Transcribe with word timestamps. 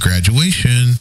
graduation. 0.00 0.99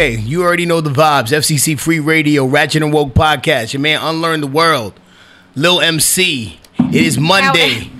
Okay, 0.00 0.16
you 0.16 0.42
already 0.42 0.64
know 0.64 0.80
the 0.80 0.88
vibes. 0.88 1.30
FCC 1.30 1.78
Free 1.78 2.00
Radio, 2.00 2.46
Ratchet 2.46 2.82
and 2.82 2.90
Woke 2.90 3.12
Podcast. 3.12 3.74
Your 3.74 3.80
man 3.82 4.00
Unlearn 4.00 4.40
the 4.40 4.46
World, 4.46 4.98
Lil 5.54 5.82
MC. 5.82 6.58
It 6.78 6.94
is 6.94 7.18
Monday. 7.18 7.90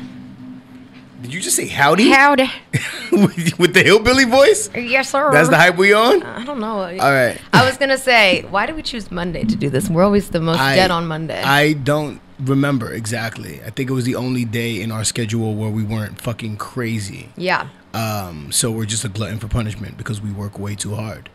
Did 1.21 1.35
you 1.35 1.43
just 1.43 1.57
say 1.57 1.67
howdy? 1.69 2.09
Howdy. 2.09 2.51
with, 3.13 3.59
with 3.59 3.75
the 3.75 3.83
hillbilly 3.85 4.25
voice? 4.25 4.71
Yes, 4.75 5.11
sir. 5.11 5.31
That's 5.31 5.51
the 5.51 5.59
hype 5.59 5.77
we 5.77 5.93
on? 5.93 6.23
I 6.23 6.43
don't 6.43 6.59
know. 6.59 6.81
All 6.81 6.89
right. 6.89 7.39
I 7.53 7.67
was 7.67 7.77
gonna 7.77 7.99
say, 7.99 8.47
why 8.49 8.65
do 8.65 8.75
we 8.75 8.81
choose 8.81 9.11
Monday 9.11 9.45
to 9.45 9.55
do 9.55 9.69
this? 9.69 9.91
We're 9.91 10.03
always 10.03 10.31
the 10.31 10.41
most 10.41 10.59
I- 10.59 10.77
dead 10.77 10.91
on 10.91 11.07
Monday. 11.07 11.43
I 11.43 11.75
don't 11.75 12.23
remember 12.39 12.95
exactly. 12.95 13.61
I 13.63 13.69
think 13.69 13.91
it 13.91 13.93
was 13.93 14.07
the 14.07 14.17
only 14.17 14.47
day 14.47 14.81
in 14.81 14.91
our 14.91 15.05
schedule 15.05 15.55
where 15.55 15.69
we 15.69 15.83
weren't 15.83 16.19
fucking 16.19 16.57
crazy. 16.57 17.29
yeah. 17.37 17.69
Um, 17.93 18.53
so 18.53 18.71
we're 18.71 18.87
just 18.87 19.05
a 19.05 19.09
glutton 19.09 19.41
for 19.41 19.49
punishment 19.49 19.99
because 19.99 20.23
we 20.23 20.31
work 20.31 20.61
way 20.61 20.77
too 20.77 20.95
hard. 20.95 21.29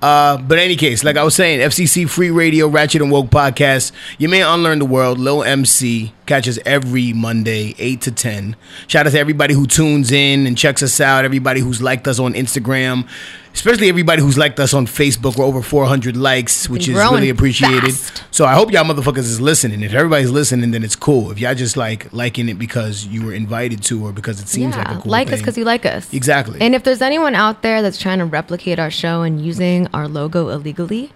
Uh, 0.00 0.36
but 0.36 0.58
in 0.58 0.64
any 0.64 0.76
case, 0.76 1.02
like 1.02 1.16
I 1.16 1.24
was 1.24 1.34
saying, 1.34 1.60
FCC 1.60 2.08
Free 2.08 2.30
Radio, 2.30 2.68
Ratchet 2.68 3.02
and 3.02 3.10
Woke 3.10 3.26
Podcast. 3.30 3.90
You 4.16 4.28
may 4.28 4.42
unlearn 4.42 4.78
the 4.78 4.84
world. 4.84 5.18
Lil 5.18 5.42
MC 5.42 6.12
catches 6.26 6.58
every 6.64 7.12
Monday, 7.12 7.74
8 7.78 8.00
to 8.02 8.12
10. 8.12 8.54
Shout 8.86 9.06
out 9.06 9.12
to 9.12 9.18
everybody 9.18 9.54
who 9.54 9.66
tunes 9.66 10.12
in 10.12 10.46
and 10.46 10.56
checks 10.56 10.82
us 10.82 11.00
out, 11.00 11.24
everybody 11.24 11.60
who's 11.60 11.82
liked 11.82 12.06
us 12.06 12.20
on 12.20 12.34
Instagram, 12.34 13.08
especially 13.54 13.88
everybody 13.88 14.22
who's 14.22 14.38
liked 14.38 14.58
us 14.60 14.74
on 14.74 14.86
Facebook. 14.86 15.36
We're 15.36 15.44
over 15.44 15.62
400 15.62 16.16
likes, 16.16 16.68
which 16.68 16.88
is 16.88 16.94
really 16.94 17.28
appreciated. 17.28 17.94
fast. 17.94 18.24
So 18.30 18.44
I 18.44 18.54
hope 18.54 18.72
y'all 18.72 18.84
motherfuckers 18.84 19.18
is 19.18 19.40
listening. 19.40 19.82
If 19.82 19.92
everybody's 19.92 20.30
listening, 20.30 20.70
then 20.70 20.84
it's 20.84 20.96
cool. 20.96 21.30
If 21.30 21.38
y'all 21.38 21.54
just 21.54 21.76
like 21.76 22.12
liking 22.12 22.48
it 22.48 22.58
because 22.58 23.06
you 23.06 23.24
were 23.24 23.32
invited 23.32 23.82
to 23.84 24.06
or 24.06 24.12
because 24.12 24.40
it 24.40 24.48
seems 24.48 24.74
yeah. 24.74 24.82
like 24.82 24.98
a 24.98 25.00
cool 25.00 25.10
like 25.10 25.32
us 25.32 25.40
because 25.40 25.58
you 25.58 25.64
like 25.64 25.86
us. 25.86 26.12
Exactly. 26.12 26.60
And 26.60 26.74
if 26.74 26.84
there's 26.84 27.02
anyone 27.02 27.34
out 27.34 27.62
there 27.62 27.82
that's 27.82 27.98
trying 27.98 28.18
to 28.18 28.24
replicate 28.24 28.78
our 28.78 28.90
show 28.90 29.22
and 29.22 29.44
using 29.44 29.86
our 29.88 30.08
logo 30.08 30.48
illegally, 30.48 31.12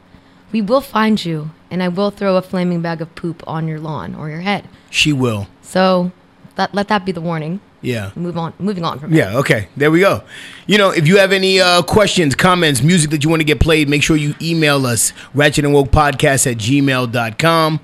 we 0.52 0.60
will 0.60 0.82
find 0.82 1.24
you, 1.24 1.50
and 1.70 1.82
I 1.82 1.88
will 1.88 2.10
throw 2.10 2.36
a 2.36 2.42
flaming 2.42 2.82
bag 2.82 3.00
of 3.00 3.14
poop 3.14 3.42
on 3.46 3.66
your 3.66 3.80
lawn 3.80 4.14
or 4.14 4.28
your 4.28 4.40
head. 4.40 4.68
She 4.90 5.12
will. 5.12 5.48
So 5.62 6.12
that 6.56 6.74
let 6.74 6.88
that 6.88 7.04
be 7.04 7.12
the 7.12 7.20
warning. 7.20 7.60
Yeah. 7.82 8.10
Move 8.14 8.38
on. 8.38 8.52
Moving 8.58 8.84
on 8.84 8.98
from 8.98 9.12
it. 9.12 9.16
Yeah, 9.16 9.36
okay. 9.38 9.68
There 9.76 9.90
we 9.90 10.00
go. 10.00 10.22
You 10.66 10.78
know, 10.78 10.90
if 10.90 11.06
you 11.08 11.18
have 11.18 11.32
any 11.32 11.60
uh, 11.60 11.82
questions, 11.82 12.34
comments, 12.34 12.80
music 12.82 13.10
that 13.10 13.24
you 13.24 13.28
want 13.30 13.40
to 13.40 13.44
get 13.44 13.60
played, 13.60 13.88
make 13.88 14.02
sure 14.02 14.16
you 14.16 14.34
email 14.40 14.86
us, 14.86 15.12
ratchet 15.34 15.64
and 15.64 15.74
woke 15.74 15.88
podcast 15.90 16.50
at 16.50 16.58
gmail.com. 16.58 17.80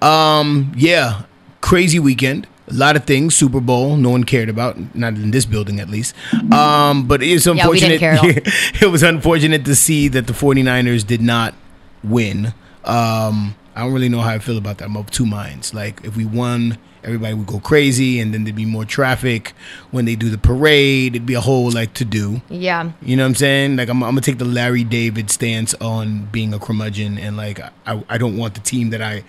Um, 0.00 0.72
yeah, 0.76 1.22
crazy 1.60 1.98
weekend. 1.98 2.46
A 2.68 2.72
lot 2.74 2.96
of 2.96 3.04
things, 3.04 3.34
Super 3.36 3.60
Bowl, 3.60 3.96
no 3.96 4.10
one 4.10 4.24
cared 4.24 4.48
about, 4.48 4.94
not 4.94 5.14
in 5.14 5.30
this 5.32 5.44
building 5.44 5.80
at 5.80 5.90
least. 5.90 6.14
Um, 6.50 7.06
but 7.06 7.22
it's 7.22 7.44
Yeah, 7.46 7.68
we 7.68 7.80
didn't 7.80 8.02
unfortunate. 8.02 8.46
all. 8.46 8.52
it 8.88 8.90
was 8.90 9.02
unfortunate 9.02 9.64
to 9.66 9.74
see 9.74 10.08
that 10.08 10.26
the 10.26 10.32
49ers 10.32 11.06
did 11.06 11.20
not 11.20 11.54
win. 12.02 12.54
Um, 12.84 13.56
I 13.74 13.82
don't 13.82 13.92
really 13.92 14.08
know 14.08 14.20
how 14.20 14.30
I 14.30 14.38
feel 14.38 14.56
about 14.56 14.78
that. 14.78 14.86
I'm 14.86 14.96
of 14.96 15.10
two 15.10 15.26
minds. 15.26 15.74
Like, 15.74 16.02
if 16.04 16.16
we 16.16 16.24
won, 16.24 16.78
everybody 17.04 17.34
would 17.34 17.46
go 17.46 17.60
crazy, 17.60 18.20
and 18.20 18.32
then 18.32 18.44
there'd 18.44 18.56
be 18.56 18.64
more 18.64 18.84
traffic 18.84 19.52
when 19.90 20.04
they 20.04 20.14
do 20.14 20.30
the 20.30 20.38
parade. 20.38 21.14
It'd 21.14 21.26
be 21.26 21.34
a 21.34 21.40
whole 21.40 21.70
like 21.70 21.94
to 21.94 22.04
do. 22.04 22.42
Yeah. 22.48 22.92
You 23.02 23.16
know 23.16 23.24
what 23.24 23.28
I'm 23.28 23.34
saying? 23.34 23.76
Like, 23.76 23.88
I'm, 23.88 24.02
I'm 24.02 24.10
gonna 24.10 24.20
take 24.20 24.38
the 24.38 24.44
Larry 24.44 24.84
David 24.84 25.30
stance 25.30 25.74
on 25.74 26.26
being 26.26 26.54
a 26.54 26.58
curmudgeon, 26.58 27.18
and 27.18 27.36
like, 27.36 27.60
I, 27.86 28.02
I 28.08 28.18
don't 28.18 28.36
want 28.36 28.54
the 28.54 28.60
team 28.60 28.90
that 28.90 29.02
I 29.02 29.24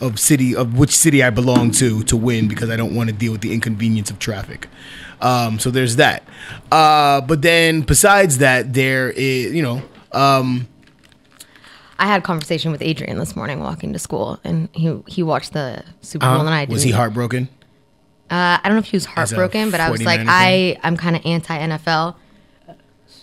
of 0.00 0.18
city 0.18 0.56
of 0.56 0.78
which 0.78 0.96
city 0.96 1.22
I 1.22 1.28
belong 1.28 1.70
to 1.72 2.02
to 2.04 2.16
win 2.16 2.48
because 2.48 2.70
I 2.70 2.76
don't 2.76 2.94
want 2.94 3.10
to 3.10 3.14
deal 3.14 3.32
with 3.32 3.42
the 3.42 3.52
inconvenience 3.52 4.10
of 4.10 4.18
traffic. 4.18 4.68
Um, 5.20 5.58
so 5.58 5.70
there's 5.70 5.96
that. 5.96 6.22
Uh, 6.72 7.20
but 7.20 7.42
then 7.42 7.82
besides 7.82 8.38
that, 8.38 8.72
there 8.72 9.10
is 9.10 9.52
you 9.52 9.62
know. 9.62 9.82
Um, 10.12 10.68
I 11.98 12.06
had 12.06 12.20
a 12.20 12.24
conversation 12.24 12.72
with 12.72 12.82
Adrian 12.82 13.18
this 13.18 13.36
morning 13.36 13.60
walking 13.60 13.92
to 13.92 13.98
school, 13.98 14.40
and 14.44 14.68
he 14.72 15.00
he 15.06 15.22
watched 15.22 15.52
the 15.52 15.84
Super 16.00 16.26
Bowl, 16.26 16.36
uh, 16.36 16.44
and 16.46 16.48
I 16.54 16.64
was 16.64 16.82
he 16.82 16.90
heartbroken? 16.90 17.48
Uh, 18.30 18.58
I 18.58 18.60
don't 18.64 18.74
know 18.74 18.80
if 18.80 18.86
he 18.86 18.96
was 18.96 19.04
heartbroken, 19.04 19.70
but 19.70 19.80
I 19.80 19.90
was 19.90 20.02
like, 20.02 20.20
I 20.26 20.76
I'm 20.82 20.96
kind 20.96 21.14
of 21.16 21.24
anti 21.24 21.56
NFL. 21.56 22.16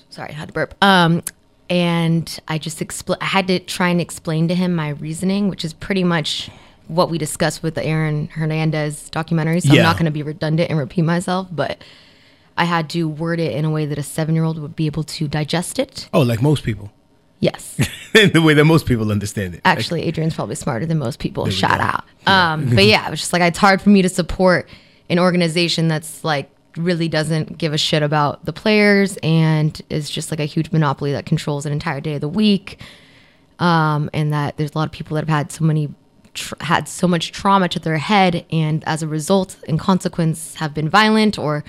Sorry, 0.09 0.29
I 0.29 0.33
had 0.33 0.49
to 0.49 0.53
burp. 0.53 0.75
Um, 0.83 1.23
and 1.69 2.39
I 2.47 2.57
just 2.57 2.79
expl- 2.79 3.17
I 3.21 3.25
had 3.25 3.47
to 3.47 3.59
try 3.59 3.89
and 3.89 4.01
explain 4.01 4.47
to 4.49 4.55
him 4.55 4.75
my 4.75 4.89
reasoning, 4.89 5.47
which 5.47 5.63
is 5.63 5.73
pretty 5.73 6.03
much 6.03 6.49
what 6.87 7.09
we 7.09 7.17
discussed 7.17 7.63
with 7.63 7.75
the 7.75 7.85
Aaron 7.85 8.27
Hernandez 8.27 9.09
documentary. 9.09 9.61
So 9.61 9.73
Yeah. 9.73 9.79
I'm 9.81 9.83
not 9.85 9.95
going 9.95 10.05
to 10.05 10.11
be 10.11 10.23
redundant 10.23 10.69
and 10.69 10.77
repeat 10.77 11.03
myself, 11.03 11.47
but 11.49 11.81
I 12.57 12.65
had 12.65 12.89
to 12.91 13.07
word 13.07 13.39
it 13.39 13.53
in 13.53 13.63
a 13.63 13.69
way 13.71 13.85
that 13.85 13.97
a 13.97 14.03
seven 14.03 14.35
year 14.35 14.43
old 14.43 14.59
would 14.59 14.75
be 14.75 14.85
able 14.85 15.03
to 15.03 15.27
digest 15.29 15.79
it. 15.79 16.09
Oh, 16.13 16.21
like 16.21 16.41
most 16.41 16.63
people. 16.63 16.91
Yes. 17.41 17.75
the 18.13 18.41
way 18.41 18.53
that 18.53 18.65
most 18.65 18.85
people 18.85 19.11
understand 19.11 19.55
it. 19.55 19.61
Actually, 19.65 20.03
Adrian's 20.03 20.35
probably 20.35 20.55
smarter 20.55 20.85
than 20.85 20.99
most 20.99 21.19
people. 21.19 21.43
we 21.45 21.51
Shout 21.51 21.81
out. 21.81 22.05
Um, 22.27 22.73
but 22.73 22.85
yeah, 22.85 23.05
it 23.07 23.09
was 23.09 23.19
just 23.19 23.33
like 23.33 23.41
it's 23.41 23.57
hard 23.57 23.81
for 23.81 23.89
me 23.89 24.03
to 24.03 24.09
support 24.09 24.69
an 25.09 25.19
organization 25.19 25.87
that's 25.87 26.23
like 26.23 26.49
really 26.77 27.09
doesn't 27.09 27.57
give 27.57 27.73
a 27.73 27.77
shit 27.77 28.03
about 28.03 28.45
the 28.45 28.53
players 28.53 29.17
and 29.23 29.81
is 29.89 30.09
just 30.09 30.31
like 30.31 30.39
a 30.39 30.45
huge 30.45 30.71
monopoly 30.71 31.11
that 31.11 31.25
controls 31.25 31.65
an 31.65 31.73
entire 31.73 31.99
day 31.99 32.15
of 32.15 32.21
the 32.21 32.29
week. 32.29 32.79
Um, 33.59 34.09
and 34.13 34.31
that 34.31 34.57
there's 34.57 34.73
a 34.73 34.77
lot 34.77 34.87
of 34.87 34.91
people 34.91 35.15
that 35.15 35.21
have 35.21 35.35
had 35.35 35.51
so 35.51 35.65
many 35.65 35.93
tr- 36.33 36.55
had 36.61 36.87
so 36.87 37.07
much 37.07 37.31
trauma 37.31 37.67
to 37.69 37.79
their 37.79 37.97
head 37.97 38.45
and 38.51 38.83
as 38.85 39.01
a 39.01 39.07
result 39.07 39.57
and 39.67 39.79
consequence 39.79 40.55
have 40.55 40.73
been 40.73 40.89
violent 40.89 41.37
or 41.37 41.63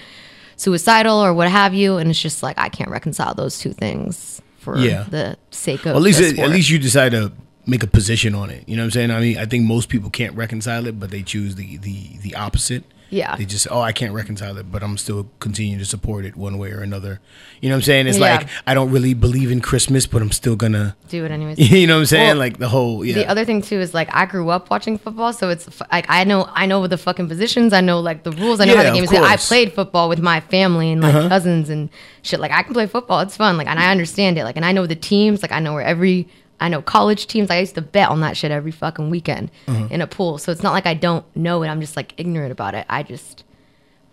suicidal 0.56 1.18
or 1.18 1.34
what 1.34 1.48
have 1.48 1.74
you 1.74 1.96
and 1.96 2.08
it's 2.08 2.20
just 2.20 2.42
like 2.42 2.58
I 2.58 2.68
can't 2.68 2.90
reconcile 2.90 3.34
those 3.34 3.58
two 3.58 3.72
things 3.72 4.40
for 4.62 4.78
Yeah. 4.78 5.04
the 5.10 5.36
sake 5.50 5.80
of 5.80 5.86
Well, 5.86 5.96
at 5.96 6.02
least 6.02 6.18
the 6.20 6.40
at 6.40 6.50
least 6.50 6.70
you 6.70 6.78
decide 6.78 7.12
to 7.12 7.32
make 7.66 7.82
a 7.82 7.86
position 7.86 8.34
on 8.34 8.50
it. 8.50 8.64
You 8.68 8.76
know 8.76 8.82
what 8.82 8.86
I'm 8.86 8.90
saying? 8.92 9.10
I 9.10 9.20
mean, 9.20 9.38
I 9.38 9.46
think 9.46 9.64
most 9.66 9.88
people 9.88 10.10
can't 10.10 10.34
reconcile 10.36 10.86
it, 10.86 10.98
but 10.98 11.10
they 11.10 11.22
choose 11.22 11.56
the 11.56 11.76
the 11.78 12.18
the 12.22 12.34
opposite. 12.36 12.84
Yeah. 13.12 13.36
They 13.36 13.44
just, 13.44 13.68
oh, 13.70 13.80
I 13.80 13.92
can't 13.92 14.14
reconcile 14.14 14.56
it, 14.56 14.72
but 14.72 14.82
I'm 14.82 14.96
still 14.96 15.28
continuing 15.38 15.78
to 15.80 15.84
support 15.84 16.24
it 16.24 16.34
one 16.34 16.56
way 16.56 16.70
or 16.72 16.80
another. 16.80 17.20
You 17.60 17.68
know 17.68 17.74
what 17.76 17.80
I'm 17.80 17.82
saying? 17.82 18.06
It's 18.06 18.18
Yeah. 18.18 18.36
like 18.38 18.48
I 18.66 18.72
don't 18.72 18.90
really 18.90 19.12
believe 19.12 19.50
in 19.52 19.60
Christmas, 19.60 20.06
but 20.06 20.22
I'm 20.22 20.32
still 20.32 20.56
gonna. 20.56 20.96
do 21.10 21.24
it 21.26 21.30
anyways. 21.30 21.58
You 21.82 21.86
know 21.86 21.96
what 21.96 22.00
I'm 22.00 22.06
saying? 22.06 22.28
Well, 22.28 22.36
like 22.38 22.56
the 22.58 22.68
whole 22.68 23.04
yeah. 23.04 23.14
The 23.16 23.26
other 23.28 23.44
thing 23.44 23.60
too 23.60 23.78
is 23.80 23.92
like 23.92 24.08
I 24.14 24.24
grew 24.24 24.48
up 24.48 24.70
watching 24.70 24.96
football, 24.96 25.32
so 25.34 25.50
it's 25.50 25.68
like 25.92 26.06
I 26.08 26.24
know 26.24 26.48
I 26.54 26.64
know 26.64 26.86
the 26.86 26.96
fucking 26.96 27.28
positions, 27.28 27.74
I 27.74 27.82
know 27.82 28.00
like 28.00 28.22
the 28.22 28.32
rules, 28.32 28.60
I 28.60 28.64
know 28.64 28.72
Yeah, 28.72 28.78
how 28.84 28.88
the 28.90 28.94
game 28.94 29.04
is. 29.04 29.12
I 29.12 29.36
played 29.36 29.74
football 29.74 30.08
with 30.08 30.20
my 30.20 30.40
family 30.40 30.90
and 30.90 31.04
Uh-huh. 31.04 31.20
like 31.20 31.28
cousins 31.28 31.68
and 31.68 31.90
shit. 32.22 32.40
Like 32.40 32.50
I 32.50 32.62
can 32.62 32.72
play 32.72 32.86
football, 32.86 33.20
it's 33.20 33.36
fun. 33.36 33.58
Like 33.58 33.66
and 33.66 33.78
I 33.78 33.90
understand 33.90 34.38
it. 34.38 34.44
Like 34.44 34.56
and 34.56 34.64
I 34.64 34.72
know 34.72 34.86
the 34.86 34.96
teams. 34.96 35.42
Like 35.42 35.52
I 35.52 35.60
know 35.60 35.74
where 35.74 35.84
every 35.84 36.28
I 36.62 36.68
know 36.68 36.80
college 36.80 37.26
teams. 37.26 37.50
I 37.50 37.58
used 37.58 37.74
to 37.74 37.82
bet 37.82 38.08
on 38.08 38.20
that 38.20 38.36
shit 38.36 38.50
every 38.50 38.70
fucking 38.72 39.10
weekend 39.10 39.50
Uh-huh. 39.68 39.88
in 39.90 40.00
a 40.00 40.06
pool. 40.06 40.38
So 40.38 40.52
it's 40.52 40.62
not 40.62 40.72
like 40.72 40.86
I 40.86 40.94
don't 40.94 41.24
know 41.36 41.62
it. 41.62 41.68
I'm 41.68 41.80
just 41.80 41.96
like 41.96 42.14
ignorant 42.16 42.52
about 42.52 42.74
it. 42.74 42.86
I 42.88 43.02
just 43.02 43.44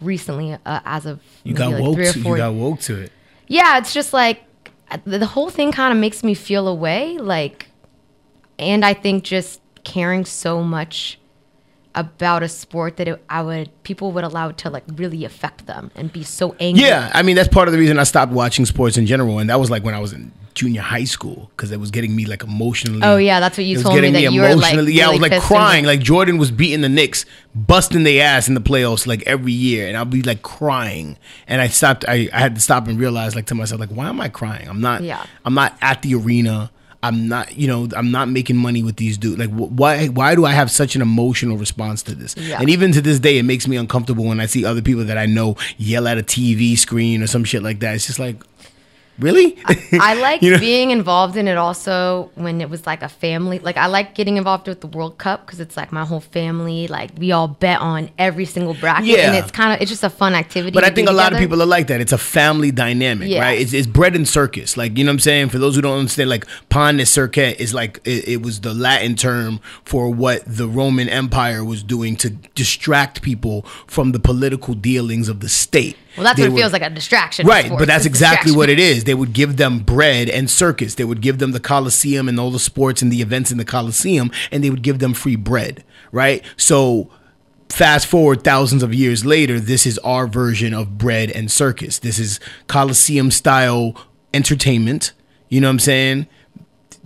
recently, 0.01 0.53
uh, 0.53 0.79
as 0.85 1.05
of 1.05 1.19
you 1.43 1.53
got 1.53 1.71
like 1.71 1.81
woke. 1.83 1.95
three 1.95 2.07
or 2.09 2.13
To, 2.13 2.19
you 2.19 2.37
got 2.37 2.53
woke 2.53 2.79
to 2.81 2.99
it. 3.01 3.11
yeah, 3.47 3.77
it's 3.77 3.93
just 3.93 4.13
like 4.13 4.43
the 5.05 5.19
the 5.19 5.25
whole 5.27 5.49
thing 5.49 5.71
kind 5.71 5.91
of 5.93 5.99
makes 5.99 6.23
me 6.23 6.33
feel 6.33 6.67
away. 6.67 7.17
Like, 7.19 7.67
and 8.57 8.83
I 8.83 8.93
think 8.95 9.23
just 9.23 9.61
caring 9.83 10.25
so 10.25 10.63
much 10.63 11.18
about 11.95 12.43
a 12.43 12.47
sport 12.49 12.97
that 12.97 13.07
it, 13.07 13.23
I 13.29 13.41
would 13.41 13.69
people 13.83 14.11
would 14.11 14.23
allow 14.23 14.49
it 14.49 14.57
to 14.59 14.69
like 14.69 14.83
really 14.95 15.25
affect 15.25 15.65
them 15.65 15.91
and 15.95 16.11
be 16.13 16.23
so 16.23 16.55
angry. 16.59 16.83
Yeah, 16.83 17.09
I 17.13 17.23
mean 17.23 17.35
that's 17.35 17.49
part 17.49 17.67
of 17.67 17.71
the 17.71 17.79
reason 17.79 17.97
I 17.99 18.03
stopped 18.03 18.31
watching 18.31 18.65
sports 18.65 18.97
in 18.97 19.05
general, 19.05 19.39
and 19.39 19.49
that 19.49 19.59
was 19.59 19.69
like 19.71 19.83
when 19.83 19.93
I 19.95 19.99
was 19.99 20.13
in 20.13 20.31
junior 20.55 20.81
high 20.81 21.05
school 21.05 21.49
because 21.55 21.71
it 21.71 21.79
was 21.79 21.89
getting 21.89 22.13
me 22.15 22.25
like 22.25 22.43
emotionally. 22.43 22.99
Oh, 23.03 23.15
yeah, 23.17 23.39
that's 23.39 23.57
what 23.57 23.65
you 23.65 23.81
told 23.81 23.95
me 23.95 24.01
getting 24.01 24.13
that 24.13 24.33
you 24.33 24.41
were, 24.41 24.55
like, 24.55 24.75
yeah, 24.93 25.07
I 25.07 25.11
was 25.11 25.21
like 25.21 25.41
crying. 25.41 25.85
like- 25.85 25.99
Like 25.99 26.05
Jordan 26.05 26.37
was 26.37 26.51
beating 26.51 26.81
the 26.81 26.89
Knicks, 26.89 27.25
busting 27.55 28.03
their 28.03 28.23
ass 28.25 28.47
in 28.47 28.55
the 28.55 28.61
playoffs 28.61 29.07
like 29.07 29.23
every 29.25 29.53
year, 29.53 29.87
and 29.87 29.95
I'll 29.97 30.05
be 30.05 30.21
like 30.21 30.41
crying, 30.41 31.17
and 31.47 31.61
I 31.61 31.67
stopped. 31.67 32.05
I, 32.07 32.29
I 32.33 32.39
had 32.39 32.55
to 32.55 32.61
stop 32.61 32.87
and 32.87 32.99
realize 32.99 33.35
like 33.35 33.45
to 33.47 33.55
myself 33.55 33.79
like, 33.79 33.89
why 33.89 34.09
am 34.09 34.19
I 34.21 34.29
crying? 34.29 34.67
I'm 34.67 34.81
not. 34.81 35.01
Yeah. 35.01 35.23
I'm 35.45 35.53
not 35.53 35.75
at 35.81 36.01
the 36.01 36.13
arena. 36.15 36.71
I'm 37.01 37.29
not, 37.29 37.55
you 37.55 37.67
know, 37.67 37.87
I'm 37.95 38.11
not 38.11 38.27
making 38.27 38.57
money 38.57 38.83
with 38.83 38.97
these 38.97 39.17
dudes. 39.17 39.37
Like, 39.39 39.49
wh- 39.51 39.71
why? 39.71 40.07
Why 40.07 40.35
do 40.35 40.45
I 40.45 40.51
have 40.51 40.69
such 40.69 40.95
an 40.95 41.01
emotional 41.01 41.55
response 41.57 42.03
to 42.03 42.15
this? 42.15 42.35
Yeah. 42.35 42.59
And 42.59 42.69
even 42.69 42.91
to 42.91 43.01
this 43.01 43.19
day, 43.19 43.37
it 43.37 43.43
makes 43.43 43.67
me 43.67 43.77
uncomfortable 43.77 44.25
when 44.25 44.39
I 44.41 44.47
see 44.47 44.65
other 44.65 44.81
people 44.81 45.05
that 45.05 45.17
I 45.17 45.25
know 45.25 45.55
yell 45.77 46.07
at 46.09 46.17
a 46.17 46.23
TV 46.23 46.77
screen 46.77 47.23
or 47.23 47.27
some 47.27 47.45
shit 47.45 47.63
like 47.63 47.79
that. 47.79 47.95
It's 47.95 48.07
just 48.07 48.19
like, 48.19 48.43
really? 49.19 49.57
I 49.93 50.13
like 50.21 50.41
You 50.41 50.51
know? 50.51 50.59
being 50.59 50.91
involved 50.91 51.37
in 51.37 51.47
it 51.47 51.57
also 51.57 52.31
when 52.35 52.61
it 52.61 52.69
was 52.69 52.85
like 52.85 53.01
a 53.03 53.09
family. 53.09 53.59
Like 53.59 53.77
I 53.77 53.87
like 53.87 54.15
getting 54.15 54.37
involved 54.37 54.67
with 54.67 54.81
the 54.81 54.87
World 54.87 55.17
Cup 55.17 55.45
because 55.45 55.59
it's 55.59 55.75
like 55.77 55.91
my 55.91 56.05
whole 56.05 56.19
family. 56.19 56.87
Like 56.87 57.11
we 57.17 57.31
all 57.31 57.47
bet 57.47 57.79
on 57.79 58.09
every 58.17 58.45
single 58.45 58.73
bracket, 58.73 59.07
Yeah. 59.07 59.27
and 59.31 59.35
it's 59.35 59.51
kind 59.51 59.73
of 59.73 59.81
it's 59.81 59.91
just 59.91 60.03
a 60.03 60.09
fun 60.09 60.33
activity. 60.35 60.73
But 60.73 60.83
I 60.83 60.89
think 60.89 61.09
a 61.09 61.13
lot 61.13 61.33
of 61.33 61.39
people 61.39 61.61
are 61.61 61.65
like 61.65 61.87
that. 61.87 62.01
It's 62.01 62.11
a 62.13 62.17
family 62.17 62.71
dynamic, 62.71 63.29
Yeah. 63.29 63.41
right? 63.41 63.59
It's, 63.59 63.73
it's 63.73 63.87
bread 63.87 64.15
and 64.15 64.27
circus. 64.27 64.77
Like, 64.77 64.97
you 64.97 65.03
know 65.03 65.09
what 65.09 65.13
I'm 65.15 65.19
saying? 65.19 65.49
For 65.49 65.59
those 65.59 65.75
who 65.75 65.81
don't 65.81 65.97
understand, 65.99 66.29
like, 66.29 66.45
pan 66.69 66.99
et 66.99 67.05
circuit 67.07 67.59
is 67.59 67.73
like, 67.73 67.99
it, 68.05 68.27
it 68.27 68.41
was 68.41 68.61
the 68.61 68.73
Latin 68.73 69.15
term 69.15 69.59
for 69.83 70.09
what 70.13 70.43
the 70.45 70.67
Roman 70.67 71.09
Empire 71.09 71.63
was 71.63 71.83
doing 71.83 72.15
to 72.17 72.29
distract 72.55 73.21
people 73.21 73.63
from 73.87 74.11
the 74.11 74.19
political 74.19 74.73
dealings 74.73 75.29
of 75.29 75.39
the 75.39 75.49
state. 75.49 75.97
Well, 76.17 76.23
that's 76.23 76.37
They 76.37 76.43
what 76.43 76.47
it 76.47 76.51
would- 76.53 76.59
feels 76.59 76.73
like 76.73 76.81
a 76.81 76.89
distraction. 76.89 77.45
Right, 77.47 77.65
sports. 77.65 77.79
but 77.81 77.87
that's 77.87 78.05
exactly 78.05 78.51
what 78.51 78.69
it 78.69 78.79
is. 78.79 79.03
They 79.05 79.13
would 79.13 79.33
give 79.33 79.57
them 79.57 79.79
bread 79.79 80.29
and 80.29 80.49
circus. 80.49 80.95
They 80.95 81.03
would 81.03 81.21
give 81.21 81.37
them 81.37 81.51
the 81.51 81.59
Coliseum 81.59 82.27
and 82.27 82.39
all 82.39 82.51
the 82.51 82.59
sports 82.59 83.01
and 83.01 83.11
the 83.11 83.21
events 83.21 83.51
in 83.51 83.57
the 83.57 83.65
Coliseum, 83.65 84.31
and 84.51 84.63
they 84.63 84.69
would 84.69 84.81
give 84.81 84.99
them 84.99 85.13
free 85.13 85.35
bread, 85.35 85.83
right? 86.11 86.43
So 86.57 87.09
fast 87.69 88.07
forward 88.07 88.43
thousands 88.43 88.81
of 88.81 88.93
years 88.93 89.23
later, 89.25 89.59
this 89.59 89.85
is 89.85 89.99
our 89.99 90.25
version 90.27 90.73
of 90.73 90.97
bread 90.97 91.29
and 91.29 91.51
circus. 91.51 91.99
This 91.99 92.17
is 92.17 92.39
Coliseum 92.67 93.29
style 93.31 93.95
entertainment. 94.33 95.13
You 95.49 95.61
know 95.61 95.67
what 95.67 95.73
I'm 95.73 95.79
saying? 95.79 96.27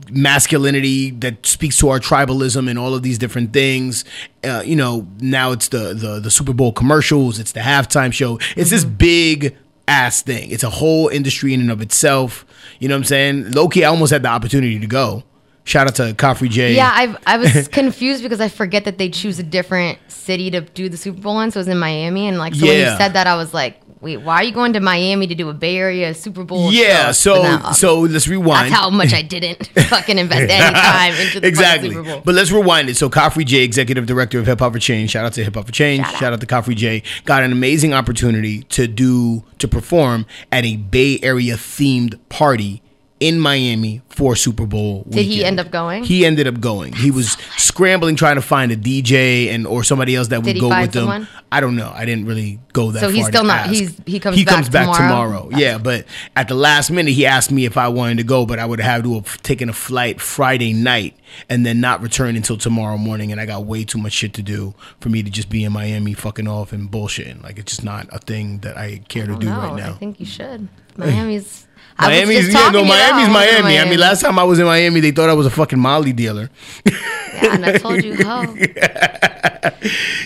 Masculinity 0.09 1.11
that 1.11 1.45
speaks 1.45 1.77
to 1.79 1.89
our 1.89 1.99
tribalism 1.99 2.69
and 2.69 2.77
all 2.79 2.93
of 2.93 3.03
these 3.03 3.17
different 3.17 3.51
things. 3.53 4.05
Uh, 4.43 4.61
you 4.65 4.75
know, 4.75 5.07
now 5.19 5.51
it's 5.51 5.67
the, 5.69 5.93
the 5.93 6.19
the 6.19 6.31
Super 6.31 6.53
Bowl 6.53 6.71
commercials, 6.71 7.39
it's 7.39 7.51
the 7.51 7.59
halftime 7.61 8.13
show. 8.13 8.39
It's 8.55 8.69
this 8.69 8.83
Mm-hmm. 8.85 8.95
big 8.95 9.57
ass 9.87 10.21
thing. 10.21 10.49
It's 10.51 10.63
a 10.63 10.69
whole 10.69 11.07
industry 11.09 11.53
in 11.53 11.61
and 11.61 11.71
of 11.71 11.81
itself. 11.81 12.45
You 12.79 12.87
know 12.87 12.95
what 12.95 12.99
I'm 12.99 13.03
saying? 13.05 13.51
Loki, 13.51 13.83
I 13.85 13.89
almost 13.89 14.11
had 14.11 14.23
the 14.23 14.29
opportunity 14.29 14.79
to 14.79 14.87
go. 14.87 15.23
Shout 15.65 15.87
out 15.87 15.95
to 15.95 16.13
Khafre 16.13 16.49
Jay. 16.49 16.75
Yeah, 16.75 16.89
I 16.93 17.15
I 17.25 17.37
was 17.37 17.67
confused 17.71 18.21
because 18.23 18.41
I 18.41 18.49
forget 18.49 18.83
that 18.85 18.97
they 18.97 19.09
choose 19.09 19.39
a 19.39 19.43
different 19.43 19.97
city 20.09 20.51
to 20.51 20.61
do 20.61 20.89
the 20.89 20.97
Super 20.97 21.21
Bowl 21.21 21.39
in. 21.39 21.51
So 21.51 21.57
it 21.57 21.61
was 21.61 21.67
in 21.69 21.79
Miami, 21.79 22.27
and 22.27 22.37
like 22.37 22.53
so 22.55 22.65
when 22.65 22.79
you 22.79 22.97
said 22.97 23.13
that, 23.13 23.27
I 23.27 23.35
was 23.35 23.53
like, 23.53 23.79
wait, 24.03 24.17
why 24.17 24.35
are 24.35 24.43
you 24.43 24.51
going 24.51 24.73
to 24.73 24.79
Miami 24.79 25.25
to 25.27 25.33
do 25.33 25.49
a 25.49 25.53
Bay 25.53 25.77
Area 25.77 26.13
Super 26.13 26.43
Bowl? 26.43 26.71
Yeah, 26.71 27.07
show? 27.07 27.11
so 27.13 27.41
now, 27.41 27.71
so 27.71 27.99
let's 28.01 28.27
rewind. 28.27 28.71
that's 28.71 28.79
how 28.81 28.89
much 28.89 29.13
I 29.13 29.21
didn't 29.21 29.65
fucking 29.87 30.19
invest 30.19 30.51
any 30.51 30.75
time 30.75 31.13
into 31.15 31.39
the 31.39 31.47
exactly. 31.47 31.89
Super 31.89 32.03
Bowl. 32.03 32.21
But 32.23 32.35
let's 32.35 32.51
rewind 32.51 32.89
it. 32.89 32.97
So 32.97 33.09
Khafre 33.09 33.45
Jay, 33.45 33.63
executive 33.63 34.05
director 34.05 34.37
of 34.39 34.45
Hip 34.45 34.59
Hop 34.59 34.73
for 34.73 34.79
Change. 34.79 35.09
Shout 35.09 35.25
out 35.25 35.33
to 35.33 35.43
Hip 35.43 35.55
Hop 35.55 35.65
for 35.65 35.71
Change. 35.71 36.05
Shout 36.05 36.13
Shout 36.15 36.23
out. 36.23 36.33
out, 36.33 36.41
to 36.41 36.45
Khafre 36.45 36.75
Jay. 36.75 37.01
Got 37.25 37.43
an 37.43 37.51
amazing 37.51 37.93
opportunity 37.93 38.63
to 38.63 38.87
do 38.87 39.43
to 39.57 39.67
perform 39.67 40.25
at 40.51 40.65
a 40.65 40.75
Bay 40.75 41.19
Area 41.23 41.55
themed 41.55 42.19
party 42.29 42.82
in 43.23 43.39
Miami 43.39 44.01
for 44.09 44.35
Super 44.35 44.65
Bowl. 44.65 45.05
Did 45.09 45.25
he 45.25 45.45
end 45.45 45.59
up 45.59 45.71
going? 45.71 46.03
He 46.03 46.25
ended 46.25 46.45
up 46.45 46.59
going. 46.59 46.91
He 46.93 47.09
was 47.09 47.31
scrambling 47.57 48.15
trying 48.17 48.35
to 48.35 48.41
find 48.41 48.71
a 48.71 48.75
DJ 48.75 49.47
and 49.49 49.65
or 49.65 49.83
somebody 49.83 50.15
else 50.15 50.27
that 50.27 50.39
would 50.39 50.45
Did 50.45 50.55
he 50.55 50.59
go 50.61 50.67
with 50.67 50.93
him. 50.93 51.01
someone? 51.01 51.27
I 51.51 51.61
don't 51.61 51.75
know. 51.77 51.91
I 51.95 52.03
didn't 52.05 52.25
really 52.25 52.59
go 52.73 52.91
that 52.91 52.99
So 52.99 53.05
far. 53.07 53.15
he's 53.15 53.27
still 53.27 53.43
not- 53.45 53.59
ask. 53.67 53.71
he's- 53.71 53.93
he 54.05 54.19
comes 54.19 54.35
he 54.37 54.43
back 54.43 54.55
comes 54.55 54.69
back 54.69 54.85
tomorrow? 54.97 55.43
tomorrow. 55.43 55.49
Yeah, 55.57 55.77
but 55.77 56.05
at 56.35 56.47
the 56.49 56.55
last 56.55 56.91
minute, 56.91 57.11
he 57.13 57.25
asked 57.25 57.51
me 57.51 57.63
if 57.65 57.77
I 57.77 57.87
wanted 57.87 58.17
to 58.17 58.23
go, 58.23 58.45
but 58.45 58.59
I 58.59 58.65
would 58.65 58.79
have 58.81 59.03
to 59.03 59.13
have 59.15 59.41
taken 59.41 59.69
a 59.69 59.73
flight 59.73 60.19
Friday 60.19 60.73
night 60.73 61.15
and 61.49 61.65
then 61.65 61.79
not 61.79 62.01
return 62.01 62.35
until 62.35 62.57
tomorrow 62.57 62.97
morning. 62.97 63.31
And 63.31 63.39
I 63.39 63.45
got 63.45 63.65
way 63.65 63.83
too 63.85 63.99
much 63.99 64.13
shit 64.13 64.33
to 64.33 64.41
do 64.41 64.73
for 64.99 65.07
me 65.09 65.23
to 65.23 65.29
just 65.29 65.49
be 65.49 65.63
in 65.63 65.71
Miami 65.71 66.13
fucking 66.13 66.47
off 66.47 66.73
and 66.73 66.91
bullshitting. 66.91 67.41
Like 67.41 67.57
it's 67.57 67.71
just 67.73 67.83
not 67.85 68.07
a 68.11 68.19
thing 68.19 68.59
that 68.59 68.77
I 68.77 69.01
care 69.07 69.25
to 69.27 69.35
do 69.37 69.47
no, 69.47 69.57
right 69.57 69.75
now. 69.75 69.91
I 69.91 69.93
think 69.93 70.19
you 70.19 70.25
should. 70.25 70.67
Miami's. 70.97 71.67
I 71.97 72.07
Miami's 72.07 72.51
yeah, 72.53 72.69
no, 72.69 72.83
Miami's 72.83 73.27
it. 73.27 73.31
Miami. 73.31 73.77
I 73.79 73.85
mean, 73.85 73.99
last 73.99 74.21
time 74.21 74.39
I 74.39 74.43
was 74.43 74.57
in 74.59 74.65
Miami, 74.65 74.99
they 74.99 75.11
thought 75.11 75.29
I 75.29 75.33
was 75.33 75.45
a 75.45 75.51
fucking 75.51 75.79
Molly 75.79 76.11
dealer. 76.11 76.49
Yeah, 76.85 77.53
and 77.55 77.65
I 77.65 77.77
told 77.77 78.03
you 78.03 78.15
how. 78.23 78.41
Yeah, 78.53 79.75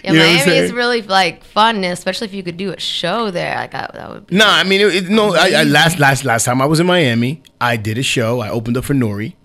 You 0.04 0.14
know 0.14 0.20
Miami 0.20 0.52
is 0.58 0.72
really 0.72 1.02
like 1.02 1.44
fun, 1.44 1.84
especially 1.84 2.26
if 2.28 2.34
you 2.34 2.44
could 2.44 2.58
do 2.58 2.72
a 2.72 2.80
show 2.80 3.32
there. 3.32 3.56
Like 3.56 3.74
I, 3.76 3.90
that 3.94 4.10
would. 4.10 4.28
Be, 4.28 4.36
No, 4.38 4.48
I 4.48 4.64
mean, 4.64 4.82
it, 4.82 4.96
it- 4.96 5.10
no. 5.10 5.36
I, 5.36 5.52
I 5.58 5.64
last 5.64 6.00
last 6.00 6.24
last 6.24 6.46
time 6.46 6.62
I 6.62 6.66
was 6.66 6.80
in 6.80 6.86
Miami, 6.88 7.42
I 7.60 7.76
did 7.78 7.98
a 7.98 8.04
show. 8.04 8.40
I 8.40 8.50
opened 8.50 8.78
up 8.78 8.86
for 8.86 8.94
N.O.R.E., 8.94 9.36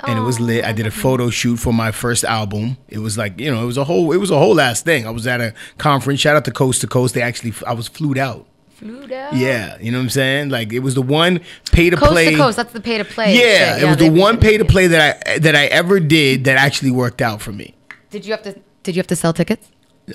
and 0.00 0.18
it 0.18 0.22
was 0.22 0.40
lit. 0.40 0.64
I 0.64 0.72
did 0.72 0.86
a 0.86 0.90
photo 0.90 1.30
shoot 1.30 1.56
for 1.58 1.72
my 1.72 1.90
first 1.92 2.24
album. 2.24 2.76
It 2.88 2.98
was 2.98 3.16
like 3.16 3.40
you 3.40 3.50
know, 3.50 3.62
it 3.62 3.66
was 3.66 3.78
a 3.78 3.84
whole 3.84 4.12
it 4.12 4.18
was 4.18 4.30
a 4.30 4.36
whole 4.38 4.60
ass 4.60 4.82
thing. 4.82 5.06
I 5.06 5.10
was 5.10 5.26
at 5.26 5.40
a 5.40 5.54
conference. 5.78 6.20
Shout 6.20 6.36
out 6.36 6.44
to 6.46 6.50
Coast 6.50 6.80
to 6.82 6.86
Coast. 6.86 7.14
They 7.14 7.22
actually 7.22 7.54
I 7.66 7.72
was 7.72 7.88
flued 7.88 8.18
out. 8.18 8.46
Flew 8.82 9.06
down. 9.06 9.36
Yeah, 9.36 9.78
you 9.80 9.92
know 9.92 9.98
what 9.98 10.04
I'm 10.04 10.10
saying. 10.10 10.48
Like 10.48 10.72
it 10.72 10.80
was 10.80 10.94
the 10.94 11.02
one 11.02 11.40
pay 11.70 11.90
to 11.90 11.96
play. 11.96 12.24
Coast 12.24 12.30
to 12.30 12.36
coast. 12.36 12.56
That's 12.56 12.72
the 12.72 12.80
pay 12.80 12.98
to 12.98 13.04
play. 13.04 13.34
Yeah, 13.34 13.74
shit. 13.74 13.84
it 13.84 13.86
was 13.86 13.96
the 13.96 14.10
one 14.10 14.38
pay 14.38 14.58
to 14.58 14.64
play 14.64 14.88
that 14.88 15.26
I 15.28 15.38
that 15.38 15.54
I 15.54 15.66
ever 15.66 16.00
did 16.00 16.44
that 16.44 16.56
actually 16.56 16.90
worked 16.90 17.22
out 17.22 17.40
for 17.40 17.52
me. 17.52 17.74
Did 18.10 18.26
you 18.26 18.32
have 18.32 18.42
to? 18.42 18.58
Did 18.82 18.96
you 18.96 19.00
have 19.00 19.06
to 19.08 19.16
sell 19.16 19.32
tickets? 19.32 19.70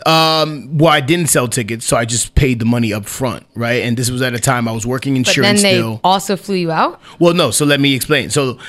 Um, 0.05 0.77
well, 0.77 0.91
I 0.91 0.99
didn't 0.99 1.27
sell 1.27 1.47
tickets, 1.47 1.85
so 1.85 1.95
I 1.95 2.03
just 2.03 2.35
paid 2.35 2.59
the 2.59 2.65
money 2.65 2.91
up 2.91 3.05
front, 3.05 3.45
right? 3.55 3.83
And 3.83 3.95
this 3.95 4.11
was 4.11 4.21
at 4.21 4.33
a 4.33 4.39
time 4.39 4.67
I 4.67 4.73
was 4.73 4.85
working 4.85 5.15
insurance. 5.15 5.61
But 5.61 5.67
then 5.67 5.73
they 5.73 5.79
still. 5.79 6.01
also 6.03 6.35
flew 6.35 6.55
you 6.55 6.71
out. 6.71 6.99
Well, 7.19 7.33
no. 7.33 7.51
So 7.51 7.65
let 7.65 7.79
me 7.79 7.95
explain. 7.95 8.29
So 8.29 8.59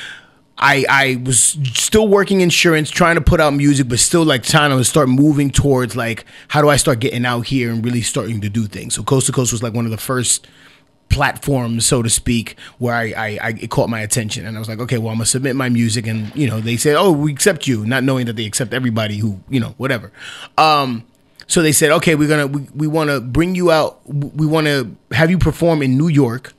I 0.59 0.85
I 0.89 1.23
was 1.25 1.57
still 1.73 2.09
working 2.09 2.41
insurance, 2.41 2.91
trying 2.91 3.15
to 3.15 3.21
put 3.21 3.41
out 3.41 3.55
music, 3.55 3.89
but 3.89 3.99
still 3.99 4.25
like 4.25 4.43
trying 4.43 4.77
to 4.77 4.85
start 4.85 5.09
moving 5.09 5.51
towards 5.51 5.95
like 5.95 6.25
how 6.49 6.61
do 6.61 6.69
I 6.69 6.77
start 6.77 6.99
getting 6.99 7.25
out 7.25 7.47
here 7.47 7.71
and 7.71 7.85
really 7.85 8.03
starting 8.03 8.41
to 8.41 8.49
do 8.49 8.67
things. 8.67 8.95
So 8.95 9.03
Coast 9.03 9.27
to 9.27 9.33
Coast 9.33 9.53
was 9.53 9.63
like 9.63 9.75
one 9.75 9.85
of 9.85 9.91
the 9.91 9.97
first 9.99 10.47
platforms, 11.11 11.87
so 11.87 12.03
to 12.03 12.11
speak, 12.11 12.57
where 12.79 12.95
I, 12.95 13.13
I, 13.17 13.39
I 13.43 13.49
it 13.61 13.71
caught 13.71 13.89
my 13.89 14.01
attention, 14.01 14.47
and 14.47 14.57
I 14.57 14.59
was 14.59 14.69
like, 14.69 14.81
okay, 14.81 14.99
well, 14.99 15.11
I'm 15.11 15.17
gonna 15.19 15.27
submit 15.27 15.55
my 15.55 15.69
music, 15.69 16.07
and 16.07 16.35
you 16.35 16.49
know, 16.49 16.61
they 16.61 16.77
said, 16.77 16.97
oh, 16.97 17.13
we 17.13 17.33
accept 17.33 17.67
you, 17.67 17.87
not 17.87 18.03
knowing 18.03 18.27
that 18.27 18.37
they 18.37 18.47
accept 18.47 18.75
everybody 18.75 19.19
who, 19.19 19.41
you 19.49 19.61
know, 19.61 19.75
whatever. 19.77 20.13
Um, 20.57 21.05
so 21.47 21.63
they 21.63 21.73
said, 21.73 21.93
okay, 21.93 22.15
we're 22.15 22.29
gonna 22.29 22.49
we, 22.49 22.67
we 22.75 22.87
want 22.87 23.11
to 23.11 23.21
bring 23.21 23.55
you 23.55 23.71
out, 23.71 24.01
we 24.07 24.47
want 24.47 24.67
to 24.67 24.95
have 25.13 25.31
you 25.31 25.39
perform 25.39 25.83
in 25.83 25.97
New 25.97 26.09
York 26.09 26.53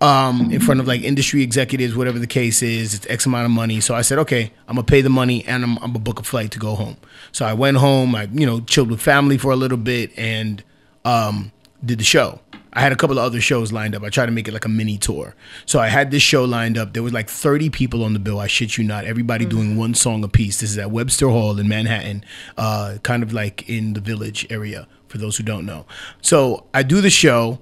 um, 0.00 0.50
in 0.52 0.60
front 0.60 0.80
of 0.80 0.86
like 0.86 1.02
industry 1.02 1.42
executives, 1.42 1.96
whatever 1.96 2.18
the 2.18 2.26
case 2.26 2.62
is. 2.62 2.94
It's 2.94 3.06
X 3.08 3.26
amount 3.26 3.46
of 3.46 3.50
money. 3.50 3.80
So 3.80 3.94
I 3.94 4.02
said, 4.02 4.18
okay, 4.20 4.52
I'm 4.68 4.76
gonna 4.76 4.84
pay 4.84 5.00
the 5.00 5.10
money 5.10 5.44
and 5.46 5.64
I'm, 5.64 5.76
I'm 5.78 5.92
gonna 5.92 5.98
book 5.98 6.20
a 6.20 6.22
flight 6.22 6.50
to 6.52 6.58
go 6.58 6.74
home. 6.74 6.96
So 7.32 7.44
I 7.44 7.54
went 7.54 7.78
home. 7.78 8.14
I 8.14 8.24
you 8.32 8.46
know 8.46 8.60
chilled 8.60 8.90
with 8.90 9.00
family 9.00 9.38
for 9.38 9.50
a 9.50 9.56
little 9.56 9.78
bit 9.78 10.16
and 10.16 10.62
um, 11.04 11.52
did 11.84 11.98
the 11.98 12.04
show. 12.04 12.40
I 12.72 12.80
had 12.80 12.92
a 12.92 12.96
couple 12.96 13.18
of 13.18 13.24
other 13.24 13.40
shows 13.40 13.72
lined 13.72 13.96
up. 13.96 14.04
I 14.04 14.10
tried 14.10 14.26
to 14.26 14.32
make 14.32 14.46
it 14.46 14.52
like 14.52 14.66
a 14.66 14.68
mini 14.68 14.98
tour. 14.98 15.34
So 15.66 15.80
I 15.80 15.88
had 15.88 16.10
this 16.10 16.22
show 16.22 16.44
lined 16.44 16.76
up. 16.76 16.92
There 16.92 17.02
was 17.02 17.12
like 17.12 17.28
30 17.28 17.70
people 17.70 18.04
on 18.04 18.12
the 18.12 18.18
bill. 18.18 18.38
I 18.38 18.46
shit 18.46 18.76
you 18.76 18.84
not. 18.84 19.04
Everybody 19.04 19.46
doing 19.46 19.76
one 19.76 19.94
song 19.94 20.22
a 20.22 20.28
piece. 20.28 20.60
This 20.60 20.70
is 20.70 20.78
at 20.78 20.90
Webster 20.90 21.28
Hall 21.28 21.58
in 21.58 21.66
Manhattan, 21.66 22.24
uh, 22.56 22.98
kind 23.02 23.22
of 23.22 23.32
like 23.32 23.68
in 23.68 23.94
the 23.94 24.00
Village 24.00 24.46
area. 24.50 24.86
For 25.08 25.16
those 25.16 25.38
who 25.38 25.42
don't 25.42 25.64
know, 25.64 25.86
so 26.20 26.66
I 26.74 26.82
do 26.82 27.00
the 27.00 27.08
show 27.08 27.60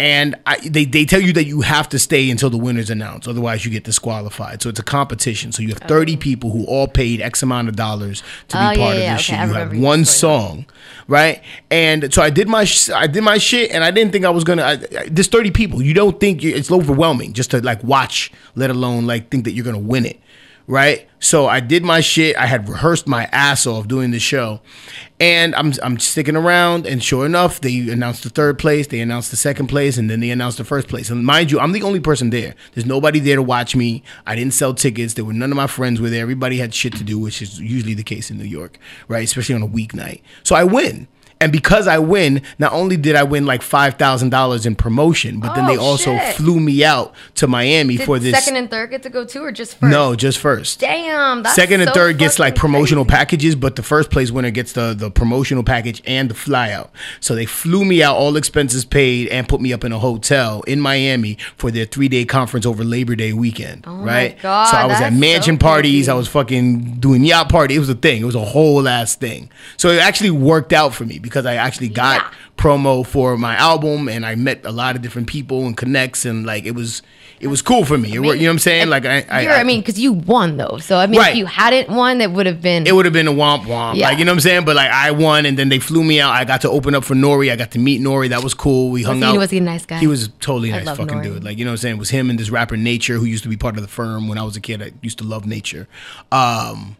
and 0.00 0.36
I, 0.46 0.58
they, 0.60 0.84
they 0.84 1.04
tell 1.04 1.20
you 1.20 1.32
that 1.32 1.44
you 1.44 1.62
have 1.62 1.88
to 1.88 1.98
stay 1.98 2.30
until 2.30 2.50
the 2.50 2.56
winner's 2.58 2.88
announced 2.90 3.26
otherwise 3.26 3.64
you 3.64 3.70
get 3.70 3.84
disqualified. 3.84 4.62
So 4.62 4.68
it's 4.68 4.78
a 4.78 4.84
competition. 4.84 5.50
So 5.52 5.62
you 5.62 5.68
have 5.70 5.78
30 5.78 6.16
people 6.16 6.50
who 6.50 6.64
all 6.66 6.86
paid 6.86 7.20
x 7.20 7.42
amount 7.42 7.68
of 7.68 7.76
dollars 7.76 8.22
to 8.48 8.56
be 8.56 8.62
Oh, 8.62 8.70
yeah, 8.70 8.76
part 8.76 8.76
yeah, 8.76 8.86
of 8.86 8.94
this 8.96 9.04
okay, 9.04 9.12
I 9.12 9.16
shit 9.16 9.34
you 9.34 9.40
remember 9.40 9.58
have 9.58 9.74
you 9.74 9.80
one 9.80 10.04
song 10.04 10.66
right? 11.08 11.42
And 11.70 12.12
so 12.12 12.22
i 12.22 12.30
did 12.30 12.48
my 12.48 12.64
sh- 12.64 12.90
i 12.90 13.06
did 13.06 13.22
my 13.22 13.38
shit 13.38 13.70
and 13.70 13.82
i 13.82 13.90
didn't 13.90 14.12
think 14.12 14.24
i 14.24 14.30
was 14.30 14.44
gonna 14.44 14.62
I, 14.62 14.72
I, 14.72 15.08
there's 15.10 15.28
30 15.28 15.50
people. 15.52 15.82
You 15.82 15.94
don't 15.94 16.20
think 16.20 16.42
you, 16.42 16.54
it's 16.54 16.70
overwhelming 16.70 17.32
just 17.32 17.50
to 17.52 17.60
like 17.60 17.82
watch 17.82 18.30
let 18.54 18.70
alone 18.70 19.06
like 19.06 19.30
think 19.30 19.44
that 19.44 19.52
you're 19.52 19.64
gonna 19.64 19.78
win 19.78 20.04
it 20.06 20.20
right? 20.68 21.08
So 21.18 21.46
I 21.46 21.58
did 21.58 21.82
my 21.82 22.00
shit. 22.00 22.36
I 22.36 22.46
had 22.46 22.68
rehearsed 22.68 23.08
my 23.08 23.24
ass 23.32 23.66
off 23.66 23.88
doing 23.88 24.12
the 24.12 24.20
show, 24.20 24.60
and 25.18 25.52
I'm 25.56 25.72
I'm 25.82 25.98
sticking 25.98 26.36
around. 26.36 26.86
And 26.86 27.02
sure 27.02 27.26
enough, 27.26 27.60
they 27.60 27.88
announced 27.88 28.22
the 28.22 28.30
third 28.30 28.58
place, 28.58 28.86
they 28.86 29.00
announced 29.00 29.32
the 29.32 29.36
second 29.36 29.66
place, 29.66 29.98
and 29.98 30.08
then 30.08 30.20
they 30.20 30.30
announced 30.30 30.58
the 30.58 30.64
first 30.64 30.86
place. 30.86 31.10
And 31.10 31.24
mind 31.24 31.50
you, 31.50 31.58
I'm 31.58 31.72
the 31.72 31.82
only 31.82 31.98
person 31.98 32.30
there. 32.30 32.54
There's 32.74 32.86
nobody 32.86 33.18
there 33.18 33.36
to 33.36 33.42
watch 33.42 33.74
me. 33.74 34.04
I 34.26 34.36
didn't 34.36 34.54
sell 34.54 34.74
tickets. 34.74 35.14
There 35.14 35.24
were 35.24 35.32
none 35.32 35.50
of 35.50 35.56
my 35.56 35.66
friends 35.66 36.00
were 36.00 36.10
there. 36.10 36.22
Everybody 36.22 36.58
had 36.58 36.72
shit 36.72 36.94
to 36.96 37.04
do, 37.04 37.18
which 37.18 37.42
is 37.42 37.58
usually 37.58 37.94
the 37.94 38.04
case 38.04 38.30
in 38.30 38.38
New 38.38 38.44
York, 38.44 38.78
right? 39.08 39.24
Especially 39.24 39.56
on 39.56 39.62
a 39.62 39.68
weeknight. 39.68 40.22
So 40.44 40.54
I 40.54 40.62
win. 40.62 41.08
And 41.40 41.52
because 41.52 41.86
I 41.86 41.98
win, 41.98 42.42
not 42.58 42.72
only 42.72 42.96
did 42.96 43.14
I 43.14 43.22
win 43.22 43.46
like 43.46 43.62
five 43.62 43.94
thousand 43.94 44.30
dollars 44.30 44.66
in 44.66 44.74
promotion, 44.74 45.38
but 45.40 45.54
then 45.54 45.66
they 45.66 45.76
Oh, 45.76 45.82
also 45.82 46.16
shit. 46.18 46.34
flew 46.36 46.58
me 46.58 46.84
out 46.84 47.14
to 47.36 47.46
Miami 47.46 47.96
Did 47.96 48.06
for 48.06 48.18
this. 48.18 48.32
second 48.34 48.56
and 48.56 48.68
third 48.70 48.90
get 48.90 49.02
to 49.04 49.10
go 49.10 49.24
too, 49.24 49.44
or 49.44 49.52
just 49.52 49.78
first? 49.78 49.90
no, 49.90 50.14
just 50.16 50.38
first. 50.38 50.80
Damn. 50.80 51.42
That's 51.44 51.54
Second 51.54 51.80
and 51.82 51.88
so 51.90 51.94
third 51.94 52.18
gets 52.18 52.38
like 52.38 52.54
promotional 52.56 53.04
crazy. 53.04 53.16
packages, 53.18 53.54
but 53.54 53.76
the 53.76 53.82
first 53.82 54.10
place 54.10 54.30
winner 54.32 54.50
gets 54.50 54.72
the 54.72 54.94
the 54.94 55.10
promotional 55.10 55.62
package 55.62 56.02
and 56.06 56.28
the 56.28 56.34
fly 56.34 56.72
out. 56.72 56.90
So 57.20 57.34
they 57.34 57.46
flew 57.46 57.84
me 57.84 58.02
out, 58.02 58.16
all 58.16 58.36
expenses 58.36 58.84
paid, 58.84 59.28
and 59.28 59.48
put 59.48 59.60
me 59.60 59.72
up 59.72 59.84
in 59.84 59.92
a 59.92 59.98
hotel 59.98 60.62
in 60.62 60.80
Miami 60.80 61.38
for 61.56 61.70
their 61.70 61.84
three 61.84 62.08
day 62.08 62.24
conference 62.24 62.66
over 62.66 62.82
Labor 62.82 63.14
Day 63.14 63.32
weekend. 63.32 63.84
Oh 63.86 63.92
my 63.98 64.04
right? 64.06 64.42
God, 64.42 64.64
so 64.70 64.76
I 64.76 64.86
was 64.86 65.00
at 65.00 65.12
mansion 65.12 65.54
so 65.54 65.58
parties. 65.66 65.92
crazy. 66.06 66.10
I 66.10 66.14
was 66.14 66.26
fucking 66.26 66.94
doing 67.00 67.24
yacht 67.24 67.48
party. 67.48 67.76
It 67.76 67.78
was 67.78 67.88
a 67.88 67.94
thing. 67.94 68.22
It 68.22 68.26
was 68.26 68.34
a 68.34 68.44
whole 68.44 68.88
ass 68.88 69.14
thing. 69.14 69.50
So 69.76 69.90
it 69.90 70.00
actually 70.00 70.30
worked 70.32 70.72
out 70.72 70.94
for 70.94 71.04
me 71.04 71.18
because 71.28 71.46
I 71.46 71.54
actually 71.54 71.88
got 71.88 72.20
Yeah. 72.22 72.28
promo 72.56 73.06
for 73.06 73.36
my 73.36 73.54
album 73.56 74.08
and 74.08 74.26
I 74.26 74.34
met 74.34 74.64
a 74.64 74.72
lot 74.72 74.96
of 74.96 75.02
different 75.02 75.28
people 75.28 75.66
and 75.66 75.76
connects 75.76 76.24
and 76.24 76.44
like 76.46 76.64
it 76.64 76.72
was 76.74 77.02
it 77.40 77.46
was 77.46 77.62
cool 77.62 77.84
for 77.84 77.96
me. 77.96 78.12
It 78.14 78.18
wor- 78.18 78.34
you 78.34 78.42
know 78.42 78.48
what 78.48 78.52
I'm 78.54 78.58
saying? 78.58 78.88
Like 78.88 79.06
I 79.06 79.24
I, 79.30 79.60
I 79.60 79.62
mean, 79.64 79.80
because 79.80 79.96
you 79.98 80.12
won 80.12 80.56
though. 80.56 80.78
So 80.78 80.96
I 80.96 81.06
mean, 81.06 81.20
Right. 81.20 81.30
if 81.32 81.36
you 81.38 81.46
hadn't 81.46 81.88
won, 81.88 82.18
that 82.18 82.32
would 82.32 82.46
have 82.46 82.60
been. 82.60 82.84
it 82.86 82.92
would 82.96 83.04
have 83.04 83.12
been 83.14 83.28
a 83.28 83.32
womp 83.32 83.62
womp. 83.64 83.94
Yeah. 83.94 84.08
Like, 84.08 84.18
you 84.18 84.24
know 84.24 84.32
what 84.32 84.36
I'm 84.38 84.40
saying? 84.40 84.64
But 84.64 84.74
like 84.74 84.90
I 84.90 85.12
won 85.12 85.46
and 85.46 85.56
then 85.56 85.68
they 85.68 85.78
flew 85.78 86.02
me 86.02 86.20
out. 86.20 86.32
I 86.32 86.44
got 86.44 86.62
to 86.62 86.70
open 86.70 86.96
up 86.96 87.04
for 87.04 87.14
Nori. 87.14 87.52
I 87.52 87.56
got 87.56 87.70
to 87.72 87.78
meet 87.78 88.00
Nori. 88.00 88.28
That 88.30 88.42
was 88.42 88.54
cool. 88.54 88.90
We 88.90 89.04
hung 89.04 89.22
out. 89.22 89.30
he- 89.30 89.36
out. 89.36 89.38
was 89.38 89.50
he 89.50 89.58
a 89.58 89.60
nice 89.60 89.86
guy? 89.86 89.98
He 89.98 90.08
was 90.08 90.28
totally 90.40 90.72
I 90.72 90.82
nice 90.82 90.96
fucking 90.96 91.18
Nori. 91.18 91.22
dude. 91.22 91.44
Like, 91.44 91.58
you 91.58 91.64
know 91.64 91.70
what 91.70 91.74
I'm 91.74 91.78
saying? 91.78 91.96
It 91.96 91.98
was 92.00 92.10
him 92.10 92.28
and 92.28 92.38
this 92.40 92.50
rapper 92.50 92.76
Nature 92.76 93.18
who 93.18 93.24
used 93.24 93.44
to 93.44 93.48
be 93.48 93.56
part 93.56 93.76
of 93.76 93.82
the 93.82 93.88
firm 93.88 94.26
when 94.26 94.36
I 94.36 94.42
was 94.42 94.56
a 94.56 94.60
kid. 94.60 94.82
I 94.82 94.90
used 95.00 95.18
to 95.18 95.24
love 95.24 95.46
Nature. 95.46 95.86
Um 96.32 96.96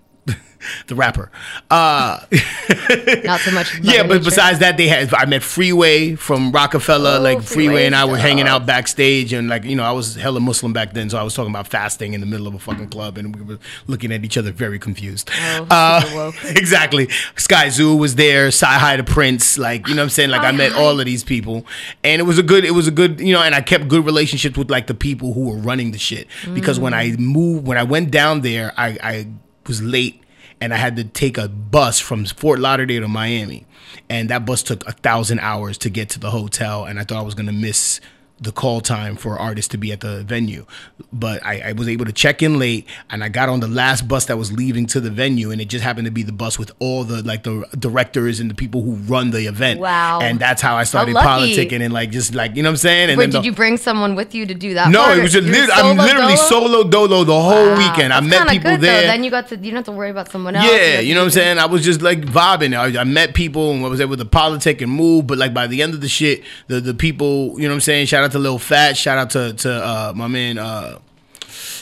the 0.87 0.95
rapper. 0.95 1.31
Uh 1.71 2.21
not 3.25 3.41
so 3.41 3.51
much. 3.53 3.79
yeah, 3.81 4.03
but 4.03 4.15
Nature. 4.19 4.25
besides 4.25 4.59
that, 4.61 4.77
they 4.77 4.89
had 4.89 5.13
I 5.15 5.25
met 5.27 5.43
Freeway 5.43 6.15
from 6.15 6.53
Roc-A-Fella. 6.53 7.19
Oh, 7.19 7.21
like 7.21 7.43
Freeway, 7.43 7.67
Freeway 7.69 7.87
and 7.87 7.95
I 7.95 8.05
were 8.05 8.17
hanging 8.19 8.47
out 8.49 8.67
backstage, 8.67 9.33
and 9.33 9.49
like 9.49 9.65
you 9.65 9.77
know, 9.77 9.83
I 9.85 9.93
was 9.93 10.15
hella 10.17 10.41
Muslim 10.41 10.73
back 10.73 10.93
then, 10.95 11.11
so 11.11 11.19
I 11.19 11.23
was 11.23 11.35
talking 11.35 11.51
about 11.51 11.69
fasting 11.69 12.13
in 12.15 12.21
the 12.21 12.27
middle 12.27 12.47
of 12.47 12.55
a 12.55 12.59
fucking 12.59 12.89
club, 12.89 13.19
and 13.19 13.35
we 13.35 13.43
were 13.43 13.59
looking 13.87 14.13
at 14.13 14.25
each 14.25 14.37
other 14.37 14.53
very 14.53 14.79
confused. 14.79 15.31
Oh, 15.35 15.67
Uh, 15.71 16.33
exactly. 16.45 17.07
Skyzoo 17.37 17.99
was 17.99 18.15
there. 18.17 18.49
Sci 18.49 18.67
Hi 18.67 18.97
to 18.97 19.05
Prince. 19.05 19.59
Like 19.59 19.87
you 19.89 19.95
know, 19.95 20.01
what 20.03 20.05
I'm 20.05 20.11
saying 20.11 20.31
like 20.31 20.43
I 20.43 20.53
met 20.53 20.73
all 20.75 20.99
of 20.99 21.07
these 21.07 21.25
people, 21.25 21.65
and 22.05 22.21
it 22.21 22.25
was 22.25 22.39
a 22.39 22.43
good. 22.43 22.65
It 22.65 22.73
was 22.73 22.87
a 22.89 22.93
good. 22.93 23.21
You 23.21 23.33
know, 23.35 23.43
and 23.43 23.55
I 23.55 23.61
kept 23.61 23.89
good 23.89 24.05
relationships 24.05 24.57
with 24.57 24.71
like 24.71 24.87
the 24.87 24.95
people 24.95 25.33
who 25.33 25.49
were 25.51 25.57
running 25.59 25.93
the 25.93 25.99
shit 25.99 26.27
because 26.55 26.79
when 26.79 26.95
I 26.95 27.09
Mm. 27.09 27.19
moved, 27.19 27.67
when 27.67 27.79
I 27.79 27.85
went 27.85 28.11
down 28.11 28.43
there, 28.43 28.73
I 28.77 28.99
I 29.03 29.27
was 29.67 29.83
late 29.83 30.23
and 30.61 30.75
I 30.75 30.77
had 30.77 30.97
to 30.97 31.05
take 31.05 31.39
a 31.39 31.49
bus 31.49 32.01
from 32.01 32.25
Fort 32.25 32.59
Lauderdale 32.59 33.03
to 33.03 33.09
Miami, 33.09 33.67
and 34.09 34.29
that 34.31 34.45
bus 34.47 34.63
took 34.63 34.87
a 34.87 34.93
thousand 34.93 35.41
hours 35.41 35.79
to 35.79 35.91
get 35.91 36.11
to 36.11 36.19
the 36.19 36.31
hotel, 36.31 36.85
and 36.85 36.99
I 36.99 37.05
thought 37.05 37.19
I 37.19 37.23
was 37.23 37.35
gonna 37.35 37.53
miss 37.53 38.01
the 38.41 38.53
call 38.53 38.81
time 38.81 39.17
for 39.17 39.39
artists 39.39 39.69
to 39.71 39.79
be 39.79 39.91
at 39.93 40.01
the 40.01 40.23
venue, 40.23 40.65
but 41.13 41.45
I, 41.45 41.71
I 41.71 41.73
was 41.73 41.89
able 41.89 42.05
to 42.05 42.13
check 42.13 42.43
in 42.43 42.59
late, 42.59 42.87
and 43.11 43.25
I 43.25 43.29
got 43.29 43.49
on 43.49 43.61
the 43.61 43.67
last 43.69 44.07
bus 44.07 44.27
that 44.27 44.37
was 44.39 44.53
leaving 44.53 44.87
to 44.87 45.01
the 45.01 45.11
venue, 45.11 45.51
and 45.51 45.61
it 45.61 45.67
just 45.69 45.83
happened 45.83 46.05
to 46.07 46.11
be 46.13 46.23
the 46.23 46.33
bus 46.33 46.59
with 46.59 46.71
all 46.79 47.03
the 47.05 47.23
like 47.23 47.43
the 47.43 47.67
directors 47.79 48.39
and 48.41 48.51
the 48.51 48.55
people 48.55 48.83
who 48.83 48.93
run 48.95 49.31
the 49.31 49.47
event. 49.47 49.81
Wow. 49.81 50.21
And 50.21 50.39
that's 50.39 50.63
how 50.63 50.77
I 50.77 50.85
started 50.85 51.17
politicking 51.17 51.81
and 51.83 51.93
like 51.93 52.11
just 52.11 52.35
like 52.35 52.55
you 52.55 52.63
know 52.63 52.69
what 52.69 52.75
I'm 52.75 52.77
saying. 52.79 53.11
And 53.11 53.19
Wait, 53.19 53.25
then 53.25 53.31
did 53.31 53.43
the- 53.43 53.47
you 53.47 53.53
bring 53.53 53.77
someone 53.77 54.15
with 54.15 54.35
you 54.35 54.47
to 54.47 54.55
do 54.55 54.75
that? 54.75 54.91
no, 54.91 55.03
part, 55.03 55.19
it 55.19 55.23
was 55.23 55.33
just 55.33 55.49
lit- 55.49 55.71
I'm 55.73 55.97
literally 55.97 56.37
solo 56.37 56.85
dolo 56.89 57.25
the 57.25 57.33
whole 57.41 57.71
Wow, 57.71 57.79
weekend. 57.79 58.13
I 58.13 58.21
met 58.21 58.49
people 58.49 58.71
good, 58.73 58.81
there. 58.81 59.01
Though. 59.03 59.07
Then 59.09 59.25
you 59.25 59.31
got 59.31 59.49
to 59.49 59.57
you 59.57 59.71
don't 59.71 59.77
have 59.77 59.85
to 59.87 59.93
worry 59.93 60.11
about 60.11 60.31
someone 60.31 60.55
else. 60.55 60.67
Yeah, 60.71 61.01
you 61.01 61.15
know 61.15 61.21
what 61.21 61.27
I'm 61.27 61.31
saying? 61.33 61.59
I 61.59 61.67
was 61.67 61.85
just 61.85 62.03
like 62.03 62.21
vibing. 62.21 62.77
I, 62.79 63.01
I 63.01 63.05
met 63.05 63.35
people 63.35 63.73
and 63.73 63.85
I 63.85 63.89
was 63.89 64.01
able 64.01 64.17
to 64.17 64.25
politic 64.25 64.81
and 64.81 64.93
move, 64.93 65.27
but 65.27 65.39
like 65.39 65.53
by 65.53 65.67
the 65.67 65.83
end 65.83 65.95
of 65.95 66.01
the 66.01 66.09
shit, 66.09 66.43
the 66.69 66.81
the 66.81 66.95
people, 66.95 67.55
you 67.57 67.63
know 67.65 67.71
what 67.71 67.75
I'm 67.75 67.81
saying? 67.81 68.07
Shout 68.07 68.25
out 68.25 68.28
to 68.33 68.39
Lil 68.39 68.59
Fat, 68.59 68.97
shout 68.97 69.19
out 69.19 69.31
to 69.31 69.53
to 69.55 69.73
uh, 69.73 70.13
my 70.15 70.27
man 70.27 70.59
uh 70.59 70.99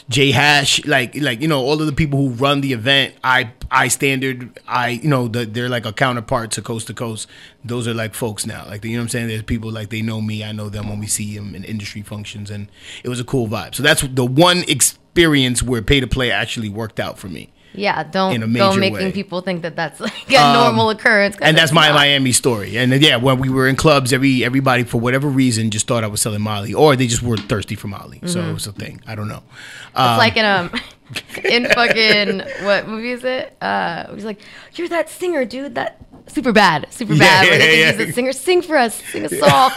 J 0.09 0.31
Hash, 0.31 0.85
like 0.87 1.17
like 1.17 1.41
you 1.41 1.49
know 1.49 1.61
all 1.63 1.81
of 1.81 1.87
the 1.87 1.93
people 1.93 2.19
who 2.19 2.31
run 2.31 2.61
the 2.61 2.73
event. 2.73 3.15
I 3.25 3.51
I 3.71 3.89
standard. 3.89 4.59
I 4.67 4.91
you 4.91 5.09
know 5.09 5.27
the, 5.27 5.45
they're 5.45 5.69
like 5.69 5.85
a 5.85 5.93
counterpart 5.93 6.53
to 6.53 6.63
Coast 6.63 6.87
to 6.87 6.95
Coast. 6.95 7.29
Those 7.65 7.89
are 7.89 7.95
like 7.95 8.15
folks 8.15 8.47
now. 8.47 8.65
Like 8.67 8.85
you 8.85 8.93
know 8.93 8.99
what 8.99 9.03
I'm 9.03 9.09
saying. 9.09 9.29
There's 9.29 9.43
people 9.43 9.71
like 9.73 9.91
they 9.91 10.03
know 10.03 10.21
me. 10.21 10.45
I 10.45 10.53
know 10.53 10.69
them 10.69 10.89
when 10.89 11.01
we 11.01 11.09
see 11.09 11.37
them 11.37 11.55
in 11.55 11.65
industry 11.65 12.03
functions, 12.03 12.51
and 12.51 12.69
it 13.03 13.09
was 13.09 13.19
a 13.19 13.25
cool 13.25 13.49
vibe. 13.49 13.75
So 13.75 13.83
that's 13.83 14.03
the 14.03 14.25
one 14.25 14.59
experience 14.69 15.63
where 15.63 15.83
pay 15.83 15.99
to 15.99 16.07
play 16.07 16.31
actually 16.31 16.69
worked 16.69 17.01
out 17.01 17.19
for 17.19 17.29
me. 17.29 17.51
Yeah, 17.77 18.03
don't 18.05 18.53
go 18.55 18.75
making 18.77 18.95
way. 18.95 19.13
people 19.13 19.41
think 19.43 19.63
that 19.63 19.77
that's 19.77 20.01
like 20.01 20.31
a 20.31 20.53
normal 20.55 20.91
occurrence. 20.91 21.37
and 21.41 21.57
that's 21.57 21.73
my 21.73 21.89
not. 21.89 21.95
Miami 21.97 22.33
story. 22.33 22.77
And 22.79 22.93
yeah, 23.03 23.17
when 23.17 23.39
we 23.39 23.49
were 23.49 23.69
in 23.69 23.77
clubs, 23.77 24.13
every 24.13 24.45
everybody 24.45 24.85
for 24.85 24.99
whatever 24.99 25.29
reason 25.29 25.71
just 25.71 25.87
thought 25.87 26.03
I 26.05 26.07
was 26.09 26.21
selling 26.21 26.43
Molly, 26.43 26.73
or 26.75 26.97
they 26.97 27.07
just 27.07 27.23
were 27.23 27.37
thirsty 27.37 27.75
for 27.75 27.89
Molly. 27.89 28.21
So 28.27 28.41
Mm-hmm. 28.41 28.51
it 28.51 28.53
was 28.55 28.67
a 28.67 28.73
thing. 28.73 29.01
I 29.07 29.15
don't 29.15 29.29
know. 29.29 29.43
It's 29.89 30.19
like 30.19 30.37
in 30.37 30.45
um 30.45 30.71
in 31.45 31.67
fucking 31.67 32.41
what 32.67 32.89
movie 32.89 33.13
is 33.13 33.25
it? 33.25 33.57
Uh, 33.61 34.13
he's 34.15 34.25
like, 34.25 34.41
"You're 34.75 34.89
that 34.89 35.09
singer, 35.09 35.45
dude. 35.45 35.75
That 35.77 35.99
super 36.27 36.53
bad, 36.53 36.87
super 36.91 37.13
Yeah, 37.15 37.19
bad." 37.21 37.49
where 37.49 37.59
they 37.59 37.81
yeah, 37.81 37.87
yeah. 37.93 37.93
he's 37.99 38.11
a 38.11 38.13
singer. 38.13 38.33
Sing 38.33 38.61
for 38.63 38.77
us. 38.77 39.01
Sing 39.13 39.25
a 39.25 39.29
song. 39.43 39.71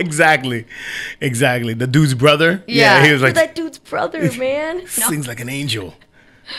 exactly, 0.00 0.66
exactly. 1.20 1.74
The 1.74 1.86
dude's 1.86 2.14
brother. 2.14 2.64
Yeah, 2.66 3.04
he 3.04 3.12
was 3.12 3.20
You're 3.20 3.28
like 3.28 3.34
that 3.36 3.54
dude's 3.54 3.78
brother, 3.78 4.30
man. 4.38 4.78
No. 4.78 4.84
sings 4.86 5.28
like 5.28 5.40
an 5.40 5.48
angel. 5.48 5.94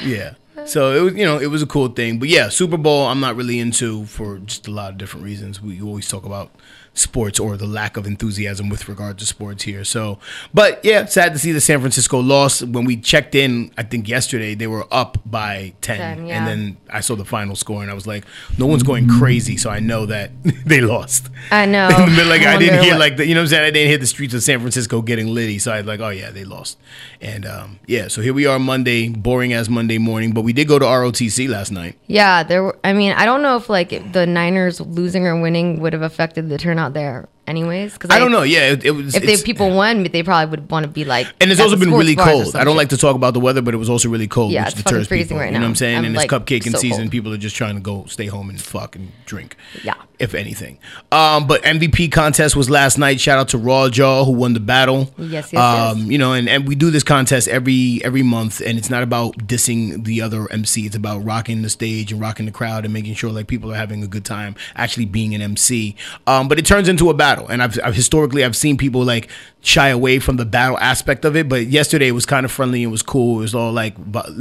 Yeah. 0.02 0.36
So 0.66 0.94
it 0.94 1.02
was, 1.02 1.14
you 1.16 1.26
know, 1.26 1.40
it 1.40 1.48
was 1.48 1.62
a 1.62 1.68
cool 1.68 1.88
thing. 1.88 2.20
But 2.20 2.30
yeah, 2.30 2.50
Super 2.50 2.78
Bowl, 2.78 3.08
I'm 3.08 3.20
not 3.20 3.36
really 3.36 3.60
into 3.60 4.06
for 4.06 4.40
just 4.40 4.68
a 4.68 4.72
lot 4.72 4.92
of 4.92 4.98
different 4.98 5.26
reasons. 5.26 5.62
We 5.62 5.82
always 5.82 6.08
talk 6.08 6.26
about 6.26 6.52
sports 6.94 7.40
or 7.40 7.56
the 7.56 7.66
lack 7.68 7.96
of 7.96 8.06
enthusiasm 8.06 8.70
with 8.70 8.90
regard 8.90 9.18
to 9.18 9.26
sports 9.26 9.64
here. 9.64 9.84
So, 9.84 10.20
but 10.54 10.84
yeah, 10.84 11.06
sad 11.06 11.34
to 11.34 11.40
see 11.40 11.52
the 11.52 11.62
San 11.62 11.80
Francisco 11.80 12.20
loss. 12.20 12.62
When 12.62 12.86
we 12.86 12.98
checked 12.98 13.34
in, 13.34 13.72
I 13.78 13.84
think 13.84 14.10
yesterday 14.10 14.56
they 14.56 14.68
were 14.68 14.86
up 14.92 15.18
by 15.26 15.74
10, 15.82 15.98
10, 15.98 16.28
yeah. 16.28 16.38
and 16.38 16.48
then 16.48 16.78
I 16.90 17.00
saw 17.00 17.16
the 17.16 17.26
final 17.26 17.56
score 17.56 17.82
and 17.82 17.90
I 17.90 17.94
was 17.94 18.08
like, 18.08 18.26
no 18.58 18.66
one's 18.66 18.84
going 18.84 19.08
crazy, 19.08 19.56
so 19.56 19.70
I 19.70 19.80
know 19.80 20.06
that 20.08 20.32
they 20.66 20.82
lost. 20.82 21.30
I 21.50 21.66
know. 21.66 21.88
In 21.98 22.06
the 22.06 22.12
middle, 22.12 22.28
like 22.28 22.42
I, 22.42 22.56
I 22.56 22.58
didn't 22.58 22.84
hear 22.84 22.94
what- 22.94 23.00
like 23.00 23.18
the, 23.18 23.26
you 23.26 23.36
know 23.36 23.42
what 23.42 23.46
I'm 23.46 23.50
saying. 23.50 23.64
I 23.64 23.72
didn't 23.72 23.90
hear 23.90 23.98
the 23.98 24.08
streets 24.08 24.34
of 24.34 24.44
San 24.44 24.60
Francisco 24.60 25.02
getting 25.02 25.28
litty, 25.28 25.60
so 25.60 25.72
I 25.72 25.78
was 25.78 25.86
like, 25.86 26.02
oh 26.02 26.10
yeah, 26.10 26.32
they 26.32 26.44
lost. 26.44 26.78
And 27.22 27.46
um, 27.46 27.80
yeah, 27.88 28.08
so 28.10 28.22
here 28.22 28.34
we 28.34 28.46
are 28.46 28.60
Monday, 28.60 29.08
boring 29.08 29.54
as 29.54 29.70
Monday 29.70 29.98
morning, 29.98 30.34
but 30.34 30.42
we 30.42 30.54
did 30.54 30.68
go 30.68 30.78
to 30.80 30.86
ROTC 30.86 31.48
last 31.48 31.72
night. 31.72 31.98
Yeah, 32.08 32.44
there. 32.44 32.64
Were, 32.64 32.78
I 32.84 32.94
mean, 32.94 33.14
I 33.14 33.26
don't 33.26 33.42
know 33.42 33.56
if 33.56 33.70
like 33.70 34.12
the 34.12 34.26
Niners 34.26 34.82
losing 34.82 35.26
or 35.26 35.40
winning 35.40 35.80
would 35.80 35.94
have 35.94 36.02
affected 36.02 36.50
the 36.50 36.58
turnout 36.58 36.81
there, 36.90 37.30
anyways. 37.48 37.94
Because 37.94 38.10
I 38.10 38.20
don't 38.20 38.32
know. 38.32 38.44
Yeah, 38.44 38.72
it, 38.72 38.84
it 38.86 38.92
was. 38.92 39.16
If 39.16 39.22
they 39.24 39.28
it's- 39.34 39.44
people 39.44 39.72
won, 39.76 40.04
they 40.04 40.24
probably 40.24 40.50
would 40.52 40.70
want 40.70 40.84
to 40.86 40.92
be 40.92 41.06
like. 41.06 41.28
and 41.40 41.52
it's 41.52 41.60
also 41.62 41.76
been 41.76 41.92
really 41.92 42.16
cold. 42.16 42.56
I 42.56 42.64
don't 42.64 42.78
like 42.78 42.90
to 42.90 42.98
talk 42.98 43.16
about 43.16 43.34
the 43.34 43.40
weather, 43.40 43.62
but 43.62 43.74
it 43.74 43.78
was 43.78 43.90
also 43.90 44.10
really 44.10 44.28
cold, 44.28 44.52
Yeah, 44.52 44.66
which 44.66 44.74
it's 44.76 44.84
deters 44.84 45.08
freezing 45.08 45.28
people. 45.30 45.38
right 45.40 45.48
You 45.54 45.60
know 45.60 45.66
what. 45.66 45.70
I'm 45.70 45.76
saying? 45.76 45.98
I'm, 46.00 46.06
and 46.06 46.16
it's 46.16 46.32
like, 46.32 46.46
cupcaking 46.46 46.72
so 46.72 46.78
season. 46.78 47.04
cold. 47.04 47.12
People 47.12 47.34
are 47.34 47.38
just 47.38 47.56
trying 47.56 47.76
to 47.76 47.82
go 47.82 48.06
stay 48.06 48.28
home 48.28 48.50
and 48.50 48.62
fuck 48.62 48.96
and 48.96 49.12
drink. 49.26 49.56
Yeah. 49.84 49.96
If 50.20 50.36
anything. 50.36 50.78
Um, 51.12 51.48
but 51.48 51.64
MVP 51.64 52.12
contest 52.12 52.56
was 52.56 52.70
last 52.70 53.00
night. 53.00 53.20
Shout 53.20 53.40
out 53.40 53.48
to 53.50 53.58
Raw 53.58 53.90
Jaw 53.90 54.24
who 54.24 54.34
won 54.34 54.54
the 54.54 54.60
battle. 54.60 55.12
Yes, 55.18 55.52
yes, 55.52 55.56
um, 55.56 55.98
yes. 55.98 56.08
You 56.10 56.18
know, 56.20 56.34
and, 56.34 56.48
and 56.48 56.68
we 56.68 56.76
do 56.76 56.92
this 56.92 57.02
contest 57.02 57.48
every 57.48 58.02
every 58.04 58.22
month, 58.22 58.62
and 58.62 58.78
it's 58.78 58.90
not 58.92 59.02
about 59.02 59.36
dissing 59.48 60.04
the 60.04 60.22
other 60.22 60.48
MC. 60.52 60.86
It's 60.86 60.96
about 60.96 61.26
rocking 61.26 61.64
the 61.64 61.72
stage 61.72 62.12
and 62.12 62.22
rocking 62.22 62.46
the 62.46 62.52
crowd 62.52 62.86
and 62.86 62.94
making 62.94 63.16
sure 63.16 63.32
like 63.32 63.48
people 63.48 63.72
are 63.72 63.76
having 63.76 64.04
a 64.04 64.08
good 64.08 64.24
time 64.24 64.56
actually 64.76 65.06
being 65.06 65.34
an 65.34 65.42
MC. 65.42 65.96
Um, 66.28 66.48
but 66.48 66.60
it 66.60 66.68
turns 66.68 66.88
into 66.88 67.10
a 67.10 67.16
battle, 67.16 67.31
and 67.40 67.62
I've, 67.64 67.80
I've 67.84 67.96
historically 67.96 68.44
I've 68.44 68.56
seen 68.56 68.78
people 68.78 69.04
like 69.04 69.30
shy 69.64 69.90
away 69.90 70.18
from 70.18 70.38
the 70.38 70.46
battle 70.46 70.78
aspect 70.80 71.24
of 71.24 71.36
it. 71.36 71.48
But 71.48 71.68
yesterday 71.68 72.08
it 72.08 72.12
was 72.14 72.26
kind 72.26 72.46
of 72.46 72.52
friendly. 72.52 72.82
It 72.84 72.88
was 72.88 73.02
cool. 73.04 73.38
It 73.38 73.42
was 73.42 73.56
all 73.56 73.72
like 73.72 73.96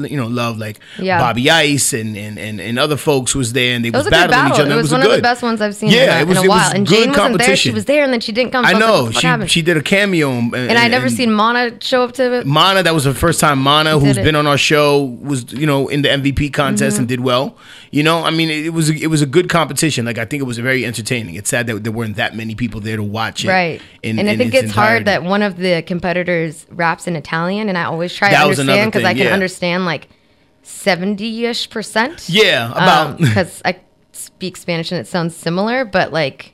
you 0.09 0.17
know 0.17 0.27
love 0.27 0.59
like 0.59 0.81
Yeah. 0.99 1.19
Bobby 1.21 1.51
Ice 1.51 1.93
and, 1.93 2.17
and 2.17 2.39
and 2.39 2.61
and 2.61 2.79
other 2.79 2.97
folks 2.97 3.35
was 3.35 3.53
there, 3.53 3.75
and 3.77 3.85
they 3.85 3.89
It 3.89 3.95
was 3.95 4.05
was 4.05 4.11
battling 4.11 4.31
battle. 4.31 4.57
each 4.57 4.61
other. 4.63 4.73
It 4.73 4.77
was, 4.77 4.93
a 4.93 4.95
one 4.97 5.07
of 5.07 5.13
the 5.13 5.23
best 5.23 5.43
ones 5.43 5.61
I've 5.61 5.75
seen 5.75 5.91
Yeah, 5.91 6.17
in, 6.21 6.23
it 6.23 6.29
was- 6.29 6.39
a, 6.39 6.41
in 6.41 6.45
it 6.45 6.49
a 6.49 6.49
was 6.51 6.59
while. 6.59 6.73
and 6.75 6.87
good 6.87 6.95
Jane 7.05 7.11
wasn't 7.11 7.39
there. 7.39 7.57
She 7.57 7.71
was 7.71 7.85
there, 7.85 8.05
and 8.05 8.13
then 8.13 8.21
she 8.21 8.33
didn't 8.33 8.53
come. 8.53 8.65
So 8.65 8.71
I 8.71 8.73
was 8.75 8.81
like, 9.15 9.25
know 9.25 9.37
the 9.39 9.47
she 9.47 9.61
she 9.61 9.63
did 9.63 9.77
a 9.77 9.83
cameo, 9.83 10.31
and, 10.31 10.55
and 10.55 10.79
I 10.79 10.89
never 10.89 11.09
seen 11.09 11.31
Mana 11.33 11.81
show 11.81 12.03
up 12.03 12.13
to 12.13 12.41
it. 12.41 12.47
Mana, 12.47 12.83
that 12.83 12.95
was 12.95 13.05
the 13.05 13.15
first 13.15 13.41
time 13.41 13.59
Mana, 13.61 13.99
who's 13.99 14.11
it. 14.11 14.15
Mm-hmm. 14.17 14.25
been 14.25 14.37
on 14.37 14.47
our 14.47 14.59
show, 14.59 15.05
was 15.21 15.53
you 15.53 15.67
know 15.67 15.89
in 15.89 16.03
the 16.03 16.09
MVP 16.09 16.53
contest 16.53 16.99
and 16.99 17.07
did 17.07 17.21
well. 17.21 17.57
You 17.93 18.05
know, 18.05 18.23
I 18.23 18.31
mean, 18.31 18.51
it, 18.51 18.67
it 18.67 18.71
was 18.71 18.89
it 18.89 19.09
was 19.09 19.21
a 19.21 19.27
good 19.27 19.49
competition. 19.49 20.05
Like 20.05 20.17
I 20.17 20.25
think 20.25 20.41
it 20.41 20.45
was 20.45 20.59
very 20.59 20.87
entertaining. 20.87 21.35
It's 21.35 21.51
sad 21.51 21.67
that 21.67 21.83
there 21.83 21.93
weren't 21.93 22.17
that 22.17 22.37
many 22.37 22.55
people 22.55 22.81
there 22.81 22.97
to 22.97 23.03
watch 23.03 23.45
it. 23.45 23.49
Right. 23.49 23.83
in- 24.03 24.19
and 24.21 24.29
I 24.31 24.37
think 24.37 24.55
its 24.55 24.65
it's 24.67 24.73
hard 24.73 25.07
that 25.07 25.25
one 25.25 25.43
of 25.43 25.57
the 25.57 25.83
competitors 25.83 26.67
raps 26.71 27.09
in 27.09 27.17
Italian, 27.17 27.69
and 27.69 27.77
I 27.77 27.85
always 27.85 28.15
try 28.15 28.31
That 28.31 28.45
to 28.45 28.51
understand 28.51 28.93
because 28.93 29.05
I 29.05 29.15
can 29.15 29.27
yeah. 29.27 29.33
understand 29.33 29.87
like 29.87 30.09
70 30.63 31.47
ish 31.47 31.69
percent. 31.71 32.29
Yeah, 32.29 32.71
about 32.71 33.07
um, 33.11 33.17
Because 33.17 33.61
I 33.65 33.81
speak 34.13 34.57
Spanish 34.57 34.93
and 34.93 35.01
it 35.01 35.07
sounds 35.09 35.35
similar, 35.35 35.85
but 35.85 36.13
like, 36.13 36.53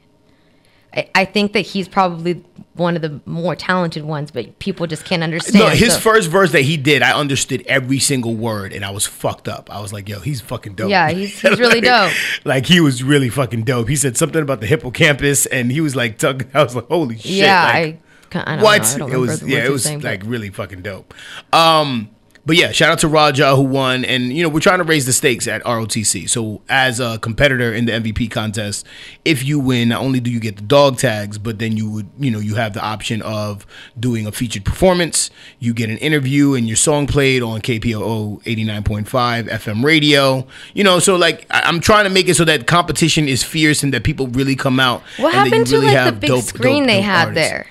I, 0.96 1.08
I 1.14 1.24
think 1.24 1.52
that 1.52 1.60
he's 1.60 1.88
probably 1.88 2.42
one 2.74 2.96
of 2.96 3.02
the 3.02 3.20
more 3.26 3.54
talented 3.56 4.04
ones, 4.04 4.30
but 4.30 4.58
people 4.58 4.86
just 4.86 5.04
can't 5.04 5.22
understand. 5.22 5.56
No, 5.64 5.68
his 5.68 5.94
so- 5.94 6.00
first 6.00 6.28
verse 6.30 6.52
that 6.52 6.62
he 6.62 6.76
did, 6.76 7.02
I 7.02 7.18
understood 7.18 7.64
every 7.66 7.98
single 7.98 8.34
word, 8.34 8.72
and 8.72 8.84
I 8.84 8.90
was 8.90 9.06
fucked 9.06 9.48
up. 9.48 9.70
I 9.74 9.80
was 9.80 9.92
like, 9.92 10.08
"Yo, 10.08 10.20
he's 10.20 10.40
fucking 10.40 10.74
dope." 10.74 10.90
Yeah, 10.90 11.10
he's- 11.10 11.40
he's 11.40 11.58
really 11.58 11.80
Like- 11.80 12.10
dope. 12.10 12.12
Like 12.44 12.66
he 12.66 12.80
was 12.80 13.02
really 13.02 13.28
fucking 13.28 13.64
dope. 13.64 13.88
He 13.88 13.96
said 13.96 14.16
something 14.16 14.42
about 14.42 14.60
the 14.60 14.66
hippocampus, 14.66 15.46
and 15.46 15.70
he 15.72 15.80
was 15.80 15.94
like, 15.96 16.18
tug- 16.18 16.46
I 16.54 16.62
was 16.62 16.74
like, 16.74 16.86
"Holy 16.88 17.16
shit!" 17.18 17.32
yeah, 17.32 17.64
like, 17.72 18.00
I, 18.34 18.56
I 18.58 18.62
what? 18.62 18.96
know. 18.98 19.08
I 19.08 19.12
it 19.12 19.16
was 19.16 19.42
yeah, 19.42 19.64
it 19.64 19.70
was 19.70 19.84
saying, 19.84 20.00
but- 20.00 20.08
like 20.08 20.22
really 20.24 20.50
fucking 20.50 20.82
dope. 20.82 21.14
Um, 21.52 22.10
but 22.46 22.56
yeah, 22.56 22.70
shout 22.70 22.90
out 22.92 23.00
to 23.00 23.08
Raja 23.08 23.56
who 23.56 23.62
won, 23.62 24.04
and 24.04 24.32
you 24.32 24.42
know 24.42 24.48
we're 24.48 24.60
trying 24.60 24.78
to 24.78 24.84
raise 24.84 25.04
the 25.04 25.12
stakes 25.12 25.48
at 25.48 25.62
ROTC. 25.64 26.30
So 26.30 26.62
as 26.68 27.00
a 27.00 27.18
competitor 27.18 27.74
in 27.74 27.86
the 27.86 27.92
MVP 27.92 28.30
contest, 28.30 28.86
if 29.24 29.44
you 29.44 29.58
win, 29.58 29.88
not 29.88 30.00
only 30.00 30.20
do 30.20 30.30
you 30.30 30.38
get 30.40 30.56
the 30.56 30.62
dog 30.62 30.96
tags, 30.98 31.38
but 31.38 31.58
then 31.58 31.76
you 31.76 31.90
would 31.90 32.08
you 32.18 32.30
know 32.30 32.38
you 32.38 32.54
have 32.54 32.72
the 32.72 32.80
option 32.82 33.20
of 33.22 33.66
doing 33.98 34.26
a 34.26 34.32
featured 34.32 34.64
performance. 34.64 35.30
You 35.58 35.74
get 35.74 35.90
an 35.90 35.98
interview 35.98 36.54
and 36.54 36.68
your 36.68 36.76
song 36.76 37.06
played 37.06 37.42
on 37.42 37.60
KPOO 37.60 38.42
eighty 38.46 38.62
nine 38.64 38.84
point 38.84 39.08
five 39.08 39.46
FM 39.46 39.82
radio. 39.84 40.46
You 40.72 40.84
know, 40.84 40.98
so 41.00 41.16
like 41.16 41.46
I- 41.50 41.62
I'm 41.62 41.80
trying 41.80 42.04
to 42.04 42.10
make 42.10 42.28
it 42.28 42.36
so 42.36 42.44
that 42.44 42.66
competition 42.68 43.28
is 43.28 43.42
fierce 43.42 43.82
and 43.82 43.92
that 43.92 44.04
people 44.04 44.28
really 44.28 44.54
come 44.56 44.78
out. 44.78 45.02
What 45.18 45.34
and 45.34 45.46
that 45.46 45.46
you 45.46 45.50
happened 45.52 45.66
to 45.66 45.74
really 45.74 45.86
like 45.86 45.94
the 45.94 46.00
have 46.00 46.20
big 46.20 46.30
dope- 46.30 46.44
screen 46.44 46.82
dope- 46.84 46.86
they 46.88 46.96
dope 46.98 47.04
had 47.04 47.28
artists 47.28 47.50
there? 47.50 47.66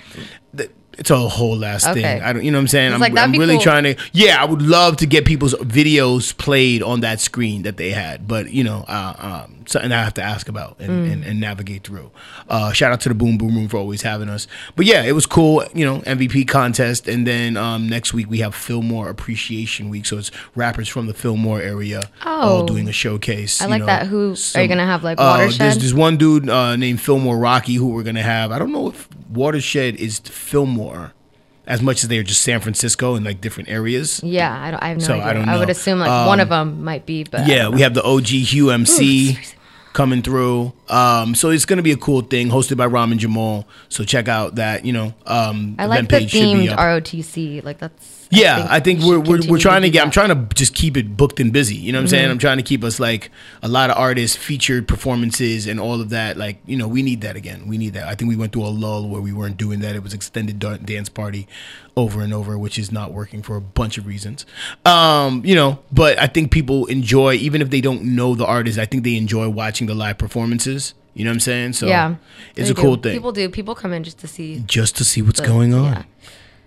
It's 0.97 1.09
a 1.11 1.17
whole 1.17 1.57
last 1.57 1.87
Okay. 1.87 2.01
thing. 2.01 2.21
I 2.21 2.33
don't, 2.33 2.43
you 2.43 2.51
know 2.51 2.57
what 2.57 2.61
I'm 2.63 2.67
saying? 2.67 2.93
I'm, 2.93 2.99
like, 2.99 3.17
I'm 3.17 3.31
really 3.33 3.55
cool. 3.55 3.61
trying 3.63 3.83
to. 3.83 3.95
Yeah, 4.13 4.41
I 4.41 4.45
would 4.45 4.61
love 4.61 4.97
to 4.97 5.05
get 5.05 5.25
people's 5.25 5.53
videos 5.55 6.35
played 6.37 6.81
on 6.83 7.01
that 7.01 7.19
screen 7.19 7.63
that 7.63 7.77
they 7.77 7.91
had, 7.91 8.27
but 8.27 8.51
you 8.51 8.63
know, 8.63 8.85
uh, 8.87 9.43
um, 9.45 9.54
something 9.67 9.91
I 9.91 10.03
have 10.03 10.13
to 10.15 10.21
ask 10.23 10.47
about 10.49 10.77
and, 10.79 10.89
Mm. 10.89 11.11
and, 11.13 11.23
and 11.25 11.39
navigate 11.39 11.83
through. 11.83 12.11
Uh, 12.49 12.71
shout 12.71 12.91
out 12.91 13.01
to 13.01 13.09
the 13.09 13.15
Boom 13.15 13.37
Boom 13.37 13.55
Room 13.55 13.67
for 13.67 13.77
always 13.77 14.01
having 14.03 14.29
us. 14.29 14.47
But 14.75 14.85
yeah, 14.85 15.03
it 15.03 15.13
was 15.13 15.25
cool. 15.25 15.63
You 15.73 15.85
know, 15.85 15.99
MVP 16.01 16.47
contest, 16.47 17.07
and 17.07 17.25
then 17.27 17.57
um, 17.57 17.87
next 17.89 18.13
week 18.13 18.29
we 18.29 18.39
have 18.39 18.53
Fillmore 18.55 19.09
Appreciation 19.09 19.89
Week, 19.89 20.05
so 20.05 20.17
it's 20.17 20.31
rappers 20.55 20.87
from 20.87 21.07
the 21.07 21.13
Fillmore 21.13 21.61
area 21.61 22.01
all 22.23 22.61
Oh. 22.61 22.65
doing 22.67 22.87
a 22.87 22.91
showcase. 22.93 23.61
I 23.61 23.65
like 23.65 23.79
know, 23.81 23.85
that. 23.87 24.07
Who- 24.07 24.35
are 24.55 24.61
you 24.61 24.67
gonna 24.67 24.85
have, 24.85 25.03
like, 25.03 25.19
uh, 25.19 25.23
Watershed? 25.39 25.59
There's, 25.59 25.77
there's 25.79 25.93
one 25.93 26.17
dude 26.17 26.49
uh, 26.49 26.75
named 26.75 27.01
Fillmore 27.01 27.37
Rocky 27.37 27.75
who 27.75 27.87
we're 27.87 28.03
gonna 28.03 28.21
have. 28.21 28.51
I 28.51 28.59
don't 28.59 28.71
know 28.71 28.89
if 28.89 29.07
Watershed 29.31 29.95
is 29.95 30.19
Fillmore 30.19 31.13
as 31.67 31.81
much 31.81 32.03
as 32.03 32.09
they're 32.09 32.23
just 32.23 32.41
San 32.41 32.59
Francisco 32.61 33.15
and 33.15 33.25
like 33.25 33.41
different 33.41 33.69
areas. 33.69 34.21
Yeah, 34.23 34.55
I, 34.55 34.71
don't, 34.71 34.83
I 34.83 34.87
have 34.89 34.97
no 34.99 35.03
So, 35.05 35.13
idea. 35.13 35.25
I 35.25 35.33
don't 35.33 35.45
know. 35.45 35.51
I 35.53 35.57
would 35.57 35.69
assume 35.69 35.99
like 35.99 36.27
one 36.27 36.39
of 36.39 36.49
them 36.49 36.83
might 36.83 37.05
be, 37.05 37.23
but 37.23 37.47
Yeah, 37.47 37.69
we 37.69 37.81
have 37.81 37.93
the 37.93 38.03
OG 38.03 38.27
Hugh 38.27 38.69
MC 38.71 39.37
coming 39.93 40.21
through. 40.21 40.73
Um, 40.89 41.35
so 41.35 41.49
it's 41.49 41.65
gonna 41.65 41.81
be 41.81 41.91
a 41.91 41.97
cool 41.97 42.21
thing 42.21 42.49
hosted 42.49 42.77
by 42.77 42.87
Ramen 42.87 43.17
Jamal. 43.17 43.67
So 43.89 44.03
check 44.03 44.27
out 44.27 44.55
that 44.55 44.85
you 44.85 44.93
know 44.93 45.13
um, 45.25 45.75
I 45.79 45.85
like 45.85 46.07
the 46.09 46.17
themed. 46.17 46.69
ROTC. 46.75 47.63
Like 47.63 47.79
that's. 47.79 48.14
Yeah, 48.31 48.67
I 48.69 48.79
think, 48.79 48.99
we 49.01 49.17
we're 49.17 49.19
we're, 49.19 49.39
we're 49.51 49.57
trying 49.59 49.81
to 49.83 49.87
do 49.87 49.91
get. 49.93 50.03
I'm 50.03 50.11
trying 50.11 50.29
to 50.29 50.55
just 50.55 50.73
keep 50.73 50.97
it 50.97 51.15
booked 51.15 51.39
and 51.39 51.53
busy. 51.53 51.75
You 51.75 51.91
know 51.91 51.97
what 51.97 52.01
I'm 52.01 52.05
Mm-hmm. 52.05 52.09
saying? 52.11 52.31
I'm 52.31 52.37
trying 52.39 52.57
to 52.57 52.63
keep 52.63 52.83
us 52.83 52.99
like 52.99 53.29
a 53.61 53.67
lot 53.67 53.89
of 53.89 53.97
artists, 53.97 54.35
featured 54.35 54.87
performances, 54.87 55.67
and 55.67 55.79
all 55.79 56.01
of 56.01 56.09
that. 56.09 56.35
Like 56.37 56.57
you 56.65 56.75
know, 56.77 56.87
we 56.87 57.03
need 57.03 57.21
that 57.21 57.35
again. 57.35 57.67
We 57.67 57.77
need 57.77 57.93
that. 57.93 58.07
I 58.07 58.15
think 58.15 58.29
we 58.29 58.35
went 58.35 58.51
through 58.53 58.65
a 58.65 58.69
lull 58.73 59.07
where 59.09 59.21
we 59.21 59.31
weren't 59.31 59.57
doing 59.57 59.79
that. 59.81 59.95
It 59.95 60.03
was 60.03 60.13
extended 60.13 60.59
dance 60.59 61.09
party 61.09 61.47
over 61.95 62.21
and 62.21 62.33
over, 62.33 62.57
which 62.57 62.77
is 62.79 62.91
not 62.91 63.13
working 63.13 63.41
for 63.41 63.55
a 63.55 63.61
bunch 63.61 63.97
of 63.97 64.05
reasons. 64.05 64.45
Um, 64.85 65.41
you 65.45 65.55
know, 65.55 65.79
but 65.91 66.19
I 66.19 66.27
think 66.27 66.51
people 66.51 66.85
enjoy, 66.87 67.35
even 67.35 67.61
if 67.61 67.69
they 67.69 67.79
don't 67.81 68.03
know 68.03 68.35
the 68.35 68.45
artist. 68.45 68.77
I 68.79 68.85
think 68.85 69.03
they 69.03 69.15
enjoy 69.15 69.47
watching 69.49 69.87
the 69.87 69.95
live 69.95 70.17
performances. 70.17 70.93
You 71.13 71.23
know 71.23 71.29
what 71.29 71.35
I'm 71.35 71.39
saying? 71.39 71.73
So 71.73 71.87
Yeah, 71.87 72.15
it's 72.57 72.69
a 72.69 72.73
cool 72.75 72.97
thing. 72.97 73.13
People 73.13 73.31
do. 73.31 73.47
People 73.49 73.73
come 73.75 73.93
in 73.93 74.03
just 74.03 74.17
to 74.19 74.27
see. 74.27 74.63
just 74.67 74.97
to 74.97 75.05
see 75.05 75.21
what's 75.21 75.39
the- 75.39 75.47
going 75.47 75.73
on. 75.73 75.93
yeah. 75.93 76.03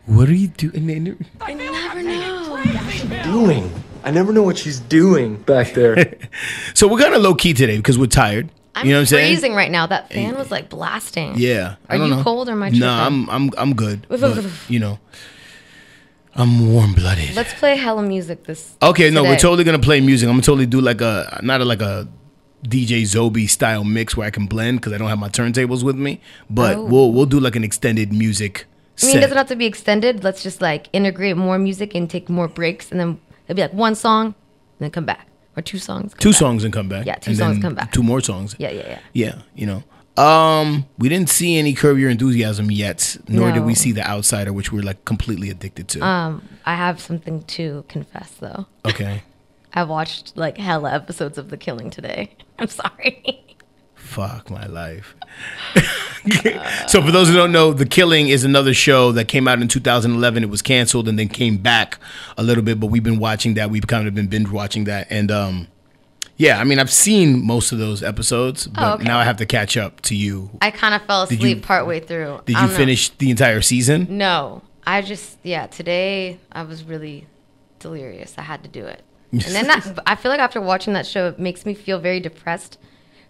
What 0.08 0.28
are 0.28 0.34
you 0.34 0.48
doing? 0.48 1.16
I 1.40 1.52
never 1.54 2.02
know. 2.02 3.22
doing? 3.24 3.70
I 4.04 4.10
never 4.10 4.32
know 4.32 4.42
what 4.42 4.56
she's 4.56 4.80
doing 4.80 5.36
back 5.36 5.74
there. 5.74 6.16
So 6.74 6.86
we're 6.88 6.98
kind 7.00 7.14
of 7.14 7.22
low 7.22 7.34
key 7.34 7.52
today 7.54 7.76
because 7.76 7.98
we're 7.98 8.06
tired. 8.06 8.48
I'm 8.74 8.86
you 8.86 8.92
know 8.92 8.98
what 8.98 9.02
I'm 9.02 9.06
saying? 9.06 9.34
freezing 9.34 9.54
right 9.54 9.70
now. 9.70 9.86
That 9.86 10.10
fan 10.12 10.36
was 10.36 10.50
like 10.50 10.68
blasting. 10.70 11.34
Yeah. 11.36 11.74
I 11.88 11.94
Are 11.94 11.98
don't 11.98 12.08
you 12.10 12.16
know. 12.16 12.22
cold 12.22 12.48
or 12.48 12.54
my? 12.56 12.66
I 12.66 12.70
No, 12.70 12.76
tripping? 12.78 12.88
I'm 12.88 13.30
I'm 13.30 13.50
I'm 13.58 13.74
good. 13.74 14.06
but, 14.08 14.44
you 14.68 14.78
know, 14.78 14.98
I'm 16.36 16.72
warm 16.72 16.94
blooded. 16.94 17.34
Let's 17.34 17.52
play 17.54 17.76
hella 17.76 18.02
music 18.04 18.44
this. 18.44 18.76
Okay, 18.80 19.10
no, 19.10 19.24
we're 19.24 19.36
totally 19.36 19.64
gonna 19.64 19.80
play 19.80 20.00
music. 20.00 20.28
I'm 20.28 20.34
gonna 20.34 20.42
totally 20.42 20.66
do 20.66 20.80
like 20.80 21.00
a 21.00 21.40
not 21.42 21.60
a, 21.60 21.64
like 21.64 21.82
a 21.82 22.06
DJ 22.64 23.02
Zobi 23.02 23.48
style 23.50 23.82
mix 23.84 24.16
where 24.16 24.26
I 24.26 24.30
can 24.30 24.46
blend 24.46 24.80
because 24.80 24.92
I 24.92 24.98
don't 24.98 25.08
have 25.08 25.18
my 25.18 25.28
turntables 25.28 25.82
with 25.82 25.96
me. 25.96 26.20
But 26.48 26.76
Oh. 26.76 26.84
we'll 26.84 27.12
we'll 27.12 27.26
do 27.26 27.40
like 27.40 27.56
an 27.56 27.64
extended 27.64 28.12
music. 28.12 28.66
I 29.02 29.06
mean, 29.06 29.16
it 29.18 29.20
doesn't 29.20 29.36
have 29.36 29.48
to 29.48 29.56
be 29.56 29.66
extended. 29.66 30.24
Let's 30.24 30.42
just 30.42 30.60
like 30.60 30.88
integrate 30.92 31.36
more 31.36 31.58
music 31.58 31.94
and 31.94 32.08
take 32.08 32.28
more 32.28 32.48
breaks, 32.48 32.90
and 32.90 32.98
then 33.00 33.20
it'll 33.46 33.56
be 33.56 33.62
like 33.62 33.72
one 33.72 33.94
song, 33.94 34.26
and 34.26 34.34
then 34.80 34.90
come 34.90 35.04
back, 35.04 35.26
or 35.56 35.62
two 35.62 35.78
songs. 35.78 36.14
come 36.14 36.20
two 36.20 36.30
back. 36.30 36.38
songs 36.38 36.64
and 36.64 36.72
come 36.72 36.88
back. 36.88 37.06
Yeah, 37.06 37.16
two 37.16 37.30
and 37.30 37.38
songs 37.38 37.58
come 37.60 37.74
back. 37.74 37.92
Two 37.92 38.02
more 38.02 38.20
songs. 38.20 38.56
Yeah, 38.58 38.70
yeah, 38.70 38.88
yeah. 38.88 38.98
Yeah, 39.12 39.42
you 39.54 39.66
know. 39.66 39.82
Um, 40.22 40.86
we 40.98 41.08
didn't 41.08 41.28
see 41.28 41.58
any 41.58 41.74
Curb 41.74 41.96
Your 41.96 42.10
Enthusiasm 42.10 42.72
yet, 42.72 43.16
nor 43.28 43.52
did 43.52 43.64
we 43.64 43.74
see 43.76 43.92
The 43.92 44.04
Outsider, 44.04 44.52
which 44.52 44.72
we're 44.72 44.82
like 44.82 45.04
completely 45.04 45.48
addicted 45.48 45.86
to. 45.88 46.00
Um, 46.04 46.48
I 46.66 46.74
have 46.74 47.00
something 47.00 47.42
to 47.44 47.84
confess 47.88 48.32
though. 48.40 48.66
okay. 48.84 49.22
I 49.74 49.84
watched 49.84 50.36
like 50.36 50.56
hella 50.58 50.92
episodes 50.92 51.38
of 51.38 51.50
The 51.50 51.56
Killing 51.56 51.90
today. 51.90 52.34
I'm 52.58 52.66
sorry. 52.68 53.44
Fuck 54.08 54.50
my 54.50 54.66
life. 54.66 55.14
so 56.86 57.02
for 57.02 57.10
those 57.12 57.28
who 57.28 57.34
don't 57.34 57.52
know, 57.52 57.72
The 57.72 57.86
Killing 57.86 58.28
is 58.28 58.42
another 58.44 58.72
show 58.74 59.12
that 59.12 59.28
came 59.28 59.46
out 59.46 59.60
in 59.60 59.68
2011. 59.68 60.42
It 60.42 60.48
was 60.50 60.62
canceled 60.62 61.08
and 61.08 61.18
then 61.18 61.28
came 61.28 61.58
back 61.58 61.98
a 62.36 62.42
little 62.42 62.64
bit, 62.64 62.80
but 62.80 62.86
we've 62.86 63.02
been 63.02 63.18
watching 63.18 63.54
that. 63.54 63.70
We've 63.70 63.86
kind 63.86 64.08
of 64.08 64.14
been 64.14 64.26
binge 64.26 64.48
watching 64.48 64.84
that, 64.84 65.06
and 65.10 65.30
um, 65.30 65.68
yeah, 66.36 66.58
I 66.58 66.64
mean, 66.64 66.78
I've 66.78 66.90
seen 66.90 67.44
most 67.46 67.70
of 67.70 67.78
those 67.78 68.02
episodes, 68.02 68.66
but 68.66 68.82
Oh, 68.82 68.94
okay. 68.94 69.04
now 69.04 69.18
I 69.18 69.24
have 69.24 69.36
to 69.38 69.46
catch 69.46 69.76
up 69.76 70.00
to 70.02 70.16
you. 70.16 70.50
I 70.62 70.70
kind 70.70 70.94
of 70.94 71.02
fell 71.02 71.26
Did 71.26 71.38
asleep 71.38 71.56
you- 71.58 71.62
partway 71.62 72.00
through. 72.00 72.40
Did 72.46 72.56
you 72.56 72.62
know. 72.62 72.68
finish 72.68 73.10
the 73.10 73.30
entire 73.30 73.60
season? 73.60 74.06
No, 74.10 74.62
I 74.86 75.02
just 75.02 75.36
yeah. 75.42 75.66
Today 75.66 76.38
I 76.50 76.62
was 76.62 76.82
really 76.82 77.26
delirious. 77.78 78.34
I 78.38 78.42
had 78.42 78.62
to 78.62 78.68
do 78.68 78.84
it, 78.86 79.02
and 79.32 79.42
then 79.42 79.66
that, 79.66 79.98
I 80.06 80.14
feel 80.14 80.30
like 80.30 80.40
after 80.40 80.60
watching 80.62 80.94
that 80.94 81.06
show, 81.06 81.28
it 81.28 81.38
makes 81.38 81.66
me 81.66 81.74
feel 81.74 81.98
very 81.98 82.20
depressed 82.20 82.78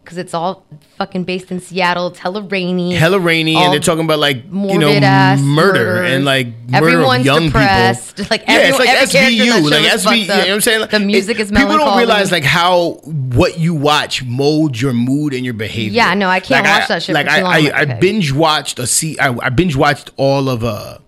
because 0.08 0.16
it's 0.16 0.32
all 0.32 0.64
fucking 0.96 1.24
based 1.24 1.50
in 1.50 1.60
Seattle. 1.60 2.06
It's 2.06 2.18
hella 2.18 2.40
rainy. 2.40 2.94
Hella 2.94 3.18
rainy, 3.18 3.54
and 3.54 3.70
they're 3.70 3.78
talking 3.78 4.06
about 4.06 4.18
like 4.18 4.42
you 4.42 4.78
know 4.78 4.88
murder 4.98 5.42
murders. 5.44 6.10
and 6.12 6.24
like 6.24 6.46
murder 6.66 6.76
Everyone's 6.88 7.20
of 7.20 7.26
young 7.26 7.44
depressed. 7.44 8.16
people. 8.16 8.28
Like, 8.30 8.44
yeah, 8.48 8.68
it's 8.68 8.78
like 8.78 8.88
every 8.88 9.36
SVU, 9.36 9.70
like 9.70 9.92
SVU. 9.92 10.20
You 10.20 10.26
know 10.26 10.38
what 10.38 10.48
I'm 10.50 10.60
saying? 10.62 10.82
up. 10.82 10.90
The 10.90 11.00
music 11.00 11.40
is 11.40 11.52
melancholic 11.52 11.78
People 11.80 11.86
don't 11.90 11.98
realize 11.98 12.32
like 12.32 12.44
how 12.44 12.92
what 13.04 13.58
you 13.58 13.74
watch 13.74 14.24
molds 14.24 14.80
your 14.80 14.94
mood 14.94 15.34
and 15.34 15.44
your 15.44 15.52
behavior. 15.54 15.94
Yeah, 15.96 16.14
no, 16.14 16.28
I 16.28 16.40
can't 16.40 16.64
Like, 16.64 16.80
watch 16.80 16.88
that 16.88 17.02
shit 17.02 17.14
Like 17.14 17.26
for 17.26 17.32
I, 17.32 17.40
long. 17.42 17.52
I, 17.52 17.58
Like, 17.60 17.74
I 17.74 17.84
binge 17.98 18.32
watched 18.32 18.78
a 18.78 18.86
see. 18.86 19.18
I, 19.18 19.28
I 19.44 19.50
binge 19.50 19.76
watched 19.76 20.10
all 20.16 20.48
of 20.48 20.64
uh, 20.64 20.98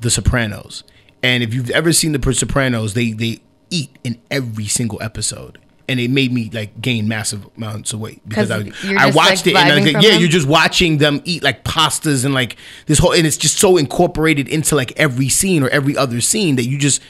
The 0.00 0.10
Sopranos, 0.10 0.84
and 1.22 1.42
if 1.42 1.54
you've 1.54 1.70
ever 1.70 1.94
seen 1.94 2.12
The 2.12 2.32
Sopranos, 2.34 2.92
they 2.92 3.12
they 3.12 3.40
eat 3.70 3.88
in 4.04 4.20
every 4.30 4.66
single 4.66 5.00
episode. 5.02 5.58
And 5.86 6.00
it 6.00 6.10
made 6.10 6.32
me 6.32 6.48
like 6.50 6.80
gain 6.80 7.08
massive 7.08 7.46
amounts 7.56 7.92
of 7.92 8.00
weight 8.00 8.26
because 8.26 8.50
I, 8.50 8.70
I 8.96 9.10
watched 9.10 9.44
like, 9.44 9.46
it 9.48 9.56
and 9.56 9.72
I 9.72 9.74
was 9.74 9.84
like, 9.84 10.02
yeah, 10.02 10.12
them? 10.12 10.20
you're 10.20 10.30
just 10.30 10.46
watching 10.46 10.96
them 10.96 11.20
eat 11.24 11.42
like 11.42 11.62
pastas 11.62 12.24
and 12.24 12.32
like 12.32 12.56
this 12.86 12.98
whole, 12.98 13.12
and 13.12 13.26
it's 13.26 13.36
just 13.36 13.58
so 13.58 13.76
incorporated 13.76 14.48
into 14.48 14.76
like 14.76 14.92
every 14.98 15.28
scene 15.28 15.62
or 15.62 15.68
every 15.68 15.94
other 15.96 16.22
scene 16.22 16.56
that 16.56 16.64
you 16.64 16.78
just, 16.78 17.02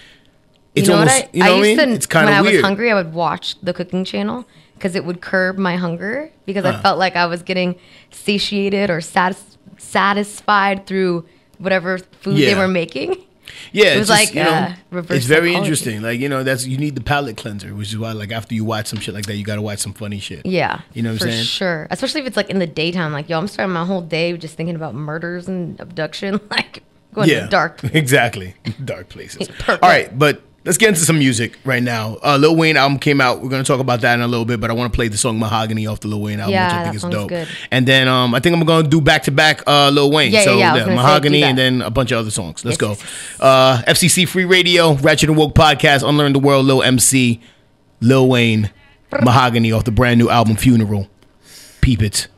it's 0.75 0.89
you 0.89 0.93
know 0.93 0.99
almost, 0.99 1.17
what 1.17 1.25
I, 1.27 1.31
you 1.33 1.39
know 1.39 1.47
I 1.47 1.51
what 1.51 1.55
I 1.55 1.69
used 1.69 1.79
mean? 1.79 1.89
to 1.89 1.95
it's 1.95 2.07
kind 2.07 2.25
of 2.25 2.31
when 2.31 2.41
of 2.41 2.47
I 2.47 2.53
was 2.53 2.63
hungry, 2.63 2.91
I 2.91 2.95
would 2.95 3.15
watch 3.15 3.61
the 3.61 3.73
cooking 3.73 4.05
channel 4.05 4.45
because 4.75 4.97
it 4.97 5.05
would 5.05 5.21
curb 5.21 5.57
my 5.57 5.77
hunger 5.77 6.33
because 6.47 6.65
I 6.65 6.81
felt 6.83 6.99
like 6.99 7.15
I 7.15 7.27
was 7.27 7.43
getting 7.45 7.77
satiated 8.11 8.91
or 8.91 9.01
satis- 9.01 9.57
satisfied 9.79 10.87
through 10.87 11.27
whatever 11.59 11.99
food 11.99 12.39
they 12.39 12.55
were 12.57 12.69
making. 12.69 13.25
Yeah, 13.73 13.87
It 13.87 13.89
it's 13.89 13.99
was 13.99 14.09
just, 14.09 14.35
like, 14.35 14.35
you 14.35 14.45
know, 14.45 14.51
uh, 14.51 14.75
reverse 14.91 15.17
it's 15.19 15.27
very 15.27 15.49
psychology. 15.49 15.59
interesting. 15.59 16.03
Like 16.03 16.21
you 16.21 16.29
know, 16.29 16.43
that's 16.43 16.67
you 16.67 16.79
need 16.79 16.95
the 16.95 17.01
palate 17.01 17.37
cleanser, 17.37 17.75
which 17.75 17.89
is 17.89 17.99
why 17.99 18.13
like 18.13 18.33
after 18.33 18.55
you 18.55 18.65
watch 18.65 18.87
some 18.87 19.01
shit 19.01 19.15
like 19.15 19.27
that, 19.27 19.37
you 19.37 19.45
got 19.45 19.57
to 19.57 19.63
watch 19.63 19.79
some 19.81 19.93
funny 19.93 20.19
shit. 20.19 20.45
Yeah, 20.47 20.81
you 20.93 21.03
know 21.03 21.13
what 21.13 21.23
I'm 21.23 21.31
saying? 21.31 21.45
sure. 21.45 21.87
Especially 21.91 22.21
if 22.21 22.27
it's 22.27 22.37
like 22.37 22.51
in 22.51 22.59
the 22.59 22.67
daytime. 22.67 23.13
Like, 23.13 23.29
yo, 23.29 23.39
I'm 23.39 23.49
starting 23.49 23.73
my 23.73 23.85
whole 23.85 24.01
day 24.01 24.37
just 24.37 24.57
thinking 24.57 24.77
about 24.77 24.95
murders 24.95 25.49
and 25.49 25.79
abduction. 25.81 26.41
Like, 26.51 26.83
going 27.15 27.29
yeah, 27.29 27.41
to 27.45 27.49
dark. 27.49 27.83
exactly, 27.95 28.55
dark 28.85 29.09
places. 29.09 29.49
All 29.69 29.79
right, 29.83 30.17
but 30.19 30.43
let's 30.65 30.79
get 30.79 30.89
into 30.89 31.01
some 31.01 31.19
music 31.19 31.59
right 31.65 31.83
now. 31.83 32.17
Uh, 32.23 32.37
Lil 32.37 32.57
Wayne 32.57 32.77
album 32.77 32.99
came 32.99 33.21
out. 33.21 33.41
We're 33.43 33.49
gonna 33.51 33.65
talk 33.65 33.81
about 33.81 34.01
that 34.03 34.15
in 34.15 34.21
a 34.23 34.27
little 34.29 34.45
bit, 34.45 34.61
but 34.61 34.71
I 34.71 34.73
want 34.73 34.93
to 34.93 34.97
play 34.97 35.09
the 35.09 35.17
song 35.19 35.39
Mahogany 35.39 35.87
off 35.87 36.01
the 36.01 36.09
Lil 36.09 36.21
Wayne 36.23 36.41
album, 36.41 36.53
Yeah, 36.53 36.67
which 36.67 36.75
I 36.75 36.85
think 36.85 36.97
is 36.97 37.03
dope. 37.03 37.29
good. 37.29 37.49
And 37.71 37.87
then 37.87 38.09
um, 38.09 38.35
I 38.35 38.41
think 38.41 38.57
I'm 38.57 38.65
gonna 38.65 38.89
do 38.89 39.01
back 39.01 39.25
to 39.25 39.31
back 39.31 39.63
uh 39.67 39.91
Lil 39.91 40.11
Wayne. 40.11 40.33
Yeah, 40.33 40.41
yeah, 40.41 40.45
so 40.45 40.59
yeah, 40.59 40.73
was 40.73 40.83
gonna 40.83 40.93
say, 40.93 40.97
Mahogany 40.97 41.43
and 41.43 41.59
then 41.59 41.83
a 41.83 41.91
bunch 41.91 42.11
of 42.13 42.19
other 42.19 42.31
songs. 42.31 42.65
Let's 42.65 42.75
Yes, 42.75 42.81
go. 42.81 42.89
yes. 42.91 43.41
Uh, 43.41 43.83
FCC 43.87 44.27
Free 44.29 44.45
Radio, 44.45 44.95
Ratchet 44.95 45.29
and 45.29 45.39
Woke 45.39 45.55
Podcast, 45.55 46.07
Unlearn 46.09 46.33
the 46.33 46.39
World, 46.39 46.67
Lil 46.67 46.83
MC, 46.83 47.41
Lil 48.01 48.29
Wayne, 48.29 48.71
Mahogany 49.23 49.71
off 49.73 49.85
the 49.85 49.93
brand 49.93 50.19
new 50.19 50.29
album 50.31 50.57
Funeral. 50.57 51.09
Peep 51.81 52.03
it. 52.03 52.29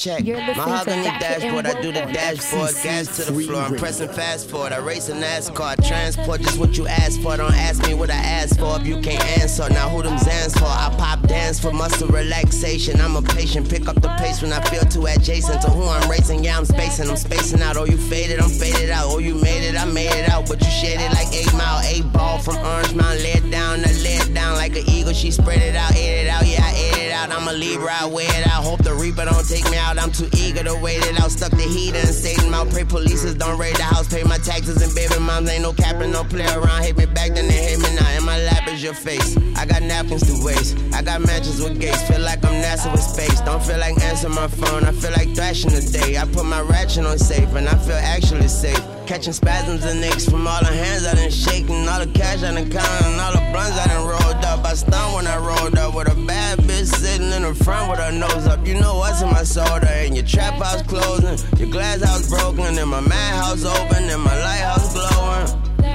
Check. 0.00 0.24
You're 0.24 0.38
listening 0.38 0.54
to 0.54 0.60
Mahogany 0.62 1.02
Ratchet 1.02 1.20
dashboard, 1.20 1.66
I 1.66 1.82
do 1.82 1.92
the 1.92 2.00
dashboard, 2.00 2.70
gas 2.82 3.16
to 3.16 3.30
the 3.30 3.38
floor. 3.44 3.60
I'm 3.60 3.76
pressing 3.76 4.08
fast 4.08 4.48
forward. 4.48 4.72
I 4.72 4.78
race 4.78 5.10
a 5.10 5.12
NASCAR, 5.12 5.86
transport 5.86 6.40
just 6.40 6.58
what 6.58 6.78
you 6.78 6.86
asked 6.86 7.20
for. 7.20 7.36
Don't 7.36 7.52
ask 7.52 7.86
me 7.86 7.92
what 7.92 8.08
I 8.08 8.14
asked 8.14 8.58
for 8.58 8.80
if 8.80 8.86
you 8.86 8.98
can't 9.02 9.22
answer. 9.38 9.68
Now 9.68 9.90
who 9.90 10.02
them 10.02 10.16
Zans 10.16 10.58
for? 10.58 10.64
I 10.64 10.88
pop 10.96 11.20
dance 11.28 11.60
for 11.60 11.70
muscle 11.70 12.08
relaxation. 12.08 12.98
I'm 12.98 13.14
a 13.14 13.20
patient, 13.20 13.68
pick 13.68 13.88
up 13.88 14.00
the 14.00 14.08
pace 14.16 14.40
when 14.40 14.54
I 14.54 14.64
feel 14.70 14.84
too 14.84 15.04
adjacent 15.04 15.60
to 15.60 15.68
who 15.68 15.82
I'm 15.82 16.10
racing. 16.10 16.44
Yeah, 16.44 16.56
I'm 16.56 16.64
spacing, 16.64 17.10
I'm 17.10 17.16
spacing 17.16 17.60
out. 17.60 17.76
Oh, 17.76 17.84
you 17.84 17.98
faded, 17.98 18.40
I'm 18.40 18.48
faded 18.48 18.88
out. 18.88 19.04
Oh, 19.08 19.18
you 19.18 19.34
made 19.34 19.68
it, 19.68 19.76
I 19.76 19.84
made 19.84 20.12
it 20.12 20.30
out. 20.30 20.48
But 20.48 20.62
you 20.62 20.70
shaded 20.70 21.12
like 21.12 21.30
eight 21.34 21.52
mile, 21.52 21.82
eight 21.84 22.10
ball 22.10 22.38
from 22.38 22.56
Orange 22.56 22.94
Mound. 22.94 23.20
Lay 23.20 23.32
it 23.32 23.50
down, 23.50 23.80
I 23.80 23.92
lay 24.00 24.16
it 24.16 24.32
down 24.32 24.56
like 24.56 24.76
an 24.76 24.88
eagle. 24.88 25.12
She 25.12 25.30
spread 25.30 25.60
it 25.60 25.76
out, 25.76 25.94
ate 25.94 26.24
it 26.24 26.28
out. 26.28 26.46
Yeah, 26.46 26.64
I 26.64 26.72
ate 26.72 27.06
it 27.08 27.12
out. 27.12 27.30
I'm 27.30 27.46
a 27.46 27.52
Libra, 27.52 27.92
I 27.92 28.06
weigh 28.06 28.24
it 28.24 28.46
out. 28.46 28.64
Hope 28.64 28.82
the 28.82 28.94
Reaper 28.94 29.26
don't 29.26 29.46
take 29.46 29.70
me 29.70 29.76
out. 29.76 29.89
I'm 29.98 30.12
too 30.12 30.28
eager 30.36 30.62
to 30.64 30.76
wait 30.76 31.04
it 31.04 31.20
out. 31.20 31.30
Stuck 31.30 31.50
the 31.50 31.62
heat 31.62 31.94
and 31.94 32.08
Satan 32.08 32.52
out. 32.54 32.70
Pray 32.70 32.84
polices 32.84 33.36
don't 33.38 33.58
raid 33.58 33.76
the 33.76 33.82
house. 33.82 34.08
Pay 34.08 34.22
my 34.24 34.38
taxes 34.38 34.82
and 34.82 34.94
baby 34.94 35.18
moms 35.20 35.48
ain't 35.48 35.62
no 35.62 35.72
capping, 35.72 36.12
no 36.12 36.24
play 36.24 36.46
around. 36.46 36.82
Hate 36.82 36.96
me 36.96 37.06
back 37.06 37.34
then, 37.34 37.48
they 37.48 37.74
hate 37.74 37.78
me 37.78 37.94
now. 37.94 38.18
In 38.18 38.24
my 38.24 38.38
lap 38.42 38.68
is 38.68 38.82
your 38.82 38.94
face. 38.94 39.36
I 39.56 39.66
got 39.66 39.82
napkins 39.82 40.26
to 40.26 40.44
waste. 40.44 40.76
I 40.92 41.02
got 41.02 41.20
matches 41.22 41.62
with 41.62 41.80
gates. 41.80 42.02
Feel 42.08 42.20
like 42.20 42.44
I'm 42.44 42.62
NASA 42.62 42.90
with 42.92 43.02
space. 43.02 43.40
Don't 43.42 43.62
feel 43.62 43.78
like 43.78 44.00
answering 44.02 44.34
my 44.34 44.48
phone. 44.48 44.84
I 44.84 44.92
feel 44.92 45.12
like 45.12 45.34
thrashing 45.34 45.70
today. 45.70 46.18
I 46.18 46.24
put 46.26 46.44
my 46.44 46.60
ratchet 46.60 47.04
on 47.04 47.18
safe 47.18 47.54
and 47.54 47.68
I 47.68 47.76
feel 47.78 47.96
actually 47.96 48.48
safe. 48.48 48.80
Catching 49.06 49.32
spasms 49.32 49.84
and 49.84 50.04
aches 50.04 50.28
from 50.28 50.46
all 50.46 50.60
the 50.60 50.66
hands 50.66 51.04
I 51.04 51.14
done 51.14 51.30
shaking, 51.32 51.88
all 51.88 51.98
the 51.98 52.06
cash 52.12 52.44
I 52.44 52.54
done 52.54 52.70
counted, 52.70 53.06
and 53.06 53.20
all 53.20 53.32
the 53.32 53.42
blunts 53.50 53.76
I 53.76 53.88
done 53.88 54.06
rolled 54.06 54.44
up. 54.44 54.64
I 54.64 54.74
stunned 54.74 55.14
when 55.16 55.26
I 55.26 55.36
rolled 55.36 55.76
up 55.76 55.96
with 55.96 56.06
a 56.06 56.14
bad 56.26 56.60
bitch 56.60 56.86
sitting 56.86 57.32
in 57.32 57.42
the 57.42 57.52
front 57.52 57.90
with 57.90 57.98
her 57.98 58.12
nose 58.12 58.46
up. 58.46 58.64
You 58.64 58.78
know 58.78 58.98
what's 58.98 59.20
in 59.20 59.28
my 59.28 59.42
soda, 59.70 59.90
and 59.90 60.16
your 60.16 60.26
trap 60.26 60.54
house 60.54 60.82
closing, 60.82 61.38
your 61.58 61.70
glass 61.70 62.02
house 62.02 62.28
broken, 62.28 62.78
and 62.78 62.90
my 62.90 63.00
madhouse 63.00 63.64
open, 63.64 64.04
and 64.10 64.22
my 64.22 64.36
lighthouse 64.46 64.92
glowing. 64.92 65.48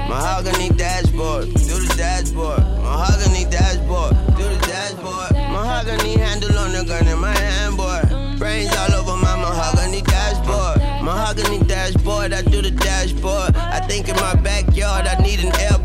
Mahogany 0.08 0.70
dashboard, 0.70 1.46
do 1.46 1.74
the 1.84 1.94
dashboard. 1.96 2.60
Mahogany 2.86 3.44
dashboard, 3.50 4.14
do 4.36 4.44
the 4.52 4.58
dashboard. 4.66 5.32
Mahogany 5.56 6.18
handle 6.18 6.58
on 6.58 6.72
the 6.72 6.84
gun 6.84 7.06
in 7.08 7.18
my 7.18 7.36
hand, 7.36 7.76
boy. 7.76 8.02
Brains 8.38 8.74
all 8.76 8.94
over 9.00 9.16
my 9.16 9.36
mahogany 9.36 10.02
dashboard. 10.02 10.78
Mahogany 11.02 11.58
dashboard, 11.66 12.32
I 12.32 12.42
do 12.42 12.62
the 12.62 12.70
dashboard. 12.70 13.56
I 13.56 13.80
think 13.80 14.08
in 14.08 14.16
my 14.16 14.34
backyard 14.34 15.06
I 15.06 15.20
need 15.22 15.40
an 15.40 15.52
airport. 15.60 15.75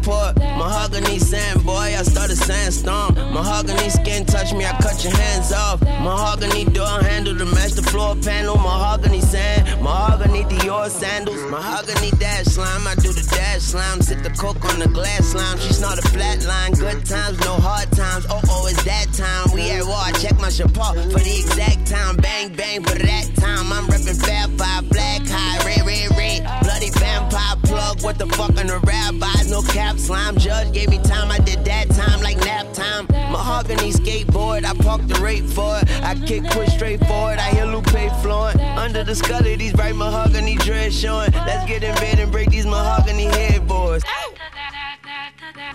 Mahogany 0.92 1.20
sand, 1.20 1.66
boy, 1.66 1.96
I 1.98 2.04
start 2.04 2.32
a 2.32 2.36
sandstorm. 2.36 3.16
Mahogany 3.16 3.90
skin 3.90 4.26
touch 4.26 4.52
me, 4.54 4.66
I 4.66 4.74
cut 4.82 5.02
your 5.06 5.16
hands 5.16 5.54
off. 5.54 5.80
Mahogany 5.80 6.66
door 6.66 7.00
handle 7.00 7.38
to 7.38 7.46
match 7.46 7.72
the 7.80 7.82
floor 7.82 8.14
panel. 8.18 8.58
Mahogany 8.58 9.22
sand, 9.22 9.82
mahogany 9.82 10.44
Dior 10.44 10.90
sandals. 10.90 11.50
Mahogany 11.50 12.12
dash 12.20 12.48
slime, 12.48 12.86
I 12.86 12.96
do 12.96 13.08
the 13.14 13.24
dash 13.32 13.62
slime. 13.62 14.02
Sip 14.02 14.22
the 14.22 14.32
coke 14.32 14.66
on 14.66 14.80
the 14.80 14.90
glass 14.90 15.28
slime. 15.28 15.58
She 15.60 15.72
snort 15.72 15.98
a 15.98 16.02
flat 16.10 16.44
line. 16.44 16.74
Good 16.74 17.06
times, 17.06 17.40
no 17.40 17.56
hard 17.56 17.90
times. 17.94 18.26
Oh, 18.30 18.42
oh, 18.50 18.68
it's 18.68 18.84
that 18.84 19.08
time. 19.14 19.48
We 19.56 19.72
at 19.72 19.86
war. 19.86 19.96
I 19.96 20.12
check 20.20 20.38
my 20.40 20.50
chapeau 20.50 20.92
for 20.92 21.24
the 21.24 21.36
exact 21.40 21.88
time. 21.88 22.18
Bang, 22.18 22.52
bang 22.54 22.84
for 22.84 23.00
that 23.00 23.32
time. 23.38 23.72
I'm 23.72 23.88
reppin' 23.88 24.20
Fab 24.20 24.60
Five, 24.60 24.90
black 24.90 25.22
high, 25.24 25.64
red, 25.64 25.88
red, 25.88 26.12
red. 26.18 26.44
Bloody 26.64 26.92
vampire 27.32 27.56
plug. 27.64 28.04
What 28.04 28.18
the 28.18 28.28
fuck 28.28 28.58
on 28.58 28.68
the 28.68 28.80
rabbis? 28.84 29.50
No 29.50 29.62
cap 29.62 29.98
slime. 29.98 30.38
Judge 30.38 30.72
gave 30.74 30.90
me 30.90 30.98
time. 31.00 31.32
I 31.32 31.40
did 31.40 31.64
that 31.66 31.90
time 31.90 32.22
like 32.22 32.38
nap 32.38 32.72
time. 32.74 33.08
Mahogany 33.32 33.92
skateboard. 33.92 34.66
I 34.66 34.74
parked 34.74 35.08
the 35.08 35.20
rate 35.22 35.46
for 35.46 35.78
it. 35.80 35.90
I 36.04 36.16
kick 36.16 36.44
push 36.52 36.70
straight 36.74 37.00
forward. 37.06 37.40
I 37.40 37.50
hear 37.52 37.66
Lupe 37.66 38.12
flowing. 38.22 38.60
Under 38.60 39.04
the 39.04 39.16
skull 39.16 39.40
of 39.40 39.60
these 39.60 39.74
bright 39.74 39.96
mahogany 39.96 40.56
dreads 40.58 41.00
showing. 41.00 41.32
Let's 41.32 41.68
get 41.68 41.84
in 41.84 41.96
bed 41.96 42.20
and 42.20 42.32
break 42.32 42.50
these 42.50 42.66
mahogany 42.66 43.26
headboards. 43.26 44.04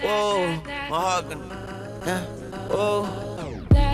Whoa, 0.02 0.60
mahogany. 0.90 1.40
Yeah. 2.06 2.22
Whoa. 2.68 3.25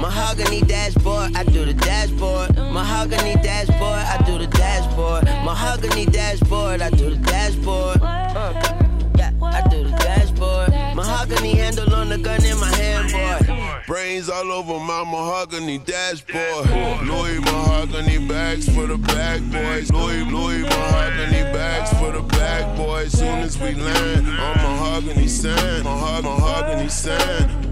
Mahogany 0.02 0.62
dashboard, 0.62 1.36
I 1.36 1.44
do 1.44 1.64
the 1.64 1.74
dashboard. 1.74 2.56
Mahogany 2.56 3.34
dashboard, 3.36 4.00
I 4.02 4.20
do 4.26 4.36
the 4.36 4.48
dashboard. 4.48 5.24
Mahogany 5.44 6.06
dashboard, 6.06 6.82
I 6.82 6.90
do 6.90 7.10
the 7.10 7.16
dashboard. 7.18 8.02
Uh, 8.02 8.52
yeah, 9.16 9.30
I 9.40 9.62
do 9.68 9.84
the 9.84 9.90
dashboard. 9.90 10.70
Mahogany 10.96 11.54
handle 11.54 11.94
on 11.94 12.08
the 12.08 12.18
gun 12.18 12.44
in 12.44 12.58
my 12.58 12.74
hand, 12.74 13.12
boy. 13.12 13.82
Brains 13.86 14.28
all 14.28 14.50
over 14.50 14.80
my 14.80 15.04
mahogany 15.04 15.78
dashboard. 15.78 16.68
Louis 17.06 17.38
mahogany 17.38 18.26
bags 18.26 18.68
for 18.74 18.86
the 18.88 18.98
bag 18.98 19.40
boys. 19.52 19.92
Louis, 19.92 20.24
Louis 20.24 20.62
mahogany 20.62 21.42
bags 21.54 21.90
for 22.00 22.10
the 22.10 22.22
bag 22.22 22.76
boys. 22.76 23.12
Soon 23.12 23.38
as 23.38 23.56
we 23.56 23.74
land 23.74 24.26
on 24.26 24.56
mahogany 24.56 25.28
sand, 25.28 25.84
Maho- 25.84 26.24
mahogany 26.24 26.88
sand. 26.88 27.68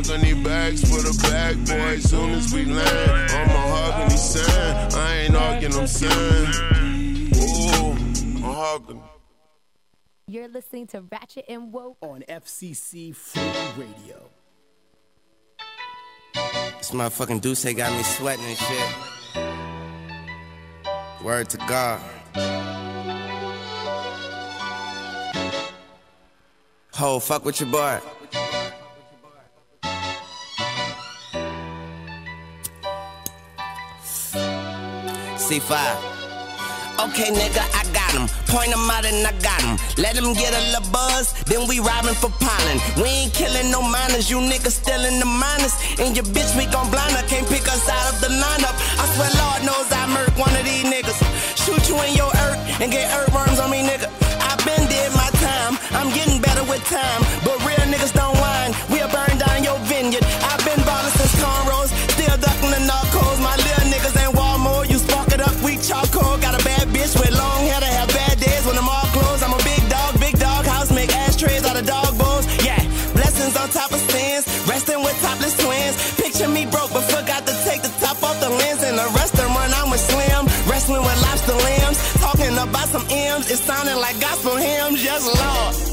Louis 0.00 0.18
mahogany 0.18 0.44
bags 0.44 0.80
for 0.80 1.02
the 1.02 1.18
bag 1.22 1.56
boys. 1.66 2.04
Soon 2.08 2.30
as 2.30 2.52
we 2.52 2.64
land 2.64 3.30
on 3.32 3.46
mahogany 3.48 4.16
sand, 4.16 4.94
I 4.94 5.16
ain't 5.16 5.36
arguing, 5.36 5.74
I'm 5.74 5.86
saying. 5.86 7.32
Ooh, 7.36 7.94
mahogany. 8.40 9.02
You're 10.26 10.48
listening 10.48 10.86
to 10.88 11.02
Ratchet 11.02 11.44
and 11.48 11.72
Woke. 11.72 11.98
On 12.00 12.22
FCC 12.28 13.14
Free 13.14 13.42
Radio. 13.76 14.30
This 16.78 16.92
motherfucking 16.92 17.42
Deuce 17.42 17.64
got 17.74 17.92
me 17.92 18.02
sweating 18.02 18.44
and 18.44 18.56
shit. 18.56 18.94
Word 21.22 21.50
to 21.50 21.58
God. 21.58 22.00
Ho, 26.94 27.18
fuck 27.18 27.44
with 27.44 27.60
your 27.60 27.70
boy. 27.70 28.00
C5. 35.50 35.74
Okay, 37.10 37.34
nigga, 37.34 37.58
I 37.74 37.82
got 37.90 38.14
him. 38.14 38.30
Point 38.46 38.70
him 38.70 38.86
out 38.86 39.02
and 39.02 39.26
I 39.26 39.34
got 39.42 39.58
him. 39.66 39.74
Let 39.98 40.14
him 40.14 40.30
get 40.32 40.54
a 40.54 40.62
little 40.70 40.86
buzz, 40.94 41.34
then 41.50 41.66
we 41.66 41.80
robbing 41.80 42.14
for 42.14 42.30
pollen. 42.38 42.78
We 43.02 43.26
ain't 43.26 43.34
killing 43.34 43.66
no 43.66 43.82
minors, 43.82 44.30
you 44.30 44.38
niggas 44.38 44.78
still 44.78 45.02
in 45.02 45.18
the 45.18 45.26
minors. 45.26 45.74
And 45.98 46.14
your 46.14 46.22
bitch, 46.30 46.54
we 46.54 46.70
gon' 46.70 46.86
blind 46.94 47.18
her, 47.18 47.26
can't 47.26 47.48
pick 47.50 47.66
us 47.66 47.82
out 47.90 48.14
of 48.14 48.20
the 48.20 48.30
lineup. 48.30 48.76
I 48.94 49.10
swear, 49.18 49.30
Lord 49.42 49.66
knows 49.66 49.90
I 49.90 50.06
murk 50.06 50.30
one 50.38 50.54
of 50.54 50.62
these 50.62 50.86
niggas. 50.86 51.18
Shoot 51.58 51.82
you 51.90 51.98
in 52.06 52.14
your 52.14 52.30
earth 52.46 52.60
and 52.78 52.92
get 52.92 53.10
earthworms 53.10 53.58
on 53.58 53.74
me, 53.74 53.82
nigga. 53.82 54.06
I 54.38 54.54
been 54.62 54.86
did 54.86 55.10
my 55.18 55.34
time, 55.42 55.82
I'm 55.98 56.14
getting 56.14 56.38
better 56.40 56.62
with 56.62 56.84
time. 56.86 57.26
But 57.42 57.58
some 82.90 83.06
M's, 83.08 83.48
it 83.50 83.58
sounding 83.58 83.96
like 83.96 84.20
gospel 84.20 84.56
hymns, 84.56 85.02
yes, 85.04 85.24
Lord. 85.24 85.89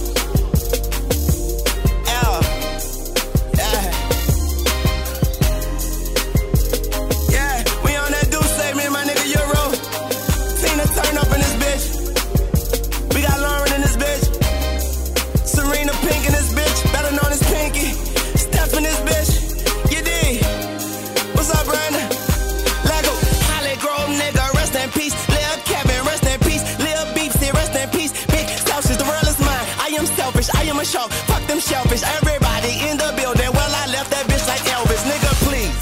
Selfish. 30.88 31.20
Fuck 31.28 31.44
them 31.48 31.60
shellfish. 31.60 32.04
Everybody 32.18 32.72
in 32.88 32.98
the 32.98 33.12
building. 33.20 33.52
Well, 33.52 33.74
I 33.84 33.86
left 33.92 34.10
that 34.12 34.26
bitch 34.32 34.48
like 34.48 34.64
Elvis. 34.72 35.04
Nigga, 35.04 35.32
please. 35.44 35.76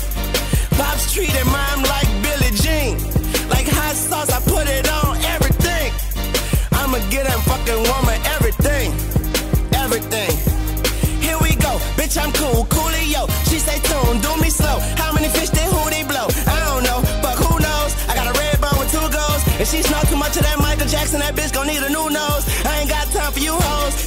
Pops 0.77 1.13
treated 1.13 1.45
mine 1.45 1.81
like 1.93 2.09
Billie 2.25 2.55
Jean. 2.57 2.97
Like 3.53 3.67
hot 3.69 3.95
sauce, 3.95 4.31
I 4.33 4.41
put 4.41 4.65
it 4.67 4.89
on 4.89 5.17
everything. 5.37 5.93
I'ma 6.73 6.97
get 7.13 7.23
that 7.29 7.39
fucking 7.45 7.81
woman 7.85 8.17
everything. 8.35 8.89
Everything. 9.77 10.33
Here 11.21 11.37
we 11.39 11.55
go, 11.61 11.77
bitch, 11.97 12.17
I'm 12.17 12.33
cool, 12.33 12.65
coolio. 12.73 13.29
She 13.49 13.59
say 13.61 13.77
tune, 13.85 14.19
do 14.21 14.31
me 14.41 14.49
slow. 14.49 14.81
How 14.97 15.13
many 15.13 15.29
fish 15.29 15.49
did 15.49 15.69
who 15.69 15.89
they 15.89 16.03
blow? 16.03 16.27
I 16.49 16.57
don't 16.65 16.83
know, 16.83 16.99
but 17.21 17.37
who 17.37 17.53
knows? 17.61 17.91
I 18.09 18.15
got 18.17 18.27
a 18.33 18.35
red 18.37 18.59
bone 18.59 18.77
with 18.81 18.89
two 18.91 19.07
goals. 19.13 19.41
If 19.61 19.69
she 19.69 19.81
snort 19.83 20.07
too 20.09 20.17
much 20.17 20.35
of 20.35 20.43
that 20.43 20.57
Michael 20.59 20.87
Jackson, 20.87 21.19
that 21.19 21.35
bitch 21.35 21.53
gon' 21.53 21.67
need 21.67 21.81
a 21.81 21.89
new 21.89 22.09
nose. 22.09 22.43
I 22.65 22.81
ain't 22.81 22.89
got 22.89 23.07
time 23.13 23.31
for 23.31 23.39
you 23.39 23.53
hoes. 23.53 24.04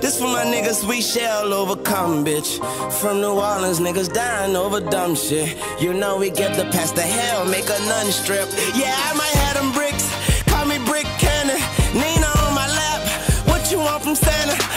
This 0.00 0.18
for 0.18 0.26
my 0.26 0.44
niggas, 0.44 0.86
we 0.88 1.00
shall 1.00 1.52
overcome, 1.52 2.24
bitch. 2.24 2.58
From 3.00 3.20
New 3.20 3.32
Orleans, 3.32 3.80
niggas 3.80 4.12
dying 4.12 4.56
over 4.56 4.80
dumb 4.80 5.14
shit. 5.14 5.56
You 5.80 5.92
know 5.92 6.16
we 6.16 6.30
get 6.30 6.56
the 6.56 6.64
past 6.70 6.96
to 6.96 7.02
hell, 7.02 7.44
make 7.44 7.68
a 7.68 7.78
nun 7.88 8.06
strip. 8.12 8.48
Yeah, 8.74 8.94
I 8.96 9.14
might 9.14 9.36
have 9.44 9.56
them 9.56 9.72
bricks, 9.72 10.06
call 10.46 10.66
me 10.66 10.78
Brick 10.84 11.06
Cannon. 11.18 11.60
Nina 11.94 12.26
on 12.44 12.54
my 12.54 12.66
lap, 12.66 13.00
what 13.46 13.70
you 13.70 13.78
want 13.78 14.02
from 14.02 14.14
Santa? 14.14 14.69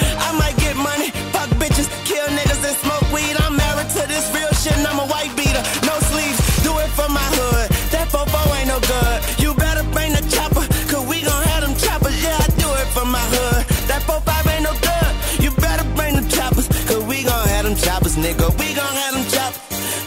Nigga. 18.24 18.48
We 18.58 18.74
gon' 18.74 18.96
have 19.04 19.14
them 19.14 19.28
choppers. 19.28 19.60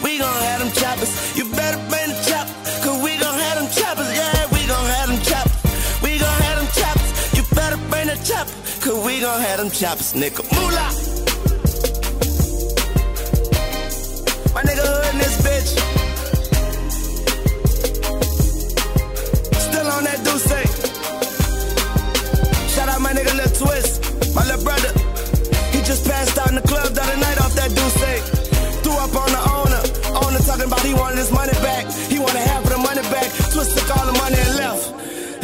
We 0.03 0.17
gon' 0.17 0.41
have 0.49 0.59
them 0.59 0.71
choppers. 0.71 1.11
You 1.37 1.45
better 1.53 1.77
bring 1.89 2.09
the 2.09 2.19
chopper, 2.25 2.53
cause 2.83 2.99
we 3.03 3.17
gon' 3.17 3.37
have 3.45 3.57
them 3.61 3.69
choppers. 3.69 4.09
Yeah, 4.11 4.47
we 4.51 4.65
gon' 4.65 4.87
have 4.97 5.07
them 5.09 5.21
choppers. 5.21 5.57
We 6.01 6.17
gon' 6.17 6.37
have 6.45 6.57
them 6.59 6.69
choppers. 6.79 7.11
You 7.37 7.43
better 7.55 7.79
bring 7.91 8.07
the 8.07 8.17
chopper, 8.25 8.53
cause 8.81 9.05
we 9.05 9.21
gon' 9.21 9.39
have 9.41 9.59
them 9.59 9.69
choppers, 9.69 10.13
nigga. 10.13 10.41
Moolah! 10.55 11.06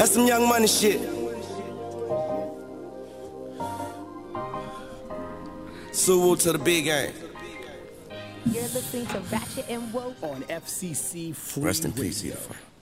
That's 0.03 0.15
some 0.15 0.27
young 0.27 0.49
money 0.49 0.67
shit. 0.67 0.99
Suwu 5.93 6.37
to 6.39 6.51
the 6.51 6.59
big 6.59 6.83
game. 6.83 7.13
You're 8.45 8.63
listening 8.63 9.05
to 9.05 9.19
Ratchet 9.31 9.65
and 9.69 9.93
Woke. 9.93 10.21
On 10.21 10.43
FCC 10.43 11.33
Free 11.33 11.63
Rest 11.63 11.85
in 11.85 11.93
peace, 11.93 12.21
Radio. 12.21 12.35
Edify. 12.37 12.72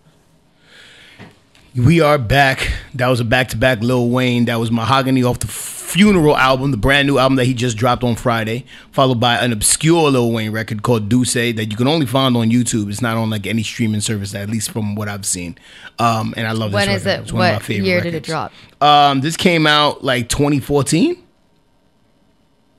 We 1.75 2.01
are 2.01 2.17
back. 2.17 2.69
That 2.95 3.07
was 3.07 3.21
a 3.21 3.23
back 3.23 3.47
to 3.49 3.57
back 3.57 3.79
Lil 3.81 4.10
Wayne. 4.10 4.45
That 4.45 4.57
was 4.60 4.71
Mahogany 4.71 5.23
off 5.23 5.39
the 5.39 5.47
Funeral 5.47 6.38
album, 6.38 6.71
the 6.71 6.77
brand 6.77 7.07
new 7.07 7.17
album 7.17 7.36
that 7.36 7.45
he 7.45 7.53
just 7.53 7.75
dropped 7.77 8.03
on 8.03 8.15
Friday, 8.15 8.65
followed 8.91 9.19
by 9.19 9.36
an 9.38 9.51
obscure 9.51 10.10
Lil 10.10 10.31
Wayne 10.31 10.51
record 10.51 10.84
called 10.84 11.10
Deuce 11.10 11.34
that 11.34 11.67
you 11.69 11.77
can 11.77 11.88
only 11.88 12.05
find 12.05 12.36
on 12.38 12.49
YouTube. 12.49 12.89
It's 12.89 13.01
not 13.01 13.17
on 13.17 13.29
like 13.29 13.45
any 13.45 13.63
streaming 13.63 14.01
service, 14.01 14.34
at 14.36 14.49
least 14.49 14.71
from 14.71 14.95
what 14.95 15.07
I've 15.07 15.25
seen. 15.25 15.57
Um, 15.99 16.34
and 16.38 16.47
I 16.47 16.51
love 16.51 16.71
this 16.71 16.75
When 16.88 16.89
is 16.89 17.05
record. 17.05 17.19
it? 17.19 17.23
It's 17.23 17.34
one 17.34 17.41
of 17.55 17.69
my 17.69 17.75
What 17.75 17.86
year 17.86 18.01
did 18.01 18.15
it 18.15 18.23
drop? 18.23 18.51
Um, 18.79 19.21
this 19.21 19.36
came 19.38 19.67
out 19.67 20.03
like 20.03 20.27
2014. 20.29 21.21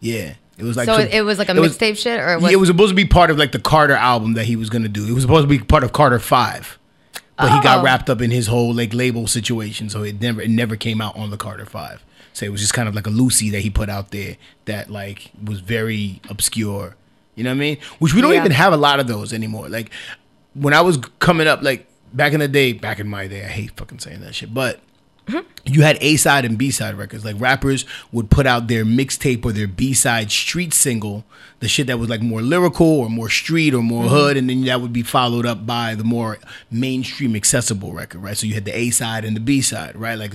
Yeah. 0.01 0.35
It 0.59 0.65
was 0.65 0.77
like 0.77 0.87
So 0.87 0.99
it, 0.99 1.13
it 1.15 1.23
was 1.23 1.39
like 1.39 1.49
a 1.49 1.53
mixtape 1.53 1.97
shit, 1.97 2.21
or 2.21 2.39
yeah, 2.39 2.51
it 2.51 2.57
was 2.57 2.69
supposed 2.69 2.91
to 2.91 2.95
be 2.95 3.07
part 3.07 3.31
of 3.31 3.39
like 3.39 3.53
the 3.53 3.59
Carter 3.59 3.95
album 3.95 4.35
that 4.35 4.45
he 4.45 4.55
was 4.57 4.69
gonna 4.71 4.89
do. 4.89 5.07
It 5.07 5.13
was 5.13 5.23
supposed 5.23 5.45
to 5.45 5.49
be 5.49 5.59
part 5.59 5.83
of 5.83 5.93
Carter 5.93 6.19
Five, 6.19 6.79
but 7.37 7.51
he 7.53 7.61
got 7.61 7.79
Oh. 7.79 7.83
wrapped 7.83 8.09
up 8.11 8.21
in 8.21 8.31
his 8.31 8.47
whole 8.47 8.73
like 8.75 8.93
label 8.95 9.27
situation, 9.27 9.89
so 9.89 10.03
it 10.03 10.21
never 10.21 10.41
it 10.43 10.51
never 10.51 10.77
came 10.77 11.01
out 11.01 11.17
on 11.17 11.31
the 11.31 11.37
Carter 11.37 11.67
Five. 11.67 12.05
So 12.35 12.47
it 12.47 12.51
was 12.53 12.61
just 12.61 12.73
kind 12.75 12.89
of 12.89 12.95
like 12.95 13.07
a 13.07 13.11
loosie 13.11 13.51
that 13.51 13.61
he 13.61 13.71
put 13.71 13.89
out 13.91 14.11
there 14.11 14.37
that 14.65 14.91
like 14.91 15.31
was 15.43 15.61
very 15.61 16.21
obscure. 16.31 16.97
You 17.35 17.45
know 17.45 17.51
what 17.51 17.57
I 17.57 17.59
mean? 17.61 17.79
Which 17.99 18.15
we 18.15 18.21
don't 18.21 18.33
Yeah. 18.33 18.41
even 18.41 18.53
have 18.53 18.73
a 18.73 18.77
lot 18.77 19.01
of 19.01 19.07
those 19.07 19.33
anymore. 19.33 19.69
Like 19.69 19.91
when 20.55 20.75
I 20.75 20.81
was 20.83 20.99
coming 21.19 21.47
up, 21.47 21.63
like 21.63 21.87
back 22.13 22.33
in 22.33 22.41
the 22.41 22.49
day, 22.49 22.73
back 22.73 23.01
in 23.01 23.09
my 23.09 23.27
day, 23.27 23.45
I 23.45 23.49
hate 23.49 23.73
fucking 23.77 23.99
saying 24.01 24.21
that 24.21 24.35
shit, 24.35 24.53
but 24.53 24.81
you 25.65 25.83
had 25.83 25.99
A 26.01 26.17
side 26.17 26.45
and 26.45 26.59
B 26.59 26.71
side 26.71 26.97
records. 26.97 27.25
Like 27.25 27.37
rappers 27.39 27.85
would 28.11 28.31
put 28.31 28.47
out 28.47 28.69
their 28.69 28.85
mixtape 28.85 29.45
or 29.45 29.53
their 29.53 29.69
B 29.69 29.95
side 29.95 30.31
street 30.31 30.75
single, 30.75 31.25
the 31.61 31.69
shit 31.69 31.87
that 31.87 31.99
was 31.99 32.09
like 32.09 32.21
more 32.21 32.43
lyrical 32.43 32.87
or 32.87 33.09
more 33.09 33.29
street 33.29 33.73
or 33.73 33.83
more 33.83 34.05
hood, 34.05 34.37
and 34.37 34.51
then 34.51 34.65
that 34.65 34.81
would 34.81 34.93
be 34.93 35.03
followed 35.03 35.47
up 35.47 35.67
by 35.67 35.95
the 35.95 36.05
more 36.05 36.39
mainstream 36.71 37.37
accessible 37.37 37.93
record, 37.93 38.23
right? 38.23 38.37
So 38.37 38.47
you 38.47 38.55
had 38.55 38.65
the 38.65 38.77
A 38.77 38.91
side 38.91 39.25
and 39.25 39.37
the 39.37 39.41
B 39.41 39.61
side, 39.61 39.97
right? 39.97 40.19
Like 40.19 40.35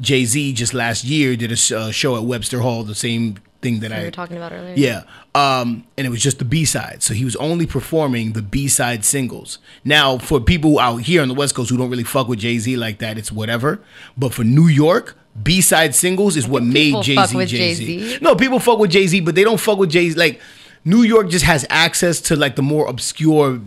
Jay 0.00 0.24
Z 0.24 0.52
just 0.54 0.74
last 0.74 1.04
year 1.04 1.36
did 1.36 1.50
a 1.50 1.76
uh, 1.76 1.90
show 1.90 2.16
at 2.16 2.24
Webster 2.24 2.60
Hall, 2.60 2.82
the 2.82 2.94
same 2.94 3.36
thing 3.66 3.80
that 3.80 3.90
we 3.90 3.96
I 3.96 4.04
were 4.04 4.10
talking 4.10 4.36
about 4.36 4.52
earlier. 4.52 4.74
yeah. 4.76 5.02
Um, 5.34 5.84
and 5.96 6.06
it 6.06 6.10
was 6.10 6.22
just 6.22 6.38
the 6.38 6.44
B 6.44 6.64
side. 6.64 7.02
So 7.02 7.12
he 7.14 7.24
was 7.24 7.36
only 7.36 7.66
performing 7.66 8.32
the 8.32 8.42
B 8.42 8.68
side 8.68 9.04
singles. 9.04 9.58
Now, 9.84 10.18
for 10.18 10.40
people 10.40 10.78
out 10.78 10.98
here 10.98 11.20
on 11.22 11.28
the 11.28 11.34
West 11.34 11.54
Coast 11.54 11.70
who 11.70 11.76
don't 11.76 11.90
really 11.90 12.04
fuck 12.04 12.28
with 12.28 12.38
Jay 12.38 12.58
Z 12.58 12.76
like 12.76 12.98
that, 12.98 13.18
it's 13.18 13.32
whatever. 13.32 13.80
But 14.16 14.32
for 14.32 14.44
New 14.44 14.68
York, 14.68 15.16
B 15.42 15.60
side 15.60 15.94
singles 15.94 16.36
is 16.36 16.46
what 16.48 16.62
made 16.62 17.02
jay-z 17.02 17.46
Jay 17.46 17.74
Z. 17.74 17.86
Jay-Z. 17.86 18.18
No, 18.22 18.34
people 18.34 18.58
fuck 18.58 18.78
with 18.78 18.90
Jay 18.90 19.06
Z, 19.06 19.20
but 19.20 19.34
they 19.34 19.44
don't 19.44 19.60
fuck 19.60 19.78
with 19.78 19.90
Jay 19.90 20.08
Z. 20.10 20.16
Like, 20.18 20.40
New 20.84 21.02
York 21.02 21.28
just 21.28 21.44
has 21.44 21.66
access 21.68 22.20
to 22.22 22.36
like 22.36 22.54
the 22.56 22.62
more 22.62 22.86
obscure 22.86 23.60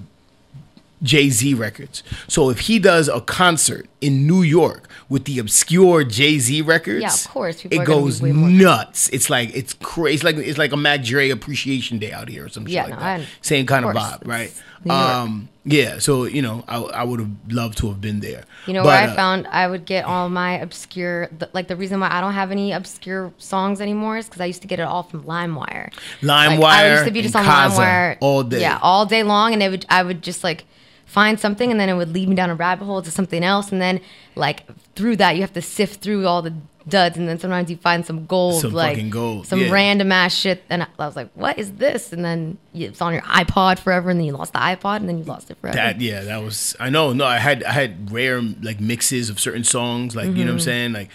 Jay 1.03 1.29
Z 1.29 1.53
records. 1.53 2.01
So 2.27 2.49
if 2.49 2.61
he 2.61 2.79
does 2.79 3.07
a 3.07 3.21
concert 3.21 3.87
in 4.01 4.25
New 4.25 4.41
York 4.41 4.88
with 5.09 5.25
the 5.25 5.39
obscure 5.39 6.03
Jay 6.03 6.37
Z 6.37 6.61
records, 6.61 7.01
Yeah, 7.01 7.13
of 7.13 7.27
course, 7.27 7.65
it 7.65 7.73
are 7.73 7.83
gonna 7.83 8.01
be 8.01 8.03
goes 8.03 8.21
nuts. 8.21 9.09
It's 9.09 9.29
like 9.29 9.55
it's 9.55 9.73
crazy. 9.73 10.15
It's 10.15 10.23
like 10.23 10.37
it's 10.37 10.57
like 10.57 10.71
a 10.71 10.77
Mac 10.77 11.03
Dre 11.03 11.29
Appreciation 11.31 11.97
Day 11.97 12.11
out 12.11 12.29
here 12.29 12.45
or 12.45 12.49
some 12.49 12.65
shit 12.65 12.73
Yeah, 12.73 12.83
like 12.83 12.93
no, 12.93 12.99
that. 12.99 13.19
I- 13.21 13.27
Same 13.41 13.65
kind 13.65 13.85
of, 13.85 13.95
of 13.95 13.97
vibe, 13.97 14.27
right? 14.27 14.53
Um, 14.89 15.49
yeah. 15.65 15.99
So 15.99 16.23
you 16.25 16.41
know, 16.41 16.63
I 16.67 16.77
I 16.77 17.03
would 17.03 17.19
have 17.19 17.31
loved 17.49 17.77
to 17.79 17.87
have 17.89 17.99
been 17.99 18.19
there. 18.19 18.45
You 18.67 18.73
know 18.73 18.83
But, 18.83 18.87
where 18.89 18.97
I 18.97 19.11
uh, 19.11 19.15
found 19.15 19.47
I 19.47 19.67
would 19.67 19.85
get 19.85 20.05
all 20.05 20.29
my 20.29 20.59
obscure, 20.59 21.27
the, 21.37 21.49
like 21.53 21.67
the 21.67 21.75
reason 21.75 21.99
why 21.99 22.09
I 22.11 22.21
don't 22.21 22.33
have 22.33 22.51
any 22.51 22.71
obscure 22.71 23.33
songs 23.37 23.81
anymore 23.81 24.17
is 24.17 24.25
because 24.25 24.41
I 24.41 24.45
used 24.45 24.61
to 24.61 24.67
get 24.67 24.79
it 24.79 24.83
all 24.83 25.03
from 25.03 25.23
LimeWire. 25.23 25.91
LimeWire 26.21 26.59
Like, 26.59 26.85
I 26.85 26.91
used 26.93 27.05
to 27.05 27.11
be 27.11 27.21
just 27.23 27.35
on 27.35 27.45
and 27.45 27.73
LimeWire 27.73 28.17
all 28.21 28.43
day. 28.43 28.61
Yeah, 28.61 28.79
all 28.81 29.05
day 29.05 29.23
long, 29.23 29.53
and 29.53 29.61
it 29.63 29.69
would 29.69 29.85
I 29.89 30.03
would 30.03 30.21
just 30.21 30.43
like 30.43 30.65
find 31.05 31.39
something, 31.39 31.71
and 31.71 31.79
then 31.79 31.89
it 31.89 31.95
would 31.95 32.13
lead 32.13 32.29
me 32.29 32.35
down 32.35 32.49
a 32.51 32.55
rabbit 32.55 32.85
hole 32.85 33.01
to 33.01 33.11
something 33.11 33.43
else, 33.43 33.71
and 33.71 33.81
then 33.81 33.99
like 34.35 34.63
through 34.99 35.15
that 35.17 35.35
you 35.35 35.41
have 35.41 35.53
to 35.53 35.61
sift 35.61 36.01
through 36.01 36.27
all 36.27 36.41
the 36.43 36.53
duds, 36.87 37.17
and 37.17 37.27
then 37.27 37.39
sometimes 37.39 37.69
you 37.69 37.77
find 37.77 38.05
some 38.05 38.25
gold, 38.25 38.61
Some 38.61 38.73
like 38.73 38.95
fucking 38.95 39.09
gold, 39.11 39.47
some 39.47 39.59
yeah. 39.61 39.71
random 39.71 40.11
ass 40.11 40.33
shit, 40.33 40.63
and 40.69 40.83
I, 40.83 40.87
I 40.99 41.05
was 41.07 41.15
like, 41.15 41.29
what 41.35 41.57
is 41.57 41.73
this? 41.73 42.11
And 42.13 42.23
then 42.25 42.57
it's 42.73 43.01
on 43.01 43.13
your 43.13 43.21
iPod 43.23 43.79
forever, 43.79 44.09
and 44.09 44.19
then 44.19 44.25
you 44.25 44.33
lost 44.33 44.53
the 44.53 44.59
iPod, 44.59 44.97
and 44.97 45.07
then 45.09 45.17
you 45.17 45.23
lost 45.23 45.49
it 45.51 45.57
forever. 45.61 45.75
That 45.75 46.01
yeah, 46.01 46.21
that 46.23 46.43
was 46.43 46.75
I 46.79 46.89
know. 46.89 47.13
No, 47.13 47.25
I 47.25 47.37
had 47.37 47.63
I 47.63 47.71
had 47.71 48.11
rare 48.11 48.41
like 48.41 48.79
mixes 48.79 49.29
of 49.29 49.39
certain 49.39 49.63
songs, 49.63 50.15
like 50.15 50.27
you 50.27 50.31
know 50.33 50.37
what 50.39 50.45
Mm-hmm. 50.47 50.53
I'm 50.55 50.59
saying. 50.59 50.93
Like 50.93 51.09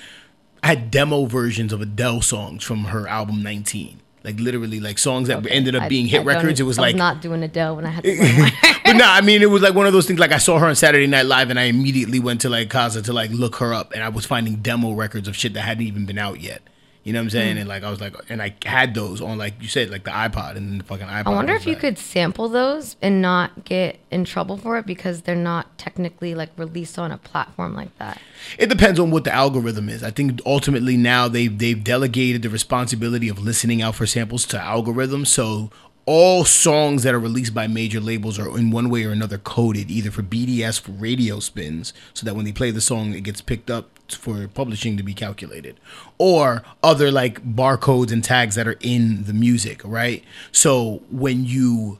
I 0.62 0.68
had 0.68 0.90
demo 0.90 1.26
versions 1.26 1.72
of 1.72 1.80
Adele 1.82 2.22
songs 2.22 2.64
from 2.64 2.84
her 2.84 3.06
album 3.08 3.42
19. 3.42 4.00
Like 4.22 4.40
literally, 4.40 4.80
like 4.80 4.98
songs 4.98 5.28
that 5.28 5.44
ended 5.50 5.74
up 5.76 5.82
I- 5.82 5.88
being 5.88 6.06
hit 6.06 6.20
I 6.20 6.24
don't- 6.24 6.34
records. 6.36 6.58
It 6.60 6.62
was 6.62 6.78
I 6.78 6.82
like 6.82 6.96
not 6.96 7.20
doing 7.20 7.42
Adele 7.42 7.76
when 7.76 7.84
I 7.84 7.90
had 7.90 8.04
to 8.04 8.10
No, 8.96 9.04
I 9.04 9.20
mean 9.20 9.42
it 9.42 9.50
was 9.50 9.62
like 9.62 9.74
one 9.74 9.86
of 9.86 9.92
those 9.92 10.06
things. 10.06 10.18
Like 10.18 10.32
I 10.32 10.38
saw 10.38 10.58
her 10.58 10.66
on 10.66 10.74
Saturday 10.76 11.06
Night 11.06 11.26
Live, 11.26 11.50
and 11.50 11.58
I 11.58 11.64
immediately 11.64 12.20
went 12.20 12.40
to 12.42 12.48
like 12.48 12.68
Kazaa 12.68 13.04
to 13.04 13.12
like 13.12 13.30
look 13.30 13.56
her 13.56 13.74
up, 13.74 13.92
and 13.92 14.02
I 14.02 14.08
was 14.08 14.26
finding 14.26 14.56
demo 14.56 14.92
records 14.92 15.28
of 15.28 15.36
shit 15.36 15.54
that 15.54 15.62
hadn't 15.62 15.86
even 15.86 16.06
been 16.06 16.18
out 16.18 16.40
yet. 16.40 16.62
You 17.02 17.12
know 17.12 17.18
what 17.18 17.24
I'm 17.24 17.30
saying? 17.30 17.52
Hmm. 17.56 17.60
And 17.60 17.68
like 17.68 17.82
I 17.82 17.90
was 17.90 18.00
like, 18.00 18.14
and 18.30 18.40
I 18.40 18.54
had 18.64 18.94
those 18.94 19.20
on 19.20 19.36
like 19.36 19.60
you 19.60 19.68
said, 19.68 19.90
like 19.90 20.04
the 20.04 20.10
iPod 20.10 20.56
and 20.56 20.80
the 20.80 20.84
fucking 20.84 21.06
iPod. 21.06 21.26
I 21.26 21.30
wonder 21.34 21.54
if 21.54 21.66
you 21.66 21.72
like- 21.74 21.80
could 21.82 21.98
sample 21.98 22.48
those 22.48 22.96
and 23.02 23.20
not 23.20 23.64
get 23.66 23.98
in 24.10 24.24
trouble 24.24 24.56
for 24.56 24.78
it 24.78 24.86
because 24.86 25.20
they're 25.22 25.36
not 25.36 25.76
technically 25.76 26.34
like 26.34 26.48
released 26.56 26.98
on 26.98 27.12
a 27.12 27.18
platform 27.18 27.74
like 27.74 27.94
that. 27.98 28.18
It 28.58 28.70
depends 28.70 28.98
on 28.98 29.10
what 29.10 29.24
the 29.24 29.34
algorithm 29.34 29.90
is. 29.90 30.02
I 30.02 30.12
think 30.12 30.40
ultimately 30.46 30.96
now 30.96 31.28
they've 31.28 31.56
they've 31.56 31.84
delegated 31.84 32.40
the 32.40 32.48
responsibility 32.48 33.28
of 33.28 33.38
listening 33.38 33.82
out 33.82 33.96
for 33.96 34.06
samples 34.06 34.46
to 34.46 34.56
algorithms. 34.56 35.26
So 35.26 35.70
all 36.06 36.44
songs 36.44 37.02
that 37.02 37.14
are 37.14 37.20
released 37.20 37.54
by 37.54 37.66
major 37.66 38.00
labels 38.00 38.38
are 38.38 38.58
in 38.58 38.70
one 38.70 38.90
way 38.90 39.04
or 39.04 39.10
another 39.10 39.38
coded, 39.38 39.90
either 39.90 40.10
for 40.10 40.22
BDS 40.22 40.80
for 40.80 40.92
radio 40.92 41.40
spins, 41.40 41.94
so 42.12 42.26
that 42.26 42.34
when 42.34 42.44
they 42.44 42.52
play 42.52 42.70
the 42.70 42.80
song, 42.80 43.14
it 43.14 43.22
gets 43.22 43.40
picked 43.40 43.70
up 43.70 43.90
for 44.10 44.46
publishing 44.48 44.96
to 44.98 45.02
be 45.02 45.14
calculated, 45.14 45.80
or 46.18 46.62
other 46.82 47.10
like 47.10 47.42
barcodes 47.42 48.12
and 48.12 48.22
tags 48.22 48.54
that 48.54 48.68
are 48.68 48.76
in 48.80 49.24
the 49.24 49.32
music, 49.32 49.80
right? 49.84 50.22
So 50.52 51.02
when 51.10 51.44
you 51.46 51.98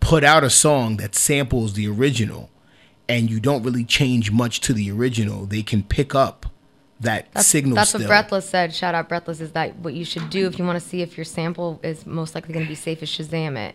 put 0.00 0.24
out 0.24 0.42
a 0.42 0.50
song 0.50 0.96
that 0.96 1.14
samples 1.14 1.74
the 1.74 1.86
original 1.86 2.50
and 3.08 3.30
you 3.30 3.38
don't 3.38 3.62
really 3.62 3.84
change 3.84 4.32
much 4.32 4.60
to 4.62 4.72
the 4.72 4.90
original, 4.90 5.46
they 5.46 5.62
can 5.62 5.84
pick 5.84 6.14
up 6.14 6.46
that 7.00 7.28
That's, 7.32 7.46
signal 7.46 7.74
that's 7.76 7.90
still. 7.90 8.02
what 8.02 8.08
Breathless 8.08 8.48
said. 8.48 8.74
Shout 8.74 8.94
out 8.94 9.08
Breathless 9.08 9.40
is 9.40 9.52
that 9.52 9.76
what 9.76 9.94
you 9.94 10.04
should 10.04 10.28
do 10.30 10.46
if 10.46 10.58
you 10.58 10.64
want 10.64 10.80
to 10.80 10.86
see 10.86 11.02
if 11.02 11.16
your 11.16 11.24
sample 11.24 11.80
is 11.82 12.06
most 12.06 12.34
likely 12.34 12.52
going 12.54 12.64
to 12.66 12.68
be 12.68 12.74
safe 12.74 13.02
is 13.02 13.08
Shazam 13.08 13.56
it. 13.56 13.74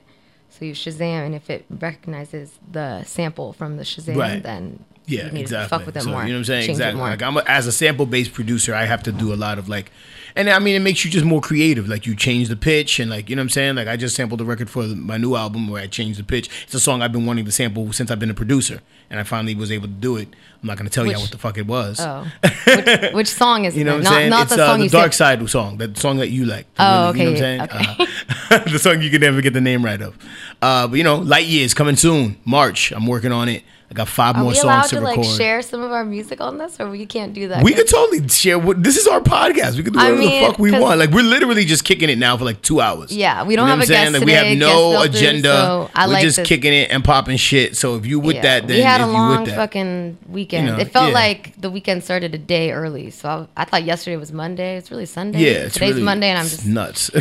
So 0.49 0.63
you 0.63 0.73
Shazam, 0.73 1.25
and 1.25 1.35
if 1.35 1.49
it 1.49 1.65
recognizes 1.69 2.59
the 2.71 3.03
sample 3.03 3.51
from 3.51 3.77
the 3.77 3.83
Shazam, 3.83 4.15
Right. 4.15 4.41
then 4.41 4.85
Yeah, 5.07 5.31
you 5.31 5.39
exactly. 5.39 5.77
fuck 5.77 5.85
with 5.85 5.97
it 5.97 6.03
so, 6.03 6.09
more. 6.09 6.21
You 6.23 6.29
know 6.29 6.35
what 6.35 6.39
I'm 6.39 6.45
saying? 6.45 6.63
It 6.63 6.69
exactly. 6.71 7.01
Like 7.01 7.21
I'm 7.21 7.37
a, 7.37 7.43
as 7.47 7.67
a 7.67 7.71
sample 7.71 8.05
based 8.05 8.33
producer, 8.33 8.73
I 8.73 8.85
have 8.85 9.03
to 9.03 9.11
do 9.11 9.33
a 9.33 9.35
lot 9.35 9.59
of 9.59 9.69
like, 9.69 9.91
and 10.35 10.49
I 10.49 10.59
mean, 10.59 10.75
it 10.75 10.79
makes 10.79 11.05
you 11.05 11.11
just 11.11 11.25
more 11.25 11.41
creative. 11.41 11.87
Like 11.87 12.05
you 12.05 12.15
change 12.15 12.49
the 12.49 12.55
pitch 12.55 12.99
and 12.99 13.09
like 13.09 13.29
you 13.29 13.35
know 13.35 13.41
what 13.41 13.45
I'm 13.45 13.49
saying. 13.49 13.75
Like 13.75 13.87
I 13.87 13.97
just 13.97 14.15
sampled 14.15 14.39
the 14.39 14.45
record 14.45 14.69
for 14.69 14.83
my 14.83 15.17
new 15.17 15.35
album 15.35 15.67
where 15.67 15.81
I 15.81 15.87
changed 15.87 16.19
the 16.19 16.23
pitch. 16.23 16.49
It's 16.63 16.73
a 16.73 16.79
song 16.79 17.01
I've 17.01 17.11
been 17.11 17.25
wanting 17.25 17.45
to 17.45 17.51
sample 17.51 17.93
since 17.93 18.09
I've 18.09 18.19
been 18.19 18.31
a 18.31 18.35
producer, 18.35 18.81
and 19.09 19.19
I 19.19 19.23
finally 19.23 19.53
was 19.53 19.71
able 19.71 19.87
to 19.87 19.93
do 19.93 20.17
it. 20.17 20.29
I'm 20.61 20.67
not 20.67 20.77
gonna 20.77 20.89
tell 20.89 21.05
you 21.05 21.13
what 21.13 21.29
the 21.29 21.37
fuck 21.37 21.59
it 21.59 21.67
was. 21.67 21.99
oh, 21.99 22.25
which, 22.65 23.13
which 23.13 23.27
song 23.27 23.65
is 23.65 23.77
You 23.77 23.83
know 23.83 23.97
what 23.97 23.97
I'm 23.97 24.03
not, 24.03 24.13
saying? 24.13 24.29
Not 24.31 24.41
it's 24.43 24.55
the 24.55 24.63
uh, 24.63 24.67
song 24.67 24.79
the 24.79 24.85
you 24.85 24.89
Dark 24.89 25.13
said. 25.13 25.39
Side 25.39 25.49
song, 25.49 25.77
that 25.77 25.97
song 25.97 26.17
that 26.17 26.29
you 26.29 26.45
like. 26.45 26.65
Oh, 26.79 27.11
Really, 27.13 27.25
You 27.25 27.31
okay, 27.35 27.57
know 27.57 27.61
what 27.61 27.73
I'm 27.73 27.97
saying? 27.97 28.07
Uh, 28.49 28.63
the 28.71 28.79
song 28.79 29.01
you 29.03 29.11
can 29.11 29.21
never 29.21 29.41
get 29.41 29.53
the 29.53 29.61
name 29.61 29.85
right 29.85 30.01
of. 30.01 30.17
Uh, 30.63 30.87
but 30.87 30.95
you 30.95 31.03
know, 31.03 31.17
Light 31.17 31.45
Years 31.45 31.75
coming 31.75 31.95
soon, 31.95 32.37
March. 32.45 32.91
I'm 32.91 33.05
working 33.05 33.31
on 33.31 33.47
it. 33.47 33.63
I 33.89 33.93
got 33.93 34.07
five 34.07 34.35
Are 34.35 34.43
more 34.43 34.55
songs 34.55 34.89
to 34.89 34.95
to 34.95 35.01
like 35.01 35.23
share 35.23 35.61
some 35.61 35.83
of 35.83 35.91
our 35.91 36.03
music 36.03 36.41
on 36.41 36.57
this, 36.57 36.79
or 36.79 36.89
we 36.89 37.05
can't 37.05 37.33
do 37.33 37.49
that? 37.49 37.63
We 37.63 37.73
could 37.73 37.87
totally 37.87 38.27
share. 38.27 38.57
What, 38.57 38.83
this 38.83 38.97
is 38.97 39.05
our 39.05 39.19
podcast. 39.19 39.77
We 39.77 39.83
could 39.83 39.93
do 39.93 39.99
I 39.99 40.05
whatever 40.05 40.19
mean, 40.19 40.41
the 40.41 40.47
fuck 40.47 40.59
we 40.59 40.71
want. 40.71 40.99
Like 40.99 41.11
we're 41.11 41.23
literally 41.23 41.65
just 41.65 41.83
kicking 41.83 42.09
it 42.09 42.17
now 42.17 42.35
for 42.35 42.45
like 42.45 42.63
two 42.63 42.81
hours. 42.81 43.15
Yeah, 43.15 43.43
we 43.43 43.55
don't 43.55 43.67
know 43.67 43.75
have 43.75 43.79
a 43.79 43.81
a 43.81 43.83
I'm 43.83 43.87
saying? 43.87 44.11
guest 44.13 44.19
Like 44.19 44.25
we 44.25 44.31
have 44.31 44.57
no 44.57 45.01
agenda. 45.03 45.53
so 45.53 45.91
I 45.93 46.07
we're 46.07 46.13
like 46.13 46.23
just 46.23 46.37
this. 46.37 46.47
kicking 46.47 46.73
it 46.73 46.89
and 46.89 47.03
popping 47.03 47.37
shit. 47.37 47.77
So 47.77 47.95
if 47.95 48.07
you 48.07 48.19
with 48.19 48.37
Yeah, 48.37 48.41
that, 48.41 48.67
then 48.67 48.77
we 48.77 48.81
had 48.83 49.01
a 49.01 49.05
you 49.05 49.11
long 49.11 49.45
fucking 49.45 50.17
weekend. 50.29 50.65
You 50.65 50.73
know, 50.73 50.79
it 50.79 50.91
felt 50.91 51.09
yeah. 51.09 51.13
like 51.13 51.61
the 51.61 51.69
weekend 51.69 52.03
started 52.03 52.33
a 52.33 52.39
day 52.39 52.71
early. 52.71 53.11
So 53.11 53.47
I, 53.55 53.61
I 53.61 53.65
thought 53.65 53.83
yesterday 53.83 54.17
was 54.17 54.31
Monday. 54.31 54.77
It's 54.77 54.89
really 54.89 55.05
Sunday. 55.05 55.39
Yeah, 55.41 55.65
it's 55.65 55.75
today's 55.75 55.93
really, 55.93 56.03
Monday, 56.05 56.29
and 56.29 56.39
I'm 56.39 56.47
just 56.47 56.65
nuts. 56.65 57.11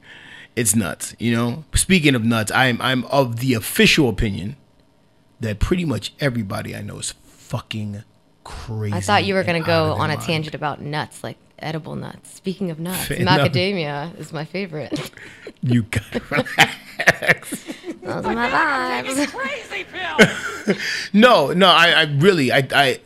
it's 0.56 0.76
nuts. 0.76 1.16
You 1.18 1.34
know. 1.34 1.64
Speaking 1.74 2.14
of 2.14 2.24
nuts, 2.24 2.52
I'm 2.52 2.78
I'm 2.82 3.06
of 3.06 3.36
the 3.40 3.54
official 3.54 4.10
opinion 4.10 4.56
that 5.40 5.58
pretty 5.58 5.84
much 5.84 6.12
everybody 6.20 6.74
I 6.74 6.82
know 6.82 6.98
is 6.98 7.14
fucking 7.24 8.04
crazy. 8.44 8.94
I 8.94 9.00
thought 9.00 9.24
you 9.24 9.34
were 9.34 9.44
gonna 9.44 9.60
go 9.60 9.92
of 9.92 9.96
their 9.96 10.02
on 10.04 10.10
a 10.10 10.16
mind. 10.16 10.44
tanout 10.44 10.54
about 10.54 10.80
nuts, 10.80 11.24
like 11.24 11.36
edible 11.58 11.96
nuts. 11.96 12.34
Speaking 12.34 12.70
of 12.70 12.78
nuts, 12.80 13.06
Fair 13.06 13.18
enough. 13.18 13.40
macadamia 13.40 14.18
is 14.18 14.32
my 14.32 14.44
favorite. 14.44 15.10
You 15.62 15.82
got 15.82 16.02
Those 18.02 18.24
are 18.24 18.34
my 18.34 18.48
vibes. 18.48 19.28
Crazy 19.28 19.84
pill. 19.84 20.76
no, 21.12 21.52
no, 21.52 21.68
I, 21.68 21.90
I 21.90 22.02
really, 22.04 22.50
I, 22.50 22.66
I, 22.72 23.00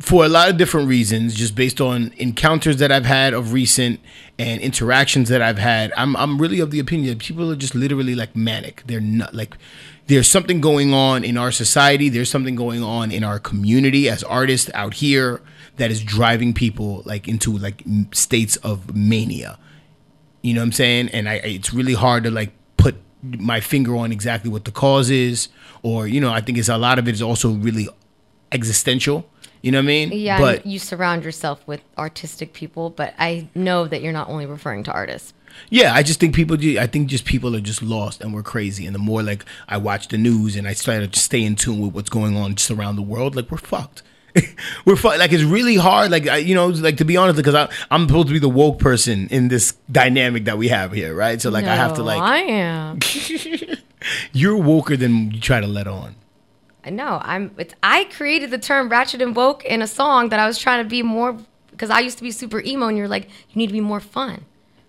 for 0.00 0.24
a 0.24 0.28
lot 0.28 0.50
of 0.50 0.56
different 0.56 0.88
reasons, 0.88 1.34
just 1.34 1.54
based 1.54 1.80
on 1.80 2.12
encounters 2.16 2.78
that 2.78 2.90
I've 2.90 3.04
had 3.04 3.34
of 3.34 3.52
recent 3.52 4.00
and 4.36 4.60
interactions 4.60 5.28
that 5.28 5.42
I've 5.42 5.58
had, 5.58 5.92
I'm, 5.96 6.16
I'm 6.16 6.38
really 6.38 6.58
of 6.58 6.72
the 6.72 6.80
opinion 6.80 7.10
that 7.10 7.18
people 7.20 7.52
are 7.52 7.56
just 7.56 7.76
literally 7.76 8.16
like 8.16 8.34
manic. 8.34 8.82
They're 8.86 9.00
not 9.00 9.32
like, 9.32 9.56
there's 10.06 10.28
something 10.28 10.60
going 10.60 10.92
on 10.92 11.24
in 11.24 11.36
our 11.36 11.52
society. 11.52 12.08
There's 12.08 12.30
something 12.30 12.56
going 12.56 12.82
on 12.82 13.10
in 13.12 13.24
our 13.24 13.38
community 13.38 14.08
as 14.08 14.22
artists 14.24 14.70
out 14.74 14.94
here 14.94 15.40
that 15.76 15.90
is 15.90 16.02
driving 16.02 16.52
people 16.52 17.02
like 17.04 17.28
into 17.28 17.56
like 17.56 17.82
states 18.12 18.56
of 18.56 18.94
mania. 18.94 19.58
You 20.42 20.54
know 20.54 20.60
what 20.60 20.66
I'm 20.66 20.72
saying? 20.72 21.08
And 21.10 21.28
I, 21.28 21.34
it's 21.34 21.72
really 21.72 21.94
hard 21.94 22.24
to 22.24 22.30
like 22.30 22.52
put 22.76 22.96
my 23.22 23.60
finger 23.60 23.96
on 23.96 24.10
exactly 24.10 24.50
what 24.50 24.64
the 24.64 24.72
cause 24.72 25.08
is, 25.08 25.48
or 25.82 26.08
you 26.08 26.20
know, 26.20 26.32
I 26.32 26.40
think 26.40 26.58
it's 26.58 26.68
a 26.68 26.78
lot 26.78 26.98
of 26.98 27.06
it 27.08 27.12
is 27.12 27.22
also 27.22 27.52
really 27.52 27.88
existential. 28.50 29.28
You 29.62 29.70
know 29.70 29.78
what 29.78 29.84
I 29.84 29.86
mean? 29.86 30.10
Yeah, 30.12 30.40
But 30.40 30.66
you 30.66 30.80
surround 30.80 31.24
yourself 31.24 31.64
with 31.68 31.82
artistic 31.96 32.52
people, 32.52 32.90
but 32.90 33.14
I 33.16 33.48
know 33.54 33.86
that 33.86 34.02
you're 34.02 34.12
not 34.12 34.28
only 34.28 34.44
referring 34.44 34.82
to 34.84 34.92
artists. 34.92 35.32
Yeah, 35.70 35.94
I 35.94 36.02
just 36.02 36.20
think 36.20 36.34
people. 36.34 36.56
I 36.78 36.86
think 36.86 37.08
just 37.08 37.24
people 37.24 37.56
are 37.56 37.60
just 37.60 37.82
lost 37.82 38.20
and 38.20 38.34
we're 38.34 38.42
crazy. 38.42 38.86
And 38.86 38.94
the 38.94 38.98
more 38.98 39.22
like 39.22 39.44
I 39.68 39.76
watch 39.76 40.08
the 40.08 40.18
news 40.18 40.56
and 40.56 40.66
I 40.66 40.74
try 40.74 41.04
to 41.04 41.18
stay 41.18 41.42
in 41.42 41.56
tune 41.56 41.80
with 41.80 41.94
what's 41.94 42.10
going 42.10 42.36
on 42.36 42.54
just 42.54 42.70
around 42.70 42.96
the 42.96 43.02
world, 43.02 43.36
like 43.36 43.50
we're 43.50 43.58
fucked. 43.58 44.02
we're 44.84 44.96
fucked. 44.96 45.18
Like 45.18 45.32
it's 45.32 45.42
really 45.42 45.76
hard. 45.76 46.10
Like 46.10 46.28
I, 46.28 46.38
you 46.38 46.54
know, 46.54 46.68
like 46.68 46.96
to 46.98 47.04
be 47.04 47.16
honest, 47.16 47.36
because 47.36 47.54
I, 47.54 47.70
I'm 47.90 48.06
supposed 48.06 48.28
to 48.28 48.32
be 48.32 48.38
the 48.38 48.48
woke 48.48 48.78
person 48.78 49.28
in 49.28 49.48
this 49.48 49.74
dynamic 49.90 50.44
that 50.46 50.58
we 50.58 50.68
have 50.68 50.92
here, 50.92 51.14
right? 51.14 51.40
So 51.40 51.50
like 51.50 51.64
I 51.64 51.76
have 51.76 51.94
to 51.94 52.02
like 52.02 52.20
I 52.20 52.38
am. 52.38 52.98
you're 54.32 54.58
woker 54.58 54.98
than 54.98 55.30
you 55.30 55.40
try 55.40 55.60
to 55.60 55.66
let 55.66 55.86
on. 55.86 56.16
I 56.84 56.90
know. 56.90 57.20
I'm. 57.22 57.54
It's. 57.58 57.74
I 57.82 58.04
created 58.04 58.50
the 58.50 58.58
term 58.58 58.88
"ratchet 58.88 59.22
and 59.22 59.36
woke" 59.36 59.64
in 59.64 59.82
a 59.82 59.86
song 59.86 60.30
that 60.30 60.40
I 60.40 60.46
was 60.46 60.58
trying 60.58 60.82
to 60.82 60.88
be 60.88 61.02
more 61.02 61.38
because 61.70 61.90
I 61.90 62.00
used 62.00 62.18
to 62.18 62.24
be 62.24 62.30
super 62.30 62.60
emo, 62.60 62.88
and 62.88 62.98
you're 62.98 63.08
like, 63.08 63.24
you 63.24 63.56
need 63.56 63.68
to 63.68 63.72
be 63.72 63.80
more 63.80 64.00
fun. 64.00 64.44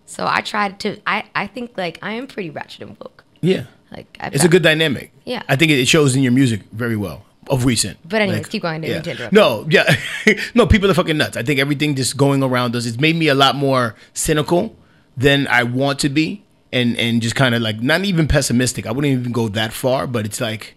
So 0.05 0.25
I 0.27 0.41
tried 0.41 0.79
to. 0.81 0.99
I. 1.07 1.23
I 1.35 1.47
think 1.47 1.71
like 1.77 1.99
I 2.01 2.13
am 2.13 2.27
pretty 2.27 2.49
ratchet 2.49 2.81
and 2.81 2.97
woke. 2.99 3.23
Yeah. 3.41 3.65
Like 3.91 4.17
I've 4.19 4.33
It's 4.33 4.43
got- 4.43 4.47
a 4.47 4.51
good 4.51 4.63
dynamic. 4.63 5.11
Yeah. 5.25 5.43
I 5.47 5.55
think 5.55 5.71
it 5.71 5.85
shows 5.87 6.15
in 6.15 6.23
your 6.23 6.31
music 6.31 6.61
very 6.71 6.95
well 6.95 7.25
of 7.49 7.65
recent. 7.65 7.97
But 8.07 8.21
anyways, 8.21 8.47
keep 8.47 8.61
going, 8.61 8.83
yeah. 8.83 8.93
mean 8.93 9.03
to 9.03 9.11
interrupt 9.11 9.33
No, 9.33 9.65
yeah. 9.69 9.95
no, 10.55 10.65
people 10.65 10.89
are 10.89 10.93
fucking 10.93 11.17
nuts. 11.17 11.35
I 11.37 11.43
think 11.43 11.59
everything 11.59 11.93
just 11.95 12.15
going 12.17 12.41
around 12.41 12.75
us, 12.75 12.85
it's 12.85 12.99
made 12.99 13.15
me 13.17 13.27
a 13.27 13.35
lot 13.35 13.55
more 13.55 13.95
cynical 14.13 14.75
than 15.17 15.47
I 15.47 15.63
want 15.63 15.99
to 15.99 16.09
be. 16.09 16.43
And 16.71 16.97
and 16.97 17.21
just 17.21 17.35
kind 17.35 17.53
of 17.53 17.61
like 17.61 17.81
not 17.81 18.03
even 18.03 18.27
pessimistic. 18.27 18.87
I 18.87 18.91
wouldn't 18.91 19.11
even 19.13 19.31
go 19.31 19.47
that 19.49 19.73
far, 19.73 20.07
but 20.07 20.25
it's 20.25 20.41
like, 20.41 20.73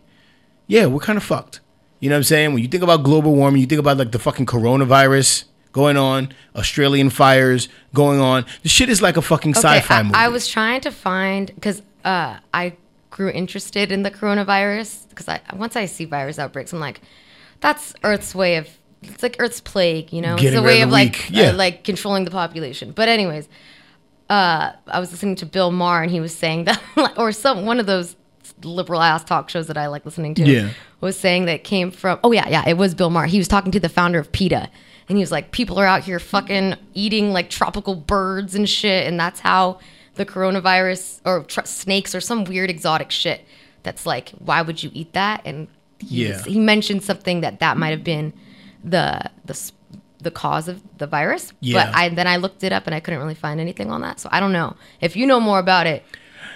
yeah, 0.66 0.84
we're 0.86 1.00
kind 1.00 1.16
of 1.16 1.22
fucked. 1.24 1.60
You 2.00 2.10
know 2.10 2.16
what 2.16 2.18
I'm 2.18 2.24
saying? 2.24 2.52
When 2.52 2.62
you 2.62 2.68
think 2.68 2.82
about 2.82 3.02
global 3.02 3.34
warming, 3.34 3.62
you 3.62 3.66
think 3.66 3.78
about 3.78 3.96
like 3.96 4.12
the 4.12 4.18
fucking 4.18 4.44
coronavirus 4.44 5.44
going 5.76 5.98
on, 5.98 6.32
Australian 6.56 7.10
fires 7.10 7.68
going 7.92 8.18
on. 8.18 8.46
The 8.62 8.68
shit 8.70 8.88
is 8.88 9.02
like 9.02 9.16
a 9.18 9.22
fucking 9.22 9.54
sci-fi 9.54 9.98
I, 9.98 10.02
movie. 10.02 10.14
I 10.14 10.28
was 10.28 10.48
trying 10.48 10.80
to 10.80 10.90
find 10.90 11.54
because 11.54 11.82
uh, 12.02 12.38
I 12.54 12.72
grew 13.10 13.28
interested 13.28 13.92
in 13.92 14.02
the 14.02 14.10
coronavirus 14.10 15.08
because 15.10 15.28
I 15.28 15.40
once 15.54 15.76
I 15.76 15.84
see 15.84 16.06
virus 16.06 16.38
outbreaks, 16.38 16.72
I'm 16.72 16.80
like, 16.80 17.00
that's 17.60 17.92
Earth's 18.02 18.34
way 18.34 18.56
of 18.56 18.66
it's 19.02 19.22
like 19.22 19.36
Earth's 19.38 19.60
plague, 19.60 20.12
you 20.12 20.22
know, 20.22 20.36
Getting 20.36 20.54
it's 20.54 20.58
a 20.58 20.62
way 20.62 20.80
of 20.80 20.90
like. 20.90 21.28
Yeah. 21.30 21.50
uh, 21.50 21.52
like 21.54 21.84
controlling 21.84 22.24
the 22.24 22.30
population. 22.30 22.92
But 22.92 23.08
anyways, 23.08 23.46
uh, 24.30 24.72
I 24.86 24.98
was 24.98 25.10
listening 25.12 25.36
to 25.36 25.46
Bill 25.46 25.70
Maher 25.70 26.02
and 26.02 26.10
he 26.10 26.20
was 26.20 26.34
saying 26.34 26.64
that, 26.64 26.80
or 27.18 27.32
some 27.32 27.66
one 27.66 27.78
of 27.78 27.86
those 27.86 28.16
liberal 28.62 29.02
ass 29.02 29.22
talk 29.24 29.50
shows 29.50 29.66
that 29.66 29.76
I 29.76 29.86
like 29.88 30.04
listening 30.06 30.34
to, 30.36 30.44
Yeah. 30.44 30.70
was 31.00 31.18
saying 31.18 31.44
that 31.46 31.62
came 31.64 31.90
from. 31.90 32.18
Oh 32.24 32.32
yeah, 32.32 32.48
yeah, 32.48 32.64
it 32.66 32.78
was 32.78 32.94
Bill 32.94 33.10
Maher. 33.10 33.26
He 33.26 33.38
was 33.38 33.48
talking 33.48 33.72
to 33.72 33.80
the 33.80 33.88
founder 33.90 34.18
of 34.18 34.32
PETA, 34.32 34.70
and 35.08 35.16
he 35.18 35.22
was 35.22 35.30
like, 35.30 35.50
people 35.52 35.78
are 35.78 35.86
out 35.86 36.02
here 36.04 36.18
fucking 36.18 36.74
eating 36.94 37.32
like 37.32 37.50
tropical 37.50 37.94
birds 37.94 38.54
and 38.54 38.68
shit, 38.68 39.06
and 39.06 39.18
that's 39.20 39.40
how 39.40 39.78
the 40.14 40.24
coronavirus 40.26 41.20
or 41.24 41.44
tr- 41.44 41.60
snakes 41.64 42.14
or 42.14 42.20
some 42.20 42.44
weird 42.44 42.70
exotic 42.70 43.10
shit. 43.10 43.44
That's 43.82 44.04
like, 44.06 44.30
why 44.38 44.62
would 44.62 44.82
you 44.82 44.90
eat 44.94 45.12
that? 45.12 45.42
And 45.44 45.68
he, 45.98 46.28
Yeah. 46.28 46.42
he 46.42 46.58
mentioned 46.58 47.02
something 47.04 47.40
that 47.42 47.60
that 47.60 47.76
might 47.76 47.90
have 47.90 48.02
been 48.04 48.32
the 48.82 49.30
the 49.44 49.70
the 50.18 50.30
cause 50.30 50.66
of 50.66 50.82
the 50.98 51.06
virus. 51.06 51.52
Yeah. 51.60 51.86
But 51.86 51.94
I 51.96 52.08
then 52.08 52.26
I 52.26 52.36
looked 52.36 52.64
it 52.64 52.72
up 52.72 52.86
and 52.86 52.94
I 52.94 53.00
couldn't 53.00 53.20
really 53.20 53.34
find 53.34 53.60
anything 53.60 53.90
on 53.92 54.00
that. 54.00 54.18
So 54.18 54.28
I 54.32 54.40
don't 54.40 54.52
know 54.52 54.74
if 55.00 55.14
you 55.16 55.26
know 55.26 55.38
more 55.38 55.58
about 55.58 55.86
it. 55.86 56.02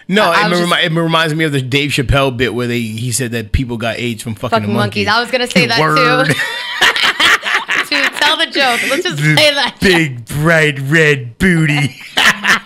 No, 0.09 0.25
I- 0.25 0.43
I 0.43 0.47
it, 0.49 0.51
remi- 0.53 0.71
just- 0.71 0.83
it 0.85 0.93
reminds 0.93 1.35
me 1.35 1.45
of 1.45 1.53
the 1.53 1.61
Dave 1.63 1.91
Chappelle 1.91 2.37
bit 2.37 2.53
where 2.55 2.67
they 2.67 2.81
he 2.81 3.13
said 3.13 3.31
that 3.33 3.53
people 3.53 3.77
got 3.77 3.99
AIDS 3.99 4.23
from 4.23 4.35
fucking, 4.35 4.51
Fucking 4.51 4.71
a 4.71 4.75
monkey. 4.75 5.05
monkeys. 5.05 5.09
I 5.09 5.21
was 5.21 5.31
gonna 5.31 5.47
say 5.47 5.67
that 5.69 5.79
Word. 5.79 6.29
too. 6.29 6.35
tell 8.31 8.47
the 8.47 8.53
joke. 8.53 8.81
Let's 8.91 9.05
just 9.05 9.19
say 9.19 9.55
that. 9.55 9.79
Big 9.81 10.25
bright 10.27 10.79
red 10.81 11.39
booty. 11.39 11.97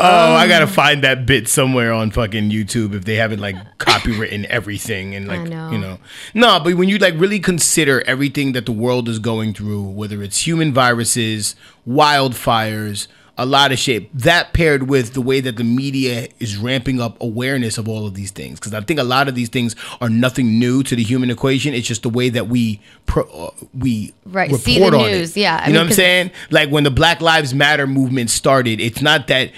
Oh, 0.00 0.34
I 0.34 0.46
gotta 0.46 0.64
um, 0.64 0.70
find 0.70 1.02
that 1.02 1.26
bit 1.26 1.48
somewhere 1.48 1.92
on 1.92 2.12
fucking 2.12 2.50
YouTube 2.50 2.94
if 2.94 3.04
they 3.04 3.16
haven't 3.16 3.40
like 3.40 3.56
copywritten 3.78 4.44
everything 4.48 5.14
and 5.14 5.26
like 5.26 5.48
know. 5.48 5.70
you 5.72 5.78
know. 5.78 5.98
No, 6.34 6.60
but 6.60 6.74
when 6.74 6.88
you 6.88 6.98
like 6.98 7.14
really 7.16 7.40
consider 7.40 8.02
everything 8.06 8.52
that 8.52 8.64
the 8.66 8.72
world 8.72 9.08
is 9.08 9.18
going 9.18 9.54
through, 9.54 9.82
whether 9.82 10.22
it's 10.22 10.46
human 10.46 10.72
viruses, 10.72 11.56
wildfires, 11.86 13.08
a 13.40 13.46
lot 13.46 13.70
of 13.70 13.78
shit, 13.78 14.12
that 14.18 14.52
paired 14.52 14.88
with 14.88 15.14
the 15.14 15.20
way 15.20 15.40
that 15.40 15.56
the 15.56 15.62
media 15.64 16.26
is 16.40 16.56
ramping 16.56 17.00
up 17.00 17.16
awareness 17.22 17.78
of 17.78 17.88
all 17.88 18.04
of 18.04 18.14
these 18.14 18.32
things, 18.32 18.58
because 18.58 18.74
I 18.74 18.80
think 18.80 18.98
a 18.98 19.04
lot 19.04 19.28
of 19.28 19.36
these 19.36 19.48
things 19.48 19.76
are 20.00 20.08
nothing 20.10 20.58
new 20.58 20.82
to 20.82 20.96
the 20.96 21.04
human 21.04 21.30
equation. 21.30 21.72
It's 21.72 21.86
just 21.86 22.02
the 22.02 22.08
way 22.10 22.28
that 22.30 22.48
we 22.48 22.80
pro, 23.06 23.22
uh, 23.22 23.50
we 23.72 24.12
Right, 24.26 24.50
report 24.50 24.60
see 24.62 24.78
the 24.80 24.84
on 24.86 25.10
news, 25.12 25.36
it. 25.36 25.40
yeah, 25.40 25.60
I 25.62 25.68
you 25.68 25.72
know 25.72 25.80
what 25.80 25.86
I'm 25.86 25.92
saying? 25.92 26.30
Like 26.50 26.70
when 26.70 26.82
the 26.82 26.90
Black 26.90 27.20
Lives 27.20 27.54
Matter 27.54 27.86
movement 27.86 28.30
started, 28.30 28.80
it's 28.80 29.00
not 29.00 29.28
that 29.28 29.52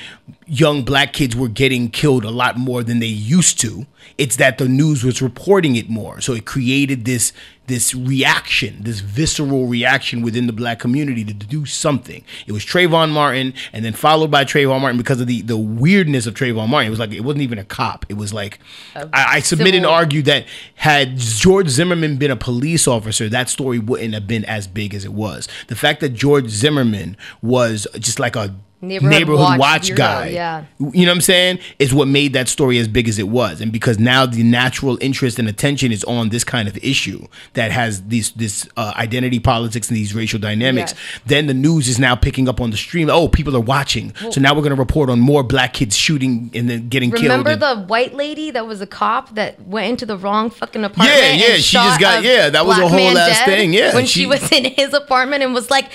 young 0.46 0.82
black 0.82 1.12
kids 1.14 1.34
were 1.34 1.48
getting 1.48 1.88
killed 1.88 2.24
a 2.24 2.30
lot 2.30 2.58
more 2.58 2.82
than 2.82 2.98
they 2.98 3.06
used 3.06 3.58
to. 3.60 3.86
It's 4.18 4.36
that 4.36 4.58
the 4.58 4.68
news 4.68 5.02
was 5.02 5.22
reporting 5.22 5.76
it 5.76 5.88
more. 5.88 6.20
So 6.20 6.34
it 6.34 6.44
created 6.44 7.06
this 7.06 7.32
this 7.70 7.94
reaction, 7.94 8.78
this 8.80 8.98
visceral 8.98 9.68
reaction 9.68 10.22
within 10.22 10.48
the 10.48 10.52
black 10.52 10.80
community 10.80 11.24
to 11.24 11.32
do 11.32 11.64
something. 11.64 12.24
It 12.48 12.52
was 12.52 12.64
Trayvon 12.64 13.12
Martin 13.12 13.54
and 13.72 13.84
then 13.84 13.92
followed 13.92 14.28
by 14.28 14.44
Trayvon 14.44 14.80
Martin 14.80 14.98
because 14.98 15.20
of 15.20 15.28
the, 15.28 15.40
the 15.42 15.56
weirdness 15.56 16.26
of 16.26 16.34
Trayvon 16.34 16.68
Martin. 16.68 16.88
It 16.88 16.90
was 16.90 16.98
like 16.98 17.12
it 17.12 17.20
wasn't 17.20 17.42
even 17.42 17.58
a 17.58 17.64
cop. 17.64 18.04
It 18.08 18.14
was 18.14 18.34
like 18.34 18.58
I, 18.96 19.08
I 19.14 19.40
submitted 19.40 19.76
and 19.76 19.86
argued 19.86 20.24
that 20.24 20.46
had 20.74 21.16
George 21.16 21.68
Zimmerman 21.68 22.16
been 22.16 22.32
a 22.32 22.36
police 22.36 22.88
officer, 22.88 23.28
that 23.28 23.48
story 23.48 23.78
wouldn't 23.78 24.14
have 24.14 24.26
been 24.26 24.44
as 24.46 24.66
big 24.66 24.92
as 24.92 25.04
it 25.04 25.12
was. 25.12 25.46
The 25.68 25.76
fact 25.76 26.00
that 26.00 26.08
George 26.10 26.48
Zimmerman 26.48 27.16
was 27.40 27.86
just 28.00 28.18
like 28.18 28.34
a 28.34 28.52
Neighborhood 28.82 29.10
neighborhood, 29.10 29.40
watch 29.40 29.58
watch, 29.90 29.94
guy, 29.94 30.28
yeah. 30.28 30.64
you 30.78 31.04
know 31.04 31.10
what 31.12 31.16
I'm 31.16 31.20
saying, 31.20 31.58
is 31.78 31.92
what 31.92 32.08
made 32.08 32.32
that 32.32 32.48
story 32.48 32.78
as 32.78 32.88
big 32.88 33.08
as 33.08 33.18
it 33.18 33.28
was. 33.28 33.60
And 33.60 33.70
because 33.70 33.98
now 33.98 34.24
the 34.24 34.42
natural 34.42 34.96
interest 35.02 35.38
and 35.38 35.46
attention 35.46 35.92
is 35.92 36.02
on 36.04 36.30
this 36.30 36.44
kind 36.44 36.66
of 36.66 36.78
issue 36.78 37.26
that 37.52 37.72
has 37.72 38.02
these 38.04 38.30
this 38.32 38.66
uh, 38.78 38.94
identity 38.96 39.38
politics 39.38 39.88
and 39.88 39.98
these 39.98 40.14
racial 40.14 40.38
dynamics, 40.38 40.92
Yes. 40.92 41.20
then 41.26 41.46
the 41.46 41.52
news 41.52 41.88
is 41.88 41.98
now 41.98 42.16
picking 42.16 42.48
up 42.48 42.58
on 42.58 42.70
the 42.70 42.76
stream. 42.78 43.10
Oh, 43.10 43.28
people 43.28 43.54
are 43.54 43.60
watching, 43.60 44.14
so 44.30 44.40
now 44.40 44.54
we're 44.54 44.62
going 44.62 44.74
to 44.74 44.80
report 44.80 45.10
on 45.10 45.20
more 45.20 45.42
black 45.42 45.74
kids 45.74 45.94
shooting 45.94 46.50
and 46.54 46.70
then 46.70 46.88
getting 46.88 47.10
Remember 47.10 47.50
killed. 47.50 47.60
Remember 47.60 47.82
the 47.82 47.86
white 47.86 48.14
lady 48.14 48.50
that 48.50 48.66
was 48.66 48.80
a 48.80 48.86
cop 48.86 49.34
that 49.34 49.60
went 49.66 49.88
into 49.90 50.06
the 50.06 50.16
wrong 50.16 50.48
fucking 50.48 50.84
apartment? 50.84 51.18
Yeah, 51.18 51.32
yeah, 51.32 51.56
she 51.56 51.76
just 51.76 52.00
got- 52.00 52.24
yeah, 52.24 52.48
that 52.48 52.64
was 52.64 52.78
a 52.78 52.88
whole 52.88 53.18
ass 53.18 53.44
thing, 53.44 53.74
yeah, 53.74 53.94
when 53.94 54.06
she- 54.06 54.20
she, 54.20 54.26
was 54.26 54.50
in 54.52 54.64
his 54.64 54.94
apartment 54.94 55.42
and 55.42 55.52
was 55.52 55.70
like, 55.70 55.90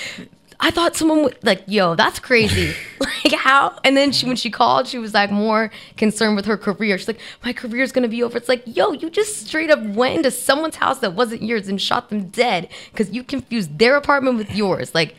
"I 0.60 0.72
thought 0.72 0.96
someone 0.96 1.24
would 1.24 1.38
like, 1.44 1.64
yo, 1.68 1.96
that's 1.96 2.20
crazy. 2.20 2.74
like 3.00 3.34
how?" 3.34 3.78
And 3.84 3.96
then 3.96 4.12
she, 4.12 4.26
when 4.26 4.36
she 4.36 4.50
called, 4.50 4.88
she 4.88 4.98
was 4.98 5.14
like 5.14 5.32
more 5.32 5.72
concerned 5.98 6.36
with 6.36 6.46
her 6.46 6.58
career. 6.58 6.98
She's 6.98 7.08
like, 7.08 7.20
"My 7.44 7.54
career's 7.54 7.92
gonna 7.92 8.08
be 8.08 8.24
over." 8.24 8.38
It's 8.38 8.50
like, 8.50 8.64
yo, 8.66 8.92
you 8.92 9.10
just 9.10 9.48
straight 9.48 9.70
up 9.70 9.82
went 9.84 10.18
into 10.18 10.32
someone's 10.32 10.76
house 10.78 11.00
that 11.00 11.14
wasn't 11.14 11.44
yours 11.44 11.68
and 11.68 11.82
shot 11.82 12.10
them 12.10 12.30
dead 12.30 12.70
because 12.92 13.12
you 13.12 13.24
confused 13.24 13.78
their 13.80 13.96
apartment 13.96 14.38
with 14.38 14.56
yours. 14.56 14.94
Like, 14.94 15.16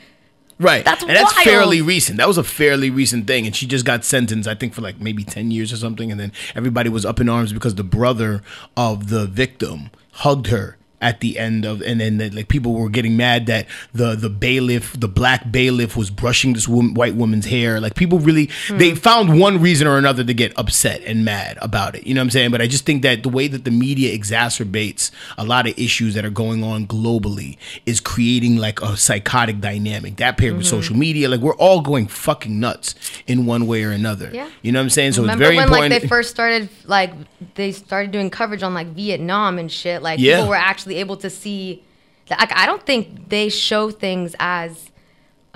Right. 0.58 0.84
That's 0.84 1.02
and 1.02 1.10
that's 1.10 1.34
wild. 1.34 1.44
fairly 1.44 1.82
recent. 1.82 2.16
That 2.16 2.28
was 2.28 2.38
a 2.38 2.44
fairly 2.44 2.88
recent 2.88 3.26
thing. 3.26 3.46
And 3.46 3.54
she 3.54 3.66
just 3.66 3.84
got 3.84 4.04
sentenced, 4.04 4.48
I 4.48 4.54
think, 4.54 4.72
for 4.72 4.80
like 4.80 5.00
maybe 5.00 5.22
10 5.22 5.50
years 5.50 5.72
or 5.72 5.76
something. 5.76 6.10
And 6.10 6.18
then 6.18 6.32
everybody 6.54 6.88
was 6.88 7.04
up 7.04 7.20
in 7.20 7.28
arms 7.28 7.52
because 7.52 7.74
the 7.74 7.84
brother 7.84 8.42
of 8.76 9.10
the 9.10 9.26
victim 9.26 9.90
hugged 10.12 10.46
her 10.46 10.78
at 11.00 11.20
the 11.20 11.38
end 11.38 11.66
of 11.66 11.82
and 11.82 12.00
then 12.00 12.18
like 12.34 12.48
people 12.48 12.72
were 12.72 12.88
getting 12.88 13.16
mad 13.16 13.46
that 13.46 13.66
the 13.92 14.14
the 14.14 14.30
bailiff 14.30 14.98
the 14.98 15.08
black 15.08 15.52
bailiff 15.52 15.94
was 15.94 16.10
brushing 16.10 16.54
this 16.54 16.66
woman, 16.66 16.94
white 16.94 17.14
woman's 17.14 17.46
hair. 17.46 17.80
Like 17.80 17.94
people 17.94 18.18
really 18.18 18.50
hmm. 18.68 18.78
they 18.78 18.94
found 18.94 19.38
one 19.38 19.60
reason 19.60 19.86
or 19.86 19.98
another 19.98 20.24
to 20.24 20.32
get 20.32 20.58
upset 20.58 21.02
and 21.02 21.24
mad 21.24 21.58
about 21.60 21.94
it. 21.94 22.06
You 22.06 22.14
know 22.14 22.20
what 22.20 22.26
i'm 22.26 22.30
saying? 22.30 22.50
But 22.50 22.62
i 22.62 22.66
just 22.66 22.86
think 22.86 23.02
that 23.02 23.22
the 23.22 23.28
way 23.28 23.46
that 23.46 23.64
the 23.64 23.70
media 23.70 24.16
exacerbates 24.16 25.10
a 25.36 25.44
lot 25.44 25.66
of 25.66 25.78
issues 25.78 26.14
that 26.14 26.24
are 26.24 26.30
going 26.30 26.64
on 26.64 26.86
globally 26.86 27.58
is 27.84 28.00
creating 28.00 28.56
like 28.56 28.80
a 28.80 28.96
psychotic 28.96 29.60
dynamic. 29.60 30.16
That 30.16 30.38
paired 30.38 30.54
with 30.56 30.64
mm-hmm. 30.64 30.76
social 30.76 30.96
media 30.96 31.28
like 31.28 31.40
we're 31.40 31.56
all 31.56 31.82
going 31.82 32.06
fucking 32.06 32.58
nuts 32.58 32.94
in 33.26 33.44
one 33.44 33.66
way 33.66 33.84
or 33.84 33.90
another. 33.90 34.30
Yeah. 34.32 34.48
you 34.62 34.72
know 34.72 34.78
what 34.78 34.84
i'm 34.84 34.90
saying? 34.90 35.12
So 35.12 35.22
Remember 35.22 35.44
it's 35.44 35.48
very 35.48 35.56
when 35.56 35.64
important 35.64 35.92
like 35.92 36.02
they 36.02 36.08
first 36.08 36.30
started 36.30 36.70
like 36.86 37.12
they 37.54 37.72
started 37.72 38.12
doing 38.12 38.30
coverage 38.30 38.62
on 38.62 38.72
like 38.72 38.88
Vietnam 38.88 39.58
and 39.58 39.70
shit? 39.70 40.02
Like 40.02 40.18
Yeah. 40.18 40.36
people 40.36 40.48
were 40.48 40.56
actually 40.56 40.85
able 40.94 41.16
to 41.18 41.28
see. 41.28 41.82
Like 42.30 42.52
I 42.56 42.66
don't 42.66 42.84
think 42.84 43.28
they 43.28 43.48
show 43.48 43.90
things 43.90 44.34
as 44.38 44.90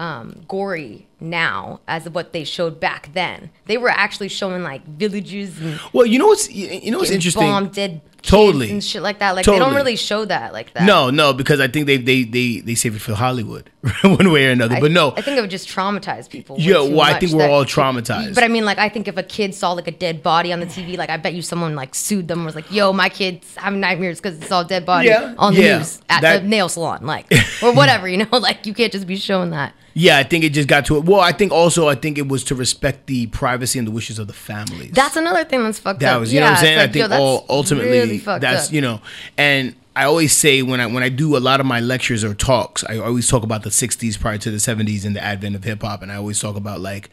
um, 0.00 0.44
gory 0.48 1.06
now 1.20 1.80
as 1.86 2.08
what 2.08 2.32
they 2.32 2.42
showed 2.42 2.80
back 2.80 3.12
then. 3.12 3.50
They 3.66 3.76
were 3.76 3.90
actually 3.90 4.28
showing 4.28 4.62
like 4.62 4.84
villages 4.86 5.60
and 5.60 5.78
well 5.92 6.06
you 6.06 6.18
know 6.18 6.26
what's 6.26 6.50
you 6.50 6.90
know 6.90 6.98
what's 6.98 7.10
interesting 7.10 7.42
bombed, 7.42 7.74
dead 7.74 8.00
kids 8.00 8.09
Totally. 8.22 8.70
and 8.70 8.82
shit 8.84 9.02
like 9.02 9.18
that. 9.20 9.34
Like 9.34 9.46
they 9.46 9.58
don't 9.58 9.74
really 9.74 9.96
show 9.96 10.24
that 10.24 10.52
like 10.52 10.72
that. 10.74 10.84
no 10.84 11.10
no 11.10 11.32
because 11.32 11.58
i 11.60 11.68
think 11.68 11.86
they 11.86 11.96
they 11.96 12.22
they, 12.24 12.60
they 12.60 12.74
save 12.74 12.94
it 12.94 13.00
for 13.00 13.14
hollywood 13.14 13.70
one 14.02 14.30
way 14.30 14.46
or 14.46 14.50
another 14.50 14.76
I, 14.76 14.80
but 14.80 14.90
no 14.90 15.12
I 15.16 15.22
think 15.22 15.38
it 15.38 15.40
would 15.40 15.50
just 15.50 15.68
traumatize 15.68 16.28
people. 16.28 16.56
Yeah, 16.58 16.80
well, 16.80 17.00
I 17.00 17.18
think 17.18 17.32
we're 17.32 17.38
that- 17.38 17.50
all 17.50 17.64
traumatized. 17.64 18.34
But 18.34 18.44
I 18.44 18.48
mean, 18.48 18.64
like, 18.66 18.76
I 18.78 18.90
think 18.90 19.08
if 19.08 19.16
a 19.16 19.22
kid 19.22 19.54
saw 19.54 19.72
like 19.72 19.88
a 19.88 19.90
dead 19.90 20.22
body 20.22 20.52
on 20.52 20.60
the 20.60 20.66
TV, 20.66 20.98
like, 20.98 21.08
I 21.08 21.16
bet 21.16 21.32
you 21.32 21.40
someone 21.40 21.74
like 21.74 21.94
sued 21.94 22.28
them, 22.28 22.44
was 22.44 22.54
like, 22.54 22.70
"Yo, 22.70 22.92
my 22.92 23.08
kid's 23.08 23.54
having 23.56 23.80
nightmares 23.80 24.20
because 24.20 24.38
it's 24.40 24.52
all 24.52 24.64
dead 24.64 24.84
body 24.84 25.08
Yeah, 25.08 25.34
on 25.38 25.54
the 25.54 25.62
yeah, 25.62 25.78
news 25.78 25.98
at 26.10 26.20
that- 26.20 26.42
the 26.42 26.48
nail 26.48 26.68
salon, 26.68 27.06
like, 27.06 27.26
or 27.62 27.72
whatever, 27.72 28.06
you 28.06 28.18
know, 28.18 28.28
like 28.38 28.66
you 28.66 28.74
can't 28.74 28.92
just 28.92 29.06
be 29.06 29.16
showing 29.16 29.48
that." 29.50 29.72
Yeah, 29.95 30.18
I 30.18 30.22
think 30.22 30.45
it 30.45 30.51
just 30.51 30.68
got 30.68 30.86
to 30.86 30.97
it. 30.97 31.05
Well, 31.05 31.20
I 31.20 31.32
think 31.32 31.53
also 31.53 31.88
I 31.88 31.95
think 31.95 32.18
it 32.18 32.28
was 32.28 32.45
to 32.45 32.55
respect 32.55 33.07
the 33.07 33.26
privacy 33.28 33.78
and 33.78 33.88
the 33.88 33.93
wishes 33.93 34.18
of 34.18 34.26
the 34.26 34.32
families. 34.32 34.93
That's 34.93 35.16
another 35.16 35.45
thing 35.45 35.62
that's 35.62 35.78
fucked 35.78 36.01
that 36.01 36.14
up. 36.14 36.20
was 36.20 36.32
you 36.32 36.41
know 36.41 36.47
what 36.47 36.59
I'm 36.59 36.59
saying. 36.59 36.78
like, 36.78 36.91
I 36.91 36.93
think 36.93 37.11
yo, 37.11 37.18
all 37.18 37.47
ultimately 37.49 37.91
really 37.91 38.18
that's 38.18 38.68
up. 38.68 38.72
you 38.72 38.80
know, 38.80 39.01
and 39.36 39.74
I 39.97 40.05
always 40.05 40.34
say 40.34 40.62
when 40.62 40.80
I 40.80 40.86
when 40.86 41.03
I 41.03 41.09
do 41.09 41.36
a 41.36 41.38
lot 41.38 41.61
of 41.61 41.66
my 41.66 41.80
lectures 41.80 42.22
or 42.22 42.34
talks, 42.34 42.84
I 42.84 42.99
always 42.99 43.28
talk 43.28 43.43
about 43.43 43.64
the 43.64 43.70
'60s 43.70 44.18
prior 44.18 44.38
to 44.38 44.51
the 44.51 44.59
'70s 44.59 45.05
and 45.05 45.16
the 45.16 45.22
advent 45.22 45.57
of 45.57 45.64
hip 45.64 45.82
hop, 45.82 46.03
and 46.03 46.12
I 46.12 46.16
always 46.16 46.41
talk 46.41 46.57
about 46.57 46.80
like 46.80 47.11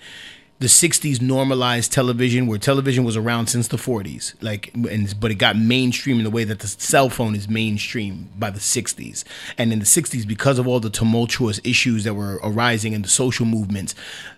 the 0.60 0.68
60s 0.68 1.22
normalized 1.22 1.92
television 1.92 2.48
where 2.48 2.58
television 2.58 3.04
was 3.04 3.16
around 3.16 3.48
since 3.48 3.68
the 3.68 3.78
40s 3.78 4.34
like 4.42 4.74
and 4.74 5.20
but 5.20 5.30
it 5.30 5.36
got 5.36 5.56
mainstream 5.56 6.18
in 6.18 6.24
the 6.24 6.32
way 6.32 6.44
that 6.44 6.60
the 6.60 6.68
cell 6.68 7.10
phone 7.10 7.36
is 7.36 7.48
mainstream 7.48 8.30
by 8.40 8.50
the 8.50 8.60
60s 8.60 9.24
and 9.58 9.72
in 9.72 9.80
the 9.80 9.86
60s 9.86 10.28
because 10.28 10.58
of 10.58 10.68
all 10.68 10.80
the 10.80 10.90
tumultuous 10.90 11.60
issues 11.64 12.04
that 12.06 12.16
were 12.16 12.40
arising 12.44 12.94
in 12.94 13.04
the 13.04 13.08
social 13.08 13.46
movements 13.46 13.94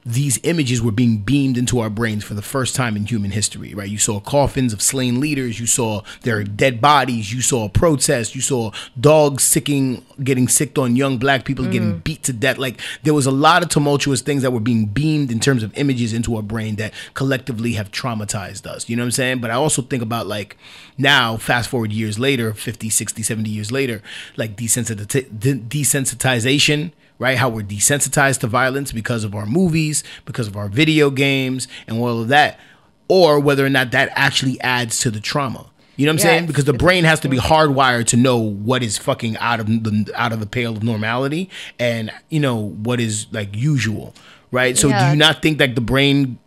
these 0.05 0.39
images 0.43 0.81
were 0.81 0.91
being 0.91 1.17
beamed 1.17 1.57
into 1.57 1.79
our 1.79 1.89
brains 1.89 2.23
for 2.23 2.33
the 2.33 2.41
first 2.41 2.75
time 2.75 2.97
in 2.97 3.05
human 3.05 3.31
history 3.31 3.73
right? 3.73 3.89
You 3.89 3.97
saw 3.97 4.19
coffins 4.19 4.73
of 4.73 4.81
slain 4.81 5.21
leaders 5.21 5.59
you 5.59 5.67
saw 5.67 6.01
their 6.23 6.43
dead 6.43 6.81
bodies 6.81 7.31
you 7.31 7.41
saw 7.41 7.69
protests 7.69 8.35
you 8.35 8.41
saw 8.41 8.71
dogs 8.99 9.43
sicking 9.43 10.03
getting 10.23 10.47
sicked 10.47 10.77
on 10.77 10.95
young 10.95 11.17
black 11.17 11.45
people 11.45 11.65
getting 11.65 11.95
mm. 11.95 12.03
beat 12.03 12.23
to 12.23 12.33
death. 12.33 12.57
Like 12.57 12.79
there 13.03 13.13
was 13.13 13.25
a 13.25 13.31
lot 13.31 13.63
of 13.63 13.69
tumultuous 13.69 14.21
things 14.21 14.41
that 14.41 14.51
were 14.51 14.59
being 14.59 14.85
beamed 14.85 15.31
in 15.31 15.39
terms 15.39 15.63
of 15.63 15.75
images 15.77 16.08
into 16.13 16.35
our 16.35 16.41
brain 16.41 16.75
that 16.77 16.93
collectively 17.13 17.73
have 17.73 17.91
traumatized 17.91 18.65
us. 18.65 18.87
You 18.89 18.95
know 18.95 19.03
what 19.03 19.07
i'm 19.07 19.11
saying? 19.11 19.39
But 19.39 19.51
i 19.51 19.55
also 19.55 19.81
think 19.81 20.01
about 20.03 20.27
like 20.27 20.57
now 20.97 21.37
fast 21.37 21.69
forward 21.69 21.91
years 21.91 22.17
later 22.19 22.53
50 22.53 22.89
60 22.89 23.23
70 23.23 23.49
years 23.49 23.71
later 23.71 24.01
like 24.37 24.55
desensiti- 24.55 25.39
de- 25.39 25.55
desensitization 25.55 26.91
right? 27.17 27.37
How 27.37 27.49
we're 27.49 27.63
desensitized 27.63 28.39
to 28.39 28.47
violence 28.47 28.93
because 28.93 29.25
of 29.25 29.35
our 29.35 29.45
movies 29.45 30.03
because 30.25 30.47
of 30.47 30.55
our 30.55 30.69
video 30.69 31.09
games 31.09 31.67
and 31.85 31.99
all 31.99 32.21
of 32.21 32.29
that 32.29 32.57
or 33.09 33.39
whether 33.41 33.65
or 33.65 33.69
not 33.69 33.91
that 33.91 34.09
actually 34.13 34.59
adds 34.61 34.99
to 35.01 35.11
the 35.11 35.19
trauma. 35.19 35.65
You 35.97 36.05
know 36.05 36.13
what 36.13 36.21
I'm 36.21 36.27
Yeah, 36.27 36.33
saying? 36.37 36.45
Because 36.45 36.63
the 36.63 36.71
brain 36.71 37.03
has 37.03 37.19
to 37.21 37.27
be 37.27 37.37
hardwired 37.37 38.05
to 38.07 38.15
know 38.17 38.37
what 38.37 38.83
is 38.83 38.97
fucking 38.97 39.35
out 39.37 39.59
of 39.59 39.67
the 39.67 40.09
out 40.15 40.31
of 40.31 40.39
the 40.39 40.45
pale 40.45 40.71
of 40.77 40.81
normality 40.81 41.49
and 41.77 42.09
you 42.29 42.39
know 42.39 42.55
what 42.55 43.01
is 43.01 43.27
like 43.33 43.53
usual, 43.53 44.15
right? 44.51 44.77
So 44.77 44.89
do 44.89 45.05
you 45.09 45.15
not 45.15 45.41
think 45.41 45.57
that 45.57 45.75
the 45.75 45.81
brain 45.81 46.39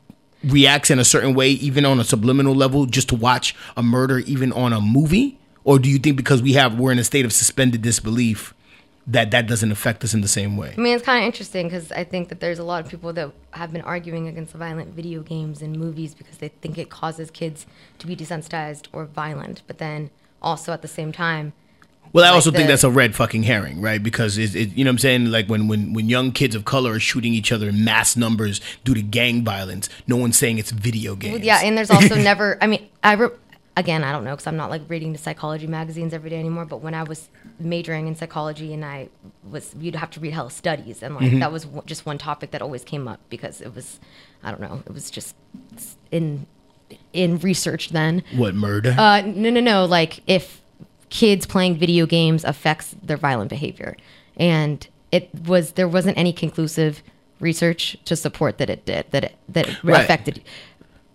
reacts 0.45 0.91
in 0.91 0.99
a 0.99 1.05
certain 1.05 1.35
way 1.35 1.51
even 1.51 1.85
on 1.85 2.01
a 2.01 2.05
subliminal 2.05 2.55
level 2.55 2.87
just 2.87 3.09
to 3.11 3.15
watch 3.15 3.55
a 3.77 3.83
murder 3.83 4.19
even 4.21 4.53
on 4.53 4.73
a 4.73 4.81
movie? 4.81 5.39
Or 5.65 5.79
do 5.79 5.89
you 5.89 5.99
think 5.99 6.17
because 6.17 6.43
we 6.43 6.55
have 6.55 6.79
we're 6.79 6.93
in 6.93 6.99
a 6.99 7.05
state 7.05 7.25
of 7.25 7.33
suspended 7.33 7.83
disbelief 7.83 8.53
that 9.07 9.31
that 9.33 9.47
doesn't 9.47 9.71
affect 9.71 10.03
us 10.03 10.15
in 10.15 10.21
the 10.21 10.29
same 10.29 10.57
way? 10.57 10.75
I 10.77 10.81
mean, 10.81 10.95
it's 10.95 11.05
kind 11.05 11.23
of 11.23 11.27
interesting 11.27 11.69
because 11.69 11.93
I 11.93 12.05
think 12.05 12.29
that 12.31 12.41
there's 12.41 12.59
a 12.59 12.65
lot 12.65 12.85
of 12.85 12.91
people 12.91 13.13
that 13.13 13.31
have 13.53 13.73
been 13.73 13.83
arguing 13.83 14.27
against 14.27 14.55
violent 14.55 14.95
video 14.95 15.23
games 15.23 15.63
and 15.63 15.79
movies 15.79 16.15
because 16.15 16.39
they 16.39 16.49
think 16.49 16.79
it 16.79 16.91
causes 16.91 17.31
kids 17.31 17.67
to 18.01 18.07
be 18.07 18.17
desensitized 18.17 18.87
or 18.93 19.05
violent. 19.05 19.63
But 19.67 19.79
then 19.79 20.11
also 20.41 20.73
at 20.73 20.83
the 20.83 20.89
same 20.89 21.13
time, 21.13 21.53
Well, 22.13 22.25
I 22.25 22.29
like 22.29 22.35
also 22.35 22.51
think 22.51 22.69
that's 22.69 22.85
a 22.85 22.91
red 22.91 23.15
fucking 23.15 23.45
herring, 23.45 23.81
right? 23.81 24.03
Because 24.03 24.37
it, 24.37 24.55
it, 24.55 24.77
you 24.77 24.85
know 24.85 24.91
what 24.91 24.95
I'm 24.95 24.99
saying? 24.99 25.27
Like 25.31 25.47
when, 25.49 25.67
when, 25.69 25.95
when 25.95 26.09
young 26.09 26.31
kids 26.33 26.55
of 26.55 26.65
color 26.67 26.93
are 26.93 27.01
shooting 27.01 27.33
each 27.33 27.53
other 27.53 27.69
in 27.71 27.85
mass 27.85 28.17
numbers 28.17 28.61
due 28.85 28.93
to 28.95 29.03
gang 29.03 29.45
violence, 29.45 29.89
no 30.07 30.17
one's 30.17 30.37
saying 30.37 30.59
it's 30.59 30.71
video 30.73 31.15
games. 31.17 31.43
yeah, 31.45 31.61
and 31.63 31.77
there's 31.77 31.91
also 31.91 32.15
never. 32.31 32.59
I 32.61 32.67
mean, 32.67 32.87
I 33.03 33.15
re- 33.15 33.31
again, 33.77 34.05
I 34.05 34.13
don't 34.13 34.25
know 34.25 34.33
because 34.33 34.47
I'm 34.47 34.57
not 34.59 34.69
like 34.69 34.83
reading 34.89 35.13
the 35.13 35.19
psychology 35.19 35.67
magazines 35.67 36.13
every 36.13 36.29
day 36.31 36.39
anymore. 36.39 36.67
But 36.67 36.83
when 36.83 36.93
I 36.95 37.03
was 37.03 37.31
majoring 37.59 38.07
in 38.09 38.15
psychology 38.15 38.75
and 38.75 38.85
I 38.85 39.09
was, 39.51 39.75
you'd 39.81 39.95
have 39.95 40.11
to 40.11 40.21
read 40.21 40.35
hell 40.35 40.51
studies, 40.51 41.03
and 41.03 41.15
Mm-hmm. 41.15 41.25
like 41.25 41.39
that 41.41 41.53
was 41.53 41.65
w- 41.65 41.83
just 41.87 42.05
one 42.05 42.19
topic 42.19 42.51
that 42.51 42.61
always 42.63 42.85
came 42.85 43.09
up 43.09 43.21
because 43.31 43.61
it 43.63 43.75
was, 43.75 44.01
I 44.43 44.51
don't 44.51 44.61
know, 44.61 44.83
it 44.87 44.93
was 44.93 45.11
just 45.11 45.35
in 46.11 46.47
in 47.15 47.39
research 47.39 47.89
then. 47.89 48.23
What 48.37 48.55
murder? 48.55 48.95
Uh, 48.99 49.23
no, 49.23 49.49
no, 49.51 49.61
no. 49.61 49.87
Like 49.87 50.21
if 50.27 50.61
kids 51.13 51.45
playing 51.45 51.77
video 51.77 52.07
games 52.07 52.43
affects 52.43 52.97
their 53.03 53.19
violent 53.19 53.51
behavior, 53.51 53.97
and 54.39 54.89
it 55.13 55.29
was 55.47 55.73
there 55.73 55.87
wasn't 55.87 56.17
any 56.17 56.33
conclusive 56.33 57.03
research 57.39 57.99
to 58.07 58.17
support 58.17 58.57
that 58.59 58.71
it 58.71 58.87
did 58.87 59.05
that 59.11 59.25
it 59.25 59.37
that 59.49 59.69
it 59.69 59.85
Right. 59.85 60.03
affected. 60.03 60.43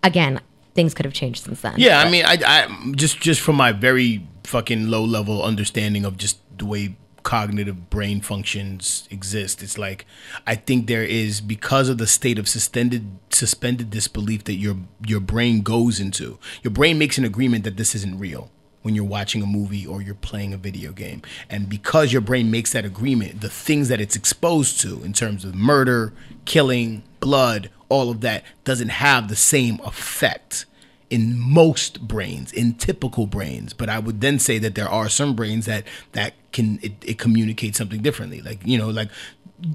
Again, 0.04 0.40
things 0.76 0.94
could 0.94 1.06
have 1.06 1.16
changed 1.16 1.44
since 1.46 1.62
then. 1.62 1.74
Yeah, 1.78 2.00
I 2.00 2.10
mean, 2.12 2.24
I, 2.26 2.38
I 2.46 2.92
just 2.96 3.20
just 3.20 3.42
from 3.42 3.56
my 3.56 3.72
very 3.72 4.26
fucking 4.44 4.88
low 4.88 5.04
level 5.04 5.42
understanding 5.44 6.06
of 6.06 6.16
just 6.16 6.38
the 6.58 6.66
way 6.66 6.96
cognitive 7.24 7.90
brain 7.90 8.22
functions 8.22 9.08
exist, 9.10 9.64
it's 9.64 9.78
like 9.80 10.06
I 10.46 10.54
think 10.56 10.86
there 10.86 11.04
is 11.04 11.42
because 11.42 11.90
of 11.90 11.98
the 11.98 12.08
state 12.08 12.38
of 12.38 12.48
suspended 12.48 13.18
suspended 13.32 13.90
disbelief 13.90 14.44
that 14.44 14.56
your 14.56 14.78
your 15.08 15.20
brain 15.22 15.62
goes 15.64 16.00
into. 16.00 16.38
Your 16.62 16.72
brain 16.72 17.00
makes 17.00 17.18
an 17.18 17.26
agreement 17.26 17.64
that 17.64 17.78
this 17.78 17.96
isn't 17.96 18.20
real 18.20 18.52
when 18.88 18.96
you're 18.96 19.04
watching 19.04 19.44
a 19.44 19.46
movie 19.46 19.86
or 19.86 20.02
you're 20.02 20.16
playing 20.16 20.54
a 20.54 20.58
video 20.58 20.94
game. 20.94 21.22
And 21.50 21.68
because 21.68 22.14
your 22.14 22.22
brain 22.22 22.50
makes 22.50 22.72
that 22.72 22.86
agreement, 22.86 23.42
the 23.42 23.50
things 23.50 23.90
that 23.90 24.00
it's 24.00 24.16
exposed 24.16 24.80
to 24.80 25.04
in 25.04 25.12
terms 25.12 25.44
of 25.44 25.54
murder, 25.54 26.14
killing, 26.46 27.04
blood, 27.20 27.70
all 27.90 28.10
of 28.10 28.22
that 28.22 28.46
doesn't 28.64 28.88
have 28.88 29.28
the 29.28 29.36
same 29.36 29.82
effect 29.84 30.66
in 31.10 31.38
most 31.38 32.08
brains, 32.08 32.54
in 32.54 32.76
typical 32.76 33.28
brains. 33.28 33.74
But 33.74 33.90
I 33.90 34.00
would 34.00 34.22
then 34.22 34.40
say 34.40 34.58
that 34.60 34.76
there 34.76 34.88
are 34.88 35.10
some 35.10 35.36
brains 35.36 35.66
that 35.66 35.84
that 36.14 36.36
can 36.54 36.80
it, 36.82 36.94
it 37.04 37.20
communicates 37.20 37.78
something 37.78 38.02
differently. 38.02 38.40
Like 38.40 38.66
you 38.66 38.78
know, 38.78 38.88
like 38.88 39.10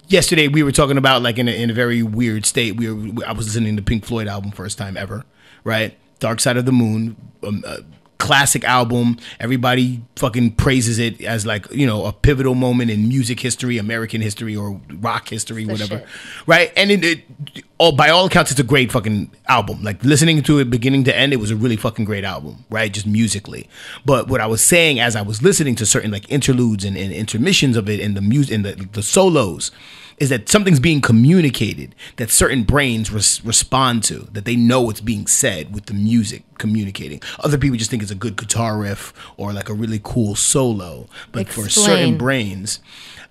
yesterday 0.09 0.49
we 0.49 0.63
were 0.63 0.73
talking 0.73 0.97
about 0.97 1.21
like 1.21 1.37
in 1.37 1.49
a, 1.49 1.53
in 1.53 1.69
a 1.69 1.75
very 1.75 2.03
weird 2.03 2.47
state. 2.47 2.77
We 2.77 2.91
were 2.91 3.27
I 3.27 3.33
was 3.33 3.45
listening 3.45 3.77
to 3.77 3.83
Pink 3.83 4.07
Floyd 4.07 4.27
album 4.27 4.53
first 4.53 4.79
time 4.79 4.97
ever, 4.97 5.27
right? 5.65 5.99
Dark 6.19 6.41
Side 6.41 6.57
of 6.57 6.65
the 6.65 6.73
Moon. 6.73 7.19
Um, 7.47 7.63
uh, 7.67 7.79
classic 8.23 8.63
album 8.65 9.19
everybody 9.41 10.01
fucking 10.17 10.53
praises 10.53 10.99
it 10.99 11.21
as 11.23 11.45
like 11.45 11.71
you 11.73 11.87
know 11.87 12.07
a 12.07 12.13
pivotal 12.13 12.55
moment 12.55 12.89
in 12.91 13.09
music 13.09 13.41
history 13.41 13.79
american 13.79 14.21
history 14.21 14.55
or 14.55 14.81
rock 15.01 15.29
history 15.29 15.65
the 15.65 15.73
whatever 15.73 15.99
shit. 15.99 16.09
right? 16.47 16.73
And 16.77 16.91
it, 16.91 17.05
it 17.05 17.65
all 17.79 17.93
by 17.93 18.11
all 18.11 18.27
accounts, 18.27 18.51
it's 18.51 18.61
a 18.61 18.65
great 18.65 18.93
fucking 18.93 19.31
album. 19.49 19.83
Like 19.83 20.05
listening 20.05 20.43
to 20.43 20.59
it 20.59 20.71
beginning 20.71 21.05
to 21.05 21.17
end, 21.17 21.33
it 21.33 21.41
was 21.41 21.51
a 21.51 21.57
really 21.57 21.77
fucking 21.77 22.05
great 22.05 22.25
album, 22.25 22.65
right? 22.71 22.93
Just 22.93 23.07
musically. 23.07 23.69
But 24.05 24.29
what 24.29 24.41
I 24.41 24.47
was 24.47 24.63
saying 24.63 25.01
as 25.01 25.17
I 25.17 25.23
was 25.23 25.43
listening 25.43 25.75
to 25.77 25.87
certain 25.87 26.11
like 26.11 26.31
interludes 26.31 26.85
and, 26.85 26.97
and 26.97 27.13
intermissions 27.13 27.77
of 27.77 27.89
it 27.89 28.01
and 28.01 28.17
the 28.17 28.21
music 28.21 28.55
and 28.55 28.65
the, 28.65 28.89
the 28.93 29.03
solos. 29.03 29.71
Is 30.23 30.29
that 30.29 30.49
something's 30.49 30.79
being 30.79 31.01
communicated 31.01 31.89
that 32.17 32.31
certain 32.31 32.63
brains 32.63 33.11
res- 33.11 33.45
respond 33.45 34.05
to, 34.05 34.17
that 34.35 34.45
they 34.45 34.55
know 34.55 34.81
what's 34.87 35.01
being 35.01 35.27
said 35.27 35.75
with 35.75 35.87
the 35.87 35.95
music 35.95 36.43
communicating. 36.59 37.21
Other 37.47 37.59
people 37.59 37.77
just 37.77 37.91
think 37.91 38.03
it's 38.05 38.13
a 38.13 38.21
good 38.27 38.37
guitar 38.37 38.79
riff 38.79 39.13
or 39.37 39.53
like 39.53 39.69
a 39.69 39.75
really 39.75 40.01
cool 40.13 40.37
solo. 40.37 41.09
But 41.33 41.49
for 41.49 41.69
certain 41.69 42.17
brains, 42.25 42.79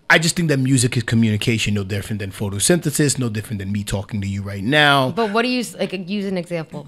I 0.10 0.20
just 0.20 0.36
think 0.36 0.50
that 0.50 0.58
music 0.60 0.98
is 0.98 1.04
communication, 1.04 1.74
no 1.76 1.86
different 1.86 2.20
than 2.20 2.32
photosynthesis, 2.32 3.18
no 3.18 3.30
different 3.30 3.60
than 3.60 3.72
me 3.72 3.82
talking 3.86 4.20
to 4.20 4.28
you 4.28 4.42
right 4.42 4.64
now. 4.64 5.12
But 5.12 5.32
what 5.32 5.44
do 5.44 5.48
you 5.48 5.64
like? 5.80 5.94
Use 6.10 6.26
an 6.26 6.38
example 6.38 6.88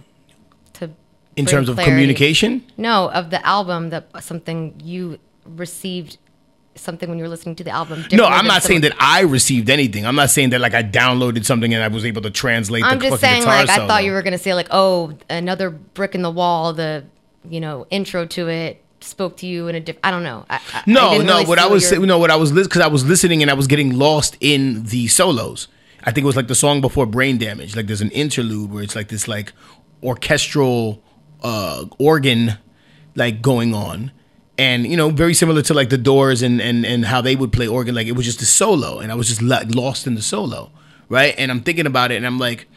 to 0.73 0.89
In 1.37 1.45
terms 1.45 1.69
of 1.69 1.75
clarity. 1.75 1.91
communication, 1.91 2.51
No, 2.75 3.09
of 3.19 3.29
the 3.29 3.41
album 3.55 3.89
that 3.91 4.03
something 4.21 4.73
you 4.83 5.17
received 5.45 6.17
something 6.75 7.07
when 7.09 7.17
you 7.17 7.23
were 7.23 7.29
listening 7.29 7.55
to 7.55 7.63
the 7.63 7.69
album. 7.71 8.05
no, 8.11 8.25
I'm 8.25 8.45
not 8.47 8.63
saying 8.63 8.81
that 8.81 8.93
I 8.99 9.21
received 9.21 9.69
anything. 9.69 10.05
I'm 10.05 10.15
not 10.15 10.29
saying 10.29 10.49
that 10.51 10.61
like 10.61 10.73
I 10.73 10.83
downloaded 10.83 11.45
something 11.45 11.73
and 11.73 11.83
I 11.83 11.87
was 11.87 12.05
able 12.05 12.21
to 12.23 12.31
translate. 12.31 12.83
I'm 12.83 12.99
the 12.99 13.09
just 13.09 13.21
saying, 13.21 13.45
like, 13.45 13.69
I 13.69 13.87
thought 13.87 14.03
you 14.03 14.11
were 14.11 14.21
gonna 14.21 14.37
say, 14.37 14.53
like, 14.53 14.67
oh, 14.71 15.13
another 15.29 15.69
brick 15.69 16.15
in 16.15 16.21
the 16.21 16.31
wall. 16.31 16.73
The 16.73 17.05
you 17.49 17.59
know 17.59 17.85
intro 17.89 18.25
to 18.25 18.47
it 18.49 18.83
spoke 19.01 19.35
to 19.37 19.45
you 19.45 19.67
in 19.67 19.75
a 19.75 19.79
different. 19.79 20.05
I 20.05 20.11
don't 20.11 20.23
know. 20.23 20.45
I, 20.49 20.55
I- 20.55 20.59
I 20.79 20.83
No, 20.87 21.17
no. 21.17 21.33
really 21.33 21.45
what 21.45 21.59
I 21.59 21.67
was 21.67 21.87
saying, 21.87 22.01
no, 22.03 22.17
what 22.17 22.31
I 22.31 22.35
was 22.37 22.51
because 22.51 22.81
I 22.81 22.87
was 22.87 23.05
listening 23.05 23.41
and 23.41 23.51
I 23.51 23.53
was 23.53 23.67
getting 23.67 23.97
lost 23.97 24.37
in 24.39 24.85
the 24.85 25.07
solos. 25.07 25.67
I 26.05 26.11
think 26.11 26.23
it 26.23 26.27
was 26.27 26.35
like 26.35 26.47
the 26.47 26.55
song 26.55 26.81
before 26.81 27.05
Brain 27.05 27.37
Damage. 27.37 27.75
Like 27.75 27.87
there's 27.87 28.01
an 28.01 28.11
interlude 28.11 28.71
where 28.71 28.81
it's 28.83 28.95
like 28.95 29.09
this 29.09 29.27
like 29.27 29.53
orchestral 30.01 31.01
uh 31.43 31.85
organ 31.99 32.57
like 33.15 33.41
going 33.41 33.73
on. 33.73 34.11
And 34.57 34.85
you 34.85 34.95
know, 34.95 35.09
very 35.09 35.33
similar 35.33 35.61
to 35.63 35.73
like 35.73 35.89
the 35.89 35.97
Doors 35.97 36.41
and 36.41 36.61
and 36.61 36.85
and 36.85 37.05
how 37.05 37.21
they 37.21 37.35
would 37.35 37.51
play 37.51 37.67
organ. 37.67 37.95
Like 37.95 38.07
it 38.07 38.13
was 38.13 38.25
just 38.25 38.41
a 38.41 38.45
solo, 38.45 38.99
and 38.99 39.11
I 39.11 39.15
was 39.15 39.27
just 39.27 39.41
lost 39.41 40.05
in 40.05 40.15
the 40.15 40.21
solo, 40.21 40.71
right? 41.09 41.33
And 41.37 41.49
I'm 41.49 41.61
thinking 41.61 41.87
about 41.87 42.11
it, 42.11 42.17
and 42.17 42.25
I'm 42.25 42.37
like, 42.37 42.67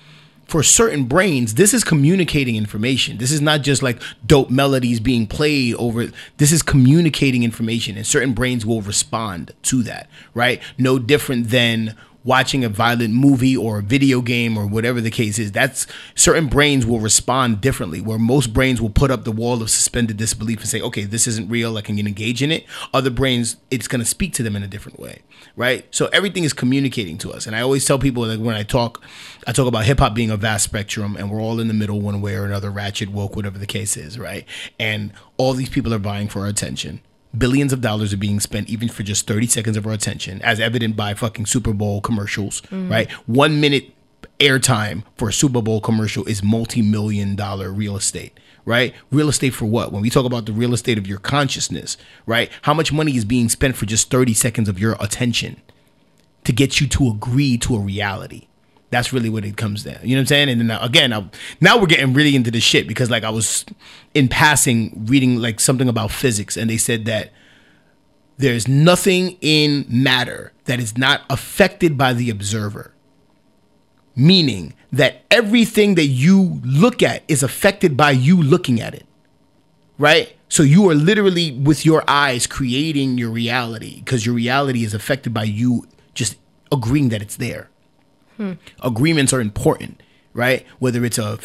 for 0.46 0.62
certain 0.62 1.04
brains, 1.04 1.54
this 1.54 1.74
is 1.74 1.82
communicating 1.84 2.56
information. 2.56 3.18
This 3.18 3.32
is 3.32 3.40
not 3.40 3.62
just 3.62 3.82
like 3.82 4.00
dope 4.24 4.48
melodies 4.48 5.00
being 5.00 5.26
played 5.26 5.74
over. 5.74 6.06
This 6.36 6.52
is 6.52 6.62
communicating 6.62 7.42
information, 7.42 7.96
and 7.96 8.06
certain 8.06 8.32
brains 8.32 8.64
will 8.64 8.80
respond 8.80 9.52
to 9.64 9.82
that, 9.82 10.08
right? 10.34 10.62
No 10.78 10.98
different 10.98 11.50
than 11.50 11.96
watching 12.26 12.64
a 12.64 12.68
violent 12.68 13.14
movie 13.14 13.56
or 13.56 13.78
a 13.78 13.82
video 13.82 14.20
game 14.20 14.58
or 14.58 14.66
whatever 14.66 15.00
the 15.00 15.10
case 15.10 15.38
is. 15.38 15.52
That's 15.52 15.86
certain 16.14 16.48
brains 16.48 16.84
will 16.84 17.00
respond 17.00 17.60
differently. 17.62 18.00
Where 18.02 18.18
most 18.18 18.52
brains 18.52 18.82
will 18.82 18.90
put 18.90 19.10
up 19.10 19.24
the 19.24 19.32
wall 19.32 19.62
of 19.62 19.70
suspended 19.70 20.18
disbelief 20.18 20.60
and 20.60 20.68
say, 20.68 20.80
"Okay, 20.82 21.04
this 21.04 21.26
isn't 21.26 21.48
real. 21.48 21.78
I 21.78 21.82
can 21.82 21.98
engage 21.98 22.42
in 22.42 22.52
it." 22.52 22.66
Other 22.92 23.10
brains, 23.10 23.56
it's 23.70 23.88
going 23.88 24.00
to 24.00 24.04
speak 24.04 24.34
to 24.34 24.42
them 24.42 24.56
in 24.56 24.62
a 24.62 24.68
different 24.68 25.00
way, 25.00 25.22
right? 25.56 25.86
So 25.90 26.06
everything 26.12 26.44
is 26.44 26.52
communicating 26.52 27.16
to 27.18 27.32
us. 27.32 27.46
And 27.46 27.54
I 27.54 27.60
always 27.60 27.84
tell 27.84 27.98
people 27.98 28.26
like 28.26 28.40
when 28.40 28.56
I 28.56 28.64
talk, 28.64 29.02
I 29.46 29.52
talk 29.52 29.68
about 29.68 29.84
hip 29.84 30.00
hop 30.00 30.14
being 30.14 30.30
a 30.30 30.36
vast 30.36 30.64
spectrum, 30.64 31.16
and 31.16 31.30
we're 31.30 31.40
all 31.40 31.60
in 31.60 31.68
the 31.68 31.74
middle 31.74 32.00
one 32.00 32.20
way 32.20 32.34
or 32.34 32.44
another, 32.44 32.70
ratchet, 32.70 33.10
woke, 33.10 33.36
whatever 33.36 33.58
the 33.58 33.66
case 33.66 33.96
is, 33.96 34.18
right? 34.18 34.44
And 34.80 35.12
all 35.36 35.54
these 35.54 35.68
people 35.68 35.94
are 35.94 35.98
vying 35.98 36.28
for 36.28 36.40
our 36.40 36.48
attention. 36.48 37.00
Billions 37.38 37.72
of 37.72 37.80
dollars 37.80 38.12
are 38.12 38.18
being 38.18 38.40
spent 38.40 38.68
even 38.68 38.88
for 38.88 39.02
just 39.02 39.26
30 39.26 39.46
seconds 39.46 39.76
of 39.76 39.86
our 39.86 39.92
attention, 39.92 40.40
as 40.42 40.60
evident 40.60 40.96
by 40.96 41.14
fucking 41.14 41.46
Super 41.46 41.72
Bowl 41.72 42.00
commercials, 42.00 42.60
mm-hmm. 42.62 42.90
right? 42.90 43.10
One 43.26 43.60
minute 43.60 43.92
airtime 44.38 45.02
for 45.16 45.28
a 45.28 45.32
Super 45.32 45.62
Bowl 45.62 45.80
commercial 45.80 46.24
is 46.26 46.42
multi 46.42 46.82
million 46.82 47.36
dollar 47.36 47.70
real 47.70 47.96
estate, 47.96 48.38
right? 48.64 48.94
Real 49.10 49.28
estate 49.28 49.54
for 49.54 49.66
what? 49.66 49.92
When 49.92 50.02
we 50.02 50.10
talk 50.10 50.24
about 50.24 50.46
the 50.46 50.52
real 50.52 50.74
estate 50.74 50.98
of 50.98 51.06
your 51.06 51.18
consciousness, 51.18 51.96
right? 52.26 52.50
How 52.62 52.74
much 52.74 52.92
money 52.92 53.16
is 53.16 53.24
being 53.24 53.48
spent 53.48 53.76
for 53.76 53.86
just 53.86 54.10
30 54.10 54.34
seconds 54.34 54.68
of 54.68 54.78
your 54.78 54.96
attention 55.00 55.60
to 56.44 56.52
get 56.52 56.80
you 56.80 56.86
to 56.88 57.08
agree 57.08 57.56
to 57.58 57.76
a 57.76 57.80
reality? 57.80 58.48
That's 58.90 59.12
really 59.12 59.28
what 59.28 59.44
it 59.44 59.56
comes 59.56 59.82
down. 59.82 59.98
You 60.02 60.10
know 60.10 60.20
what 60.20 60.22
I'm 60.22 60.26
saying? 60.26 60.48
And 60.48 60.60
then 60.60 60.68
now, 60.68 60.80
again, 60.80 61.12
I, 61.12 61.28
now 61.60 61.78
we're 61.78 61.86
getting 61.86 62.12
really 62.12 62.36
into 62.36 62.50
the 62.50 62.60
shit 62.60 62.86
because 62.86 63.10
like 63.10 63.24
I 63.24 63.30
was 63.30 63.64
in 64.14 64.28
passing 64.28 65.06
reading 65.06 65.36
like 65.36 65.58
something 65.60 65.88
about 65.88 66.12
physics 66.12 66.56
and 66.56 66.70
they 66.70 66.76
said 66.76 67.04
that 67.06 67.32
there's 68.38 68.68
nothing 68.68 69.38
in 69.40 69.86
matter 69.88 70.52
that 70.64 70.78
is 70.78 70.96
not 70.96 71.22
affected 71.30 71.96
by 71.96 72.12
the 72.12 72.30
observer 72.30 72.92
meaning 74.14 74.74
that 74.90 75.22
everything 75.30 75.94
that 75.94 76.06
you 76.06 76.60
look 76.64 77.02
at 77.02 77.22
is 77.28 77.42
affected 77.42 77.96
by 77.96 78.10
you 78.10 78.40
looking 78.40 78.80
at 78.80 78.94
it 78.94 79.04
right 79.98 80.36
so 80.48 80.62
you 80.62 80.88
are 80.88 80.94
literally 80.94 81.52
with 81.52 81.84
your 81.84 82.02
eyes 82.08 82.46
creating 82.46 83.18
your 83.18 83.30
reality 83.30 84.00
because 84.00 84.24
your 84.24 84.34
reality 84.34 84.84
is 84.84 84.94
affected 84.94 85.34
by 85.34 85.44
you 85.44 85.86
just 86.14 86.36
agreeing 86.72 87.10
that 87.10 87.20
it's 87.20 87.36
there 87.36 87.68
agreements 88.82 89.32
are 89.32 89.40
important 89.40 90.00
right? 90.36 90.66
Whether 90.78 91.02
it's 91.06 91.18
a 91.18 91.38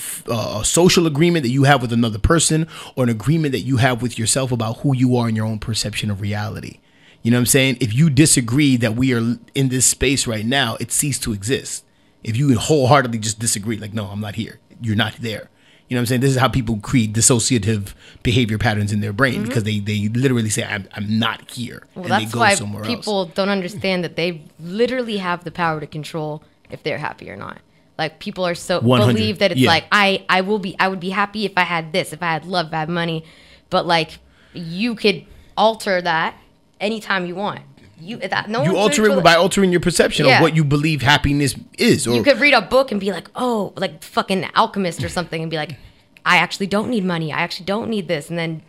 social 0.65 1.07
agreement 1.07 1.43
that 1.43 1.49
you 1.49 1.63
have 1.63 1.81
with 1.81 1.93
another 1.93 2.19
person 2.19 2.67
or 2.95 3.05
an 3.05 3.09
agreement 3.09 3.53
that 3.53 3.61
you 3.61 3.77
have 3.77 4.01
with 4.01 4.19
yourself 4.19 4.51
about 4.51 4.79
who 4.79 4.93
you 4.93 5.15
are 5.15 5.29
in 5.29 5.35
your 5.35 5.45
own 5.45 5.59
perception 5.59 6.11
of 6.11 6.19
reality. 6.19 6.79
You 7.23 7.31
know 7.31 7.37
what 7.37 7.41
i'm 7.41 7.45
saying? 7.47 7.77
If 7.79 7.93
you 7.93 8.09
disagree 8.09 8.75
that 8.77 8.95
we 8.95 9.13
are 9.13 9.37
in 9.55 9.69
this 9.69 9.85
space 9.85 10.27
right 10.27 10.45
now 10.45 10.75
it 10.79 10.91
ceased 10.91 11.23
to 11.23 11.33
exist. 11.33 11.85
If 12.23 12.35
you 12.35 12.57
wholeheartedly 12.59 13.19
just 13.19 13.39
disagree 13.39 13.77
like 13.77 13.93
no 13.93 14.07
i'm 14.07 14.19
not 14.19 14.35
here. 14.35 14.59
You're 14.81 14.97
not 14.97 15.13
there. 15.21 15.49
You 15.87 15.95
know 15.95 15.99
what 15.99 16.01
i'm 16.01 16.05
saying? 16.07 16.21
This 16.21 16.31
is 16.31 16.37
how 16.37 16.49
people 16.49 16.77
create 16.77 17.13
dissociative 17.13 17.93
behavior 18.23 18.57
patterns 18.57 18.91
in 18.91 18.99
their 18.99 19.13
brain 19.13 19.35
mm-hmm. 19.35 19.45
because 19.45 19.63
they 19.63 19.79
they 19.79 20.09
literally 20.09 20.49
say 20.49 20.63
i'm, 20.65 20.87
I'm 20.93 21.17
not 21.17 21.49
here 21.51 21.83
Well, 21.95 22.05
and 22.05 22.11
that's 22.11 22.25
they 22.25 22.31
go 22.31 22.39
why 22.39 22.55
people 22.83 23.21
else. 23.21 23.33
don't 23.35 23.49
understand 23.49 24.03
that 24.03 24.17
they 24.17 24.43
literally 24.59 25.17
have 25.17 25.45
the 25.45 25.51
power 25.51 25.79
to 25.79 25.87
control 25.87 26.43
if 26.72 26.84
they're 26.84 26.97
happy 26.97 27.30
or 27.30 27.36
not. 27.36 27.59
Like 27.97 28.19
people 28.19 28.45
are 28.45 28.55
so 28.55 28.80
100, 28.80 29.13
believe 29.13 29.39
that 29.39 29.51
it's 29.51 29.61
yeah. 29.61 29.69
like 29.69 29.86
I 29.91 30.26
I 30.28 30.41
will 30.41 30.59
be 30.59 30.76
I 30.80 30.88
would 30.88 30.99
be 30.99 31.11
happy 31.11 31.45
if 31.45 31.53
I 31.55 31.61
had 31.61 31.93
this, 31.93 32.13
if 32.13 32.24
I 32.24 32.28
had 32.34 32.45
love, 32.45 32.67
if 32.67 32.74
I 32.74 32.80
had 32.80 32.89
money, 32.89 33.26
but 33.69 33.86
like 33.86 34.19
you 34.53 34.95
could 34.95 35.26
alter 35.57 36.01
that 36.01 36.36
anytime 36.80 37.26
you 37.26 37.36
want. 37.36 37.61
You 37.99 38.17
that 38.17 38.49
no 38.49 38.63
you 38.63 38.76
alter 38.76 39.05
it 39.05 39.24
by 39.24 39.36
altering 39.36 39.72
your 39.72 39.82
perception 39.82 40.26
Yeah. 40.26 40.38
of 40.38 40.41
what 40.41 40.55
you 40.55 40.63
believe 40.63 41.03
happiness 41.03 41.53
is 41.78 42.07
or 42.07 42.15
you 42.15 42.24
could 42.24 42.39
read 42.39 42.55
a 42.55 42.61
book 42.61 42.91
and 42.91 42.99
be 42.99 43.11
like, 43.11 43.30
oh, 43.36 43.74
like 43.76 44.01
fucking 44.03 44.45
alchemist 44.55 45.03
or 45.03 45.09
something, 45.17 45.39
and 45.39 45.51
be 45.51 45.57
like, 45.57 45.78
I 46.26 46.38
actually 46.38 46.67
don't 46.67 46.89
need 46.89 47.05
money. 47.05 47.32
I 47.32 47.41
actually 47.41 47.67
don't 47.67 47.89
need 47.89 48.07
this, 48.07 48.32
and 48.32 48.39
then 48.39 48.63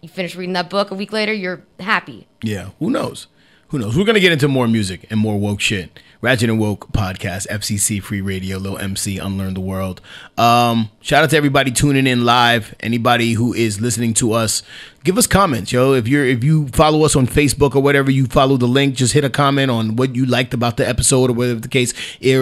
you 0.00 0.08
finish 0.08 0.36
reading 0.36 0.52
that 0.52 0.70
book 0.70 0.92
a 0.92 0.94
week 0.94 1.12
later, 1.12 1.32
you're 1.32 1.64
happy. 1.80 2.28
Yeah, 2.42 2.70
who 2.78 2.90
knows? 2.90 3.26
Who 3.68 3.80
knows? 3.80 3.96
We're 3.96 4.04
gonna 4.04 4.20
get 4.20 4.30
into 4.30 4.46
more 4.46 4.68
music 4.68 5.06
and 5.10 5.18
more 5.18 5.36
woke 5.40 5.60
shit 5.60 5.98
Ratchet 6.22 6.48
and 6.48 6.58
Woke 6.58 6.92
podcast, 6.92 7.46
FCC 7.48 8.02
Free 8.02 8.20
Radio, 8.20 8.58
Lil 8.58 8.78
MC, 8.78 9.18
Unlearn 9.18 9.54
the 9.54 9.60
World. 9.60 10.00
Um, 10.38 10.90
shout 11.00 11.24
out 11.24 11.30
to 11.30 11.36
everybody 11.36 11.70
tuning 11.70 12.06
in 12.06 12.24
live. 12.24 12.74
Anybody 12.80 13.34
who 13.34 13.52
is 13.52 13.80
listening 13.80 14.14
to 14.14 14.32
us, 14.32 14.62
give 15.06 15.16
us 15.16 15.26
comments, 15.28 15.70
yo. 15.72 15.92
If 15.94 16.08
you're 16.08 16.26
if 16.26 16.42
you 16.42 16.66
follow 16.68 17.04
us 17.04 17.14
on 17.14 17.26
Facebook 17.28 17.76
or 17.76 17.80
whatever, 17.80 18.10
you 18.10 18.26
follow 18.26 18.56
the 18.56 18.66
link. 18.66 18.96
Just 18.96 19.14
hit 19.14 19.24
a 19.24 19.30
comment 19.30 19.70
on 19.70 19.94
what 19.94 20.14
you 20.16 20.26
liked 20.26 20.52
about 20.52 20.76
the 20.76 20.86
episode 20.86 21.30
or 21.30 21.32
whatever 21.32 21.60
the 21.60 21.68
case, 21.68 21.94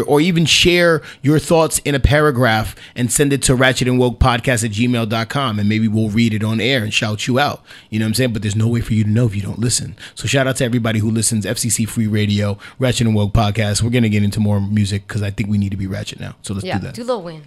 or, 0.08 0.20
even 0.20 0.46
share 0.46 1.02
your 1.22 1.38
thoughts 1.38 1.78
in 1.80 1.94
a 1.94 2.00
paragraph 2.00 2.74
and 2.96 3.12
send 3.12 3.32
it 3.34 3.42
to 3.42 3.54
Ratchet 3.54 3.86
and 3.86 3.98
Woke 3.98 4.18
podcast 4.18 4.64
at 4.64 4.70
gmail.com 4.70 5.58
and 5.58 5.68
maybe 5.68 5.86
we'll 5.86 6.08
read 6.08 6.32
it 6.32 6.42
on 6.42 6.60
air 6.60 6.82
and 6.82 6.94
shout 6.94 7.26
you 7.28 7.38
out. 7.38 7.62
You 7.90 7.98
know 7.98 8.06
what 8.06 8.08
I'm 8.08 8.14
saying? 8.14 8.32
But 8.32 8.40
there's 8.42 8.56
no 8.56 8.66
way 8.68 8.80
for 8.80 8.94
you 8.94 9.04
to 9.04 9.10
know 9.10 9.26
if 9.26 9.36
you 9.36 9.42
don't 9.42 9.58
listen. 9.58 9.96
So 10.14 10.26
shout 10.26 10.46
out 10.46 10.56
to 10.56 10.64
everybody 10.64 10.98
who 11.00 11.10
listens. 11.10 11.44
FCC 11.44 11.86
Free 11.86 12.06
Radio, 12.06 12.56
Ratchet 12.78 13.06
and 13.06 13.14
Woke 13.14 13.34
podcast. 13.34 13.82
We're 13.82 13.90
gonna 13.90 14.08
get 14.08 14.22
into 14.22 14.40
more 14.40 14.60
music 14.60 15.06
because 15.06 15.22
I 15.22 15.30
think 15.30 15.50
we 15.50 15.58
need 15.58 15.70
to 15.72 15.76
be 15.76 15.86
ratchet 15.86 16.18
now. 16.18 16.34
So 16.40 16.54
let's 16.54 16.64
Yeah, 16.64 16.78
do 16.78 16.86
that. 16.86 16.94
do 16.94 17.04
Lil 17.04 17.20
Wayne. 17.22 17.42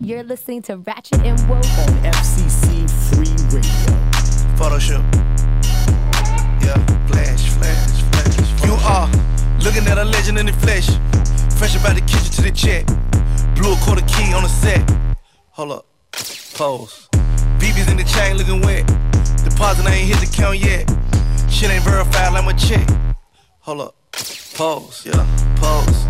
You're 0.00 0.24
listening 0.24 0.62
to 0.62 0.78
Ratchet 0.78 1.20
and 1.20 1.38
Woke. 1.48 1.58
on 1.64 2.04
FCC 2.04 2.88
Free 3.14 3.60
Radio. 3.60 4.11
Photoshop. 4.56 5.02
Yeah, 6.62 6.78
flash, 7.08 7.48
flash, 7.56 8.02
flash. 8.12 8.64
You 8.64 8.74
are 8.84 9.08
looking 9.64 9.86
at 9.88 9.98
a 9.98 10.04
legend 10.04 10.38
in 10.38 10.46
the 10.46 10.52
flesh. 10.52 10.88
Fresh 11.58 11.76
about 11.76 11.94
the 11.94 12.02
kitchen 12.02 12.30
to 12.32 12.42
the 12.42 12.50
check. 12.50 12.86
Blew 13.56 13.72
a 13.72 13.76
quarter 13.76 14.04
key 14.06 14.32
on 14.32 14.42
the 14.42 14.48
set. 14.48 14.82
Hold 15.52 15.72
up, 15.72 15.86
pose. 16.54 17.08
BB's 17.58 17.90
in 17.90 17.96
the 17.96 18.04
chain 18.04 18.36
looking 18.36 18.60
wet. 18.60 18.86
Deposit 19.44 19.86
I 19.86 19.94
ain't 19.94 20.08
hit 20.08 20.20
the 20.20 20.30
count 20.36 20.58
yet. 20.58 20.88
Shit 21.50 21.70
ain't 21.70 21.84
verified 21.84 22.32
like 22.32 22.44
my 22.44 22.52
check. 22.52 22.86
Hold 23.60 23.80
up, 23.80 23.94
pose. 24.54 25.06
Yeah, 25.06 25.26
pose, 25.56 26.06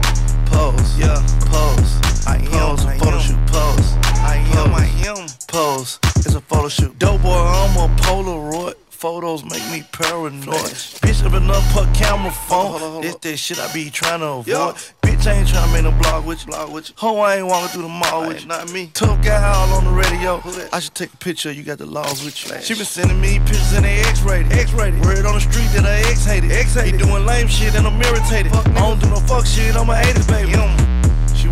pose. 0.51 0.99
Yeah, 0.99 1.19
pose. 1.51 2.01
I 2.27 2.37
am 2.53 2.75
a 2.75 2.99
photo 2.99 3.19
shoot. 3.19 3.37
Pose. 3.47 3.97
I 4.21 4.37
am. 4.57 4.75
I 4.75 4.87
am. 5.07 5.32
Pose. 5.53 5.99
It's 6.17 6.35
a 6.35 6.41
photo 6.41 6.69
shoot. 6.69 6.99
Dope 6.99 7.21
boy, 7.21 7.29
I'm 7.29 7.77
a 7.77 7.95
Polaroid. 7.97 8.75
Photos 8.89 9.45
make 9.45 9.63
me 9.71 9.85
paranoid. 9.93 10.73
Bitch 11.03 11.23
up 11.27 11.35
enough 11.35 11.63
put 11.75 11.93
camera 11.93 12.31
phone. 12.31 13.03
This 13.03 13.17
that 13.17 13.37
shit 13.37 13.59
I 13.59 13.71
be 13.71 13.91
trying 13.91 14.21
to 14.21 14.27
avoid. 14.27 14.77
Bitch, 15.03 15.27
I 15.27 15.35
ain't 15.35 15.49
trying 15.49 15.67
to 15.67 15.73
make 15.75 15.83
no 15.83 15.91
blog 16.01 16.25
with 16.25 16.47
you. 16.47 16.53
Blog 16.53 16.73
with 16.73 16.89
you. 16.89 16.95
Ho, 16.99 17.19
I 17.19 17.37
ain't 17.37 17.47
walking 17.47 17.69
through 17.69 17.83
the 17.83 17.89
mall 17.89 18.29
with 18.29 18.41
you. 18.41 18.49
Not 18.49 18.73
me. 18.73 18.91
Tough 18.95 19.23
guy 19.23 19.47
all 19.47 19.77
on 19.77 19.85
the 19.85 19.91
radio. 19.91 20.41
I 20.73 20.81
should 20.81 20.95
take 20.95 21.13
a 21.13 21.17
picture. 21.19 21.53
You 21.53 21.65
got 21.65 21.77
the 21.77 21.87
laws 21.87 22.25
with 22.25 22.49
you. 22.49 22.59
She 22.63 22.75
been 22.75 22.87
sending 22.87 23.21
me 23.21 23.39
pictures 23.41 23.75
in 23.75 23.83
the 23.83 23.91
X-rated. 24.09 24.53
X-rated. 24.53 25.05
Word 25.05 25.27
on 25.27 25.35
the 25.35 25.41
street 25.41 25.69
that 25.75 25.85
I 25.85 25.99
X-hated. 26.13 26.51
X-hated. 26.51 26.99
He 26.99 27.07
doing 27.07 27.27
lame 27.27 27.49
shit 27.49 27.75
and 27.75 27.87
I'm 27.87 28.01
irritated. 28.01 28.53
Fuck, 28.53 28.69
I 28.69 28.89
don't 28.89 29.01
do 29.03 29.11
no 29.11 29.17
fuck 29.17 29.45
shit. 29.45 29.77
I'm 29.77 29.91
a 29.91 29.95
80s 29.95 30.29
baby. 30.29 30.92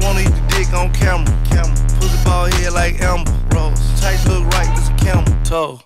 Wanna 0.01 0.21
eat 0.21 0.33
the 0.33 0.43
dick 0.49 0.73
on 0.73 0.93
camera. 0.93 1.31
Camera. 1.51 1.75
Pussy 2.01 2.25
ball 2.25 2.47
head 2.47 2.73
like 2.73 3.01
Amber 3.03 3.31
Rose. 3.55 3.81
Tight 4.01 4.21
look 4.27 4.45
right, 4.55 4.71
this 4.77 4.89
a 4.89 4.95
camel 5.05 5.33
toe. 5.45 5.81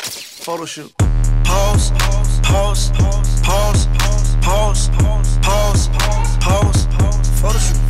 Photo 0.00 0.64
shoot. 0.64 0.92
Pause, 1.44 1.90
pause, 1.92 2.40
pause, 2.40 2.90
pause, 3.42 3.86
pause, 4.42 4.88
pause, 5.42 5.88
pause, 6.40 6.86
photo 7.40 7.58
shoot. 7.58 7.80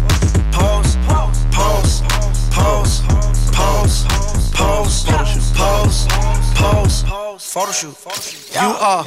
Pause, 0.52 0.96
pause, 1.06 1.46
pause, 1.52 2.02
pause, 2.50 3.02
pause, 3.02 3.02
shoot. 3.02 3.58
Pause, 6.56 7.04
pause, 7.04 7.52
photo 7.52 7.72
shoot. 7.72 7.96
You 8.54 8.68
are 8.80 9.04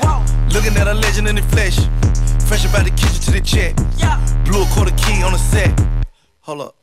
looking 0.50 0.76
at 0.78 0.88
a 0.88 0.94
legend 0.94 1.28
in 1.28 1.36
the 1.36 1.42
flesh. 1.44 1.78
Fresh 2.48 2.66
about 2.66 2.86
the 2.86 2.92
kitchen 2.92 3.22
to 3.22 3.32
the 3.32 3.42
check. 3.42 3.76
Blew 4.46 4.64
a 4.64 4.66
quarter 4.68 4.96
key 4.98 5.24
on 5.24 5.32
the 5.32 5.40
set. 5.40 6.01
Hold 6.52 6.64
up. 6.64 6.76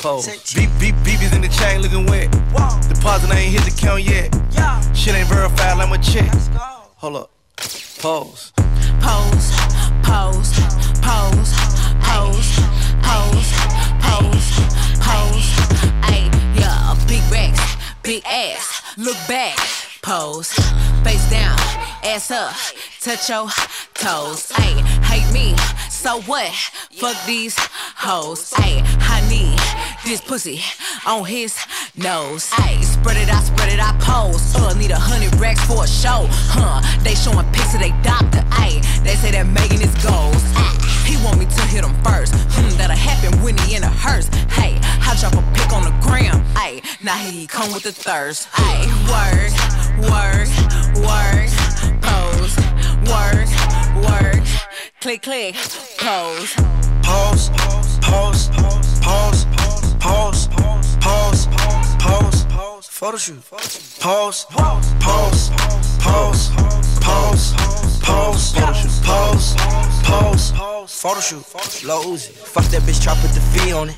Pose. 0.00 0.52
Beep, 0.52 0.68
beep, 0.80 0.96
BB's 1.06 1.32
in 1.32 1.40
the 1.40 1.46
chain 1.46 1.80
looking 1.80 2.06
wet. 2.06 2.28
Deposit 2.88 3.30
I 3.30 3.38
ain't 3.38 3.52
hit 3.52 3.62
the 3.62 3.80
count 3.80 4.02
yet. 4.02 4.34
Shit 4.96 5.14
ain't 5.14 5.28
verified 5.28 5.78
like 5.78 5.88
my 5.88 5.96
check. 5.98 6.28
Hold 6.96 7.14
up. 7.14 7.30
Pose. 8.00 8.50
pose, 8.98 9.54
pose, 10.02 10.58
pose, 11.06 11.54
pose, 12.02 12.50
pose, 13.06 13.50
pose, 14.02 14.48
pose. 14.98 15.48
Ay, 16.02 16.28
yeah, 16.58 16.98
big 17.06 17.22
racks, 17.30 17.76
big 18.02 18.24
ass. 18.26 18.82
Look 18.96 19.18
back, 19.28 19.56
pose, 20.02 20.50
face 21.04 21.30
down, 21.30 21.56
ass 22.02 22.32
up, 22.32 22.56
touch 23.00 23.30
your 23.30 23.46
toes. 23.94 24.50
Ay, 24.56 24.95
me, 25.32 25.54
so 25.88 26.20
what? 26.22 26.50
Fuck 26.92 27.16
these 27.26 27.56
hoes. 27.96 28.52
Ay, 28.56 28.82
I 29.00 29.20
need 29.28 29.58
this 30.04 30.20
pussy 30.20 30.60
on 31.06 31.24
his 31.24 31.56
nose. 31.96 32.50
Ay, 32.58 32.80
spread 32.82 33.16
it 33.16 33.28
out, 33.28 33.42
spread 33.42 33.72
it 33.72 33.78
out, 33.78 33.98
pose. 34.00 34.54
Uh, 34.56 34.74
need 34.74 34.90
a 34.90 34.98
hundred 34.98 35.34
racks 35.40 35.64
for 35.64 35.84
a 35.84 35.88
show. 35.88 36.26
Huh? 36.52 36.80
They 37.02 37.14
showing 37.14 37.46
pics 37.52 37.74
of 37.74 37.80
they 37.80 37.94
doctor. 38.02 38.42
Ay, 38.50 38.80
they 39.04 39.14
say 39.14 39.30
that 39.32 39.46
Megan 39.46 39.80
is 39.82 39.94
goals. 40.04 40.42
He 41.06 41.16
want 41.24 41.38
me 41.38 41.46
to 41.46 41.62
hit 41.70 41.84
him 41.84 41.94
first. 42.02 42.34
Hmm, 42.54 42.76
that'll 42.76 42.96
happen 42.96 43.40
when 43.42 43.56
he 43.58 43.76
in 43.76 43.84
a 43.84 43.88
hearse. 43.88 44.28
Hey, 44.50 44.78
I 44.82 45.16
drop 45.20 45.34
a 45.34 45.42
pic 45.54 45.72
on 45.72 45.84
the 45.84 45.94
gram. 46.02 46.44
Ay, 46.56 46.82
now 47.02 47.16
he 47.16 47.46
come 47.46 47.72
with 47.72 47.84
the 47.84 47.92
thirst. 47.92 48.48
Ay, 48.54 48.86
work, 49.06 49.54
work, 50.10 50.50
work, 51.06 51.50
pose, 52.02 52.56
work, 53.06 53.48
work, 54.02 54.44
click, 55.06 55.22
click, 55.22 55.54
pose. 55.98 56.52
Pause. 57.04 57.50
Pause. 57.50 57.98
Pause. 58.00 58.48
Pause. 59.00 59.46
Pause. 60.00 60.48
Pause. 60.98 61.46
Pause. 62.00 62.88
Photo 62.88 63.16
shoot. 63.16 63.40
Pause. 63.48 63.98
Pause. 64.00 64.44
Pause. 64.46 65.50
Pause. 66.00 66.50
Pause. 67.00 67.54
Photo 68.02 68.72
shoot. 68.72 69.04
Pause. 69.04 69.54
Pause. 70.02 71.00
Photo 71.00 71.20
shoot. 71.20 71.84
Low 71.84 72.02
Uzi. 72.02 72.32
Fuck 72.32 72.64
that 72.64 72.82
bitch, 72.82 73.00
try 73.00 73.14
put 73.14 73.30
the 73.30 73.40
fee 73.40 73.72
on 73.72 73.90
it. 73.90 73.96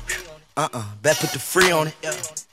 Uh-uh, 0.57 0.83
bet 1.01 1.17
put 1.17 1.31
the 1.31 1.39
free 1.39 1.71
on 1.71 1.87
it. 1.87 1.95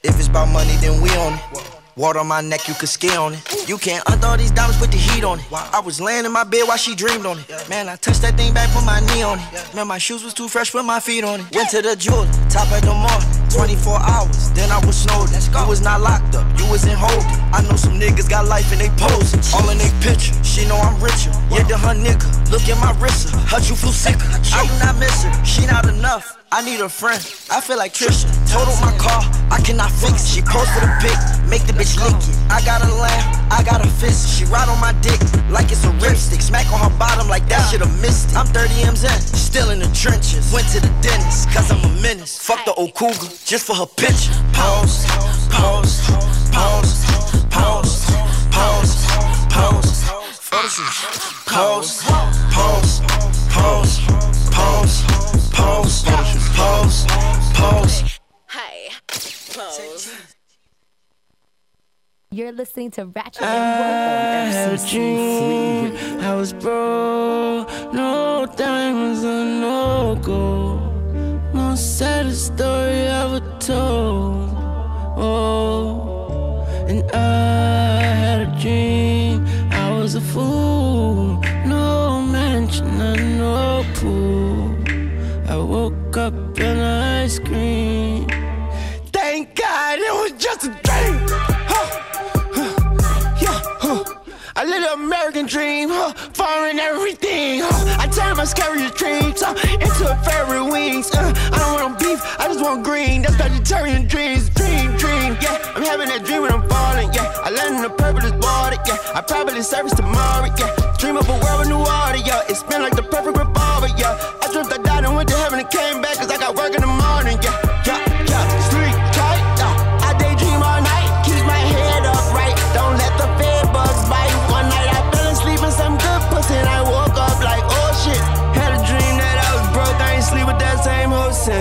If 0.03 0.19
it's 0.19 0.29
about 0.29 0.49
money, 0.49 0.77
then 0.81 1.03
we 1.03 1.11
on 1.11 1.35
it. 1.35 1.86
Water 1.97 2.19
on 2.19 2.27
my 2.27 2.43
neck, 2.43 2.69
you 2.69 2.75
could 2.75 2.91
ski 2.91 3.09
on 3.17 3.33
it. 3.33 3.69
You 3.69 3.79
can't 3.79 4.05
undo 4.07 4.27
all 4.27 4.37
these 4.37 4.51
diamonds, 4.51 4.79
put 4.79 4.91
the 4.91 4.99
heat 4.99 5.25
on 5.25 5.41
it. 5.41 5.47
I 5.51 5.81
was 5.81 5.99
laying 5.99 6.27
in 6.27 6.33
my 6.33 6.45
bed 6.45 6.69
while 6.69 6.77
she 6.77 6.95
dreamed 6.95 7.25
on 7.25 7.39
it. 7.39 7.49
Man, 7.71 7.89
I 7.89 7.97
touched 7.97 8.21
that 8.21 8.37
thing 8.37 8.53
back, 8.53 8.69
put 8.77 8.85
my 8.85 9.01
knee 9.01 9.23
on 9.23 9.39
it. 9.39 9.75
Man, 9.75 9.89
my 9.89 9.97
shoes 9.97 10.23
was 10.23 10.35
too 10.35 10.47
fresh, 10.47 10.73
put 10.73 10.85
my 10.85 11.01
feet 11.01 11.25
on 11.25 11.41
it. 11.41 11.55
Went 11.55 11.71
to 11.71 11.81
the 11.81 11.97
jeweler, 11.97 12.29
top 12.51 12.71
of 12.71 12.83
the 12.85 12.93
morning, 12.93 13.49
24 13.49 13.97
hours. 13.97 14.53
Then 14.53 14.71
I 14.71 14.85
was 14.85 14.95
snowed. 14.95 15.31
You 15.33 15.71
was 15.71 15.81
not 15.81 16.03
locked 16.03 16.37
up, 16.37 16.47
you 16.61 16.71
was 16.71 16.85
in 16.85 16.97
holding. 17.01 17.27
I 17.51 17.63
know 17.63 17.77
some 17.77 17.99
niggas 17.99 18.29
got 18.29 18.47
life 18.47 18.71
and 18.73 18.81
they 18.81 18.91
posing. 19.01 19.41
All 19.57 19.69
in 19.71 19.79
they 19.79 19.91
picture, 20.05 20.37
she 20.45 20.69
know 20.69 20.77
I'm 20.77 21.01
richer. 21.03 21.33
Yeah, 21.49 21.65
the 21.65 21.79
her 21.79 21.97
nigga, 21.97 22.29
look 22.53 22.69
at 22.69 22.77
my 22.79 22.93
wrist. 23.01 23.35
Her 23.49 23.59
you 23.65 23.75
feel 23.75 23.91
sicker. 23.91 24.29
I 24.53 24.69
do 24.69 24.85
not 24.85 24.99
miss 25.01 25.25
her, 25.25 25.45
she 25.45 25.65
not 25.67 25.89
enough. 25.89 26.37
I 26.57 26.63
need 26.65 26.81
a 26.81 26.89
friend. 26.89 27.21
I 27.51 27.61
feel 27.61 27.77
like 27.77 27.93
Trisha. 27.93 28.25
Totaled 28.49 28.81
my 28.81 28.97
car, 28.97 29.21
I 29.53 29.61
cannot 29.61 29.93
fix 29.93 30.25
it. 30.25 30.41
She 30.41 30.41
posted 30.41 30.89
a 30.89 30.97
pic, 31.05 31.13
make 31.53 31.61
the 31.69 31.77
bitch 31.77 32.01
lick 32.01 32.17
it. 32.17 32.33
I 32.49 32.65
got 32.65 32.81
a 32.81 32.89
lamb, 32.97 33.53
I 33.53 33.63
got 33.63 33.85
a 33.85 33.89
fist. 34.01 34.25
She 34.33 34.47
ride 34.47 34.67
on 34.71 34.81
my 34.81 34.97
dick 35.05 35.21
like 35.53 35.71
it's 35.71 35.85
a 35.85 35.93
ripstick. 36.01 36.41
Smack 36.41 36.73
on 36.73 36.81
her 36.81 36.99
bottom 36.99 37.29
like 37.29 37.47
that 37.51 37.61
shit 37.69 37.81
have 37.81 37.93
missed 38.01 38.31
it. 38.31 38.37
I'm 38.37 38.47
30 38.47 38.89
M's 38.89 39.05
in, 39.05 39.21
still 39.37 39.69
in 39.69 39.81
the 39.81 39.91
trenches. 39.93 40.51
Went 40.51 40.67
to 40.73 40.81
the 40.81 40.89
dentist, 41.05 41.53
cause 41.53 41.71
I'm 41.71 41.85
a 41.85 41.93
menace. 42.01 42.39
Fuck 42.39 42.65
the 42.65 42.73
old 42.73 42.95
cougar, 42.95 43.29
just 43.45 43.67
for 43.67 43.77
her 43.77 43.85
picture. 43.85 44.33
Pause, 44.57 45.05
pause, 45.53 46.09
pause, 46.57 47.05
pause, 47.53 48.09
pause, 48.49 49.05
pause. 49.53 50.09
Photo 50.41 50.69
shoot. 50.69 50.89
Pause, 51.45 52.01
pause, 52.01 52.41
pause, 52.49 53.01
pause, 53.53 53.96
pose. 59.57 60.13
You're 62.31 62.53
listening 62.53 62.91
to 62.93 63.07
Ratchet 63.07 63.43
and 63.43 64.53
had 64.53 64.73
a 64.73 64.91
dream. 64.91 65.97
I 66.21 66.35
was 66.35 66.53
broke, 66.53 67.69
no 67.93 68.47
diamonds 68.57 69.23
and 69.25 69.61
no 69.61 70.19
gold. 70.23 71.55
Most 71.55 71.99
saddest 71.99 72.47
story 72.55 73.01
ever 73.23 73.41
told. 73.59 74.51
Oh, 75.17 76.67
and 76.89 77.11
I 77.13 78.01
had 78.23 78.41
a 78.49 78.61
dream. 78.61 79.47
I 79.71 79.99
was 79.99 80.15
a 80.17 80.21
fool, 80.21 81.41
no 81.65 82.21
mansion 82.21 83.01
and 83.01 83.39
no 83.39 83.85
pool. 83.95 84.77
I 85.49 85.57
woke 85.57 86.17
up 86.19 86.59
in 86.59 86.79
ice 86.79 87.39
cream. 87.39 88.36
Thank 89.37 89.55
God 89.55 89.99
it 89.99 90.15
was 90.17 90.33
just 90.41 90.65
a 90.65 90.69
dream. 90.69 91.21
Huh. 91.69 91.87
Yeah, 93.37 93.61
huh. 93.85 94.03
I 94.57 94.65
live 94.65 94.81
the 94.81 94.95
American 94.95 95.45
dream, 95.45 95.91
huh? 95.93 96.15
Foreign 96.33 96.81
everything, 96.81 97.61
huh? 97.61 98.01
I 98.01 98.09
turn 98.09 98.39
my 98.39 98.47
scariest 98.47 98.95
dreams 98.95 99.43
uh, 99.43 99.53
into 99.77 100.09
a 100.09 100.17
fairy 100.25 100.63
wings. 100.65 101.13
Uh, 101.13 101.37
I 101.53 101.59
don't 101.61 101.77
want 101.77 101.99
beef, 102.01 102.17
I 102.41 102.49
just 102.49 102.65
want 102.65 102.83
green. 102.83 103.29
That's 103.29 103.37
vegetarian 103.37 104.09
dreams, 104.09 104.49
dream, 104.57 104.97
dream. 104.97 105.37
Yeah, 105.45 105.61
I'm 105.77 105.85
having 105.85 106.09
that 106.09 106.25
dream 106.25 106.41
when 106.41 106.53
I'm 106.57 106.67
falling. 106.67 107.13
Yeah, 107.13 107.29
I 107.45 107.51
land 107.51 107.77
in 107.77 107.83
the 107.83 107.91
purple 107.93 108.25
water. 108.41 108.81
Yeah, 108.89 108.97
I 109.13 109.21
probably 109.21 109.61
service 109.61 109.93
tomorrow. 109.93 110.49
Yeah, 110.57 110.73
dream 110.97 111.19
of 111.19 111.29
a 111.29 111.37
world 111.45 111.61
with 111.61 111.69
new 111.69 111.85
order. 111.85 112.25
Yeah, 112.25 112.41
it's 112.49 112.63
been 112.63 112.81
like 112.81 112.97
the 112.97 113.05
perfect 113.05 113.37
revolver. 113.37 113.93
Yeah, 114.01 114.17
I 114.41 114.49
dreamt 114.49 114.73
I 114.73 114.79
died 114.81 115.05
and 115.05 115.15
went 115.15 115.29
to 115.29 115.37
heaven 115.37 115.61
and 115.61 115.69
came 115.69 116.01
back 116.01 116.17
'cause 116.17 116.31
I 116.33 116.39
got 116.41 116.57
work 116.57 116.73
in 116.73 116.81
the 116.81 116.89
morning. 116.89 117.37
Yeah. 117.45 117.66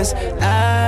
Same. 0.04 0.38
I 0.42 0.85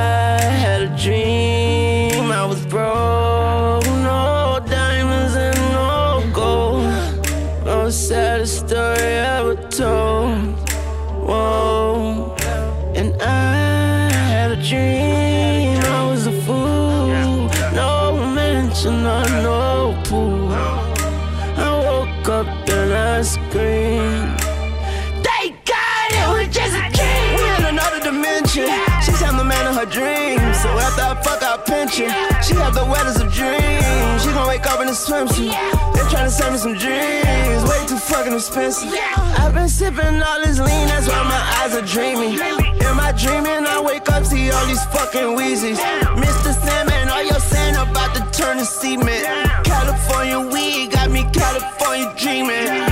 pension, 31.88 32.08
she 32.42 32.54
have 32.54 32.74
the 32.74 32.84
wettest 32.84 33.20
of 33.20 33.32
dreams. 33.32 34.22
She 34.22 34.28
gon' 34.30 34.48
wake 34.48 34.66
up 34.66 34.80
in 34.80 34.88
a 34.88 34.92
swimsuit. 34.92 35.52
They 35.94 36.04
tryna 36.10 36.30
sell 36.30 36.50
me 36.50 36.58
some 36.58 36.74
dreams. 36.74 37.62
Way 37.68 37.86
too 37.86 37.96
fucking 37.96 38.34
expensive. 38.34 38.92
I've 39.16 39.54
been 39.54 39.68
sipping 39.68 40.22
all 40.22 40.40
this 40.40 40.58
lean, 40.58 40.88
that's 40.88 41.08
why 41.08 41.22
my 41.22 41.42
eyes 41.60 41.74
are 41.74 41.86
dreamy. 41.86 42.40
Am 42.84 43.00
I 43.00 43.12
dreaming? 43.12 43.66
I 43.66 43.80
wake 43.80 44.08
up, 44.10 44.24
see 44.24 44.50
all 44.50 44.66
these 44.66 44.84
fucking 44.86 45.36
Weezys. 45.36 45.78
Mr. 45.78 46.52
Sandman, 46.64 47.08
all 47.08 47.22
your 47.22 47.40
sand 47.40 47.76
about 47.76 48.14
to 48.14 48.38
turn 48.38 48.58
to 48.58 48.64
cement. 48.64 49.26
California 49.64 50.40
weed 50.40 50.92
got 50.92 51.10
me 51.10 51.24
California 51.32 52.12
dreaming. 52.16 52.87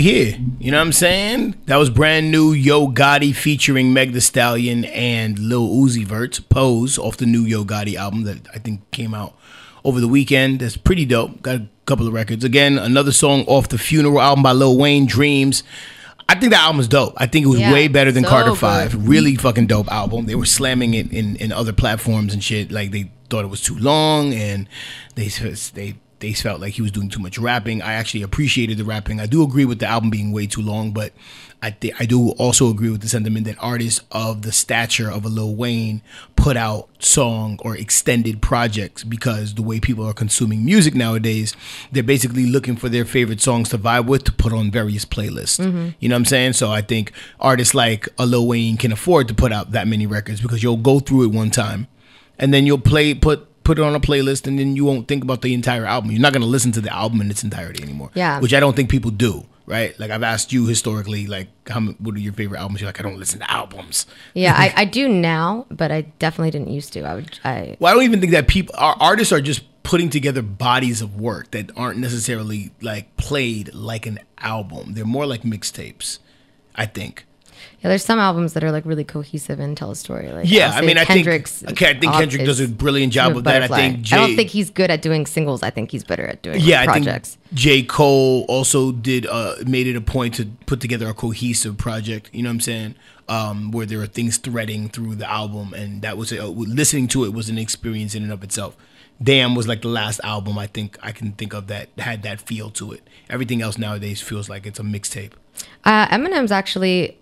We 0.00 0.04
here. 0.04 0.38
You 0.58 0.70
know 0.70 0.78
what 0.78 0.86
I'm 0.86 0.92
saying? 0.92 1.56
That 1.66 1.76
was 1.76 1.90
brand 1.90 2.30
new 2.30 2.52
Yo 2.52 2.88
Gotti 2.88 3.34
featuring 3.34 3.92
Meg 3.92 4.14
The 4.14 4.22
Stallion 4.22 4.86
and 4.86 5.38
Lil 5.38 5.68
Uzi 5.68 6.06
Vert, 6.06 6.40
Pose, 6.48 6.96
off 6.96 7.18
the 7.18 7.26
new 7.26 7.42
Yo 7.42 7.66
Gotti 7.66 7.96
album 7.96 8.22
that 8.22 8.48
I 8.54 8.60
think 8.60 8.90
came 8.92 9.12
out 9.12 9.36
over 9.84 10.00
the 10.00 10.08
weekend. 10.08 10.60
That's 10.60 10.78
pretty 10.78 11.04
dope. 11.04 11.42
Got 11.42 11.56
a 11.56 11.68
couple 11.84 12.06
of 12.06 12.14
records. 12.14 12.44
Again, 12.44 12.78
another 12.78 13.12
song 13.12 13.44
off 13.46 13.68
the 13.68 13.76
Funeral 13.76 14.22
album 14.22 14.42
by 14.42 14.52
Lil 14.52 14.78
Wayne, 14.78 15.04
Dreams. 15.04 15.64
I 16.30 16.34
think 16.34 16.52
that 16.52 16.62
album 16.62 16.78
was 16.78 16.88
dope. 16.88 17.12
I 17.18 17.26
think 17.26 17.44
it 17.44 17.50
was 17.50 17.60
Yeah, 17.60 17.70
way 17.70 17.86
better 17.86 18.10
than 18.10 18.24
so 18.24 18.30
Carter 18.30 18.52
good. 18.52 18.58
5. 18.58 19.06
Really 19.06 19.36
fucking 19.36 19.66
dope 19.66 19.92
album. 19.92 20.24
They 20.24 20.34
were 20.34 20.46
slamming 20.46 20.94
it 20.94 21.12
in, 21.12 21.36
in 21.36 21.52
other 21.52 21.74
platforms 21.74 22.32
and 22.32 22.42
shit. 22.42 22.72
Like 22.72 22.90
they 22.90 23.10
thought 23.28 23.44
it 23.44 23.48
was 23.48 23.60
too 23.60 23.76
long 23.76 24.32
and 24.32 24.66
they 25.14 25.28
they 25.28 25.96
they 26.20 26.32
felt 26.32 26.60
like 26.60 26.74
he 26.74 26.82
was 26.82 26.90
doing 26.92 27.08
too 27.08 27.18
much 27.20 27.38
rapping. 27.38 27.82
I 27.82 27.94
actually 27.94 28.22
appreciated 28.22 28.78
the 28.78 28.84
rapping. 28.84 29.20
I 29.20 29.26
do 29.26 29.42
agree 29.42 29.64
with 29.64 29.78
the 29.80 29.86
album 29.86 30.10
being 30.10 30.32
way 30.32 30.46
too 30.46 30.62
long, 30.62 30.92
but 30.92 31.12
I 31.62 31.70
th- 31.72 31.94
I 31.98 32.06
do 32.06 32.30
also 32.32 32.70
agree 32.70 32.88
with 32.90 33.02
the 33.02 33.08
sentiment 33.08 33.44
that 33.46 33.56
artists 33.60 34.00
of 34.12 34.42
the 34.42 34.52
stature 34.52 35.10
of 35.10 35.24
a 35.26 35.28
Lil 35.28 35.54
Wayne 35.54 36.00
put 36.36 36.56
out 36.56 36.88
song 37.00 37.58
or 37.62 37.76
extended 37.76 38.40
projects 38.40 39.04
because 39.04 39.54
the 39.54 39.62
way 39.62 39.78
people 39.80 40.06
are 40.06 40.14
consuming 40.14 40.64
music 40.64 40.94
nowadays, 40.94 41.54
they're 41.92 42.02
basically 42.02 42.46
looking 42.46 42.76
for 42.76 42.88
their 42.88 43.04
favorite 43.04 43.42
songs 43.42 43.68
to 43.70 43.78
vibe 43.78 44.06
with 44.06 44.24
to 44.24 44.32
put 44.32 44.52
on 44.54 44.70
various 44.70 45.04
playlists. 45.04 45.60
Mhm. 45.60 45.94
You 46.00 46.08
know 46.08 46.14
what 46.14 46.20
I'm 46.20 46.24
saying? 46.26 46.52
So 46.54 46.70
I 46.70 46.80
think 46.80 47.12
artists 47.40 47.74
like 47.74 48.08
a 48.18 48.24
Lil 48.24 48.46
Wayne 48.46 48.78
can 48.78 48.90
afford 48.92 49.28
to 49.28 49.34
put 49.34 49.52
out 49.52 49.72
that 49.72 49.86
many 49.86 50.06
records 50.06 50.40
because 50.40 50.62
you'll 50.62 50.76
go 50.78 50.98
through 51.00 51.24
it 51.24 51.32
one 51.32 51.50
time 51.50 51.88
and 52.38 52.54
then 52.54 52.64
you'll 52.64 52.78
play 52.78 53.12
put 53.12 53.46
put 53.70 53.78
it 53.78 53.82
on 53.82 53.94
a 53.94 54.00
playlist 54.00 54.48
and 54.48 54.58
then 54.58 54.74
you 54.74 54.84
won't 54.84 55.06
think 55.06 55.22
about 55.22 55.42
the 55.42 55.54
entire 55.54 55.84
album. 55.84 56.10
You're 56.10 56.20
not 56.20 56.32
going 56.32 56.42
to 56.42 56.48
listen 56.48 56.72
to 56.72 56.80
the 56.80 56.92
album 56.92 57.20
in 57.20 57.30
its 57.30 57.44
entirety 57.44 57.80
anymore. 57.80 58.10
Yeah. 58.14 58.40
Which 58.40 58.52
I 58.52 58.58
don't 58.58 58.74
think 58.74 58.90
people 58.90 59.12
do, 59.12 59.46
right? 59.64 59.96
Like 60.00 60.10
I've 60.10 60.24
asked 60.24 60.52
you 60.52 60.66
historically 60.66 61.28
like 61.28 61.46
how 61.68 61.80
what 61.80 62.16
are 62.16 62.18
your 62.18 62.32
favorite 62.32 62.58
albums? 62.58 62.80
You're 62.80 62.88
like 62.88 62.98
I 62.98 63.04
don't 63.04 63.16
listen 63.16 63.38
to 63.38 63.48
albums. 63.48 64.06
Yeah, 64.34 64.54
I, 64.58 64.74
I 64.76 64.84
do 64.86 65.08
now, 65.08 65.66
but 65.70 65.92
I 65.92 66.00
definitely 66.18 66.50
didn't 66.50 66.70
used 66.70 66.92
to. 66.94 67.04
I 67.04 67.14
would 67.14 67.38
I 67.44 67.76
Well, 67.78 67.92
I 67.92 67.94
don't 67.94 68.02
even 68.02 68.18
think 68.18 68.32
that 68.32 68.48
people, 68.48 68.74
our 68.76 68.96
artists 68.98 69.32
are 69.32 69.40
just 69.40 69.62
putting 69.84 70.10
together 70.10 70.42
bodies 70.42 71.00
of 71.00 71.20
work 71.20 71.52
that 71.52 71.70
aren't 71.76 72.00
necessarily 72.00 72.72
like 72.82 73.16
played 73.18 73.72
like 73.72 74.04
an 74.04 74.18
album. 74.38 74.94
They're 74.94 75.04
more 75.04 75.26
like 75.26 75.42
mixtapes, 75.42 76.18
I 76.74 76.86
think. 76.86 77.24
Yeah. 77.82 77.88
There's 77.88 78.04
some 78.04 78.18
albums 78.18 78.52
that 78.54 78.64
are 78.64 78.70
like 78.70 78.84
really 78.84 79.04
cohesive 79.04 79.58
and 79.60 79.76
tell 79.76 79.90
a 79.90 79.96
story. 79.96 80.30
Like 80.30 80.50
Yeah, 80.50 80.72
I 80.74 80.80
mean, 80.82 80.98
I 80.98 81.04
think- 81.04 81.26
okay, 81.26 81.90
I 81.90 81.98
think 81.98 82.12
Kendrick 82.12 82.44
does 82.44 82.60
a 82.60 82.68
brilliant 82.68 83.12
job 83.12 83.34
with 83.34 83.44
that. 83.44 83.62
I 83.62 83.68
think 83.68 84.12
I 84.12 84.16
don't 84.16 84.36
think 84.36 84.50
he's 84.50 84.70
good 84.70 84.90
at 84.90 85.02
doing 85.02 85.26
singles. 85.26 85.62
I 85.62 85.70
think 85.70 85.90
he's 85.90 86.04
better 86.04 86.26
at 86.26 86.42
doing 86.42 86.60
yeah, 86.60 86.82
I 86.82 86.86
projects. 86.86 87.36
think 87.36 87.54
J. 87.54 87.82
Cole 87.82 88.44
also 88.48 88.92
did 88.92 89.26
uh, 89.26 89.54
made 89.66 89.86
it 89.86 89.96
a 89.96 90.00
point 90.00 90.34
to 90.34 90.46
put 90.66 90.80
together 90.80 91.08
a 91.08 91.14
cohesive 91.14 91.78
project. 91.78 92.30
You 92.32 92.42
know 92.42 92.50
what 92.50 92.54
I'm 92.54 92.60
saying? 92.60 92.94
Um, 93.28 93.70
where 93.70 93.86
there 93.86 94.00
are 94.00 94.06
things 94.06 94.38
threading 94.38 94.88
through 94.88 95.14
the 95.14 95.30
album, 95.30 95.72
and 95.72 96.02
that 96.02 96.16
was 96.16 96.32
uh, 96.32 96.46
listening 96.48 97.06
to 97.08 97.24
it 97.24 97.32
was 97.32 97.48
an 97.48 97.58
experience 97.58 98.14
in 98.14 98.24
and 98.24 98.32
of 98.32 98.42
itself. 98.42 98.76
Damn 99.22 99.54
was 99.54 99.68
like 99.68 99.82
the 99.82 99.88
last 99.88 100.18
album 100.24 100.58
I 100.58 100.66
think 100.66 100.98
I 101.02 101.12
can 101.12 101.32
think 101.32 101.52
of 101.52 101.66
that 101.68 101.90
had 101.98 102.22
that 102.22 102.40
feel 102.40 102.70
to 102.70 102.92
it. 102.92 103.06
Everything 103.28 103.60
else 103.62 103.76
nowadays 103.78 104.20
feels 104.20 104.48
like 104.48 104.66
it's 104.66 104.80
a 104.80 104.82
mixtape. 104.82 105.32
Uh, 105.84 106.08
Eminem's 106.08 106.50
actually, 106.50 107.18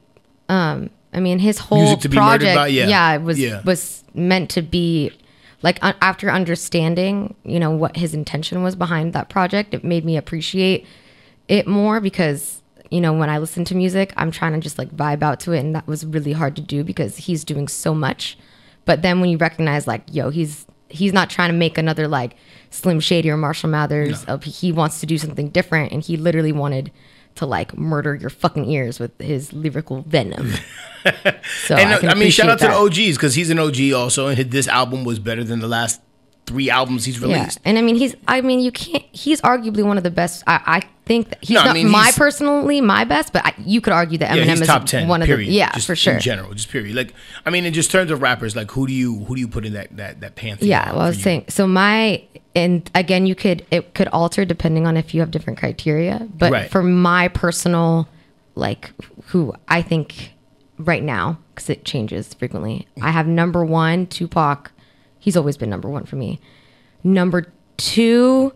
um, 0.49 0.91
I 1.13 1.21
mean, 1.21 1.39
his 1.39 1.59
whole 1.59 1.83
Music 1.83 2.01
to 2.01 2.09
be 2.09 2.17
project, 2.17 2.55
by? 2.57 2.69
Yeah. 2.69 3.15
it 3.15 3.23
was 3.23 3.39
Yeah. 3.39 3.63
was 3.65 4.05
meant 4.15 4.51
to 4.51 4.63
be 4.63 5.11
like 5.63 5.79
after 5.83 6.31
understanding, 6.31 7.35
you 7.45 7.59
know, 7.59 7.71
what 7.71 7.97
his 7.97 8.15
intention 8.15 8.63
was 8.63 8.77
behind 8.77 9.13
that 9.15 9.29
project. 9.29 9.75
It 9.75 9.85
made 9.85 10.05
me 10.05 10.17
appreciate 10.17 10.87
it 11.49 11.67
more 11.67 12.01
because 12.01 12.63
you 12.91 13.01
know 13.01 13.13
when 13.13 13.29
I 13.29 13.39
listen 13.39 13.65
to 13.67 13.75
music, 13.75 14.13
I'm 14.17 14.31
trying 14.31 14.53
to 14.53 14.61
just 14.61 14.79
like 14.79 14.91
vibe 14.97 15.23
out 15.23 15.41
to 15.41 15.53
it, 15.53 15.61
and 15.61 15.75
that 15.75 15.87
was 15.87 16.05
really 16.07 16.33
hard 16.33 16.57
to 16.57 16.63
do 16.63 16.85
because 16.85 17.17
he's 17.17 17.45
doing 17.45 17.69
so 17.69 17.95
much. 17.95 18.39
But 18.85 19.03
then 19.03 19.21
when 19.21 19.29
you 19.31 19.37
recognize, 19.37 19.87
like, 19.87 20.03
yo, 20.11 20.31
he's 20.31 20.67
he's 20.89 21.13
not 21.13 21.29
trying 21.29 21.51
to 21.51 21.57
make 21.57 21.77
another 21.77 22.09
like 22.09 22.37
Slim 22.71 23.01
Shady 23.01 23.29
or 23.31 23.37
Marshall 23.37 23.69
Mathers. 23.71 24.25
Uh, 24.29 24.39
he 24.39 24.73
wants 24.73 25.01
to 25.01 25.07
do 25.07 25.19
something 25.19 25.49
different, 25.51 25.93
and 25.93 26.03
he 26.03 26.17
literally 26.17 26.53
wanted 26.53 26.91
to 27.39 27.47
like 27.47 27.77
murder 27.77 28.15
your 28.15 28.31
fucking 28.31 28.71
ears 28.71 29.01
with 29.01 29.19
his 29.21 29.53
lyrical 29.53 30.03
venom. 30.03 30.53
so 31.67 31.75
and 31.77 32.01
can 32.01 32.11
I, 32.11 32.15
mean, 32.15 32.31
shout 32.31 32.49
out 32.49 32.59
to 32.61 32.67
the. 32.69 32.73
OGs 32.75 33.17
because 33.17 33.35
he's 33.35 33.51
an 33.51 33.59
OG 33.59 33.93
also, 33.95 34.29
and 34.29 34.37
his- 34.37 34.49
this 34.49 34.69
album 34.69 35.05
was 35.05 35.19
better 35.19 35.43
than 35.45 35.61
the 35.61 35.69
last 35.69 36.01
three 36.47 36.71
albums 36.71 37.05
he's 37.05 37.21
Yeah, 37.21 37.37
released. 37.39 37.59
and 37.65 37.79
I 37.79 37.83
mean, 37.83 37.97
he's. 37.97 38.15
I 38.27 38.41
mean, 38.41 38.61
you 38.61 38.73
can't. 38.73 39.05
He's 39.13 39.41
arguably 39.43 39.83
one 39.85 39.97
of 39.97 40.03
the 40.05 40.11
best. 40.11 40.43
I, 40.47 40.61
I 40.67 40.89
think 41.09 41.31
that 41.31 41.39
he's 41.43 41.57
No, 41.57 41.63
I 41.63 41.65
not 41.65 41.75
mean, 41.75 41.91
my 41.91 42.05
he's- 42.05 42.17
personally 42.19 42.81
my 42.81 43.03
best, 43.05 43.33
but 43.33 43.45
I, 43.45 43.55
you 43.59 43.81
could 43.81 43.93
argue 43.93 44.19
that 44.19 44.31
Eminem 44.31 44.45
he's 44.51 44.61
is 44.61 44.67
top 44.69 44.87
ten. 44.87 45.09
one 45.09 45.23
of 45.23 45.27
period. 45.27 45.49
the. 45.49 45.55
Yeah, 45.55 45.73
just 45.73 45.87
for 45.89 45.97
sure. 45.97 46.15
In 46.15 46.21
general, 46.21 46.55
just 46.55 46.69
period. 46.71 46.95
Like, 46.95 47.13
I 47.45 47.51
mean, 47.51 47.65
in 47.67 47.73
just 47.73 47.91
terms 47.91 48.11
of 48.13 48.23
rappers, 48.23 48.55
like 48.55 48.71
who 48.71 48.87
do 48.87 48.93
you 48.93 49.25
who 49.25 49.35
do 49.35 49.41
you 49.41 49.49
put 49.49 49.67
in 49.67 49.73
that 49.73 49.97
that 49.97 50.21
that 50.21 50.37
pantheon? 50.37 50.69
Yeah, 50.69 50.93
well, 50.93 51.01
I 51.01 51.09
was 51.09 51.17
you? 51.17 51.23
saying. 51.25 51.45
So 51.49 51.67
my 51.67 52.23
and 52.55 52.89
again, 52.95 53.27
you 53.27 53.35
could 53.35 53.67
it 53.73 53.95
could 53.95 54.07
alter 54.09 54.45
depending 54.45 54.87
on 54.87 54.97
if 54.97 55.13
you 55.15 55.21
have 55.21 55.31
different 55.33 55.59
criteria. 55.59 56.29
But 56.37 56.53
Right. 56.53 56.71
for 56.71 56.83
my 56.85 57.27
personal, 57.29 58.09
like 58.55 58.93
who 59.27 59.55
I 59.67 59.83
think 59.83 60.33
right 60.79 61.03
now 61.03 61.39
because 61.55 61.69
it 61.71 61.85
changes 61.85 62.35
frequently. 62.35 62.87
I 63.03 63.11
have 63.11 63.27
number 63.27 63.65
one 63.65 64.07
Tupac. 64.07 64.71
He's 65.19 65.37
always 65.37 65.57
been 65.57 65.71
number 65.71 65.89
one 65.89 66.05
for 66.05 66.15
me. 66.17 66.39
Number 67.03 67.53
two, 67.77 68.53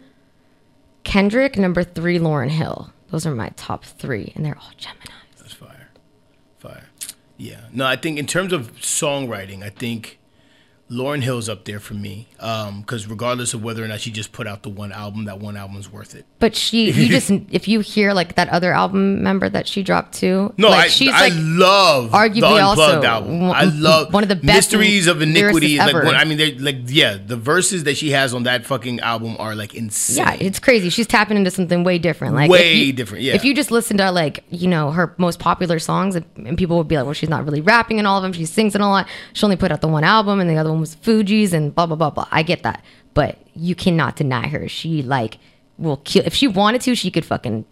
Kendrick. 1.05 1.57
Number 1.57 1.85
three, 1.85 2.19
Lauryn 2.19 2.51
Hill. 2.51 2.93
Those 3.11 3.27
are 3.27 3.35
my 3.35 3.51
top 3.57 3.85
three, 3.85 4.33
and 4.35 4.45
they're 4.45 4.57
all 4.57 4.71
Gemini. 4.77 5.05
That's 5.39 5.53
fire. 5.53 5.91
Fire. 6.59 6.89
Yeah. 7.37 7.67
No, 7.73 7.87
I 7.87 7.97
think 7.97 8.19
in 8.19 8.27
terms 8.27 8.53
of 8.53 8.73
songwriting, 8.77 9.63
I 9.63 9.71
think 9.71 10.19
Lauryn 10.93 11.23
Hill's 11.23 11.49
up 11.49 11.65
there 11.65 11.81
for 11.81 11.95
me. 11.95 12.29
Um, 12.39 12.81
because 12.83 13.07
regardless 13.07 13.55
of 13.55 13.63
whether 13.63 13.83
or 13.85 13.89
not 13.89 14.01
she 14.01 14.11
just 14.11 14.33
put 14.33 14.47
out 14.47 14.63
the 14.63 14.69
one 14.69 14.93
album, 14.93 15.25
that 15.25 15.39
one 15.39 15.57
album's 15.57 15.91
worth 15.91 16.15
it. 16.15 16.27
But 16.39 16.55
she, 16.55 16.91
you 16.93 17.09
just 17.09 17.31
if 17.51 17.67
you 17.69 17.81
hear 17.81 18.13
like 18.13 18.35
that 18.35 18.49
other 18.51 18.73
album 18.73 19.23
member 19.23 19.49
that 19.49 19.67
she 19.67 19.83
dropped 19.83 20.15
too. 20.15 20.53
No, 20.59 20.69
like, 20.69 20.87
I, 20.87 20.89
she's 20.89 21.11
I 21.13 21.29
like 21.29 21.33
love 21.37 22.11
arguably 22.11 22.41
the 22.41 22.47
Unplugged 22.67 22.79
also 22.81 23.03
album. 23.07 23.49
one- 23.49 23.57
I 23.57 23.65
love 23.65 24.13
one 24.15 24.23
of 24.23 24.29
the 24.29 24.37
best 24.37 24.73
Mysteries 24.73 25.07
of 25.07 25.23
Iniquity. 25.23 25.79
Like, 25.79 25.95
ever. 25.95 26.05
when, 26.05 26.15
I 26.15 26.25
mean, 26.25 26.37
they're 26.39 26.55
like, 26.59 26.77
yeah, 26.87 27.17
the 27.25 27.37
verses 27.37 27.85
that 27.85 27.97
she 27.97 28.11
has 28.11 28.35
on 28.35 28.43
that 28.43 28.67
fucking 28.67 29.01
album 29.01 29.37
are 29.39 29.55
like 29.55 29.75
insane. 29.75 30.19
Yeah, 30.19 30.35
it's 30.35 30.59
crazy. 30.59 30.91
She's 30.91 31.07
tapping 31.07 31.37
into 31.37 31.51
something 31.51 31.85
way 31.85 31.99
different. 31.99 32.35
Like 32.35 32.51
Way 32.51 32.75
you- 32.75 32.93
different, 32.93 33.23
yeah. 33.25 33.35
If 33.35 33.45
you 33.45 33.55
just 33.55 33.71
listen 33.71 33.97
to 33.99 34.11
like 34.11 34.45
you 34.51 34.69
know 34.69 34.91
her 34.91 35.15
most 35.17 35.39
popular 35.39 35.79
songs, 35.79 36.17
and 36.17 36.59
people 36.59 36.77
would 36.79 36.89
be 36.89 36.97
like, 36.97 37.05
"Well, 37.05 37.15
she's 37.15 37.29
not 37.31 37.45
really 37.45 37.61
rapping 37.61 37.99
in 37.99 38.05
all 38.07 38.19
of 38.19 38.23
them. 38.23 38.33
She 38.33 38.45
sings 38.45 38.75
in 38.75 38.81
a 38.81 38.89
lot. 38.91 39.09
She 39.33 39.45
only 39.45 39.57
put 39.57 39.73
out 39.73 39.81
the 39.81 39.89
one 39.89 40.05
album, 40.05 40.41
and 40.41 40.51
the 40.51 40.57
other 40.57 40.71
one 40.71 40.82
was 40.83 40.95
Fugees, 40.97 41.53
and 41.55 41.75
blah 41.75 41.87
blah 41.87 41.97
blah 41.97 42.11
blah." 42.11 42.29
I 42.31 42.43
get 42.43 42.63
that, 42.65 42.85
but 43.15 43.39
you 43.55 43.75
cannot 43.75 44.17
deny 44.17 44.49
her. 44.49 44.69
She 44.69 45.03
like 45.03 45.39
will 45.79 45.97
kill 46.05 46.25
if 46.27 46.35
she 46.35 46.47
wanted 46.49 46.83
to. 46.83 46.95
She 46.95 47.11
could 47.11 47.25
fucking 47.25 47.65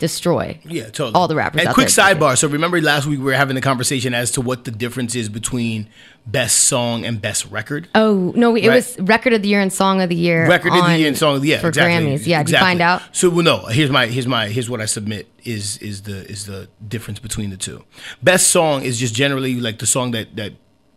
destroy. 0.00 0.58
Yeah, 0.64 0.84
totally. 0.86 1.12
All 1.14 1.28
the 1.28 1.36
rappers 1.36 1.62
And 1.64 1.72
quick 1.72 1.88
there. 1.88 2.14
sidebar. 2.16 2.36
So 2.36 2.48
remember 2.48 2.80
last 2.80 3.06
week 3.06 3.20
we 3.20 3.24
were 3.24 3.32
having 3.34 3.54
the 3.54 3.60
conversation 3.60 4.12
as 4.12 4.32
to 4.32 4.40
what 4.40 4.64
the 4.64 4.72
difference 4.72 5.14
is 5.14 5.28
between 5.28 5.88
best 6.26 6.58
song 6.64 7.04
and 7.06 7.22
best 7.22 7.46
record. 7.46 7.88
Oh 7.94 8.32
no, 8.34 8.56
it 8.56 8.66
Right. 8.66 8.74
was 8.74 8.98
record 8.98 9.34
of 9.34 9.42
the 9.42 9.48
year 9.48 9.60
and 9.60 9.72
song 9.72 10.02
of 10.02 10.08
the 10.08 10.16
year. 10.16 10.48
Record 10.48 10.72
of 10.74 10.84
the 10.84 10.98
year 10.98 11.06
and 11.08 11.16
song, 11.16 11.44
yeah, 11.44 11.60
for 11.60 11.68
exactly, 11.68 11.94
Grammys. 11.94 12.26
Yeah, 12.26 12.42
did 12.42 12.50
you 12.50 12.56
exactly. 12.56 12.58
find 12.58 12.80
out? 12.80 13.02
So 13.12 13.30
well, 13.30 13.44
no. 13.44 13.58
Here's 13.66 13.90
my 13.90 14.06
here's 14.06 14.26
my 14.26 14.48
here's 14.48 14.68
what 14.68 14.80
I 14.80 14.86
submit 14.86 15.28
is 15.44 15.76
is 15.78 16.02
the 16.02 16.28
is 16.28 16.46
the 16.46 16.68
difference 16.86 17.20
between 17.20 17.50
the 17.50 17.56
two. 17.56 17.84
Best 18.22 18.48
song 18.48 18.82
is 18.82 18.98
just 18.98 19.14
generally 19.14 19.54
like 19.60 19.78
the 19.78 19.86
song 19.86 20.10
that 20.10 20.34
that 20.36 20.54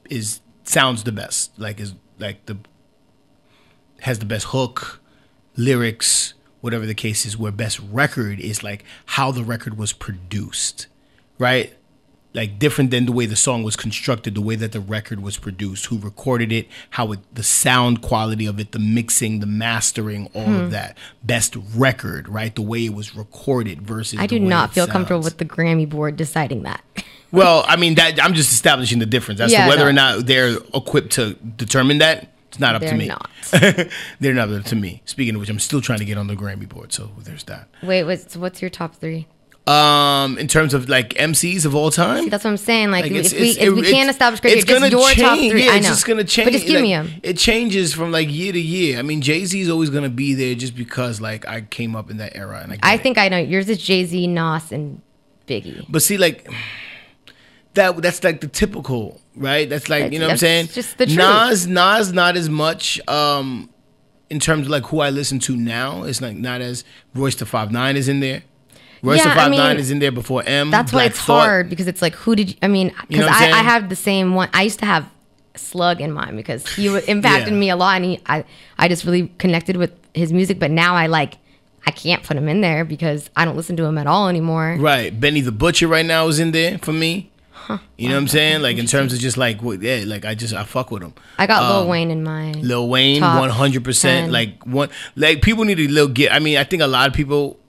is 0.10 0.42
sounds 0.68 1.04
the 1.04 1.12
best, 1.12 1.58
like 1.60 1.80
is 1.80 1.94
like 2.20 2.46
the 2.46 2.58
has 4.02 4.20
the 4.20 4.26
best 4.26 4.48
hook, 4.48 5.00
lyrics, 5.56 6.34
whatever 6.62 6.86
the 6.86 6.96
case 6.96 7.26
is. 7.26 7.38
Where 7.38 7.52
best 7.52 7.80
record 7.80 8.40
is 8.40 8.64
like 8.64 8.84
how 9.08 9.32
the 9.32 9.44
record 9.44 9.78
was 9.78 9.94
produced, 9.94 10.88
right? 11.40 11.74
Like 12.34 12.60
different 12.60 12.92
than 12.92 13.08
the 13.08 13.12
way 13.12 13.26
the 13.26 13.36
song 13.36 13.64
was 13.64 13.76
constructed, 13.76 14.36
the 14.36 14.42
way 14.42 14.56
that 14.56 14.72
the 14.72 14.80
record 14.82 15.22
was 15.24 15.38
produced, 15.38 15.88
who 15.88 15.98
recorded 15.98 16.52
it, 16.52 16.68
how 16.92 17.12
it, 17.14 17.20
the 17.34 17.42
sound 17.42 18.04
quality 18.04 18.46
of 18.46 18.60
it, 18.60 18.74
the 18.74 18.80
mixing, 18.80 19.40
the 19.40 19.48
mastering, 19.48 20.30
all 20.36 20.44
Hmm. 20.46 20.56
of 20.56 20.72
that. 20.72 20.96
Best 21.24 21.56
record, 21.76 22.30
right? 22.30 22.54
The 22.54 22.62
way 22.62 22.86
it 22.86 22.94
was 22.94 23.16
recorded 23.16 23.82
versus. 23.82 24.20
I 24.20 24.28
do 24.28 24.38
not 24.40 24.74
feel 24.74 24.86
comfortable 24.86 25.24
with 25.24 25.38
the 25.40 25.46
Grammy 25.46 25.90
board 25.90 26.16
deciding 26.16 26.64
that. 26.64 26.84
Well, 27.32 27.66
I 27.68 27.76
mean 27.76 27.96
that 27.96 28.24
I'm 28.24 28.34
just 28.34 28.52
establishing 28.52 29.00
the 29.00 29.06
difference 29.06 29.40
as 29.42 29.52
Yeah, 29.52 29.64
to 29.64 29.70
whether 29.70 29.84
no. 29.84 29.90
or 29.90 29.94
not 29.94 30.26
they're 30.26 30.56
equipped 30.74 31.12
to 31.14 31.34
determine 31.34 31.98
that. 32.00 32.34
It's 32.50 32.60
not 32.60 32.76
up 32.76 32.82
to 32.84 32.88
They're 32.88 32.98
me. 32.98 33.08
not. 33.08 33.30
they're 34.22 34.34
not 34.34 34.50
up 34.50 34.64
to 34.66 34.76
me. 34.76 35.02
Speaking 35.06 35.36
of 35.36 35.42
which, 35.42 35.50
I'm 35.50 35.60
still 35.60 35.82
trying 35.82 36.00
to 36.00 36.06
get 36.06 36.18
on 36.18 36.28
the 36.28 36.36
Grammy 36.36 36.68
board, 36.68 36.94
so 36.94 37.12
there's 37.20 37.44
that. 37.46 37.68
Wait, 37.84 38.06
what's 38.06 38.38
what's 38.38 38.62
your 38.62 38.70
top 38.70 38.96
three? 38.96 39.28
Um, 39.68 40.38
in 40.38 40.48
terms 40.48 40.74
of 40.74 40.88
like 40.88 41.10
MCs 41.16 41.66
of 41.66 41.76
all 41.76 41.92
time, 41.92 42.24
See, 42.24 42.30
that's 42.30 42.46
what 42.46 42.52
I'm 42.52 42.58
saying. 42.58 42.90
Like, 42.90 43.04
Like, 43.04 43.12
it's- 43.12 43.34
if 43.34 43.42
we 43.42 43.50
it's- 43.50 43.68
if 43.68 43.74
we 43.76 43.82
can't 43.92 44.10
establish 44.10 44.40
criteria, 44.40 44.62
it's 44.62 44.66
just 44.72 44.80
gonna 44.80 44.90
your 44.90 45.10
top 45.10 45.38
change. 45.38 45.52
three. 45.52 45.66
Yeah, 45.66 45.72
I 45.72 45.76
it's 45.76 45.84
know. 45.84 45.90
just 45.92 46.06
gonna 46.06 46.24
change. 46.24 46.46
But 46.46 46.54
just 46.54 46.66
give 46.68 46.76
like, 46.76 46.84
me 46.84 46.94
them. 46.94 47.14
It 47.22 47.38
changes 47.38 47.94
from 47.94 48.14
like 48.14 48.32
year 48.32 48.54
to 48.54 48.62
year. 48.62 48.98
I 48.98 49.02
mean, 49.02 49.20
Jay 49.20 49.44
Z 49.44 49.60
is 49.60 49.68
always 49.70 49.90
gonna 49.90 50.08
be 50.10 50.34
there 50.34 50.56
just 50.56 50.74
because 50.74 51.20
like 51.20 51.46
I 51.46 51.62
came 51.62 51.98
up 51.98 52.10
in 52.10 52.16
that 52.18 52.38
era, 52.38 52.62
and 52.64 52.72
I. 52.72 52.78
I 52.82 52.94
it. 52.96 53.02
think 53.02 53.18
I 53.18 53.28
know. 53.28 53.38
Yours 53.40 53.68
is 53.68 53.78
Jay 53.80 54.06
Z, 54.06 54.26
Nas, 54.28 54.72
and 54.72 55.02
Biggie. 55.50 55.86
But 55.90 56.02
see, 56.02 56.18
like 56.18 56.50
that 57.78 57.98
that's 58.02 58.24
like 58.24 58.42
the 58.42 58.48
typical, 58.48 59.20
right? 59.36 59.68
That's 59.70 59.90
like 59.90 60.12
you 60.14 60.20
know 60.20 60.26
what 60.28 60.34
I'm 60.34 60.38
saying. 60.38 60.68
just 60.68 60.98
the 60.98 61.06
truth. 61.06 61.18
Nas, 61.18 61.66
Nas, 61.66 62.14
not 62.14 62.38
as 62.38 62.50
much. 62.50 63.00
Um, 63.08 63.70
in 64.30 64.40
terms 64.42 64.64
of 64.66 64.70
like 64.70 64.86
who 64.88 65.00
I 65.00 65.10
listen 65.10 65.40
to 65.40 65.56
now, 65.56 66.04
it's 66.04 66.22
like 66.22 66.36
not 66.36 66.60
as 66.62 66.84
Royce 67.16 67.36
the 67.36 67.46
Five 67.46 67.72
Nine 67.72 67.96
is 67.96 68.08
in 68.10 68.20
there. 68.20 68.44
Royce 69.02 69.20
Yeah, 69.20 69.26
the 69.26 69.32
I 69.32 69.36
Five 69.36 69.52
Nine 69.52 69.70
mean, 69.76 69.80
is 69.80 69.90
in 69.92 70.00
there 70.00 70.12
before 70.12 70.44
M. 70.46 70.70
That's 70.70 70.92
why 70.92 71.06
it's 71.06 71.20
Thought. 71.20 71.46
hard 71.48 71.70
because 71.70 71.88
it's 71.88 72.02
like, 72.02 72.14
who 72.16 72.36
did 72.36 72.50
you? 72.50 72.56
I 72.62 72.68
mean, 72.68 72.90
because 73.08 73.10
You 73.10 73.20
know 73.22 73.28
I, 73.30 73.60
I 73.60 73.64
have 73.64 73.88
the 73.90 73.96
same 73.96 74.36
one. 74.36 74.50
I 74.54 74.64
used 74.64 74.80
to 74.80 74.86
have 74.86 75.10
Slug 75.56 76.02
in 76.02 76.12
mind 76.12 76.36
because 76.38 76.68
he 76.76 76.88
impacted 77.08 77.54
Yeah. 77.54 77.60
me 77.60 77.70
a 77.70 77.76
lot, 77.76 77.96
and 77.96 78.06
he, 78.06 78.20
I, 78.26 78.44
I 78.78 78.88
just 78.90 79.06
really 79.06 79.32
connected 79.38 79.78
with 79.78 79.92
his 80.14 80.32
music. 80.34 80.60
But 80.60 80.72
now 80.72 80.94
I 80.96 81.08
like, 81.08 81.36
I 81.86 81.92
can't 81.92 82.22
put 82.24 82.36
him 82.38 82.50
in 82.50 82.60
there 82.62 82.84
because 82.84 83.30
I 83.36 83.46
don't 83.46 83.56
listen 83.56 83.78
to 83.78 83.86
him 83.86 83.98
at 83.98 84.08
all 84.08 84.28
anymore. 84.28 84.76
Right, 84.78 85.18
Benny 85.18 85.42
the 85.42 85.52
Butcher 85.54 85.88
right 85.88 86.06
now 86.06 86.28
is 86.28 86.40
in 86.40 86.52
there 86.52 86.78
for 86.80 86.92
me. 86.92 87.32
You 87.98 88.10
know 88.10 88.16
what 88.16 88.22
I'm 88.22 88.28
saying? 88.28 88.62
Like 88.62 88.78
in 88.78 88.86
terms 88.86 89.14
of 89.14 89.20
just 89.20 89.38
like 89.38 89.62
what, 89.62 89.82
yeah, 89.82 90.04
like 90.06 90.26
I 90.26 90.36
just 90.36 90.54
I 90.54 90.64
fuck 90.64 90.92
with 90.92 91.02
him. 91.04 91.14
I 91.38 91.48
got 91.48 91.64
Lil 91.70 91.82
Um, 91.84 91.88
Wayne 91.88 92.12
in 92.12 92.24
mind. 92.24 92.64
Lil 92.64 92.88
Wayne, 92.88 93.22
one 93.22 93.50
hundred 93.50 93.84
percent. 93.84 94.32
Like 94.32 94.64
one, 94.66 94.90
like 95.16 95.42
people 95.42 95.64
need 95.66 95.76
to 95.76 95.92
little 95.92 96.10
get. 96.10 96.32
I 96.32 96.40
mean, 96.40 96.58
I 96.58 96.64
think 96.64 96.82
a 96.82 96.88
lot 96.88 97.08
of 97.08 97.14
people, 97.14 97.60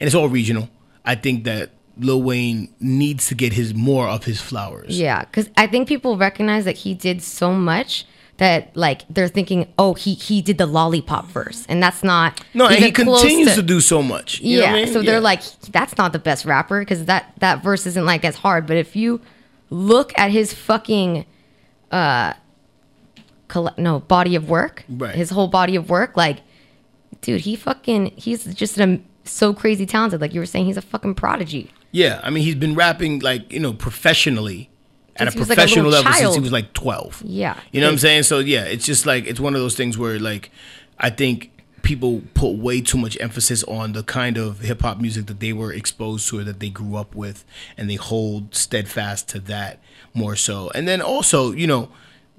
and 0.00 0.06
it's 0.06 0.14
all 0.14 0.28
regional. 0.28 0.68
I 1.04 1.14
think 1.14 1.44
that 1.44 1.70
Lil 1.98 2.22
Wayne 2.22 2.68
needs 2.80 3.28
to 3.28 3.34
get 3.34 3.52
his 3.54 3.74
more 3.74 4.08
of 4.08 4.24
his 4.24 4.40
flowers. 4.40 4.98
Yeah, 4.98 5.24
because 5.24 5.48
I 5.56 5.66
think 5.66 5.88
people 5.88 6.16
recognize 6.18 6.64
that 6.64 6.76
he 6.78 6.94
did 6.94 7.22
so 7.22 7.52
much 7.52 8.06
that 8.38 8.76
like 8.76 9.02
they're 9.08 9.28
thinking, 9.28 9.72
oh, 9.78 9.94
he 9.94 10.14
he 10.14 10.42
did 10.42 10.58
the 10.58 10.66
lollipop 10.66 11.26
verse, 11.28 11.64
and 11.68 11.82
that's 11.82 12.02
not. 12.04 12.44
No, 12.52 12.66
and 12.66 12.84
he 12.84 12.90
continues 12.90 13.54
to, 13.54 13.62
do 13.62 13.80
so 13.80 14.02
much. 14.02 14.40
You 14.40 14.58
know 14.58 14.64
yeah, 14.64 14.70
what 14.72 14.78
I 14.78 14.84
mean? 14.84 14.92
so 14.92 15.00
Yeah. 15.00 15.10
they're 15.12 15.20
like, 15.20 15.42
that's 15.70 15.96
not 15.96 16.12
the 16.12 16.18
best 16.18 16.44
rapper 16.44 16.80
because 16.80 17.06
that 17.06 17.32
that 17.38 17.62
verse 17.62 17.86
isn't 17.86 18.04
like 18.04 18.24
as 18.24 18.36
hard. 18.36 18.66
But 18.66 18.76
if 18.76 18.94
you 18.94 19.20
look 19.70 20.12
at 20.18 20.30
his 20.30 20.52
fucking 20.52 21.24
uh, 21.90 22.32
coll- 23.48 23.74
no 23.78 24.00
body 24.00 24.34
of 24.36 24.48
work, 24.48 24.84
Right. 24.88 25.14
his 25.14 25.30
whole 25.30 25.48
body 25.48 25.76
of 25.76 25.88
work, 25.90 26.16
like, 26.16 26.38
dude, 27.20 27.42
he 27.42 27.56
fucking 27.56 28.12
he's 28.16 28.44
just 28.54 28.78
a, 28.78 29.00
so 29.24 29.52
crazy 29.54 29.86
talented. 29.86 30.20
Like 30.20 30.34
you 30.34 30.40
were 30.40 30.46
saying, 30.46 30.66
he's 30.66 30.76
a 30.76 30.82
fucking 30.82 31.14
prodigy. 31.14 31.70
Yeah, 31.92 32.20
I 32.22 32.30
mean, 32.30 32.44
he's 32.44 32.54
been 32.56 32.74
rapping 32.74 33.20
like 33.20 33.52
you 33.52 33.60
know 33.60 33.72
professionally 33.72 34.68
at 35.16 35.22
a 35.22 35.24
was, 35.26 35.34
like, 35.34 35.42
a 35.44 35.46
professional 35.46 35.90
level 35.90 36.12
since 36.12 36.34
he 36.34 36.40
was 36.40 36.52
like 36.52 36.72
twelve. 36.74 37.22
Yeah. 37.24 37.58
you 37.72 37.80
know 37.80 37.86
what 37.86 37.92
I'm 37.92 37.98
saying. 37.98 38.24
So 38.24 38.40
yeah, 38.40 38.64
it's 38.64 38.84
just 38.84 39.06
like 39.06 39.26
it's 39.26 39.40
one 39.40 39.54
of 39.54 39.60
those 39.60 39.74
things 39.74 39.96
where 39.96 40.18
like 40.18 40.50
I 40.98 41.10
think 41.10 41.50
people 41.86 42.20
put 42.34 42.56
way 42.56 42.80
too 42.80 42.98
much 42.98 43.16
emphasis 43.20 43.62
on 43.64 43.92
the 43.92 44.02
kind 44.02 44.36
of 44.36 44.58
hip 44.58 44.82
hop 44.82 45.00
music 45.00 45.26
that 45.26 45.38
they 45.38 45.52
were 45.52 45.72
exposed 45.72 46.28
to 46.28 46.40
or 46.40 46.42
that 46.42 46.58
they 46.58 46.68
grew 46.68 46.96
up 46.96 47.14
with, 47.14 47.44
and 47.78 47.88
they 47.88 47.94
hold 47.94 48.52
steadfast 48.56 49.28
to 49.28 49.38
that 49.38 49.78
more 50.12 50.34
so. 50.34 50.68
And 50.74 50.88
then 50.88 51.00
also, 51.00 51.52
you 51.52 51.68
know, 51.68 51.88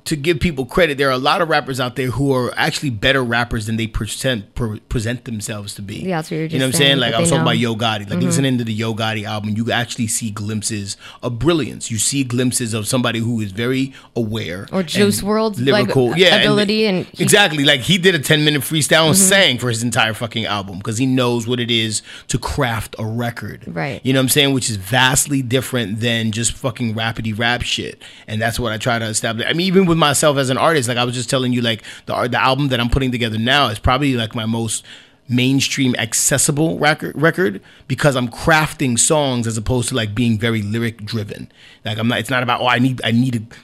to 0.08 0.16
give 0.16 0.40
people 0.40 0.66
credit, 0.66 0.98
there 0.98 1.08
are 1.08 1.12
a 1.12 1.18
lot 1.18 1.42
of 1.42 1.50
rappers 1.50 1.80
out 1.80 1.96
there 1.96 2.12
who 2.12 2.34
are 2.34 2.54
actually 2.58 2.90
better 2.90 3.24
rappers 3.24 3.66
than 3.66 3.78
they 3.78 3.88
present 3.88 4.54
pre- 4.56 4.80
present 4.82 5.24
themselves 5.26 5.74
to 5.76 5.82
be. 5.82 5.98
Yeah, 5.98 6.18
that's 6.18 6.32
what 6.32 6.38
you 6.38 6.44
were 6.44 6.48
You 6.50 6.60
know 6.60 6.66
what 6.66 6.76
I'm 6.76 6.80
saying? 6.80 6.98
Like 6.98 7.14
I 7.14 7.20
was 7.20 7.30
talking 7.30 7.42
about. 7.44 7.58
Yo 7.58 7.76
Gotti. 7.76 8.10
Like 8.10 8.20
Mhm. 8.20 8.24
listening 8.24 8.58
to 8.58 8.64
the 8.64 8.74
Yo 8.74 8.94
Gotti 8.94 9.24
album, 9.26 9.56
you 9.56 9.72
actually 9.72 10.08
see 10.08 10.30
glimpses 10.32 10.98
of 11.24 11.40
brilliance. 11.40 11.90
You 11.92 11.98
see 11.98 12.24
glimpses 12.24 12.74
of 12.74 12.88
somebody 12.88 13.20
who 13.20 13.40
is 13.42 13.52
very 13.52 13.94
aware 14.16 14.68
Or 14.72 14.84
Juice 14.84 15.20
and 15.20 15.28
WRLD's, 15.28 15.60
like, 15.62 16.18
yeah, 16.18 16.36
ability 16.38 16.86
and 16.86 17.06
he- 17.14 17.24
exactly 17.24 17.64
like 17.64 17.82
he 17.82 17.98
did 17.98 18.16
a 18.16 18.20
10 18.20 18.44
minute 18.46 18.62
freestyle 18.62 19.08
and 19.08 19.16
Mhm. 19.16 19.30
sang 19.30 19.58
for 19.60 19.70
his 19.70 19.84
entire 19.84 20.14
fucking 20.14 20.46
album 20.46 20.78
because 20.78 20.98
he 20.98 21.06
knows 21.06 21.48
what 21.48 21.60
it 21.60 21.70
is 21.72 22.02
to 22.28 22.38
craft 22.38 22.96
a 23.00 23.06
record. 23.06 23.64
Right. 23.68 24.00
You 24.04 24.14
know 24.14 24.20
what 24.20 24.24
I'm 24.24 24.30
saying? 24.30 24.54
Which 24.54 24.70
is 24.70 24.78
vastly 24.78 25.42
different 25.42 26.00
than 26.00 26.32
just 26.32 26.54
fucking 26.54 26.96
rapidy 26.96 27.38
rap 27.38 27.62
shit. 27.64 28.02
And 28.28 28.42
that's 28.42 28.60
what 28.60 28.72
I 28.72 28.78
try 28.78 29.00
to 29.00 29.06
establish. 29.06 29.46
I 29.50 29.54
mean, 29.54 29.68
even 29.68 29.86
with 29.86 29.97
myself 29.98 30.38
as 30.38 30.50
an 30.50 30.58
artist, 30.58 30.88
like 30.88 30.98
I 30.98 31.04
was 31.04 31.16
just 31.16 31.30
telling 31.30 31.54
you, 31.54 31.62
like 31.62 31.84
the 32.06 32.28
the 32.28 32.42
album 32.42 32.70
that 32.70 32.80
I'm 32.80 32.90
putting 32.90 33.12
together 33.12 33.38
now 33.38 33.68
is 33.68 33.80
probably 33.80 34.14
like 34.16 34.36
my 34.36 34.46
most 34.46 34.84
mainstream 35.30 35.94
accessible 35.98 36.80
record 36.80 37.20
record 37.22 37.62
because 37.88 38.16
I'm 38.16 38.30
crafting 38.30 38.98
songs 38.98 39.46
as 39.46 39.58
opposed 39.58 39.90
to 39.90 39.96
like 39.96 40.16
being 40.16 40.38
very 40.38 40.62
lyric 40.62 41.04
driven. 41.04 41.52
Like 41.84 41.98
I'm 41.98 42.08
not 42.08 42.20
it's 42.20 42.30
not 42.30 42.44
about 42.44 42.62
oh 42.62 42.68
I 42.68 42.80
need 42.80 43.02
I 43.04 43.12
need 43.12 43.34
to 43.34 43.58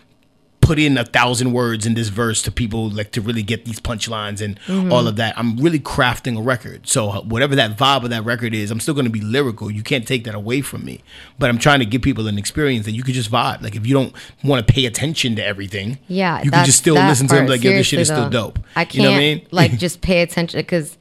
put 0.63 0.79
in 0.79 0.97
a 0.97 1.03
thousand 1.03 1.51
words 1.51 1.85
in 1.85 1.93
this 1.93 2.07
verse 2.07 2.41
to 2.41 2.51
people 2.51 2.89
like 2.89 3.11
to 3.11 3.21
really 3.21 3.43
get 3.43 3.65
these 3.65 3.79
punchlines 3.79 4.39
and 4.41 4.57
Mhm. 4.67 4.91
all 4.91 5.07
of 5.07 5.17
that. 5.17 5.37
I'm 5.37 5.57
really 5.57 5.79
crafting 5.79 6.37
a 6.37 6.41
record. 6.41 6.87
So 6.87 7.09
uh, 7.09 7.21
whatever 7.21 7.55
that 7.55 7.77
vibe 7.77 8.03
of 8.03 8.09
that 8.11 8.23
record 8.23 8.53
is, 8.53 8.71
I'm 8.71 8.79
still 8.79 8.93
going 8.93 9.05
to 9.05 9.11
be 9.11 9.19
lyrical. 9.21 9.69
You 9.69 9.83
can't 9.83 10.07
take 10.07 10.23
that 10.23 10.35
away 10.35 10.61
from 10.61 10.85
me. 10.85 11.01
But 11.37 11.49
I'm 11.49 11.57
trying 11.57 11.79
to 11.79 11.85
give 11.85 12.01
people 12.01 12.27
an 12.27 12.37
experience 12.37 12.85
that 12.85 12.93
you 12.93 13.03
could 13.03 13.13
just 13.13 13.29
vibe. 13.29 13.61
Like 13.61 13.75
if 13.75 13.85
you 13.85 13.93
don't 13.93 14.13
want 14.43 14.65
to 14.65 14.73
pay 14.73 14.85
attention 14.85 15.35
to 15.35 15.45
everything, 15.45 15.99
Yeah, 16.07 16.41
you 16.41 16.49
can 16.49 16.65
just 16.65 16.77
still 16.77 16.95
listen 16.95 17.27
to 17.27 17.35
them 17.35 17.45
part, 17.45 17.49
like, 17.57 17.63
yo, 17.63 17.71
this 17.71 17.87
shit 17.87 17.99
is 17.99 18.07
still 18.07 18.29
dope. 18.29 18.57
I 18.75 18.85
can't 18.85 18.95
You 18.95 19.01
know 19.03 19.09
what 19.11 19.15
I 19.17 19.19
mean? 19.19 19.41
like 19.51 19.77
just 19.85 20.01
pay 20.01 20.21
attention 20.21 20.59
because 20.61 20.97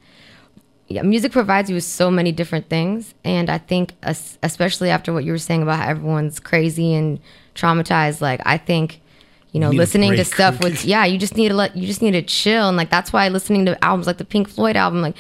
yeah, 0.89 1.03
music 1.03 1.33
provides 1.33 1.71
you 1.71 1.77
with 1.77 1.85
so 1.85 2.11
many 2.11 2.33
different 2.33 2.69
things, 2.69 3.15
and 3.25 3.49
I 3.49 3.59
think 3.59 3.95
especially 4.43 4.91
after 4.91 5.13
what 5.13 5.25
you 5.25 5.33
were 5.33 5.39
saying 5.39 5.63
about 5.63 5.79
how 5.79 5.89
everyone's 5.89 6.39
crazy 6.41 6.93
and 6.95 7.19
traumatized, 7.55 8.21
like 8.21 8.41
I 8.45 8.59
think. 8.59 9.01
You 9.53 9.61
know, 9.61 9.71
a 9.71 9.73
listening 9.73 10.13
to 10.17 10.25
stuff 10.25 10.61
with 10.61 10.85
yeah, 10.85 11.05
you 11.05 11.19
just 11.19 11.37
need 11.37 11.49
to 11.49 11.55
let 11.55 11.77
you 11.77 11.87
just 11.87 12.03
need 12.03 12.13
to 12.13 12.23
chill. 12.23 12.69
And 12.69 12.77
like 12.77 12.91
that's 12.91 13.13
why 13.13 13.29
listening 13.29 13.67
to 13.67 13.85
albums 13.85 14.07
like 14.07 14.19
the 14.19 14.25
Pink 14.25 14.49
Floyd 14.49 14.77
album 14.77 15.03
like 15.03 15.17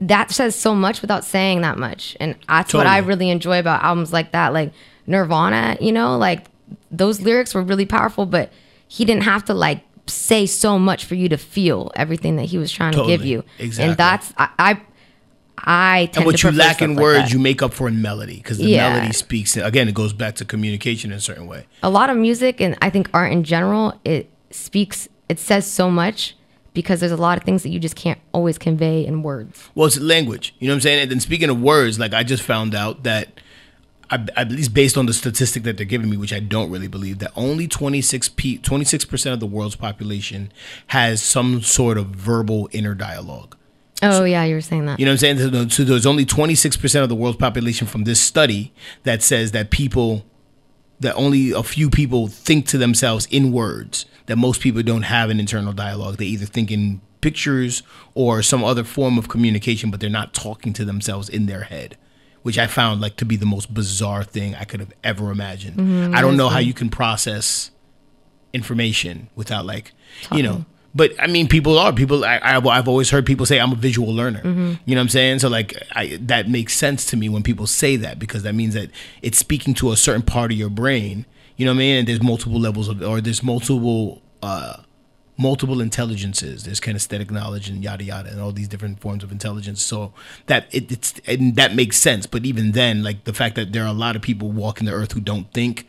that 0.00 0.30
says 0.30 0.54
so 0.54 0.74
much 0.74 1.00
without 1.00 1.24
saying 1.24 1.62
that 1.62 1.78
much. 1.78 2.16
And 2.20 2.34
that's 2.46 2.74
what 2.74 2.86
I 2.86 2.98
really 2.98 3.30
enjoy 3.30 3.58
about 3.58 3.82
albums 3.82 4.12
like 4.12 4.32
that 4.32 4.52
like 4.52 4.72
Nirvana 5.06 5.78
you 5.80 5.92
know 5.92 6.18
like 6.18 6.44
those 6.90 7.20
lyrics 7.22 7.54
were 7.54 7.62
really 7.62 7.86
powerful 7.86 8.26
but 8.26 8.52
he 8.88 9.04
didn't 9.06 9.22
have 9.22 9.44
to 9.46 9.54
like 9.54 9.82
say 10.10 10.46
so 10.46 10.78
much 10.78 11.04
for 11.04 11.14
you 11.14 11.28
to 11.28 11.36
feel 11.36 11.92
everything 11.94 12.36
that 12.36 12.44
he 12.44 12.58
was 12.58 12.72
trying 12.72 12.92
to 12.92 13.06
give 13.06 13.24
you. 13.24 13.44
Exactly. 13.58 13.90
and 13.90 13.98
that's 13.98 14.32
I 14.36 14.48
I, 14.58 14.80
I 15.64 16.06
tend 16.06 16.18
and 16.18 16.26
what 16.26 16.42
you 16.42 16.50
lack 16.52 16.80
in 16.82 16.94
like 16.94 17.02
words, 17.02 17.32
you 17.32 17.38
make 17.38 17.62
up 17.62 17.72
for 17.74 17.88
in 17.88 18.00
melody 18.02 18.36
because 18.36 18.58
the 18.58 18.68
Yeah. 18.68 18.90
melody 18.90 19.12
speaks. 19.12 19.56
Again, 19.56 19.88
it 19.88 19.94
goes 19.94 20.12
back 20.12 20.34
to 20.36 20.44
communication 20.44 21.12
in 21.12 21.18
a 21.18 21.20
certain 21.20 21.46
way. 21.46 21.66
a 21.82 21.90
lot 21.90 22.10
of 22.10 22.16
music 22.16 22.60
and 22.60 22.76
I 22.82 22.90
think 22.90 23.08
art 23.12 23.32
in 23.32 23.44
general, 23.44 23.98
it 24.04 24.30
speaks, 24.50 25.08
it 25.28 25.38
says 25.38 25.66
so 25.66 25.90
much 25.90 26.34
because 26.74 27.00
there's 27.00 27.12
a 27.12 27.16
lot 27.16 27.36
of 27.38 27.44
things 27.44 27.62
that 27.64 27.70
you 27.70 27.78
just 27.80 27.96
can't 27.96 28.18
always 28.32 28.56
convey 28.58 29.04
in 29.04 29.22
words. 29.22 29.68
Well, 29.74 29.86
it's 29.86 29.98
language. 29.98 30.54
You 30.58 30.68
know 30.68 30.74
what 30.74 30.76
I'm 30.76 30.80
saying? 30.82 31.02
And 31.02 31.10
then 31.10 31.20
speaking 31.20 31.50
of 31.50 31.60
words, 31.60 31.98
like 31.98 32.14
I 32.14 32.22
just 32.22 32.42
found 32.42 32.74
out 32.74 33.02
that, 33.02 33.40
I, 34.10 34.24
at 34.36 34.50
least 34.50 34.72
based 34.72 34.96
on 34.96 35.04
the 35.04 35.12
statistic 35.12 35.64
that 35.64 35.76
they're 35.76 35.84
giving 35.84 36.08
me, 36.08 36.16
which 36.16 36.32
I 36.32 36.40
don't 36.40 36.70
really 36.70 36.86
believe, 36.88 37.18
that 37.18 37.30
only 37.36 37.68
26 37.68 38.30
p 38.30 38.56
26% 38.58 39.32
of 39.34 39.40
the 39.40 39.46
world's 39.46 39.76
population 39.76 40.50
has 40.88 41.20
some 41.20 41.60
sort 41.60 41.98
of 41.98 42.06
verbal 42.06 42.70
inner 42.72 42.94
dialogue. 42.94 43.54
Oh 44.02 44.24
yeah, 44.24 44.44
you 44.44 44.54
were 44.54 44.60
saying 44.60 44.86
that. 44.86 44.98
You 45.00 45.06
know 45.06 45.12
what 45.12 45.22
I'm 45.24 45.36
saying? 45.38 45.52
So, 45.52 45.68
so 45.68 45.84
there's 45.84 46.06
only 46.06 46.24
26% 46.24 47.02
of 47.02 47.08
the 47.08 47.14
world's 47.14 47.38
population 47.38 47.86
from 47.86 48.04
this 48.04 48.20
study 48.20 48.72
that 49.02 49.22
says 49.22 49.52
that 49.52 49.70
people, 49.70 50.24
that 51.00 51.14
only 51.16 51.50
a 51.50 51.62
few 51.62 51.90
people 51.90 52.28
think 52.28 52.66
to 52.68 52.78
themselves 52.78 53.26
in 53.26 53.50
words, 53.52 54.06
that 54.26 54.36
most 54.36 54.60
people 54.60 54.82
don't 54.82 55.02
have 55.02 55.30
an 55.30 55.40
internal 55.40 55.72
dialogue. 55.72 56.16
They 56.18 56.26
either 56.26 56.46
think 56.46 56.70
in 56.70 57.00
pictures 57.20 57.82
or 58.14 58.42
some 58.42 58.62
other 58.62 58.84
form 58.84 59.18
of 59.18 59.28
communication, 59.28 59.90
but 59.90 59.98
they're 60.00 60.08
not 60.10 60.32
talking 60.32 60.72
to 60.74 60.84
themselves 60.84 61.28
in 61.28 61.46
their 61.46 61.62
head. 61.62 61.96
Which 62.42 62.56
I 62.58 62.68
found 62.68 63.00
like 63.00 63.16
to 63.16 63.24
be 63.24 63.34
the 63.36 63.46
most 63.46 63.74
bizarre 63.74 64.22
thing 64.22 64.54
I 64.54 64.62
could 64.64 64.78
have 64.78 64.92
ever 65.02 65.32
imagined. 65.32 65.76
Mhm, 65.76 66.14
I 66.14 66.20
don't 66.22 66.36
know 66.36 66.48
how 66.48 66.60
you 66.60 66.72
can 66.72 66.88
process 66.88 67.72
information 68.54 69.28
without 69.34 69.66
like 69.66 69.92
you 70.32 70.42
know 70.42 70.64
but 70.94 71.12
i 71.20 71.26
mean 71.26 71.46
people 71.48 71.78
are. 71.78 71.92
People 71.92 72.24
I, 72.24 72.36
I, 72.38 72.56
i've 72.56 72.88
always 72.88 73.10
heard 73.10 73.26
people 73.26 73.46
say 73.46 73.60
i'm 73.60 73.72
a 73.72 73.76
visual 73.76 74.12
learner. 74.14 74.42
Mhm. 74.42 74.78
you 74.84 74.94
know 74.94 75.00
what 75.00 75.02
i'm 75.02 75.08
saying? 75.08 75.38
So 75.40 75.48
like 75.48 75.74
I, 75.92 76.18
that 76.22 76.48
makes 76.48 76.74
sense 76.74 77.04
to 77.06 77.16
me 77.16 77.28
when 77.28 77.42
people 77.42 77.66
say 77.66 77.96
that 77.96 78.18
because 78.18 78.42
that 78.42 78.54
means 78.54 78.74
that 78.74 78.90
it's 79.22 79.38
speaking 79.38 79.74
to 79.74 79.92
a 79.92 79.96
certain 79.96 80.22
part 80.22 80.50
of 80.52 80.58
your 80.58 80.70
brain. 80.70 81.26
You 81.56 81.66
know 81.66 81.72
what 81.72 81.76
i 81.76 81.78
mean? 81.78 81.96
And 81.98 82.08
there's 82.08 82.22
multiple 82.22 82.60
levels 82.60 82.88
of 82.88 83.02
or 83.02 83.20
there's 83.20 83.42
multiple 83.42 84.22
uh 84.42 84.78
multiple 85.40 85.80
intelligences. 85.80 86.64
There's 86.64 86.80
kinesthetic 86.80 87.30
knowledge 87.30 87.68
and 87.68 87.82
yada 87.84 88.02
yada 88.04 88.30
and 88.30 88.40
all 88.40 88.50
these 88.52 88.66
different 88.68 89.00
forms 89.00 89.22
of 89.22 89.30
intelligence. 89.30 89.82
So 89.82 90.12
that 90.46 90.66
it, 90.72 90.90
it's 90.90 91.14
and 91.26 91.54
that 91.56 91.74
makes 91.74 91.96
sense. 91.96 92.26
But 92.26 92.44
even 92.44 92.72
then 92.72 93.02
like 93.02 93.24
the 93.24 93.32
fact 93.32 93.54
that 93.56 93.72
there 93.72 93.84
are 93.84 93.88
a 93.88 93.92
lot 93.92 94.16
of 94.16 94.22
people 94.22 94.50
walking 94.50 94.86
the 94.86 94.92
earth 94.92 95.12
who 95.12 95.20
don't 95.20 95.52
think 95.52 95.86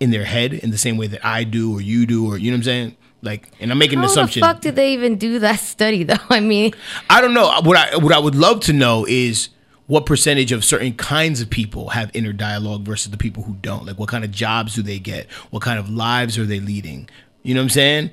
in 0.00 0.10
their 0.10 0.24
head 0.24 0.52
in 0.52 0.70
the 0.70 0.78
same 0.78 0.96
way 0.96 1.06
that 1.06 1.24
I 1.24 1.44
do 1.44 1.72
or 1.74 1.80
you 1.80 2.04
do 2.06 2.26
or 2.26 2.36
you 2.38 2.50
know 2.50 2.56
what 2.56 2.58
I'm 2.60 2.64
saying? 2.64 2.96
Like, 3.22 3.48
and 3.60 3.70
I'm 3.70 3.78
making 3.78 3.98
How 3.98 4.04
an 4.04 4.10
assumption. 4.10 4.40
the 4.40 4.46
fuck 4.46 4.60
did 4.60 4.76
they 4.76 4.92
even 4.94 5.16
do 5.16 5.38
that 5.40 5.60
study 5.60 6.04
though? 6.10 6.16
I 6.30 6.40
mean, 6.40 6.72
I 7.08 7.20
don't 7.20 7.34
know. 7.34 7.46
What 7.62 7.76
I 7.76 7.96
what 7.96 8.12
I 8.12 8.18
would 8.18 8.34
love 8.34 8.60
to 8.60 8.72
know 8.72 9.06
is 9.08 9.50
what 9.86 10.06
percentage 10.06 10.52
of 10.52 10.64
certain 10.64 10.94
kinds 10.94 11.40
of 11.40 11.50
people 11.50 11.90
have 11.90 12.10
inner 12.14 12.32
dialogue 12.32 12.82
versus 12.82 13.10
the 13.10 13.16
people 13.16 13.42
who 13.42 13.54
don't. 13.60 13.84
Like, 13.86 13.98
what 13.98 14.08
kind 14.08 14.24
of 14.24 14.30
jobs 14.30 14.74
do 14.74 14.82
they 14.82 14.98
get? 15.00 15.30
What 15.50 15.62
kind 15.62 15.78
of 15.78 15.90
lives 15.90 16.38
are 16.38 16.46
they 16.46 16.60
leading? 16.60 17.08
You 17.42 17.54
know 17.54 17.60
what 17.60 17.64
I'm 17.64 17.70
saying? 17.70 18.10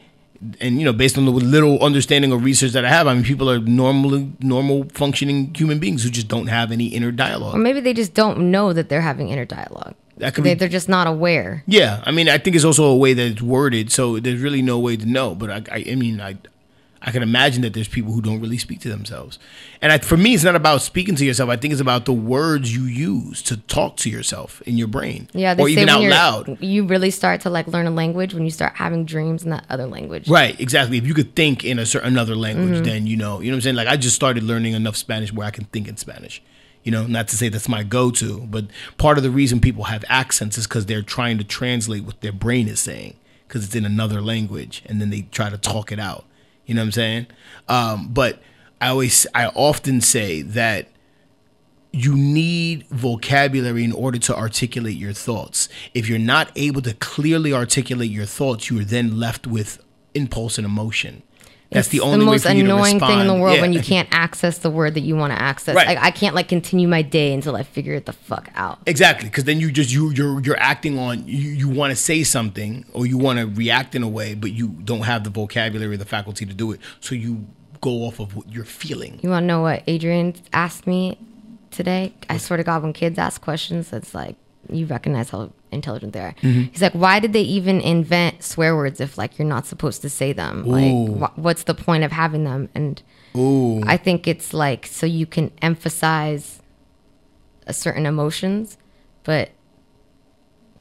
And 0.60 0.78
you 0.80 0.86
know, 0.86 0.94
based 0.94 1.18
on 1.18 1.26
the 1.26 1.32
little 1.32 1.80
understanding 1.84 2.32
or 2.32 2.38
research 2.38 2.72
that 2.74 2.84
I 2.86 2.90
have, 2.90 3.08
I 3.08 3.14
mean, 3.14 3.24
people 3.24 3.50
are 3.50 3.60
normally 3.60 4.32
normal 4.40 4.86
functioning 4.94 5.54
human 5.56 5.80
beings 5.80 6.04
who 6.04 6.10
just 6.10 6.28
don't 6.28 6.48
have 6.48 6.72
any 6.72 6.88
inner 6.88 7.12
dialogue. 7.12 7.56
or 7.56 7.58
maybe 7.60 7.80
they 7.80 7.94
just 7.94 8.14
don't 8.14 8.52
know 8.52 8.74
that 8.74 8.90
they're 8.90 9.02
having 9.02 9.30
inner 9.30 9.46
dialogue. 9.46 9.96
That 10.18 10.34
could 10.34 10.44
they, 10.44 10.54
be- 10.56 10.60
they're 10.60 10.70
just 10.70 10.90
not 10.90 11.08
aware. 11.08 11.64
Yeah, 11.68 12.04
I 12.06 12.12
mean, 12.12 12.28
I 12.30 12.38
think 12.38 12.56
it's 12.56 12.66
also 12.66 12.86
a 12.86 12.96
way 12.98 13.14
that 13.14 13.26
it's 13.28 13.42
worded, 13.42 13.92
so 13.92 14.20
there's 14.20 14.42
really 14.42 14.62
no 14.62 14.80
way 14.80 14.98
to 14.98 15.06
know. 15.06 15.36
But 15.36 15.50
I, 15.52 15.64
I, 15.78 15.86
I 15.92 15.96
mean, 15.96 16.20
I, 16.20 16.38
I 17.00 17.12
can 17.12 17.22
imagine 17.22 17.62
that 17.62 17.74
there's 17.76 17.88
people 17.88 18.12
who 18.12 18.22
don't 18.22 18.42
really 18.42 18.58
speak 18.58 18.80
to 18.82 18.90
themselves, 18.90 19.38
and 19.80 19.92
I, 19.92 20.00
for 20.00 20.18
me, 20.18 20.34
it's 20.34 20.44
not 20.44 20.56
about 20.56 20.82
speaking 20.82 21.16
to 21.18 21.24
yourself. 21.26 21.52
I 21.52 21.56
think 21.56 21.72
it's 21.72 21.80
about 21.82 22.06
the 22.06 22.14
words 22.14 22.76
you 22.76 22.86
use 22.86 23.44
to 23.44 23.58
talk 23.58 23.98
to 23.98 24.10
yourself 24.10 24.60
in 24.64 24.76
your 24.78 24.88
brain, 24.88 25.30
Yeah, 25.34 25.56
or 25.58 25.70
even 25.70 25.88
out 25.88 26.02
loud. 26.02 26.58
You 26.64 26.88
really 26.88 27.12
start 27.12 27.42
to 27.42 27.52
like 27.52 27.68
learn 27.68 27.86
a 27.86 27.92
language 27.92 28.34
when 28.34 28.44
you 28.44 28.50
start 28.52 28.74
having 28.76 29.06
dreams 29.06 29.44
in 29.44 29.52
that 29.52 29.66
other 29.70 29.86
language. 29.86 30.28
Right, 30.28 30.60
exactly. 30.60 30.98
If 30.98 31.06
you 31.06 31.14
could 31.14 31.36
think 31.36 31.64
in 31.64 31.78
a 31.78 31.86
certain 31.86 32.08
another 32.12 32.36
language, 32.36 32.82
Mhm. 32.82 32.86
then 32.86 33.06
you 33.08 33.18
know, 33.18 33.40
you 33.40 33.52
know 33.52 33.56
what 33.56 33.58
I'm 33.58 33.62
saying. 33.62 33.76
Like 33.76 33.88
I 33.88 33.98
just 33.98 34.16
started 34.16 34.42
learning 34.44 34.74
enough 34.74 34.96
Spanish 34.96 35.32
where 35.32 35.46
I 35.46 35.52
can 35.52 35.66
think 35.66 35.88
in 35.88 35.98
Spanish. 35.98 36.42
You 36.88 36.92
know, 36.92 37.06
not 37.06 37.28
to 37.28 37.36
say 37.36 37.50
that's 37.50 37.68
my 37.68 37.84
go-to, 37.84 38.48
but 38.50 38.68
part 38.98 39.18
of 39.18 39.24
the 39.26 39.30
reason 39.30 39.60
people 39.60 39.84
have 39.84 40.06
accents 40.08 40.58
is 40.58 40.68
because 40.68 40.86
they're 40.86 41.02
trying 41.02 41.38
to 41.38 41.44
translate 41.44 42.06
what 42.06 42.22
their 42.22 42.32
brain 42.32 42.70
is 42.70 42.80
saying 42.80 43.18
because 43.46 43.66
it's 43.66 43.76
in 43.76 43.84
another 43.84 44.22
language, 44.22 44.84
and 44.86 45.02
then 45.02 45.10
they 45.10 45.24
try 45.24 45.50
to 45.50 45.58
talk 45.58 45.92
it 45.92 46.00
out. 46.00 46.24
You 46.66 46.76
know 46.76 46.84
what 46.84 46.86
I'm 46.86 46.92
saying? 46.94 47.28
Um, 47.68 48.08
but 48.14 48.42
I 48.80 48.88
always, 48.88 49.28
I 49.36 49.48
often 49.48 50.00
say 50.00 50.42
that 50.44 50.88
you 51.92 52.16
need 52.16 52.88
vocabulary 52.88 53.84
in 53.84 53.92
order 53.92 54.20
to 54.20 54.34
articulate 54.34 54.96
your 54.96 55.12
thoughts. 55.12 55.68
If 55.94 56.08
you're 56.08 56.20
not 56.20 56.54
able 56.56 56.82
to 56.84 56.94
clearly 56.94 57.52
articulate 57.52 58.12
your 58.12 58.26
thoughts, 58.26 58.70
you 58.70 58.80
are 58.80 58.86
then 58.86 59.20
left 59.20 59.46
with 59.46 59.84
impulse 60.14 60.58
and 60.58 60.64
emotion. 60.64 61.24
That's 61.70 61.88
It's 61.88 61.92
the 61.92 62.00
only 62.00 62.20
the 62.20 62.26
most 62.26 62.46
way 62.46 62.52
for 62.52 62.58
you 62.58 62.64
to 62.64 62.74
annoying 62.74 63.00
thing 63.00 63.20
in 63.20 63.28
the 63.28 63.34
world 63.34 63.56
Yeah. 63.56 63.62
when 63.62 63.74
you 63.74 63.82
can't 63.82 64.08
access 64.12 64.60
the 64.60 64.70
word 64.70 64.94
that 64.94 65.02
you 65.02 65.16
want 65.18 65.34
to 65.34 65.42
access. 65.42 65.76
Right. 65.76 65.88
Like 65.88 65.98
I 65.98 66.12
can't 66.12 66.34
like 66.34 66.48
continue 66.48 66.88
my 66.88 67.02
day 67.02 67.34
until 67.34 67.56
I 67.58 67.64
figure 67.64 67.94
it 67.94 68.06
the 68.06 68.14
fuck 68.14 68.50
out. 68.56 68.80
Exactly, 68.86 69.28
because 69.30 69.44
then 69.44 69.60
you 69.60 69.72
just 69.72 69.92
you 69.92 70.12
you're 70.12 70.40
you're 70.42 70.60
acting 70.60 70.98
on 70.98 71.28
you 71.28 71.50
you 71.50 71.68
want 71.68 71.92
to 71.92 71.96
say 71.96 72.24
something 72.24 72.86
or 72.94 73.06
you 73.06 73.18
want 73.18 73.40
to 73.40 73.48
react 73.48 73.96
in 73.96 74.04
a 74.04 74.08
way, 74.08 74.34
but 74.34 74.52
you 74.54 74.70
don't 74.70 75.02
have 75.02 75.24
the 75.26 75.30
vocabulary 75.30 75.96
or 75.96 75.98
the 75.98 76.06
faculty 76.06 76.46
to 76.46 76.54
do 76.54 76.72
it. 76.72 76.80
So 77.02 77.16
you 77.16 77.46
go 77.82 78.06
off 78.06 78.20
of 78.20 78.36
what 78.36 78.50
you're 78.52 78.64
feeling. 78.66 79.20
You 79.22 79.30
want 79.30 79.44
to 79.44 79.48
know 79.48 79.62
what 79.62 79.84
Adrian 79.88 80.36
asked 80.54 80.88
me 80.88 81.18
today? 81.72 82.14
I 82.30 82.38
swear 82.38 82.58
to 82.58 82.64
God, 82.64 82.82
when 82.82 82.94
kids 82.94 83.20
ask 83.20 83.42
questions, 83.42 83.92
it's 83.94 84.16
like 84.16 84.36
you 84.70 84.86
recognize 84.86 85.30
how 85.30 85.52
intelligent 85.72 86.14
they 86.14 86.20
are. 86.22 86.34
Mhm. 86.42 86.70
He's 86.72 86.82
like, 86.82 86.94
why 86.94 87.20
did 87.20 87.34
they 87.34 87.42
even 87.42 87.82
invent 87.82 88.44
swear 88.44 88.76
words 88.76 89.00
if 89.02 89.18
like 89.18 89.38
you're 89.38 89.48
not 89.48 89.66
supposed 89.66 90.02
to 90.04 90.10
say 90.10 90.34
them? 90.34 90.64
Ooh. 90.68 90.72
Like, 90.72 91.32
wh- 91.34 91.40
what's 91.40 91.64
the 91.64 91.74
point 91.74 92.04
of 92.04 92.12
having 92.12 92.44
them? 92.44 92.70
And 92.76 93.02
Ooh. 93.36 93.82
I 93.86 93.98
think 93.98 94.28
it's 94.28 94.54
like 94.54 94.86
so 94.86 95.06
you 95.06 95.26
can 95.26 95.52
emphasize 95.62 96.62
a 97.66 97.74
certain 97.74 98.06
emotions, 98.06 98.78
but 99.24 99.50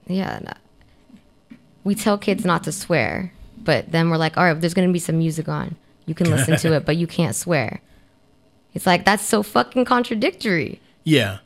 yeah, 0.07 0.39
no- 0.43 1.57
we 1.85 1.95
tell 1.95 2.19
kids 2.19 2.45
not 2.45 2.65
to 2.65 2.73
swear, 2.73 3.33
but 3.63 3.91
then 3.93 4.11
we're 4.11 4.17
like, 4.17 4.37
all 4.37 4.45
right, 4.45 4.61
there's 4.61 4.75
gonna 4.75 4.93
be 4.93 4.99
some 4.99 5.19
music 5.19 5.49
on. 5.49 5.77
You 6.07 6.15
can 6.15 6.31
listen 6.31 6.57
to 6.59 6.73
it, 6.77 6.85
but 6.87 6.97
you 6.97 7.07
can't 7.07 7.35
swear. 7.35 7.81
It's 8.75 8.87
like 8.87 9.05
that's 9.05 9.25
so 9.25 9.43
fucking 9.43 9.85
contradictory. 9.85 10.81
Yeah. 11.05 11.39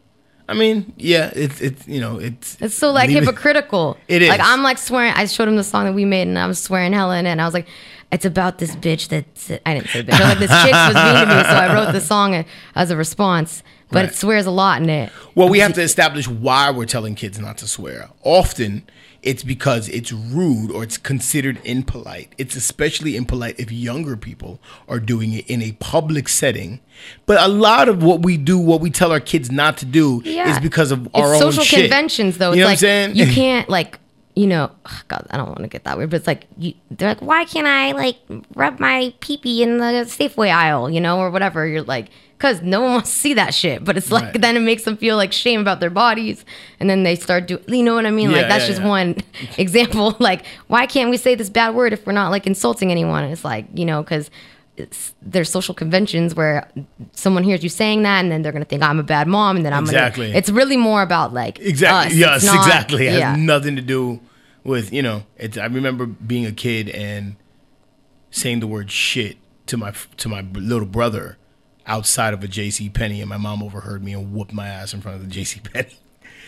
I 0.51 0.55
mean, 0.55 0.93
yeah, 0.97 1.31
it's 1.35 1.61
it's 1.61 1.87
you 1.87 2.01
know 2.01 2.19
it's 2.19 2.57
It's 2.61 2.75
so 2.75 2.91
like 2.91 3.09
hypocritical. 3.09 3.97
It 4.09 4.23
is. 4.23 4.29
Like 4.29 4.41
I'm 4.43 4.63
like 4.65 4.79
swearing. 4.79 5.13
I 5.15 5.27
showed 5.27 5.47
him 5.47 5.55
the 5.57 5.63
song 5.65 5.85
that 5.85 5.93
we 5.95 6.05
made, 6.05 6.27
and 6.27 6.37
I 6.39 6.47
was 6.49 6.61
swearing 6.61 6.93
hella 6.93 7.17
in 7.19 7.27
it. 7.27 7.31
And 7.31 7.41
I 7.41 7.45
was 7.45 7.55
like, 7.55 7.69
"It's 8.11 8.25
about 8.25 8.59
this 8.59 8.75
bitch 8.75 9.09
that 9.09 9.61
I 9.65 9.75
didn't 9.75 9.89
say 9.91 10.03
bitch. 10.03 10.19
Like 10.21 10.39
this 10.41 10.51
chick 10.63 10.73
was 10.73 10.95
mean 10.97 11.29
to 11.29 11.35
me, 11.37 11.43
so 11.45 11.51
I 11.51 11.73
wrote 11.73 11.93
the 11.93 12.01
song 12.01 12.45
as 12.75 12.91
a 12.91 12.97
response. 12.97 13.63
But 13.91 13.97
Right. 14.05 14.05
it 14.11 14.15
swears 14.15 14.47
a 14.47 14.51
lot 14.53 14.81
in 14.83 14.89
it. 14.91 15.13
Well, 15.35 15.49
we 15.49 15.59
have 15.61 15.73
to 15.75 15.83
establish 15.83 16.27
why 16.29 16.71
we're 16.71 16.85
telling 16.87 17.15
kids 17.17 17.39
not 17.41 17.59
to 17.59 17.67
swear. 17.67 18.09
Often, 18.23 18.85
it's 19.23 19.43
because 19.43 19.89
it's 19.91 20.13
rude 20.13 20.71
or 20.71 20.83
it's 20.83 20.97
considered 20.97 21.61
impolite. 21.65 22.33
It's 22.39 22.57
especially 22.57 23.17
impolite 23.17 23.59
if 23.61 23.71
younger 23.71 24.17
people 24.17 24.61
are 24.89 24.99
doing 25.01 25.33
it 25.35 25.47
in 25.49 25.61
a 25.63 25.73
public 25.73 26.29
setting. 26.29 26.81
But 27.27 27.41
a 27.41 27.49
lot 27.49 27.89
of 27.89 28.03
what 28.03 28.23
we 28.23 28.37
do, 28.37 28.59
what 28.59 28.81
we 28.81 28.91
tell 28.91 29.13
our 29.13 29.21
kids 29.21 29.51
not 29.51 29.77
to 29.79 29.85
do, 29.85 30.23
Yeah. 30.25 30.51
is 30.51 30.59
because 30.59 30.91
of 30.91 31.07
It's 31.07 31.15
our 31.15 31.35
own 31.35 31.41
social 31.41 31.65
shit. 31.65 31.81
conventions, 31.91 32.39
though. 32.39 32.53
You 32.53 32.61
It's 32.67 32.83
know 32.83 32.89
like 32.89 32.99
what 32.99 33.11
I'm 33.11 33.15
saying? 33.15 33.17
you 33.17 33.27
can't 33.35 33.69
like 33.69 33.99
you 34.37 34.47
know. 34.47 34.71
ugh, 34.87 35.05
God, 35.09 35.27
I 35.31 35.37
don't 35.37 35.49
want 35.49 35.63
to 35.63 35.67
get 35.69 35.85
that 35.85 35.99
weird, 35.99 36.11
but 36.11 36.17
it's 36.19 36.27
like 36.27 36.47
you, 36.57 36.73
they're 36.91 37.09
like, 37.11 37.21
why 37.21 37.45
can't 37.45 37.67
I 37.67 37.93
like 37.93 38.17
rub 38.55 38.79
my 38.81 39.13
pee 39.21 39.37
pee 39.37 39.63
in 39.63 39.79
the 39.79 40.07
Safeway 40.07 40.51
aisle, 40.55 40.89
you 40.89 41.01
know, 41.01 41.19
or 41.19 41.31
whatever? 41.31 41.67
You're 41.67 41.83
like, 41.83 42.07
because 42.41 42.63
no 42.63 42.81
one 42.81 42.93
wants 42.93 43.11
to 43.11 43.17
see 43.17 43.35
that 43.35 43.53
shit. 43.53 43.85
But 43.85 43.99
it's 43.99 44.11
like 44.11 44.23
Right. 44.25 44.41
then 44.41 44.57
it 44.57 44.61
makes 44.61 44.85
them 44.85 44.97
feel 44.97 45.17
like 45.17 45.31
shame 45.31 45.61
about 45.61 45.79
their 45.81 45.91
bodies, 45.91 46.47
and 46.81 46.89
then 46.89 47.03
they 47.03 47.15
start 47.15 47.47
doing. 47.47 47.63
You 47.69 47.83
know 47.83 47.95
what 47.95 48.07
I 48.07 48.11
mean? 48.11 48.31
Yeah, 48.31 48.39
like 48.39 48.49
that's 48.49 48.63
yeah, 48.65 48.69
just 48.69 48.81
yeah. 48.81 48.89
one 48.89 49.17
example. 49.59 50.17
Like, 50.21 50.47
why 50.69 50.87
can't 50.87 51.11
we 51.11 51.19
say 51.19 51.35
this 51.35 51.51
bad 51.51 51.75
word 51.75 51.93
if 51.93 52.07
we're 52.07 52.13
not 52.15 52.31
like 52.31 52.47
insulting 52.47 52.91
anyone? 52.91 53.25
It's 53.25 53.45
like 53.45 53.67
you 53.75 53.85
know 53.85 54.03
because. 54.03 54.31
There's 55.21 55.51
social 55.51 55.75
conventions 55.75 56.35
where 56.35 56.67
someone 57.13 57.43
hears 57.43 57.63
you 57.63 57.69
saying 57.69 58.03
that, 58.05 58.21
and 58.21 58.33
then 58.33 58.41
they're 58.41 58.53
gonna 58.53 58.65
think 58.65 58.83
I'm 58.83 58.99
a 58.99 59.03
bad 59.03 59.29
mom, 59.29 59.57
and 59.57 59.67
then 59.67 59.75
I'm 59.75 59.83
Exactly. 59.85 60.29
gonna. 60.29 60.39
It's 60.39 60.49
really 60.49 60.79
more 60.79 61.03
about 61.03 61.35
like 61.35 61.59
Exactly. 61.59 62.13
us. 62.15 62.19
Yes, 62.19 62.45
not- 62.47 62.67
exactly. 62.67 63.07
It 63.07 63.21
has 63.21 63.37
nothing 63.39 63.77
to 63.77 63.83
do 63.83 64.21
with 64.65 64.91
you 64.91 65.03
know. 65.03 65.25
It's. 65.37 65.59
I 65.59 65.67
remember 65.67 66.07
being 66.07 66.47
a 66.47 66.53
kid 66.53 66.89
and 66.89 67.37
saying 68.31 68.61
the 68.61 68.67
word 68.67 68.91
shit 68.91 69.37
to 69.67 69.77
my 69.77 69.93
to 70.17 70.29
my 70.31 70.41
little 70.55 70.87
brother 70.89 71.37
outside 71.91 72.33
of 72.33 72.43
a 72.45 72.49
J.C. 72.49 72.89
Penney, 72.89 73.21
and 73.21 73.29
my 73.29 73.37
mom 73.37 73.63
overheard 73.63 74.03
me 74.03 74.13
and 74.15 74.33
whooped 74.33 74.53
my 74.53 74.69
ass 74.69 74.95
in 74.95 75.01
front 75.01 75.17
of 75.17 75.23
the 75.23 75.29
J.C. 75.31 75.61
Penney. 75.73 75.91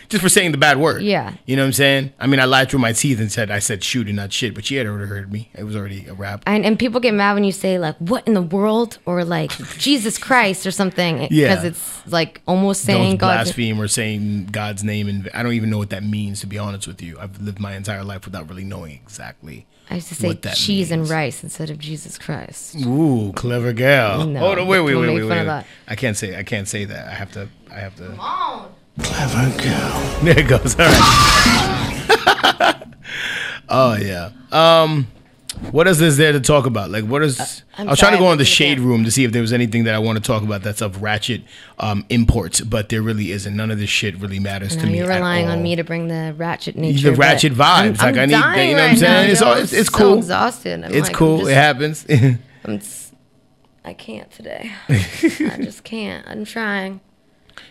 Just 0.09 0.21
for 0.21 0.27
saying 0.29 0.51
the 0.51 0.57
bad 0.57 0.77
word. 0.77 1.01
Yeah. 1.01 1.33
You 1.45 1.55
know 1.55 1.61
what 1.63 1.67
I'm 1.67 1.73
saying? 1.73 2.13
I 2.19 2.27
mean, 2.27 2.39
I 2.41 2.45
lied 2.45 2.69
through 2.69 2.81
my 2.81 2.91
teeth 2.91 3.19
and 3.21 3.31
said 3.31 3.49
I 3.49 3.59
said 3.59 3.83
shoot 3.83 4.07
and 4.07 4.17
not 4.17 4.33
shit, 4.33 4.53
but 4.53 4.65
she 4.65 4.75
had 4.75 4.85
already 4.85 5.07
heard 5.07 5.31
me. 5.31 5.49
It 5.55 5.63
was 5.63 5.77
already 5.77 6.05
a 6.07 6.13
rap. 6.13 6.43
And, 6.45 6.65
and 6.65 6.77
people 6.77 6.99
get 6.99 7.13
mad 7.13 7.33
when 7.35 7.45
you 7.45 7.53
say 7.53 7.79
like 7.79 7.95
"What 7.99 8.27
in 8.27 8.33
the 8.33 8.41
world" 8.41 8.97
or 9.05 9.23
like 9.23 9.51
"Jesus 9.77 10.17
Christ" 10.17 10.67
or 10.67 10.71
something, 10.71 11.29
Yeah. 11.31 11.47
because 11.49 11.63
it's 11.63 12.07
like 12.11 12.41
almost 12.45 12.81
saying 12.81 13.11
Don't 13.11 13.17
God's. 13.19 13.43
blaspheme 13.51 13.79
or 13.79 13.87
saying 13.87 14.49
God's 14.51 14.83
name, 14.83 15.07
and 15.07 15.29
I 15.33 15.41
don't 15.41 15.53
even 15.53 15.69
know 15.69 15.77
what 15.77 15.89
that 15.91 16.03
means. 16.03 16.41
To 16.41 16.47
be 16.47 16.57
honest 16.57 16.85
with 16.85 17.01
you, 17.01 17.17
I've 17.17 17.41
lived 17.41 17.59
my 17.61 17.73
entire 17.75 18.03
life 18.03 18.25
without 18.25 18.49
really 18.49 18.65
knowing 18.65 18.99
exactly. 19.03 19.65
I 19.89 19.95
used 19.95 20.07
to 20.09 20.15
say 20.15 20.27
what 20.27 20.41
that 20.43 20.55
cheese 20.55 20.91
and 20.91 21.07
rice 21.09 21.43
instead 21.43 21.69
of 21.69 21.77
Jesus 21.77 22.17
Christ. 22.17 22.75
Ooh, 22.85 23.31
clever 23.35 23.73
gal. 23.73 24.25
No, 24.25 24.39
Hold 24.39 24.59
on, 24.59 24.67
wait, 24.67 24.79
wait, 24.81 24.91
people 24.93 25.01
wait, 25.01 25.23
wait, 25.23 25.47
wait. 25.47 25.65
I 25.87 25.95
can't 25.95 26.17
say. 26.17 26.37
I 26.37 26.43
can't 26.43 26.67
say 26.67 26.85
that. 26.85 27.07
I 27.07 27.11
have 27.11 27.31
to. 27.33 27.49
I 27.69 27.79
have 27.79 27.95
to. 27.97 28.07
Come 28.07 28.19
on. 28.19 28.73
Clever 28.99 29.61
girl. 29.61 30.09
There 30.23 30.39
it 30.39 30.47
goes. 30.47 30.79
All 30.79 30.85
right. 30.85 32.83
oh 33.69 33.95
yeah. 33.99 34.31
Um, 34.51 35.07
what 35.71 35.87
else 35.87 35.99
is 36.01 36.17
there 36.17 36.31
to 36.31 36.39
talk 36.39 36.65
about? 36.65 36.89
Like, 36.89 37.05
what 37.05 37.21
is? 37.23 37.39
Uh, 37.39 37.45
I 37.79 37.83
was 37.85 37.99
trying 37.99 38.13
to 38.13 38.17
go 38.17 38.27
on 38.27 38.37
the 38.37 38.45
shade 38.45 38.79
room 38.79 39.03
to 39.03 39.11
see 39.11 39.23
if 39.23 39.31
there 39.31 39.41
was 39.41 39.53
anything 39.53 39.83
that 39.85 39.95
I 39.95 39.99
want 39.99 40.17
to 40.17 40.23
talk 40.23 40.43
about 40.43 40.63
that's 40.63 40.81
of 40.81 41.01
ratchet 41.01 41.41
um, 41.79 42.05
imports, 42.09 42.61
but 42.61 42.89
there 42.89 43.01
really 43.01 43.31
isn't. 43.31 43.55
None 43.55 43.71
of 43.71 43.79
this 43.79 43.89
shit 43.89 44.17
really 44.19 44.39
matters 44.39 44.75
No, 44.75 44.83
to 44.83 44.87
me. 44.89 44.97
you're 44.97 45.07
relying 45.07 45.47
on 45.47 45.61
me 45.61 45.75
to 45.75 45.83
bring 45.83 46.07
the 46.07 46.33
ratchet 46.37 46.75
nature. 46.75 47.11
The 47.11 47.15
ratchet 47.15 47.53
vibes. 47.53 47.99
I'm, 48.01 48.15
like 48.15 48.17
I'm 48.17 48.19
I 48.19 48.25
need, 48.25 48.31
you 48.33 48.39
know 48.39 48.39
what 48.39 48.51
I'm 48.51 48.75
right 48.89 48.97
saying? 48.99 49.25
now, 49.27 49.31
it's 49.31 49.41
all, 49.41 49.53
it's, 49.57 49.73
it's 49.73 49.89
so 49.91 49.97
cool. 49.97 50.17
exhausted. 50.17 50.83
I'm 50.83 50.93
it's 50.93 51.07
like, 51.07 51.15
cool. 51.15 51.37
just- 51.39 51.49
it 51.51 51.55
happens. 51.55 52.05
I'm. 52.65 52.81
I 53.85 53.93
can't 53.93 54.31
today. 54.31 54.71
I 54.89 55.57
just 55.61 55.83
can't. 55.83 56.25
I'm 56.27 56.45
trying. 56.45 57.01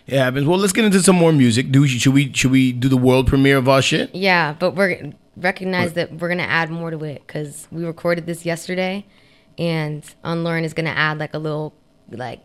It 0.07 0.19
happens. 0.19 0.47
Well, 0.47 0.59
let's 0.59 0.73
get 0.73 0.85
into 0.85 1.03
some 1.03 1.17
more 1.17 1.33
music. 1.33 1.73
Do 1.73 1.87
should 1.87 2.13
we 2.13 2.33
should 2.33 2.51
we 2.51 2.73
do 2.73 2.89
the 2.89 2.97
world 2.97 3.27
premiere 3.27 3.57
of 3.57 3.69
our 3.69 3.81
shit? 3.83 4.15
Yeah, 4.15 4.53
but 4.59 4.75
we're 4.75 5.13
recognize 5.37 5.95
that 5.95 6.13
we're 6.13 6.29
gonna 6.29 6.43
add 6.43 6.71
more 6.71 6.91
to 6.91 7.05
it 7.05 7.23
because 7.27 7.69
we 7.71 7.85
recorded 7.85 8.27
this 8.27 8.45
yesterday, 8.45 9.07
and 9.59 10.05
Unlearn 10.25 10.65
is 10.65 10.75
gonna 10.75 10.91
add 10.91 11.19
like 11.19 11.35
a 11.35 11.39
little 11.39 11.75
like 12.11 12.41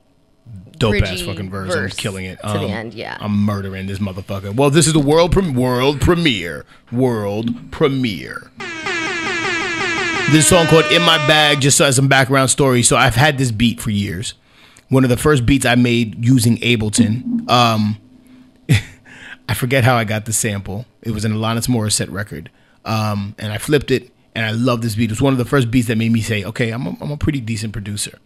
Dope 0.77 1.01
ass 1.03 1.21
fucking 1.21 1.49
verse. 1.49 1.75
I'm 1.75 1.89
killing 1.89 2.25
it. 2.25 2.39
to 2.41 2.47
the 2.59 2.67
end, 2.69 2.93
yeah. 2.93 3.17
I'm 3.19 3.43
murdering 3.43 3.87
this 3.87 3.99
motherfucker. 3.99 4.55
Well, 4.55 4.69
this 4.69 4.87
is 4.87 4.93
the 4.93 4.99
world 4.99 5.31
prem- 5.31 5.55
world 5.55 5.99
premiere. 5.99 6.65
World 6.91 7.71
premiere. 7.71 8.51
This 10.31 10.47
song 10.47 10.67
called 10.67 10.85
"In 10.91 11.01
My 11.01 11.17
Bag." 11.27 11.61
Just 11.61 11.79
as 11.81 11.95
some 11.95 12.07
background 12.07 12.49
story. 12.49 12.83
So 12.83 12.95
I've 12.95 13.15
had 13.15 13.37
this 13.37 13.51
beat 13.51 13.81
for 13.81 13.91
years. 13.91 14.35
One 14.89 15.03
of 15.03 15.09
the 15.09 15.17
first 15.17 15.45
beats 15.45 15.65
I 15.65 15.75
made 15.75 16.23
using 16.23 16.57
Ableton. 16.57 17.49
Um, 17.49 17.97
I 19.49 19.53
forget 19.53 19.83
how 19.83 19.95
I 19.95 20.03
got 20.03 20.25
the 20.25 20.33
sample. 20.33 20.85
It 21.01 21.11
was 21.11 21.25
an 21.25 21.33
Alanis 21.33 21.67
Morissette 21.67 22.11
record, 22.11 22.49
um, 22.87 23.35
and 23.37 23.53
I 23.53 23.57
flipped 23.57 23.91
it, 23.91 24.11
and 24.33 24.45
I 24.45 24.51
love 24.51 24.81
this 24.81 24.95
beat. 24.95 25.05
It 25.05 25.11
was 25.11 25.21
one 25.21 25.33
of 25.33 25.37
the 25.37 25.45
first 25.45 25.69
beats 25.69 25.87
that 25.87 25.97
made 25.97 26.11
me 26.11 26.21
say, 26.21 26.43
"Okay, 26.43 26.71
I'm 26.71 26.87
a, 26.87 26.97
I'm 27.01 27.11
a 27.11 27.17
pretty 27.17 27.41
decent 27.41 27.73
producer." 27.73 28.17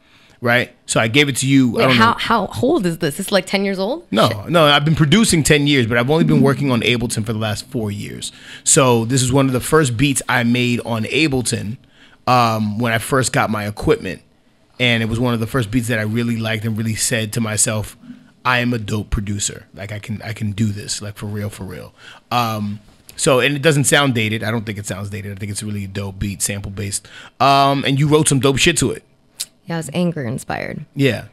Right, 0.43 0.75
so 0.87 0.99
I 0.99 1.07
gave 1.07 1.29
it 1.29 1.35
to 1.37 1.47
you. 1.47 1.75
I 1.75 1.81
wait 1.81 1.83
don't 1.89 1.97
how 1.97 2.11
know. 2.13 2.17
how 2.17 2.49
old 2.63 2.85
is 2.87 2.97
this? 2.97 3.19
It's 3.19 3.31
like 3.31 3.45
ten 3.45 3.63
years 3.63 3.77
old. 3.77 4.07
No, 4.11 4.45
no, 4.47 4.65
I've 4.65 4.85
been 4.85 4.95
producing 4.95 5.43
10 5.43 5.67
years, 5.67 5.85
but 5.85 5.99
I've 5.99 6.09
only 6.09 6.23
been 6.23 6.41
working 6.41 6.71
on 6.71 6.81
Ableton 6.81 7.23
for 7.23 7.31
the 7.33 7.37
last 7.37 7.67
four 7.67 7.91
years. 7.91 8.31
So 8.63 9.05
this 9.05 9.21
is 9.21 9.31
one 9.31 9.45
of 9.45 9.53
the 9.53 9.59
first 9.59 9.97
beats 9.97 10.21
I 10.27 10.43
made 10.43 10.79
on 10.83 11.03
Ableton 11.03 11.77
um, 12.25 12.79
when 12.79 12.91
I 12.91 12.97
first 12.97 13.33
got 13.33 13.51
my 13.51 13.67
equipment. 13.67 14.23
And 14.79 15.03
it 15.03 15.05
was 15.05 15.19
one 15.19 15.35
of 15.35 15.39
the 15.39 15.45
first 15.45 15.69
beats 15.69 15.89
that 15.89 15.99
I 15.99 16.03
really 16.03 16.37
liked 16.37 16.65
and 16.65 16.75
really 16.75 16.95
said 16.95 17.33
to 17.33 17.41
myself, 17.41 17.95
I 18.43 18.59
am 18.59 18.73
a 18.73 18.79
dope 18.79 19.11
producer. 19.11 19.67
Like 19.75 19.91
I 19.91 19.99
can 19.99 20.23
I 20.23 20.33
can 20.33 20.53
do 20.53 20.67
this, 20.67 21.03
like 21.03 21.17
for 21.17 21.27
real, 21.27 21.51
for 21.51 21.65
real. 21.65 21.93
Um, 22.31 22.79
so 23.21 23.39
and 23.39 23.55
it 23.55 23.61
doesn't 23.61 23.83
sound 23.83 24.15
dated. 24.15 24.41
I 24.41 24.49
don't 24.49 24.65
think 24.65 24.79
it 24.79 24.87
sounds 24.87 25.11
dated. 25.11 25.31
I 25.31 25.35
think 25.35 25.51
it's 25.51 25.61
a 25.61 25.65
really 25.67 25.85
dope 25.85 26.17
beat, 26.17 26.41
sample 26.41 26.71
based. 26.71 27.07
Um, 27.39 27.85
and 27.85 27.99
you 27.99 28.07
wrote 28.07 28.27
some 28.27 28.39
dope 28.39 28.57
shit 28.57 28.77
to 28.77 28.89
it. 28.89 29.03
Yeah, 29.67 29.75
I 29.75 29.77
was 29.77 29.91
anger 29.93 30.23
inspired. 30.25 30.85
Yeah. 30.95 31.25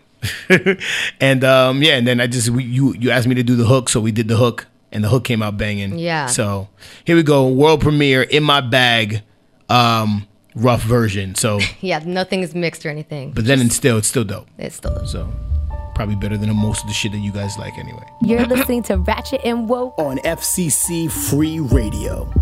and 1.18 1.42
um, 1.44 1.82
yeah, 1.82 1.96
and 1.96 2.06
then 2.06 2.20
I 2.20 2.26
just 2.26 2.50
we, 2.50 2.62
you 2.62 2.92
you 2.92 3.10
asked 3.10 3.26
me 3.26 3.34
to 3.36 3.42
do 3.42 3.56
the 3.56 3.64
hook, 3.64 3.88
so 3.88 4.02
we 4.02 4.12
did 4.12 4.28
the 4.28 4.36
hook, 4.36 4.66
and 4.92 5.02
the 5.02 5.08
hook 5.08 5.24
came 5.24 5.42
out 5.42 5.56
banging. 5.56 5.98
Yeah. 5.98 6.26
So 6.26 6.68
here 7.06 7.16
we 7.16 7.22
go, 7.22 7.48
world 7.48 7.80
premiere 7.80 8.20
in 8.22 8.42
my 8.42 8.60
bag, 8.60 9.22
um, 9.70 10.28
rough 10.54 10.82
version. 10.82 11.36
So, 11.36 11.58
Yeah, 11.80 12.00
nothing 12.04 12.42
is 12.42 12.54
mixed 12.54 12.84
or 12.84 12.90
anything. 12.90 13.32
but 13.32 13.46
then 13.46 13.62
it's 13.62 13.76
still 13.76 13.96
it's 13.96 14.08
still 14.08 14.24
dope. 14.24 14.46
It's 14.58 14.76
still 14.76 14.92
dope. 14.94 15.06
So 15.06 15.32
probably 15.98 16.14
better 16.14 16.36
than 16.36 16.54
most 16.54 16.82
of 16.82 16.86
the 16.86 16.94
shit 16.94 17.10
that 17.10 17.18
you 17.18 17.32
guys 17.32 17.58
like 17.58 17.76
anyway. 17.76 18.04
You're 18.20 18.46
listening 18.46 18.84
to 18.84 18.98
Ratchet 18.98 19.40
and 19.42 19.68
Woke 19.68 19.94
on 19.98 20.18
FCC 20.18 21.10
Free 21.10 21.58
Radio. 21.58 22.32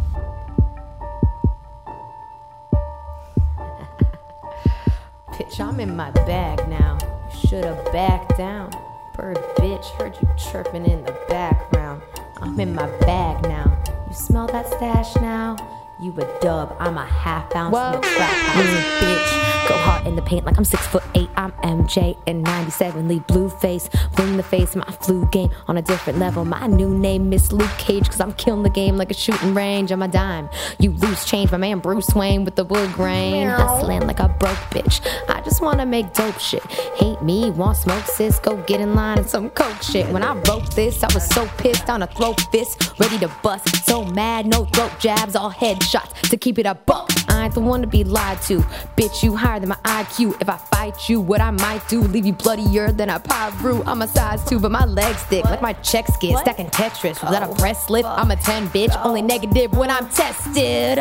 Bitch, 5.31 5.59
I'm 5.59 5.81
in 5.81 5.97
my 5.97 6.11
bag 6.11 6.69
now. 6.69 6.99
You 7.33 7.49
should've 7.49 7.83
backed 7.95 8.37
down. 8.37 8.73
Bird 9.15 9.39
bitch, 9.57 9.87
heard 9.93 10.15
you 10.21 10.29
chirping 10.37 10.85
in 10.85 11.03
the 11.05 11.17
background. 11.31 12.03
I'm 12.43 12.61
in 12.61 12.75
my 12.75 12.89
bag 12.99 13.43
now. 13.45 13.83
You 14.07 14.15
smell 14.15 14.49
that 14.49 14.67
stash 14.67 15.17
now? 15.17 15.57
You 15.99 16.13
a 16.19 16.41
dub, 16.41 16.77
I'm 16.79 16.99
a 16.99 17.07
half 17.07 17.57
ounce 17.57 17.75
in 17.75 18.01
the 18.01 18.07
trap 18.07 18.31
house, 18.31 18.67
bitch. 19.03 19.69
Go 19.69 19.75
hard 19.79 20.07
in 20.07 20.15
the 20.15 20.21
paint 20.21 20.45
like 20.45 20.59
I'm 20.59 20.65
six 20.65 20.87
foot 20.87 21.03
eight. 21.15 21.31
I'm 21.37 21.53
MJ 21.53 22.19
and 22.27 22.43
97, 22.43 23.09
leave 23.09 23.27
blue 23.27 23.49
face, 23.49 23.89
bring 24.15 24.37
the 24.37 24.43
face. 24.43 24.77
My 24.77 24.85
flu 24.85 25.27
game 25.33 25.51
on 25.69 25.79
a 25.79 25.83
different 25.83 26.19
level. 26.19 26.45
My 26.45 26.67
new 26.67 26.91
name 26.91 27.31
Miss 27.31 27.51
Luke 27.51 27.71
Cage, 27.79 28.09
cause 28.09 28.21
I'm 28.21 28.35
killing 28.35 28.63
the 28.63 28.71
game 28.71 28.99
like 28.99 29.11
a 29.11 29.15
shooting 29.15 29.55
range 29.55 29.91
on 29.91 29.99
my 29.99 30.07
dime. 30.07 30.51
You 30.79 30.93
lose 30.93 31.25
change, 31.25 31.51
my 31.51 31.57
man 31.57 31.79
Bruce 31.79 32.15
Wayne 32.15 32.45
with 32.45 32.57
the 32.57 32.65
wood 32.65 32.93
grain. 32.93 33.49
Hustling 33.49 34.07
like 34.07 34.21
a 34.21 34.29
broke 34.29 34.57
bitch. 34.71 35.01
I 35.31 35.41
just 35.41 35.63
wanna 35.63 35.87
make 35.87 36.13
dope 36.13 36.39
shit. 36.39 36.63
Hate 36.97 37.23
me, 37.23 37.51
want 37.51 37.79
smoke, 37.79 38.05
sis. 38.05 38.39
Go 38.39 38.59
get 38.67 38.81
in 38.83 38.95
line 38.95 39.19
and 39.19 39.29
some 39.29 39.49
coke 39.51 39.83
shit. 39.83 40.07
When 40.11 40.23
I 40.23 40.35
wrote 40.47 40.71
this, 40.77 41.03
I 41.03 41.13
was 41.15 41.27
so 41.27 41.49
pissed 41.57 41.89
on 41.89 42.03
a 42.03 42.07
throat 42.07 42.39
fist, 42.53 42.93
ready 43.01 43.19
to 43.21 43.29
bust. 43.43 43.85
So 43.87 44.05
mad, 44.05 44.47
no 44.47 44.67
throat 44.67 44.93
jabs, 45.01 45.35
all 45.35 45.51
headshots 45.87 46.29
to 46.31 46.37
keep 46.37 46.59
it 46.59 46.67
up. 46.67 46.85
buck. 46.87 47.26
I 47.37 47.45
ain't 47.45 47.55
the 47.55 47.61
one 47.61 47.81
to 47.83 47.87
be 47.87 48.05
lied 48.05 48.41
to. 48.43 48.61
Bitch, 48.97 49.23
you 49.23 49.37
higher 49.37 49.61
than 49.61 49.69
my 49.69 49.77
IQ. 49.85 50.41
If 50.41 50.49
I 50.49 50.57
fight 50.57 51.09
you, 51.09 51.21
what 51.21 51.41
I 51.41 51.51
might 51.51 51.87
do, 51.89 52.01
leave 52.01 52.27
you 52.27 52.33
bloodier 52.33 52.93
than 52.93 53.09
a 53.11 53.21
Piru. 53.21 53.83
I'm 53.85 54.03
a 54.03 54.09
size 54.09 54.45
two, 54.45 54.59
but 54.59 54.71
my 54.71 54.85
legs 54.85 55.23
thick, 55.25 55.45
like 55.45 55.63
my 55.63 55.75
check 55.75 56.07
skid, 56.09 56.37
stacking 56.39 56.67
Tetris. 56.69 57.23
Was 57.23 57.31
that 57.33 57.49
a 57.49 57.55
breast 57.55 57.91
lift? 57.91 58.09
I'm 58.09 58.31
a 58.31 58.37
10, 58.37 58.69
bitch. 58.69 59.05
Only 59.05 59.23
negative 59.23 59.73
when 59.73 59.91
I'm 59.91 60.09
tested. 60.09 60.99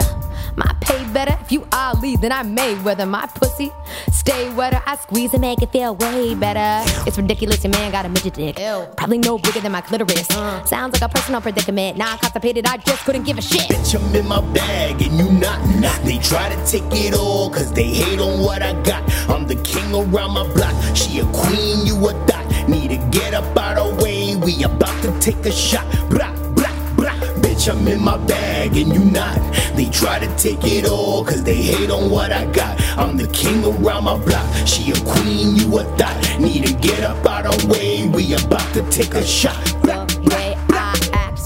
My 0.55 0.71
pay 0.81 1.03
better. 1.11 1.37
If 1.41 1.51
you 1.51 1.67
Ali, 1.71 2.15
then 2.15 2.31
I 2.31 2.43
may 2.43 2.75
weather 2.81 3.05
my 3.05 3.25
pussy. 3.27 3.71
Stay 4.11 4.53
wetter. 4.53 4.81
I 4.85 4.95
squeeze 4.97 5.33
and 5.33 5.41
make 5.41 5.61
it 5.61 5.71
feel 5.71 5.95
way 5.95 6.33
better. 6.35 6.83
It's 7.07 7.17
ridiculous, 7.17 7.63
your 7.63 7.71
man 7.71 7.91
got 7.91 8.05
a 8.05 8.09
midget 8.09 8.33
dick. 8.33 8.55
Probably 8.97 9.17
no 9.17 9.37
bigger 9.37 9.59
than 9.59 9.71
my 9.71 9.81
clitoris. 9.81 10.27
Sounds 10.27 10.99
like 10.99 11.01
a 11.01 11.09
personal 11.09 11.41
predicament. 11.41 11.97
Now 11.97 12.13
I'm 12.13 12.17
constipated, 12.17 12.65
I 12.65 12.77
just 12.77 13.03
couldn't 13.05 13.23
give 13.23 13.37
a 13.37 13.41
shit. 13.41 13.61
Bitch, 13.69 13.95
I'm 13.95 14.15
in 14.15 14.27
my 14.27 14.41
bag 14.53 15.01
and 15.01 15.17
you 15.17 15.31
not. 15.31 15.59
They 16.03 16.17
try 16.19 16.34
to 16.49 16.65
take 16.65 16.83
it 16.91 17.13
all 17.13 17.49
cause 17.49 17.71
they 17.71 17.83
hate 17.83 18.19
on 18.19 18.41
what 18.41 18.61
I 18.61 18.73
got. 18.83 19.03
I'm 19.29 19.47
the 19.47 19.55
king 19.55 19.93
around 19.93 20.31
my 20.31 20.43
block. 20.53 20.73
She 20.95 21.19
a 21.19 21.25
queen, 21.25 21.85
you 21.85 21.95
a 22.07 22.13
dot. 22.25 22.45
Need 22.67 22.89
to 22.89 22.97
get 23.17 23.33
up 23.33 23.57
out 23.57 23.77
of 23.77 24.01
way. 24.01 24.35
We 24.35 24.63
about 24.63 25.01
to 25.03 25.17
take 25.19 25.45
a 25.45 25.51
shot. 25.51 25.85
Blah, 26.09 26.31
blah, 26.53 26.95
blah. 26.95 27.17
Bitch, 27.41 27.69
I'm 27.71 27.87
in 27.87 28.01
my 28.01 28.17
bag 28.17 28.75
and 28.75 28.93
you 28.93 29.05
not. 29.05 29.39
They 29.75 29.89
try 29.89 30.19
to 30.19 30.27
take 30.37 30.63
it 30.63 30.85
all 30.85 31.23
cause 31.23 31.43
they 31.43 31.61
hate 31.61 31.89
on 31.89 32.09
what 32.09 32.31
I 32.31 32.45
got. 32.51 32.81
I'm 32.97 33.17
the 33.17 33.27
king 33.27 33.63
around 33.63 34.05
my 34.05 34.17
block. 34.17 34.67
She 34.67 34.91
a 34.91 34.95
queen, 35.05 35.55
you 35.55 35.77
a 35.79 35.83
dot. 35.97 36.15
Need 36.39 36.65
to 36.67 36.73
get 36.73 37.03
up 37.03 37.25
out 37.25 37.45
of 37.45 37.69
way. 37.69 38.07
We 38.07 38.33
about 38.33 38.73
to 38.73 38.81
take 38.89 39.13
a 39.13 39.25
shot. 39.25 39.57
Blah, 39.83 40.05
The 40.05 40.44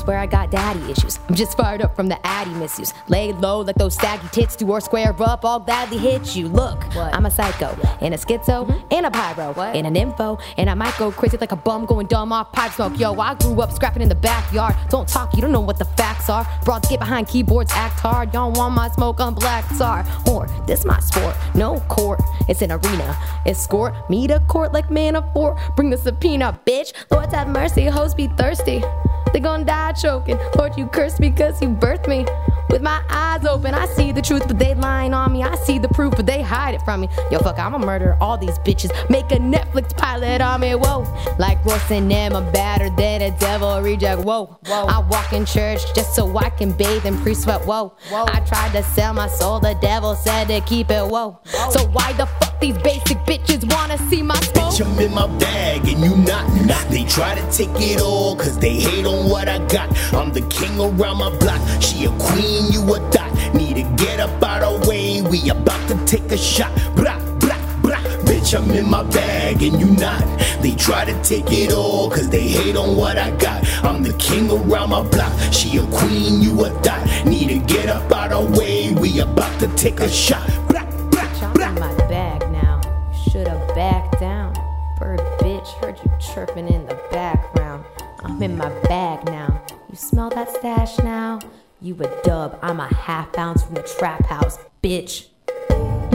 way 0.10 0.15
I 0.15 0.23
act, 0.23 0.31
swear 0.34 0.44
I 0.44 0.45
got 0.45 0.52
daddy 0.52 0.91
issues. 0.91 1.19
I'm 1.27 1.36
just 1.36 1.56
fired 1.57 1.81
up 1.81 1.95
from 1.95 2.07
the 2.07 2.18
addy 2.26 2.52
misuse. 2.52 2.94
Lay 3.07 3.34
low 3.34 3.61
like 3.61 3.76
those 3.76 3.95
saggy 3.95 4.27
tits 4.31 4.56
do 4.56 4.69
or 4.69 4.81
square 4.81 5.15
up, 5.19 5.45
I'll 5.45 5.60
gladly 5.60 5.98
hit 5.98 6.36
you. 6.36 6.48
Look, 6.48 6.84
I'm 6.95 7.26
a 7.26 7.31
psycho, 7.31 7.77
and 8.02 8.14
a 8.14 8.18
schizo, 8.18 8.65
mm-hmm. 8.65 8.88
and 8.91 9.06
a 9.06 9.11
pyro, 9.11 9.53
and 9.61 9.86
an 9.86 9.95
info, 9.95 10.38
and 10.57 10.69
I 10.69 10.73
might 10.73 10.98
go 10.98 11.11
crazy 11.11 11.38
like 11.38 11.52
a 11.52 11.56
bum 11.56 11.86
going 11.86 12.07
dumb 12.07 12.31
off 12.31 12.52
pipe 12.52 12.72
smoke. 12.73 12.98
Yo, 12.99 13.14
I 13.19 13.36
grew 13.36 13.61
up 13.61 13.72
scrapping 13.72 14.02
in 14.02 14.10
the 14.10 14.15
backyard. 14.15 14.76
Don't 14.90 15.07
talk, 15.07 15.36
you 15.36 15.41
don't 15.41 15.52
know 15.52 15.61
what 15.61 15.77
the 15.77 15.86
facts 15.86 16.30
are. 16.30 16.45
Broads 16.65 16.88
get 16.88 16.99
behind 16.99 17.27
keyboards, 17.27 17.72
act 17.73 17.99
hard. 17.99 18.34
Y'all 18.34 18.52
want 18.52 18.73
my 18.73 18.90
smoke 18.90 19.19
on 19.19 19.34
black 19.34 19.65
tar. 19.77 20.06
Or 20.30 20.48
this 20.65 20.86
my 20.86 20.99
sport, 20.99 21.36
no 21.56 21.80
court, 21.81 22.22
it's 22.48 22.61
an 22.61 22.72
arena. 22.72 23.18
Escort 23.45 23.94
me 24.10 24.27
to 24.27 24.40
court 24.48 24.73
like 24.73 24.90
man 24.90 25.15
of 25.15 25.31
four. 25.34 25.57
Bring 25.76 25.90
the 25.90 25.98
subpoena, 25.98 26.60
bitch. 26.65 26.94
Lord 27.11 27.31
have 27.31 27.48
mercy, 27.48 27.86
hoes 27.86 28.14
be 28.14 28.27
thirsty. 28.27 28.81
They 29.34 29.39
gon' 29.39 29.65
die 29.65 29.91
choking. 29.93 30.39
Lord, 30.57 30.77
you 30.77 30.88
cursed 30.88 31.19
me 31.19 31.31
cause 31.31 31.61
you 31.61 31.69
birthed 31.69 32.07
me. 32.07 32.26
With 32.69 32.81
my 32.83 33.01
eyes 33.09 33.45
open, 33.45 33.73
I 33.73 33.87
see 33.87 34.11
the 34.11 34.21
truth, 34.21 34.47
but 34.47 34.59
they 34.59 34.75
lying 34.75 35.13
on 35.13 35.33
me. 35.33 35.43
I 35.43 35.55
see 35.55 35.79
the 35.79 35.87
proof, 35.89 36.15
but 36.15 36.25
they 36.25 36.41
hide 36.41 36.75
it 36.75 36.81
from 36.83 37.01
me. 37.01 37.09
Yo, 37.31 37.39
fuck, 37.39 37.57
I'ma 37.57 37.79
murder 37.79 38.15
all 38.21 38.37
these 38.37 38.59
bitches. 38.59 38.91
Make 39.09 39.31
a 39.31 39.37
Netflix 39.37 39.95
pilot 39.97 40.41
on 40.41 40.61
me, 40.61 40.75
whoa. 40.75 41.03
Like 41.39 41.63
Ross 41.65 41.89
and 41.89 42.09
them, 42.09 42.35
I'm 42.35 42.51
badder 42.51 42.89
than 42.95 43.21
a 43.21 43.31
devil 43.39 43.81
reject, 43.81 44.21
whoa. 44.21 44.59
Whoa. 44.67 44.85
I 44.85 44.99
walk 44.99 45.33
in 45.33 45.45
church 45.45 45.81
just 45.95 46.15
so 46.15 46.37
I 46.37 46.49
can 46.51 46.71
bathe 46.71 47.05
in 47.05 47.17
pre 47.17 47.33
sweat, 47.33 47.65
whoa. 47.65 47.95
Whoa. 48.09 48.25
I 48.27 48.39
tried 48.41 48.71
to 48.73 48.83
sell 48.83 49.13
my 49.13 49.27
soul, 49.27 49.59
the 49.59 49.73
devil 49.81 50.15
said 50.15 50.45
to 50.49 50.61
keep 50.61 50.91
it, 50.91 51.05
whoa. 51.05 51.39
So 51.71 51.87
why 51.87 52.13
the 52.13 52.27
fuck 52.27 52.59
these 52.59 52.77
basic 52.77 53.17
bitches 53.19 53.63
wanna 53.73 53.97
see 54.09 54.21
my 54.21 54.35
smoke? 54.35 54.73
Bitch, 54.73 54.85
I'm 54.85 54.99
in 54.99 55.13
my 55.13 55.27
bag 55.39 55.87
and 55.87 56.03
you 56.03 56.15
not. 56.17 56.49
They 56.89 57.03
try 57.03 57.35
to 57.35 57.51
take 57.51 57.69
it 57.75 58.01
all 58.01 58.35
cause 58.35 58.57
they 58.57 58.75
hate 58.75 59.05
on 59.05 59.29
what 59.29 59.47
I 59.47 59.59
got. 59.67 59.95
I'm 60.11 60.33
the 60.33 60.41
king 60.49 60.79
around 60.79 61.17
my 61.17 61.29
block. 61.37 61.61
She 61.79 62.05
a 62.05 62.09
queen, 62.17 62.59
you 62.68 62.81
a 62.94 62.99
dot. 63.11 63.31
Need 63.53 63.76
to 63.76 64.03
get 64.03 64.19
up 64.19 64.44
out 64.44 64.64
of 64.64 64.88
way. 64.88 65.22
We 65.22 65.49
about 65.49 65.88
to 65.90 66.06
take 66.06 66.31
a 66.31 66.38
shot. 66.38 66.73
Blah, 66.95 67.18
blah, 67.40 67.81
blah. 67.81 68.03
Bitch, 68.26 68.57
I'm 68.57 68.69
in 68.72 68.90
my 68.90 69.03
bag 69.03 69.61
and 69.61 69.80
you 69.80 69.88
not. 69.88 70.23
They 70.61 70.76
try 70.76 71.06
to 71.06 71.23
take 71.23 71.52
it 71.52 71.72
all 71.72 72.10
cause 72.10 72.30
they 72.30 72.48
hate 72.48 72.76
on 72.76 72.98
what 72.98 73.18
I 73.18 73.31
got. 73.38 73.65
I'm 73.84 74.03
the 74.03 74.14
king 74.14 74.49
around 74.52 74.90
my 74.90 75.03
block. 75.03 75.31
She 75.53 75.77
a 75.77 75.86
queen, 75.88 76.41
you 76.41 76.65
a 76.65 76.81
dot. 76.81 77.06
Need 77.26 77.49
to 77.49 77.60
get 77.73 77.88
up 77.90 78.11
out 78.11 78.31
of 78.31 78.57
way. 78.57 78.91
We 78.94 79.19
about 79.19 79.60
to 79.60 79.68
take 79.76 79.99
a 79.99 80.10
shot. 80.10 80.48
Blah, 80.68 80.86
blah, 81.10 81.22
I'm 81.41 81.61
in 81.61 81.80
my 81.80 81.95
bag 82.07 82.52
now. 82.52 82.81
You 83.11 83.31
should've 83.31 83.68
backed 83.76 84.19
down. 84.19 84.53
Bird 84.99 85.19
bitch, 85.40 85.68
heard 85.76 85.98
you 86.03 86.11
chirping 86.19 86.68
in 86.68 86.86
the 86.86 86.95
background. 87.11 87.86
I'm 88.23 88.41
in 88.44 88.57
my 88.57 88.69
bag 88.81 89.26
now. 89.26 89.61
You 89.90 89.95
smell 89.95 90.30
that 90.31 90.49
stash 90.56 90.99
now? 90.99 91.40
You 91.81 91.95
a 92.01 92.22
dub, 92.23 92.60
I'm 92.61 92.80
a 92.80 92.93
half 92.93 93.38
ounce 93.38 93.64
from 93.64 93.76
the 93.76 93.84
trap 93.84 94.26
house, 94.26 94.57
bitch. 94.84 95.27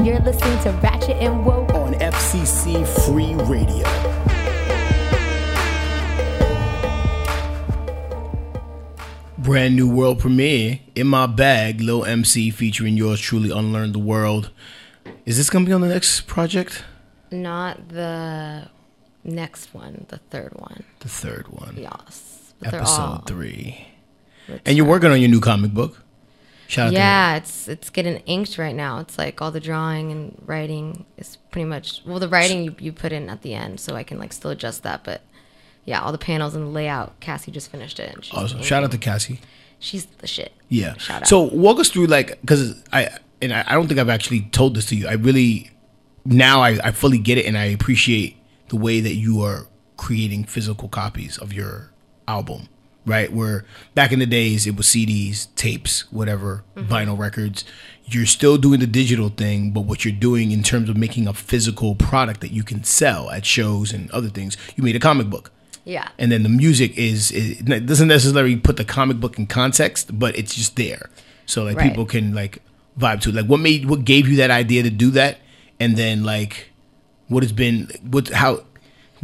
You're 0.05 0.19
listening 0.21 0.63
to 0.65 0.71
Ratchet 0.83 1.17
and 1.17 1.45
Woke 1.47 1.73
on 1.73 1.95
FCC 1.95 2.85
Free 3.07 3.35
Radio. 3.51 3.85
Brand 9.39 9.77
new 9.77 9.89
world 9.91 10.21
premiere 10.21 10.81
in 10.95 11.07
my 11.07 11.27
bag, 11.27 11.81
Lil 11.81 12.05
MC 12.05 12.51
featuring 12.51 12.97
yours 12.97 13.21
truly, 13.21 13.51
Unlearn 13.51 13.93
the 13.93 13.99
World. 13.99 14.51
Is 15.27 15.37
this 15.37 15.51
gonna 15.51 15.67
be 15.67 15.73
on 15.73 15.81
the 15.81 15.89
next 15.89 16.23
project? 16.23 16.85
Not 17.31 17.89
the 17.89 18.69
next 19.23 19.75
one, 19.75 20.07
the 20.09 20.19
third 20.31 20.53
one. 20.55 20.85
The 21.01 21.09
third 21.09 21.49
one. 21.49 21.75
Yes. 21.77 22.55
Episode 22.65 23.01
all- 23.01 23.23
three. 23.27 23.87
And 24.65 24.77
you're 24.77 24.87
working 24.87 25.11
on 25.11 25.21
your 25.21 25.31
new 25.31 25.41
comic 25.41 25.73
book. 25.73 26.03
Shout 26.67 26.89
out 26.89 26.93
yeah, 26.95 27.37
it's 27.37 27.69
it's 27.69 27.91
getting 27.91 28.17
inked 28.21 28.57
right 28.59 28.75
now. 28.75 28.99
It's 28.99 29.19
like 29.19 29.41
all 29.43 29.51
the 29.51 29.61
drawing 29.61 30.11
and 30.11 30.43
writing 30.47 31.05
is 31.19 31.37
pretty 31.51 31.67
much 31.67 32.01
well 32.07 32.19
the 32.19 32.29
writing 32.29 32.65
you, 32.65 32.75
you 32.79 32.93
put 32.93 33.13
in 33.13 33.29
at 33.29 33.43
the 33.43 33.55
end, 33.55 33.81
so 33.81 33.95
I 33.95 34.03
can 34.03 34.19
like 34.19 34.33
still 34.33 34.51
adjust 34.51 34.83
that. 34.83 35.05
But 35.05 35.21
yeah, 35.85 36.01
all 36.01 36.11
the 36.11 36.19
panels 36.19 36.55
and 36.55 36.67
the 36.67 36.71
layout. 36.71 37.21
Cassie 37.21 37.53
just 37.53 37.71
finished 37.71 38.01
it. 38.01 38.15
and 38.15 38.25
she's 38.25 38.35
Awesome. 38.35 38.63
Shout 38.63 38.83
out 38.83 38.91
to 38.93 38.99
Cassie. 38.99 39.41
She's 39.79 40.07
the 40.07 40.27
shit. 40.27 40.53
Yeah. 40.71 40.97
Shout 40.97 41.23
out. 41.23 41.29
So 41.29 41.43
walk 41.43 41.79
us 41.79 41.91
through 41.91 42.07
like 42.07 42.41
because 42.41 42.83
I 42.93 43.11
and 43.43 43.53
I, 43.53 43.65
I 43.67 43.75
don't 43.75 43.87
think 43.87 44.01
I've 44.01 44.09
actually 44.09 44.43
told 44.53 44.75
this 44.75 44.87
to 44.87 44.97
you. 44.97 45.07
I 45.07 45.13
really 45.13 45.71
now 46.25 46.63
I, 46.63 46.79
I 46.83 46.91
fully 46.93 47.19
get 47.19 47.37
it 47.37 47.45
and 47.45 47.59
I 47.59 47.65
appreciate 47.67 48.39
the 48.69 48.77
way 48.77 49.01
that 49.01 49.15
you 49.15 49.43
are 49.43 49.69
creating 49.97 50.45
physical 50.45 50.89
copies 50.89 51.37
of 51.39 51.53
your 51.53 51.93
album. 52.27 52.69
Right, 53.07 53.31
where 53.31 53.67
back 53.95 54.13
in 54.13 54.19
the 54.19 54.27
days 54.27 54.67
it 54.67 54.77
was 54.77 54.87
CDs, 54.87 55.49
tapes, 55.57 56.11
whatever, 56.11 56.65
Mm-hmm. 56.75 56.93
vinyl 56.93 57.19
records. 57.19 57.65
You're 58.07 58.27
still 58.27 58.57
doing 58.59 58.81
the 58.81 58.87
digital 58.87 59.29
thing, 59.31 59.71
but 59.73 59.83
what 59.83 60.05
you're 60.05 60.13
doing 60.15 60.51
in 60.53 60.63
terms 60.63 60.89
of 60.91 60.97
making 60.97 61.27
a 61.29 61.33
physical 61.35 61.95
product 61.95 62.41
that 62.41 62.51
you 62.51 62.63
can 62.63 62.83
sell 62.85 63.31
at 63.31 63.45
shows 63.47 63.93
and 63.93 64.11
other 64.11 64.29
things, 64.29 64.57
you 64.77 64.83
made 64.83 64.97
a 64.97 65.01
comic 65.01 65.29
book 65.29 65.51
Yeah. 65.85 66.09
and 66.19 66.31
then 66.33 66.43
the 66.45 66.49
music 66.49 66.97
is 66.97 67.31
it 67.31 67.65
doesn't 67.87 68.09
necessarily 68.09 68.57
put 68.57 68.77
the 68.79 68.85
comic 68.85 69.19
book 69.21 69.39
in 69.39 69.47
context, 69.47 70.19
but 70.19 70.37
it's 70.39 70.55
just 70.55 70.77
there, 70.77 71.09
so 71.47 71.63
like 71.65 71.77
Right. 71.77 71.89
people 71.89 72.05
can 72.07 72.35
like 72.35 72.59
vibe 72.99 73.21
to 73.23 73.29
it. 73.31 73.35
Like, 73.35 73.47
what 73.47 73.61
made 73.61 73.87
what 73.89 74.05
gave 74.05 74.29
you 74.29 74.37
that 74.37 74.51
idea 74.51 74.83
to 74.83 74.91
do 74.91 75.11
that, 75.11 75.39
and 75.81 75.97
then 75.97 76.25
like 76.25 76.71
what 77.29 77.43
has 77.43 77.53
been 77.53 77.91
what 78.11 78.29
how 78.29 78.65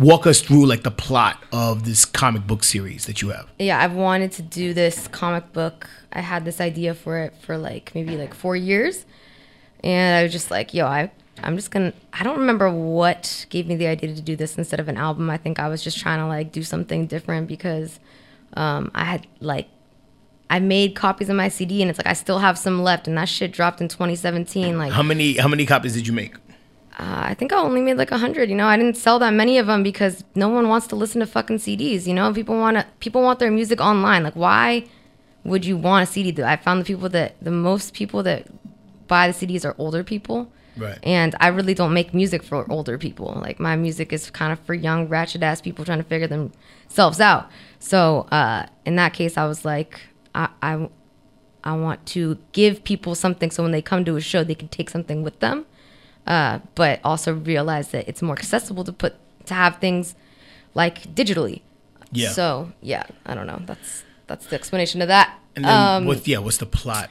walk 0.00 0.26
us 0.26 0.40
through 0.40 0.66
like 0.66 0.82
the 0.82 0.90
plot 0.90 1.42
of 1.52 1.84
this 1.84 2.04
comic 2.04 2.46
book 2.46 2.64
series 2.64 3.06
that 3.06 3.20
you 3.22 3.28
have. 3.28 3.46
yeah, 3.58 3.82
I've 3.82 3.92
wanted 3.92 4.32
to 4.32 4.42
do 4.42 4.74
this 4.74 5.06
comic 5.08 5.52
book. 5.52 5.88
I 6.12 6.20
had 6.20 6.44
this 6.44 6.60
idea 6.60 6.94
for 6.94 7.18
it 7.18 7.34
for 7.42 7.56
like 7.56 7.94
maybe 7.94 8.16
like 8.16 8.34
four 8.34 8.56
years, 8.56 9.04
and 9.84 10.16
I 10.16 10.22
was 10.22 10.32
just 10.32 10.50
like, 10.50 10.74
yo, 10.74 10.86
I 10.86 11.10
I'm 11.42 11.56
just 11.56 11.70
gonna. 11.70 11.92
I 12.12 12.22
don't 12.22 12.38
remember 12.38 12.70
what 12.70 13.46
gave 13.50 13.66
me 13.66 13.76
the 13.76 13.86
idea 13.86 14.14
to 14.14 14.20
do 14.20 14.36
this 14.36 14.58
instead 14.58 14.80
of 14.80 14.88
an 14.88 14.96
album. 14.96 15.30
I 15.30 15.36
think 15.36 15.58
I 15.58 15.68
was 15.68 15.82
just 15.82 15.98
trying 15.98 16.18
to 16.18 16.26
like 16.26 16.52
do 16.52 16.62
something 16.62 17.06
different 17.06 17.48
because 17.48 18.00
um, 18.54 18.90
I 18.94 19.04
had 19.04 19.26
like 19.40 19.68
I 20.48 20.58
made 20.60 20.94
copies 20.94 21.28
of 21.28 21.36
my 21.36 21.48
CD 21.48 21.82
and 21.82 21.90
it's 21.90 21.98
like 21.98 22.06
I 22.06 22.12
still 22.14 22.38
have 22.38 22.58
some 22.58 22.82
left, 22.82 23.08
and 23.08 23.16
that 23.16 23.28
shit 23.28 23.52
dropped 23.52 23.80
in 23.80 23.88
2017. 23.88 24.78
Like 24.78 24.92
How 24.92 25.02
many 25.02 25.36
how 25.36 25.48
many 25.48 25.66
copies 25.66 25.94
did 25.94 26.06
you 26.06 26.12
make? 26.12 26.34
Uh, 27.00 27.22
I 27.28 27.34
think 27.34 27.50
I 27.50 27.56
only 27.56 27.80
made 27.80 27.96
like 27.96 28.10
a 28.10 28.18
hundred. 28.18 28.50
You 28.50 28.56
know, 28.56 28.66
I 28.66 28.76
didn't 28.76 28.98
sell 28.98 29.18
that 29.20 29.32
many 29.32 29.56
of 29.56 29.66
them 29.66 29.82
because 29.82 30.22
no 30.34 30.50
one 30.50 30.68
wants 30.68 30.86
to 30.88 30.96
listen 30.96 31.20
to 31.20 31.26
fucking 31.26 31.56
CDs. 31.56 32.06
You 32.06 32.12
know, 32.12 32.30
people 32.34 32.58
want 32.58 32.76
to 32.76 32.86
people 32.98 33.22
want 33.22 33.38
their 33.38 33.50
music 33.50 33.80
online. 33.80 34.22
Like, 34.22 34.36
why 34.36 34.84
would 35.44 35.64
you 35.64 35.78
want 35.78 36.06
a 36.06 36.12
CD? 36.12 36.42
I 36.42 36.56
found 36.56 36.78
the 36.78 36.84
people 36.84 37.08
that 37.08 37.36
the 37.40 37.50
most 37.50 37.94
people 37.94 38.22
that 38.24 38.48
buy 39.08 39.28
the 39.28 39.32
CDs 39.32 39.64
are 39.64 39.74
older 39.78 40.04
people. 40.04 40.52
Right. 40.76 40.98
And 41.02 41.34
I 41.40 41.48
really 41.48 41.72
don't 41.72 41.94
make 41.94 42.12
music 42.12 42.42
for 42.42 42.70
older 42.70 42.98
people. 42.98 43.32
Like 43.40 43.58
my 43.58 43.76
music 43.76 44.12
is 44.12 44.30
kind 44.30 44.52
of 44.52 44.60
for 44.60 44.74
young 44.74 45.08
ratchet 45.08 45.42
ass 45.42 45.62
people 45.62 45.86
trying 45.86 45.98
to 45.98 46.04
figure 46.04 46.28
themselves 46.28 47.18
out. 47.18 47.50
So 47.78 48.28
uh, 48.30 48.66
in 48.84 48.96
that 48.96 49.14
case, 49.14 49.38
I 49.38 49.46
was 49.46 49.64
like, 49.64 50.02
I, 50.34 50.50
I 50.60 50.88
I 51.64 51.76
want 51.76 52.04
to 52.06 52.38
give 52.52 52.84
people 52.84 53.14
something 53.14 53.50
so 53.50 53.62
when 53.62 53.72
they 53.72 53.82
come 53.82 54.04
to 54.04 54.16
a 54.16 54.20
show, 54.20 54.44
they 54.44 54.54
can 54.54 54.68
take 54.68 54.90
something 54.90 55.22
with 55.22 55.40
them, 55.40 55.66
uh, 56.26 56.60
but 56.74 57.00
also 57.04 57.34
realize 57.34 57.88
that 57.88 58.08
it's 58.08 58.22
more 58.22 58.34
accessible 58.34 58.84
to 58.84 58.92
put 58.92 59.14
to 59.46 59.54
have 59.54 59.76
things 59.78 60.14
like 60.74 61.14
digitally. 61.14 61.62
Yeah. 62.12 62.30
So 62.30 62.72
yeah, 62.80 63.04
I 63.26 63.34
don't 63.34 63.46
know. 63.46 63.60
That's 63.66 64.04
that's 64.26 64.46
the 64.46 64.56
explanation 64.56 65.02
of 65.02 65.08
that. 65.08 65.38
And 65.56 65.64
then 65.64 65.72
Um, 65.96 66.04
what? 66.06 66.26
Yeah, 66.26 66.38
what's 66.38 66.58
the 66.58 66.66
plot? 66.66 67.10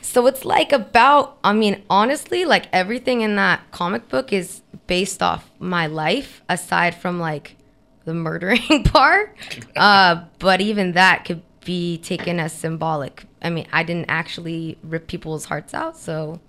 so 0.00 0.26
it's 0.28 0.44
like 0.44 0.72
about, 0.72 1.38
I 1.42 1.52
mean, 1.52 1.82
honestly, 1.90 2.44
like 2.44 2.66
everything 2.72 3.22
in 3.22 3.34
that 3.36 3.68
comic 3.72 4.08
book 4.08 4.32
is 4.32 4.62
based 4.86 5.22
off 5.22 5.50
my 5.58 5.86
life, 5.88 6.42
aside 6.48 6.94
from 6.94 7.18
like 7.18 7.56
the 8.04 8.14
murdering 8.14 8.84
part. 8.84 9.36
Uh, 9.74 10.24
but 10.38 10.60
even 10.60 10.92
that 10.92 11.24
could 11.24 11.42
be 11.64 11.98
taken 11.98 12.38
as 12.38 12.52
symbolic 12.52 13.24
I 13.44 13.50
mean, 13.50 13.66
I 13.72 13.82
didn't 13.82 14.06
actually 14.08 14.78
rip 14.82 15.06
people's 15.06 15.44
hearts 15.44 15.74
out, 15.74 15.98
so 15.98 16.40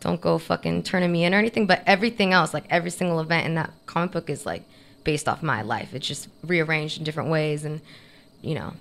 don't 0.00 0.20
go 0.20 0.38
fucking 0.38 0.82
turning 0.82 1.12
me 1.12 1.24
in 1.24 1.34
or 1.34 1.38
anything. 1.38 1.66
But 1.66 1.82
everything 1.86 2.32
else, 2.32 2.52
like 2.52 2.64
every 2.70 2.90
single 2.90 3.20
event 3.20 3.46
in 3.46 3.54
that 3.54 3.72
comic 3.86 4.12
book, 4.12 4.30
is 4.30 4.46
like 4.46 4.64
based 5.04 5.28
off 5.28 5.42
my 5.42 5.62
life. 5.62 5.94
It's 5.94 6.06
just 6.06 6.28
rearranged 6.42 6.98
in 6.98 7.04
different 7.04 7.30
ways 7.30 7.64
and 7.64 7.80
you 8.42 8.54
know 8.54 8.74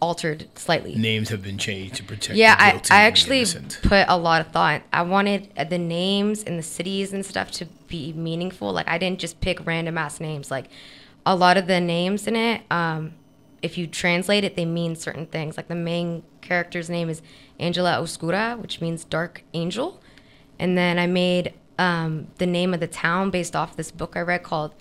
altered 0.00 0.46
slightly. 0.58 0.94
Names 0.94 1.28
have 1.30 1.42
been 1.42 1.58
changed 1.58 1.96
to 1.96 2.04
protect. 2.04 2.36
Yeah, 2.36 2.56
I, 2.58 2.80
I 2.90 3.02
actually 3.04 3.44
put 3.82 4.04
a 4.08 4.16
lot 4.16 4.40
of 4.40 4.48
thought. 4.48 4.82
I 4.92 5.02
wanted 5.02 5.48
uh, 5.56 5.64
the 5.64 5.78
names 5.78 6.42
and 6.42 6.58
the 6.58 6.62
cities 6.62 7.12
and 7.12 7.24
stuff 7.24 7.50
to 7.52 7.66
be 7.88 8.12
meaningful. 8.12 8.72
Like 8.72 8.88
I 8.88 8.98
didn't 8.98 9.20
just 9.20 9.40
pick 9.40 9.64
random 9.66 9.98
ass 9.98 10.20
names. 10.20 10.50
Like 10.50 10.66
a 11.24 11.34
lot 11.34 11.56
of 11.56 11.66
the 11.66 11.80
names 11.80 12.26
in 12.26 12.36
it, 12.36 12.62
um, 12.70 13.14
if 13.62 13.76
you 13.78 13.86
translate 13.86 14.44
it, 14.44 14.54
they 14.54 14.64
mean 14.64 14.96
certain 14.96 15.26
things. 15.26 15.56
Like 15.56 15.68
the 15.68 15.74
main 15.74 16.22
character's 16.40 16.88
name 16.88 17.08
is 17.08 17.22
Angela 17.58 17.92
Oscura, 17.94 18.58
which 18.58 18.80
means 18.80 19.04
dark 19.04 19.42
angel. 19.54 20.00
And 20.58 20.76
then 20.76 20.98
I 20.98 21.06
made 21.06 21.54
um, 21.78 22.28
the 22.38 22.46
name 22.46 22.72
of 22.74 22.80
the 22.80 22.86
town 22.86 23.30
based 23.30 23.54
off 23.54 23.76
this 23.76 23.90
book 23.90 24.14
I 24.16 24.20
read 24.20 24.42
called 24.42 24.74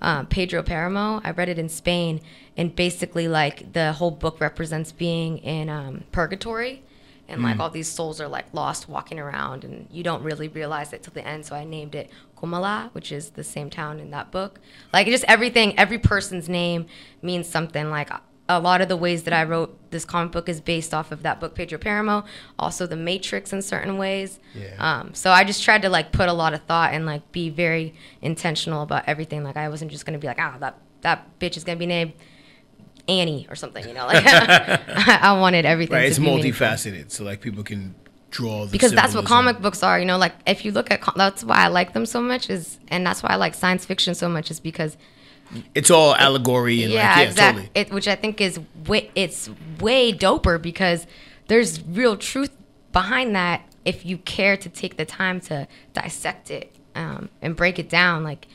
uh, 0.00 0.24
Pedro 0.24 0.62
Paramo. 0.62 1.20
I 1.24 1.30
read 1.30 1.48
it 1.48 1.58
in 1.58 1.68
Spain, 1.68 2.20
and 2.56 2.74
basically, 2.74 3.28
like 3.28 3.72
the 3.72 3.92
whole 3.92 4.10
book 4.10 4.40
represents 4.40 4.92
being 4.92 5.38
in 5.38 5.68
um, 5.68 6.04
purgatory, 6.12 6.82
and 7.28 7.42
like 7.42 7.56
Mm. 7.56 7.60
all 7.60 7.70
these 7.70 7.88
souls 7.88 8.20
are 8.20 8.28
like 8.28 8.46
lost 8.52 8.88
walking 8.88 9.18
around, 9.20 9.64
and 9.64 9.86
you 9.90 10.02
don't 10.02 10.22
really 10.22 10.48
realize 10.48 10.92
it 10.92 11.02
till 11.04 11.14
the 11.14 11.26
end. 11.26 11.46
So 11.46 11.54
I 11.54 11.64
named 11.64 11.94
it 11.94 12.10
Comala, 12.36 12.90
which 12.94 13.12
is 13.12 13.30
the 13.30 13.44
same 13.44 13.70
town 13.70 14.00
in 14.00 14.10
that 14.10 14.30
book. 14.32 14.58
Like 14.92 15.06
just 15.06 15.24
everything, 15.28 15.78
every 15.78 15.98
person's 15.98 16.48
name 16.48 16.86
means 17.22 17.48
something. 17.48 17.88
Like 17.88 18.10
a 18.56 18.60
lot 18.60 18.80
of 18.80 18.88
the 18.88 18.96
ways 18.96 19.24
that 19.24 19.34
I 19.34 19.44
wrote 19.44 19.76
this 19.90 20.04
comic 20.04 20.32
book 20.32 20.48
is 20.48 20.60
based 20.60 20.92
off 20.94 21.12
of 21.12 21.22
that 21.22 21.40
book, 21.40 21.54
Pedro 21.54 21.78
Paramo. 21.78 22.24
Also, 22.58 22.86
The 22.86 22.96
Matrix 22.96 23.52
in 23.52 23.62
certain 23.62 23.98
ways. 23.98 24.40
Yeah. 24.54 24.74
Um, 24.78 25.14
so 25.14 25.30
I 25.30 25.44
just 25.44 25.62
tried 25.62 25.82
to 25.82 25.88
like 25.88 26.12
put 26.12 26.28
a 26.28 26.32
lot 26.32 26.54
of 26.54 26.62
thought 26.62 26.92
and 26.94 27.06
like 27.06 27.30
be 27.32 27.50
very 27.50 27.94
intentional 28.20 28.82
about 28.82 29.04
everything. 29.06 29.44
Like 29.44 29.56
I 29.56 29.68
wasn't 29.68 29.90
just 29.90 30.06
gonna 30.06 30.18
be 30.18 30.26
like, 30.26 30.40
ah, 30.40 30.56
that 30.60 30.78
that 31.02 31.38
bitch 31.38 31.56
is 31.56 31.64
gonna 31.64 31.78
be 31.78 31.86
named 31.86 32.12
Annie 33.08 33.46
or 33.50 33.56
something. 33.56 33.86
You 33.86 33.94
know, 33.94 34.06
like 34.06 34.24
I 34.26 35.38
wanted 35.38 35.64
everything. 35.66 35.94
Right, 35.94 36.02
to 36.02 36.08
it's 36.08 36.18
be 36.18 36.24
meaningful. 36.24 36.66
multifaceted, 36.66 37.10
so 37.10 37.24
like 37.24 37.40
people 37.40 37.62
can 37.62 37.94
draw 38.30 38.64
the 38.64 38.72
Because 38.72 38.92
that's 38.92 39.14
what 39.14 39.26
comic 39.26 39.60
books 39.60 39.82
are, 39.82 39.98
you 39.98 40.06
know. 40.06 40.18
Like 40.18 40.34
if 40.46 40.64
you 40.64 40.72
look 40.72 40.90
at, 40.90 41.00
com- 41.00 41.14
that's 41.16 41.44
why 41.44 41.56
I 41.56 41.68
like 41.68 41.92
them 41.92 42.06
so 42.06 42.20
much. 42.20 42.50
Is 42.50 42.78
and 42.88 43.06
that's 43.06 43.22
why 43.22 43.30
I 43.30 43.36
like 43.36 43.54
science 43.54 43.84
fiction 43.84 44.14
so 44.14 44.28
much. 44.28 44.50
Is 44.50 44.60
because 44.60 44.96
It's 45.74 45.90
all 45.90 46.14
allegory 46.14 46.82
and 46.82 46.92
yeah, 46.92 47.08
like 47.08 47.16
yeah, 47.18 47.22
exactly. 47.30 47.62
totally. 47.64 47.80
It, 47.80 47.92
which 47.92 48.08
I 48.08 48.14
think 48.16 48.40
is 48.40 48.60
way, 48.86 49.10
it's 49.14 49.50
way 49.80 50.12
doper 50.12 50.60
because 50.60 51.06
there's 51.48 51.82
real 51.84 52.16
truth 52.16 52.50
behind 52.92 53.34
that. 53.36 53.62
If 53.84 54.06
you 54.06 54.18
care 54.18 54.56
to 54.56 54.68
take 54.68 54.96
the 54.96 55.04
time 55.04 55.40
to 55.42 55.66
dissect 55.92 56.50
it 56.50 56.74
um, 56.94 57.28
and 57.40 57.56
break 57.56 57.78
it 57.78 57.88
down, 57.88 58.22
like 58.22 58.46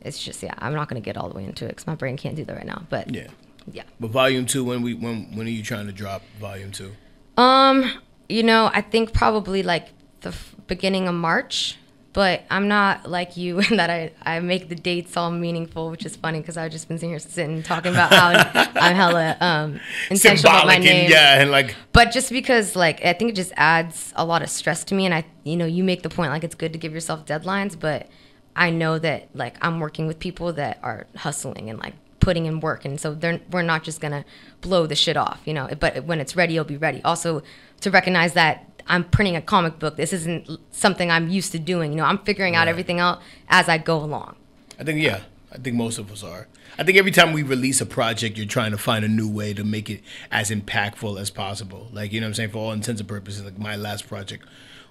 it's 0.00 0.22
just 0.22 0.42
yeah. 0.42 0.54
I'm 0.58 0.74
not 0.74 0.88
gonna 0.88 1.00
get 1.00 1.16
all 1.16 1.28
the 1.28 1.36
way 1.36 1.44
into 1.44 1.64
it 1.66 1.68
because 1.68 1.86
my 1.86 1.94
brain 1.94 2.16
can't 2.16 2.34
do 2.36 2.44
that 2.44 2.56
right 2.56 2.66
now. 2.66 2.82
But 2.90 3.14
Yeah. 3.14 3.28
yeah. 3.70 3.84
But 4.00 4.10
volume 4.10 4.46
two, 4.46 4.64
when 4.64 4.82
we 4.82 4.94
when 4.94 5.36
when 5.36 5.46
are 5.46 5.50
you 5.50 5.62
trying 5.62 5.86
to 5.86 5.92
drop 5.92 6.22
volume 6.40 6.72
two? 6.72 6.92
Um, 7.36 7.90
you 8.28 8.42
know, 8.42 8.70
I 8.74 8.80
think 8.80 9.12
probably 9.12 9.62
like 9.62 9.88
the 10.22 10.30
f- 10.30 10.54
beginning 10.66 11.06
of 11.08 11.14
March, 11.14 11.76
but 12.12 12.42
I'm 12.50 12.66
not 12.68 13.08
like 13.08 13.36
you 13.36 13.60
in 13.70 13.76
that 13.76 13.90
I, 13.90 14.12
I 14.22 14.40
make 14.40 14.68
the 14.68 14.74
dates 14.74 15.16
all 15.16 15.30
meaningful, 15.30 15.90
which 15.90 16.04
is 16.04 16.16
funny 16.16 16.40
because 16.40 16.56
I've 16.56 16.72
just 16.72 16.88
been 16.88 16.98
sitting 16.98 17.10
here 17.10 17.18
sitting 17.18 17.62
talking 17.62 17.92
about 17.92 18.12
how 18.12 18.28
I'm 18.80 18.94
hella 18.96 19.36
um 19.40 19.80
intentional 20.10 20.52
my 20.52 20.58
Symbolic 20.60 20.76
and 20.76 20.84
name. 20.84 21.10
yeah, 21.10 21.40
and 21.40 21.50
like 21.50 21.76
But 21.92 22.10
just 22.12 22.30
because 22.30 22.74
like 22.76 23.04
I 23.04 23.12
think 23.12 23.30
it 23.30 23.36
just 23.36 23.52
adds 23.56 24.12
a 24.16 24.24
lot 24.24 24.42
of 24.42 24.50
stress 24.50 24.84
to 24.84 24.94
me 24.94 25.04
and 25.06 25.14
I 25.14 25.24
you 25.44 25.56
know, 25.56 25.66
you 25.66 25.84
make 25.84 26.02
the 26.02 26.10
point 26.10 26.30
like 26.30 26.44
it's 26.44 26.54
good 26.54 26.72
to 26.72 26.78
give 26.78 26.92
yourself 26.92 27.26
deadlines, 27.26 27.78
but 27.78 28.08
I 28.56 28.70
know 28.70 28.98
that 28.98 29.28
like 29.34 29.56
I'm 29.62 29.78
working 29.80 30.06
with 30.06 30.18
people 30.18 30.52
that 30.54 30.78
are 30.82 31.06
hustling 31.16 31.70
and 31.70 31.78
like 31.78 31.94
putting 32.18 32.44
in 32.44 32.60
work 32.60 32.84
and 32.84 33.00
so 33.00 33.14
they're 33.14 33.40
we're 33.50 33.62
not 33.62 33.82
just 33.82 34.00
gonna 34.00 34.24
blow 34.60 34.86
the 34.86 34.96
shit 34.96 35.16
off, 35.16 35.40
you 35.44 35.54
know. 35.54 35.68
But 35.78 36.04
when 36.04 36.20
it's 36.20 36.34
ready, 36.36 36.56
it'll 36.56 36.64
be 36.66 36.76
ready. 36.76 37.00
Also 37.04 37.42
to 37.80 37.90
recognize 37.90 38.34
that 38.34 38.69
I'm 38.86 39.04
printing 39.04 39.36
a 39.36 39.42
comic 39.42 39.78
book. 39.78 39.96
This 39.96 40.12
isn't 40.12 40.48
something 40.70 41.10
I'm 41.10 41.28
used 41.28 41.52
to 41.52 41.58
doing. 41.58 41.92
You 41.92 41.98
know, 41.98 42.04
I'm 42.04 42.18
figuring 42.18 42.56
out 42.56 42.68
everything 42.68 43.00
out 43.00 43.20
as 43.48 43.68
I 43.68 43.78
go 43.78 43.96
along. 43.96 44.36
I 44.78 44.84
think 44.84 45.00
yeah, 45.00 45.22
I 45.52 45.58
think 45.58 45.76
most 45.76 45.98
of 45.98 46.10
us 46.10 46.22
are. 46.22 46.48
I 46.78 46.84
think 46.84 46.96
every 46.96 47.10
time 47.10 47.32
we 47.32 47.42
release 47.42 47.80
a 47.80 47.86
project, 47.86 48.36
you're 48.38 48.46
trying 48.46 48.70
to 48.70 48.78
find 48.78 49.04
a 49.04 49.08
new 49.08 49.28
way 49.28 49.52
to 49.54 49.64
make 49.64 49.90
it 49.90 50.02
as 50.30 50.50
impactful 50.50 51.20
as 51.20 51.30
possible. 51.30 51.88
Like 51.92 52.12
you 52.12 52.20
know 52.20 52.26
what 52.26 52.28
I'm 52.28 52.34
saying, 52.34 52.50
for 52.50 52.58
all 52.58 52.72
intents 52.72 53.00
and 53.00 53.08
purposes, 53.08 53.44
like 53.44 53.58
my 53.58 53.76
last 53.76 54.08
project 54.08 54.44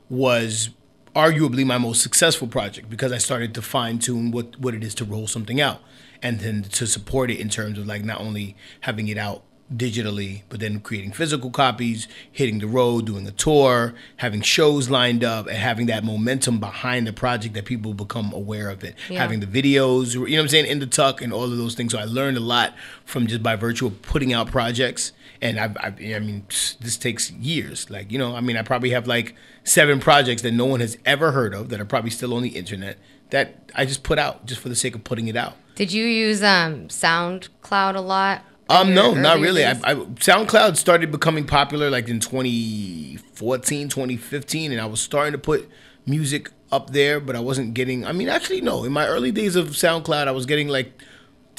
was 0.09 0.69
arguably 1.15 1.65
my 1.65 1.77
most 1.77 2.01
successful 2.03 2.47
project 2.47 2.89
because 2.89 3.11
I 3.11 3.17
started 3.17 3.53
to 3.55 3.61
fine 3.61 3.99
tune 3.99 4.31
what 4.31 4.59
what 4.59 4.73
it 4.73 4.83
is 4.83 4.93
to 4.95 5.05
roll 5.05 5.27
something 5.27 5.59
out, 5.61 5.81
and 6.21 6.39
then 6.39 6.63
to 6.63 6.85
support 6.85 7.31
it 7.31 7.39
in 7.39 7.49
terms 7.49 7.77
of 7.79 7.87
like 7.87 8.03
not 8.03 8.19
only 8.19 8.55
having 8.81 9.07
it 9.07 9.17
out 9.17 9.43
digitally, 9.75 10.41
but 10.49 10.59
then 10.59 10.79
creating 10.79 11.11
physical 11.11 11.51
copies, 11.51 12.07
hitting 12.31 12.59
the 12.59 12.67
road, 12.67 13.05
doing 13.05 13.27
a 13.27 13.31
tour, 13.31 13.93
having 14.17 14.41
shows 14.41 14.89
lined 14.89 15.23
up, 15.23 15.47
and 15.47 15.57
having 15.57 15.85
that 15.87 16.03
momentum 16.03 16.59
behind 16.59 17.05
the 17.05 17.13
project 17.13 17.53
that 17.53 17.65
people 17.65 17.93
become 17.93 18.33
aware 18.33 18.69
of 18.69 18.83
it. 18.83 18.95
Yeah. 19.09 19.19
Having 19.19 19.41
the 19.41 19.47
videos, 19.47 20.13
you 20.13 20.19
know 20.21 20.37
what 20.37 20.41
I'm 20.41 20.47
saying, 20.47 20.65
in 20.65 20.79
the 20.79 20.87
tuck 20.87 21.21
and 21.21 21.31
all 21.31 21.43
of 21.43 21.57
those 21.57 21.75
things. 21.75 21.91
So 21.91 21.99
I 21.99 22.05
learned 22.05 22.37
a 22.37 22.41
lot 22.41 22.73
from 23.05 23.27
just 23.27 23.43
by 23.43 23.55
virtue 23.55 23.87
of 23.87 24.01
putting 24.01 24.33
out 24.33 24.47
projects. 24.47 25.11
And 25.41 25.59
I, 25.59 25.73
I, 25.79 25.87
I 26.15 26.19
mean, 26.19 26.45
this 26.81 26.97
takes 26.97 27.31
years. 27.31 27.89
Like, 27.89 28.11
you 28.11 28.17
know, 28.17 28.35
I 28.35 28.41
mean, 28.41 28.57
I 28.57 28.61
probably 28.61 28.89
have 28.89 29.07
like 29.07 29.35
seven 29.63 29.99
projects 29.99 30.41
that 30.41 30.51
no 30.51 30.65
one 30.65 30.79
has 30.79 30.97
ever 31.05 31.31
heard 31.31 31.53
of 31.53 31.69
that 31.69 31.79
are 31.79 31.85
probably 31.85 32.09
still 32.09 32.33
on 32.33 32.43
the 32.43 32.49
internet 32.49 32.97
that 33.29 33.71
I 33.75 33.85
just 33.85 34.03
put 34.03 34.17
out 34.17 34.45
just 34.45 34.59
for 34.59 34.69
the 34.69 34.75
sake 34.75 34.95
of 34.95 35.03
putting 35.03 35.27
it 35.27 35.35
out. 35.35 35.55
Did 35.75 35.93
you 35.93 36.05
use 36.05 36.43
um 36.43 36.87
SoundCloud 36.87 37.95
a 37.95 38.01
lot? 38.01 38.43
Um, 38.69 38.93
no, 38.93 39.15
not 39.15 39.39
really. 39.39 39.65
I. 39.65 39.71
I, 39.71 39.95
SoundCloud 39.95 40.77
started 40.77 41.11
becoming 41.11 41.45
popular 41.45 41.89
like 41.89 42.07
in 42.07 42.19
2014, 42.19 43.89
2015, 43.89 44.71
and 44.71 44.79
I 44.79 44.85
was 44.85 45.01
starting 45.01 45.31
to 45.31 45.39
put 45.39 45.67
music 46.05 46.51
up 46.71 46.91
there, 46.91 47.19
but 47.19 47.35
I 47.35 47.39
wasn't 47.39 47.73
getting. 47.73 48.05
I 48.05 48.11
mean, 48.11 48.29
actually, 48.29 48.61
no. 48.61 48.83
In 48.83 48.91
my 48.91 49.07
early 49.07 49.31
days 49.31 49.55
of 49.55 49.69
SoundCloud, 49.69 50.27
I 50.27 50.31
was 50.31 50.45
getting 50.45 50.67
like 50.67 51.01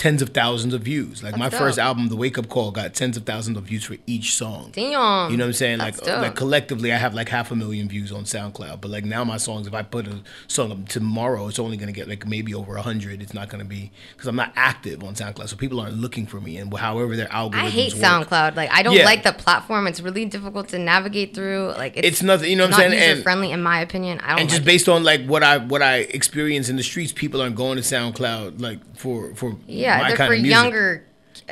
tens 0.00 0.22
of 0.22 0.30
thousands 0.30 0.72
of 0.72 0.80
views. 0.80 1.22
Like 1.22 1.36
my 1.36 1.50
That's 1.50 1.60
first 1.60 1.78
album, 1.78 2.08
The 2.08 2.16
Wake 2.16 2.38
Up 2.38 2.48
Call, 2.48 2.70
got 2.70 2.94
tens 2.94 3.18
of 3.18 3.24
thousands 3.26 3.58
of 3.58 3.64
views 3.64 3.84
for 3.84 3.96
each 4.06 4.34
song. 4.34 4.70
Damn. 4.72 5.30
You 5.30 5.36
know 5.36 5.44
what 5.44 5.48
I'm 5.48 5.52
saying? 5.52 5.76
That's 5.78 5.98
Like, 5.98 6.06
dope. 6.06 6.22
like 6.22 6.34
collectively, 6.36 6.90
I 6.90 6.96
have 6.96 7.12
like 7.12 7.28
half 7.28 7.50
a 7.50 7.54
million 7.54 7.86
views 7.86 8.10
on 8.10 8.24
SoundCloud. 8.24 8.80
But 8.80 8.90
like 8.90 9.04
now, 9.04 9.24
my 9.24 9.36
songs, 9.36 9.66
if 9.66 9.74
I 9.74 9.82
put 9.82 10.06
a 10.08 10.20
song 10.48 10.72
up 10.72 10.88
tomorrow, 10.88 11.48
it's 11.48 11.58
only 11.58 11.76
gonna 11.76 11.92
get 11.92 12.08
like 12.08 12.26
maybe 12.26 12.54
over 12.54 12.76
a 12.76 12.82
hundred. 12.82 13.20
It's 13.20 13.34
not 13.34 13.50
gonna 13.50 13.66
be 13.66 13.92
because 14.12 14.26
I'm 14.26 14.36
not 14.36 14.52
active 14.56 15.04
on 15.04 15.14
SoundCloud, 15.14 15.48
so 15.50 15.56
people 15.56 15.78
aren't 15.80 15.98
looking 15.98 16.24
for 16.26 16.40
me. 16.40 16.56
And 16.56 16.74
however 16.74 17.14
their 17.14 17.26
algorithms 17.26 17.54
I 17.64 17.68
hate 17.68 17.92
work. 17.92 18.02
SoundCloud. 18.02 18.56
Like 18.56 18.70
I 18.72 18.82
don't 18.82 18.94
Yeah. 18.96 19.04
like 19.04 19.22
the 19.22 19.34
platform. 19.34 19.86
It's 19.86 20.00
really 20.00 20.24
difficult 20.24 20.68
to 20.68 20.78
navigate 20.78 21.34
through. 21.34 21.74
Like 21.76 21.98
it's, 21.98 22.08
It's 22.08 22.22
nothing- 22.22 22.48
you 22.48 22.56
know 22.56 22.64
what 22.68 22.74
I'm 22.80 22.90
saying? 22.90 23.10
User 23.10 23.22
friendly, 23.22 23.50
in 23.52 23.62
my 23.62 23.80
opinion. 23.82 24.18
I 24.20 24.30
don't. 24.30 24.40
and 24.40 24.48
just 24.48 24.62
like 24.62 24.66
based 24.66 24.88
on 24.88 25.04
like 25.04 25.26
what 25.26 25.42
I 25.42 25.58
what 25.58 25.82
I 25.82 25.96
experience 25.98 26.70
in 26.70 26.76
the 26.76 26.82
streets, 26.82 27.12
people 27.12 27.42
aren't 27.42 27.56
going 27.56 27.76
to 27.76 27.82
SoundCloud 27.82 28.62
like 28.62 28.78
for 28.96 29.34
for 29.34 29.50
it. 29.50 29.56
Yeah, 29.96 30.02
my 30.02 30.08
they're 30.08 30.16
kind 30.16 30.28
for 30.28 30.34
younger. 30.34 31.06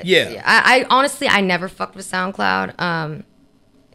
Yeah. 0.04 0.42
I, 0.44 0.80
I 0.80 0.86
honestly 0.90 1.28
I 1.28 1.40
never 1.40 1.68
fucked 1.68 1.96
with 1.96 2.06
SoundCloud. 2.06 2.80
Um, 2.80 3.24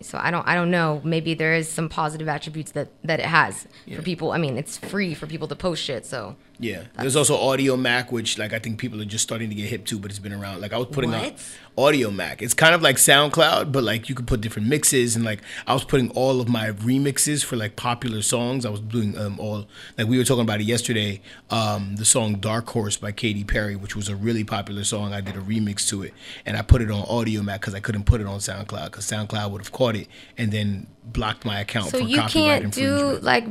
so 0.02 0.18
I 0.22 0.32
don't 0.32 0.46
I 0.48 0.56
don't 0.56 0.72
know. 0.72 1.02
Maybe 1.04 1.34
there 1.34 1.54
is 1.54 1.70
some 1.70 1.88
positive 1.90 2.28
attributes 2.28 2.72
that 2.72 2.90
that 3.04 3.20
it 3.20 3.26
has 3.26 3.68
Yeah. 3.86 3.98
for 3.98 4.02
people. 4.02 4.32
I 4.32 4.38
mean, 4.38 4.58
it's 4.58 4.78
free 4.78 5.14
for 5.14 5.28
people 5.28 5.48
to 5.48 5.56
post 5.56 5.82
shit. 5.84 6.06
So 6.06 6.36
Yeah, 6.60 6.84
there's 6.98 7.16
also 7.16 7.36
Audiomack, 7.36 8.12
which 8.12 8.38
like 8.38 8.54
I 8.54 8.60
think 8.60 8.80
people 8.80 9.02
are 9.02 9.06
just 9.06 9.24
starting 9.24 9.50
to 9.50 9.56
get 9.56 9.70
hip 9.70 9.86
to, 9.88 9.98
but 9.98 10.12
it's 10.12 10.20
been 10.20 10.34
around. 10.34 10.62
Like 10.62 10.72
I 10.72 10.78
was 10.78 10.88
putting 10.88 11.14
out 11.14 11.34
Audiomack. 11.78 12.42
It's 12.42 12.54
kind 12.54 12.76
of 12.76 12.84
like 12.84 12.98
SoundCloud, 12.98 13.72
but 13.72 13.84
like 13.84 14.08
you 14.08 14.14
could 14.14 14.28
put 14.28 14.42
different 14.42 14.68
mixes 14.68 15.16
and 15.16 15.26
like 15.26 15.42
I 15.66 15.74
was 15.74 15.84
putting 15.84 16.12
all 16.12 16.40
of 16.40 16.48
my 16.48 16.70
remixes 16.70 17.44
for 17.44 17.56
like 17.56 17.76
popular 17.76 18.22
songs. 18.22 18.66
I 18.66 18.70
was 18.70 18.82
doing 18.82 19.18
um 19.18 19.40
all 19.40 19.66
like 19.98 20.08
we 20.08 20.18
were 20.18 20.24
talking 20.24 20.44
about 20.44 20.62
it 20.62 20.66
yesterday. 20.66 21.22
Um, 21.50 21.96
the 21.96 22.06
song 22.06 22.36
Dark 22.36 22.70
Horse 22.70 22.98
by 22.98 23.12
Katy 23.12 23.44
Perry, 23.44 23.76
which 23.76 23.96
was 23.96 24.08
a 24.08 24.16
really 24.16 24.44
popular 24.44 24.84
song. 24.84 25.12
I 25.14 25.22
did 25.22 25.36
a 25.36 25.42
remix 25.42 25.88
to 25.90 26.04
it 26.04 26.14
and 26.46 26.56
I 26.56 26.62
put 26.62 26.82
it 26.82 26.92
on 26.92 27.04
Audiomack 27.08 27.62
because 27.62 27.74
I 27.74 27.80
couldn't 27.80 28.06
put 28.06 28.22
it 28.22 28.28
on 28.28 28.40
SoundCloud 28.40 28.86
because 28.86 29.10
SoundCloud 29.10 29.50
would 29.52 29.62
have 29.62 29.72
caught 29.72 29.96
it 29.96 30.08
and 30.38 30.52
then 30.52 30.88
blocked 31.06 31.44
my 31.44 31.60
account 31.60 31.90
so 31.90 32.00
for 32.00 32.06
you 32.06 32.16
copyright 32.16 32.62
can't 32.62 32.74
do 32.74 33.20
like 33.22 33.46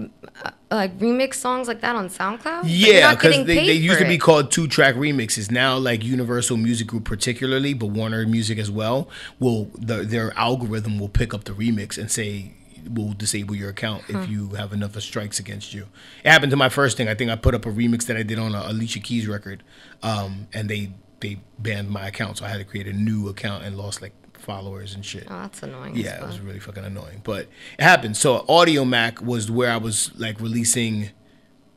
like 0.77 0.99
remix 0.99 1.35
songs 1.35 1.69
like 1.69 1.81
that 1.81 1.97
on 1.97 2.09
SoundCloud. 2.09 2.63
Yeah, 2.67 3.15
because 3.15 3.45
they, 3.47 3.67
they 3.67 3.73
used 3.73 3.99
to 3.99 4.07
be 4.07 4.19
called 4.19 4.51
two 4.51 4.67
track 4.69 4.95
remixes. 4.95 5.51
Now, 5.51 5.77
like 5.77 6.05
Universal 6.05 6.57
Music 6.57 6.87
Group, 6.87 7.05
particularly, 7.05 7.75
but 7.75 7.87
Warner 7.87 8.27
Music 8.27 8.59
as 8.59 8.71
well, 8.71 9.09
will 9.39 9.71
the, 9.79 9.97
their 10.05 10.37
algorithm 10.39 10.99
will 10.99 11.09
pick 11.09 11.35
up 11.35 11.45
the 11.45 11.53
remix 11.53 11.99
and 11.99 12.11
say 12.11 12.53
will 12.91 13.13
disable 13.13 13.55
your 13.55 13.71
account 13.71 14.03
Huh. 14.11 14.19
if 14.19 14.29
you 14.29 14.49
have 14.51 14.73
enough 14.73 14.97
of 14.97 15.03
strikes 15.05 15.39
against 15.39 15.73
you. 15.73 15.87
It 16.25 16.31
happened 16.31 16.51
to 16.51 16.57
my 16.57 16.69
first 16.69 16.97
thing. 16.97 17.09
I 17.09 17.15
think 17.15 17.31
I 17.31 17.37
put 17.37 17.55
up 17.55 17.65
a 17.65 17.71
remix 17.71 18.07
that 18.07 18.17
I 18.17 18.25
did 18.25 18.39
on 18.41 18.55
a 18.55 18.63
Alicia 18.67 18.99
Keys 19.01 19.29
record, 19.29 19.63
um, 20.03 20.49
and 20.53 20.69
they 20.69 20.91
they 21.21 21.39
banned 21.59 21.89
my 21.91 22.09
account, 22.09 22.39
so 22.39 22.45
I 22.45 22.49
had 22.49 22.59
to 22.59 22.65
create 22.65 22.89
a 22.89 22.93
new 22.93 23.29
account 23.29 23.63
and 23.65 23.77
lost 23.79 24.03
like 24.03 24.13
followers 24.43 24.95
and 24.95 25.05
shit. 25.05 25.27
Oh, 25.31 25.41
that's 25.43 25.63
annoying. 25.63 25.97
Yeah, 25.97 26.17
as 26.17 26.23
it 26.23 26.27
was 26.27 26.41
really 26.41 26.61
fucking 26.61 26.85
annoying. 26.85 27.21
But 27.25 27.49
it 27.79 27.83
happened. 27.83 28.17
So 28.17 28.41
Audiomack 28.49 29.23
was 29.23 29.51
where 29.51 29.71
I 29.71 29.77
was 29.77 30.11
like 30.19 30.41
releasing 30.41 31.11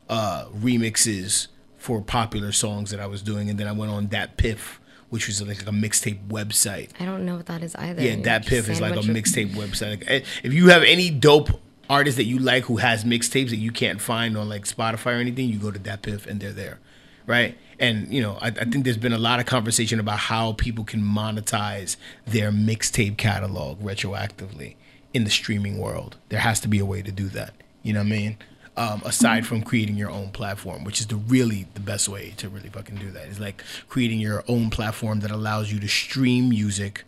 uh 0.08 0.46
remixes 0.54 1.48
for 1.78 2.00
popular 2.00 2.52
songs 2.52 2.90
that 2.90 3.00
I 3.00 3.06
was 3.06 3.22
doing, 3.22 3.48
and 3.48 3.58
then 3.58 3.68
I 3.68 3.72
went 3.72 3.92
on 3.92 4.08
DatPiff, 4.08 4.78
which 5.08 5.26
was 5.28 5.40
like 5.46 5.62
a 5.62 5.70
mixtape 5.70 6.26
website. 6.28 6.90
I 7.00 7.04
don't 7.04 7.24
know 7.24 7.36
what 7.36 7.46
that 7.46 7.62
is 7.62 7.74
either. 7.76 8.02
Yeah, 8.02 8.16
DatPiff 8.16 8.68
is 8.68 8.80
like 8.80 8.96
a 8.96 9.00
mixtape 9.00 9.50
website. 9.54 10.00
Like, 10.00 10.04
eh, 10.10 10.20
if 10.42 10.52
you 10.52 10.68
have 10.68 10.82
any 10.82 11.10
dope 11.10 11.50
artist 11.88 12.16
that 12.16 12.24
you 12.24 12.38
like 12.38 12.64
who 12.64 12.78
has 12.78 13.04
mixtapes 13.04 13.50
that 13.50 13.56
you 13.58 13.70
can't 13.70 14.00
find 14.00 14.36
on 14.36 14.48
like 14.48 14.64
Spotify 14.64 15.06
or 15.16 15.20
anything, 15.20 15.48
you 15.48 15.58
go 15.58 15.70
to 15.70 15.78
DatPiff 15.78 16.26
and 16.26 16.40
they're 16.40 16.52
there, 16.52 16.80
right? 17.26 17.56
And 17.78 18.12
you 18.12 18.22
know, 18.22 18.38
I, 18.40 18.48
I 18.48 18.64
think 18.64 18.84
there's 18.84 18.96
been 18.96 19.12
a 19.12 19.18
lot 19.18 19.40
of 19.40 19.46
conversation 19.46 20.00
about 20.00 20.18
how 20.18 20.52
people 20.52 20.84
can 20.84 21.02
monetize 21.02 21.96
their 22.26 22.50
mixtape 22.50 23.16
catalog 23.16 23.80
retroactively 23.80 24.76
in 25.12 25.24
the 25.24 25.30
streaming 25.30 25.78
world. 25.78 26.16
There 26.28 26.40
has 26.40 26.60
to 26.60 26.68
be 26.68 26.78
a 26.78 26.86
way 26.86 27.02
to 27.02 27.12
do 27.12 27.28
that. 27.28 27.54
You 27.82 27.92
know 27.92 28.00
what 28.00 28.06
I 28.06 28.10
mean? 28.10 28.38
Um, 28.78 29.02
aside 29.06 29.46
from 29.46 29.62
creating 29.62 29.96
your 29.96 30.10
own 30.10 30.30
platform, 30.30 30.84
which 30.84 31.00
is 31.00 31.06
the 31.06 31.16
really 31.16 31.66
the 31.72 31.80
best 31.80 32.08
way 32.08 32.34
to 32.36 32.48
really 32.50 32.68
fucking 32.68 32.96
do 32.96 33.10
that, 33.12 33.26
is 33.28 33.40
like 33.40 33.62
creating 33.88 34.18
your 34.18 34.44
own 34.48 34.68
platform 34.68 35.20
that 35.20 35.30
allows 35.30 35.72
you 35.72 35.80
to 35.80 35.88
stream 35.88 36.50
music 36.50 37.04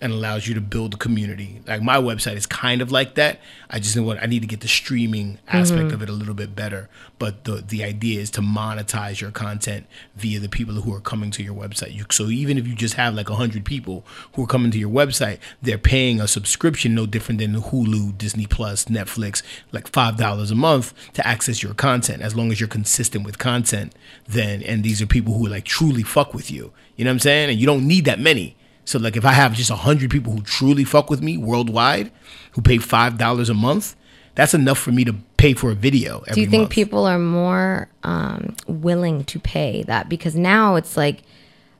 and 0.00 0.12
allows 0.12 0.46
you 0.46 0.54
to 0.54 0.60
build 0.60 0.94
a 0.94 0.96
community. 0.96 1.60
Like 1.66 1.82
my 1.82 1.96
website 1.96 2.36
is 2.36 2.46
kind 2.46 2.80
of 2.80 2.92
like 2.92 3.14
that. 3.16 3.40
I 3.68 3.78
just 3.80 3.96
know 3.96 4.02
what 4.04 4.22
I 4.22 4.26
need 4.26 4.40
to 4.42 4.46
get 4.46 4.60
the 4.60 4.68
streaming 4.68 5.38
aspect 5.48 5.88
Mhm. 5.90 5.92
of 5.94 6.02
it 6.02 6.08
a 6.08 6.12
little 6.12 6.34
bit 6.34 6.54
better. 6.54 6.88
But 7.18 7.44
the 7.44 7.64
the 7.66 7.82
idea 7.82 8.20
is 8.20 8.30
to 8.32 8.40
monetize 8.40 9.20
your 9.20 9.30
content 9.32 9.86
via 10.16 10.38
the 10.38 10.48
people 10.48 10.74
who 10.82 10.94
are 10.94 11.00
coming 11.00 11.30
to 11.32 11.42
your 11.42 11.54
website. 11.54 11.94
You, 11.94 12.04
so 12.10 12.28
even 12.28 12.56
if 12.58 12.66
you 12.66 12.74
just 12.74 12.94
have 12.94 13.14
like 13.14 13.28
hundred 13.28 13.64
people 13.64 14.04
who 14.34 14.44
are 14.44 14.46
coming 14.46 14.70
to 14.70 14.78
your 14.78 14.90
website, 14.90 15.38
they're 15.60 15.78
paying 15.78 16.20
a 16.20 16.28
subscription 16.28 16.94
no 16.94 17.04
different 17.06 17.40
than 17.40 17.54
Hulu, 17.60 18.16
Disney 18.16 18.46
Plus, 18.46 18.84
Netflix, 18.86 19.42
like 19.72 19.88
five 19.88 20.16
dollars 20.16 20.50
a 20.50 20.54
month 20.54 20.94
to 21.14 21.26
access 21.26 21.62
your 21.62 21.74
content. 21.74 22.22
As 22.22 22.36
long 22.36 22.52
as 22.52 22.60
you're 22.60 22.68
consistent 22.68 23.24
with 23.24 23.38
content, 23.38 23.92
then 24.28 24.62
and 24.62 24.84
these 24.84 25.02
are 25.02 25.06
people 25.06 25.34
who 25.38 25.46
like 25.46 25.64
truly 25.64 26.02
fuck 26.04 26.32
with 26.34 26.50
you. 26.50 26.72
You 26.96 27.04
know 27.04 27.10
what 27.10 27.14
I'm 27.14 27.20
saying? 27.20 27.50
And 27.50 27.58
you 27.60 27.66
don't 27.66 27.86
need 27.86 28.04
that 28.04 28.20
many. 28.20 28.56
So 28.88 28.98
like 28.98 29.18
if 29.18 29.26
I 29.26 29.32
have 29.32 29.52
just 29.52 29.70
hundred 29.70 30.10
people 30.10 30.32
who 30.32 30.40
truly 30.40 30.82
fuck 30.82 31.10
with 31.10 31.20
me 31.20 31.36
worldwide, 31.36 32.10
who 32.52 32.62
pay 32.62 32.78
five 32.78 33.18
dollars 33.18 33.50
a 33.50 33.54
month, 33.54 33.94
that's 34.34 34.54
enough 34.54 34.78
for 34.78 34.92
me 34.92 35.04
to 35.04 35.14
pay 35.36 35.52
for 35.52 35.70
a 35.70 35.74
video. 35.74 36.20
Every 36.20 36.34
Do 36.36 36.40
you 36.40 36.46
think 36.46 36.62
month. 36.62 36.70
people 36.72 37.04
are 37.04 37.18
more 37.18 37.90
um, 38.02 38.56
willing 38.66 39.24
to 39.24 39.38
pay 39.38 39.82
that? 39.82 40.08
Because 40.08 40.36
now 40.36 40.76
it's 40.76 40.96
like, 40.96 41.18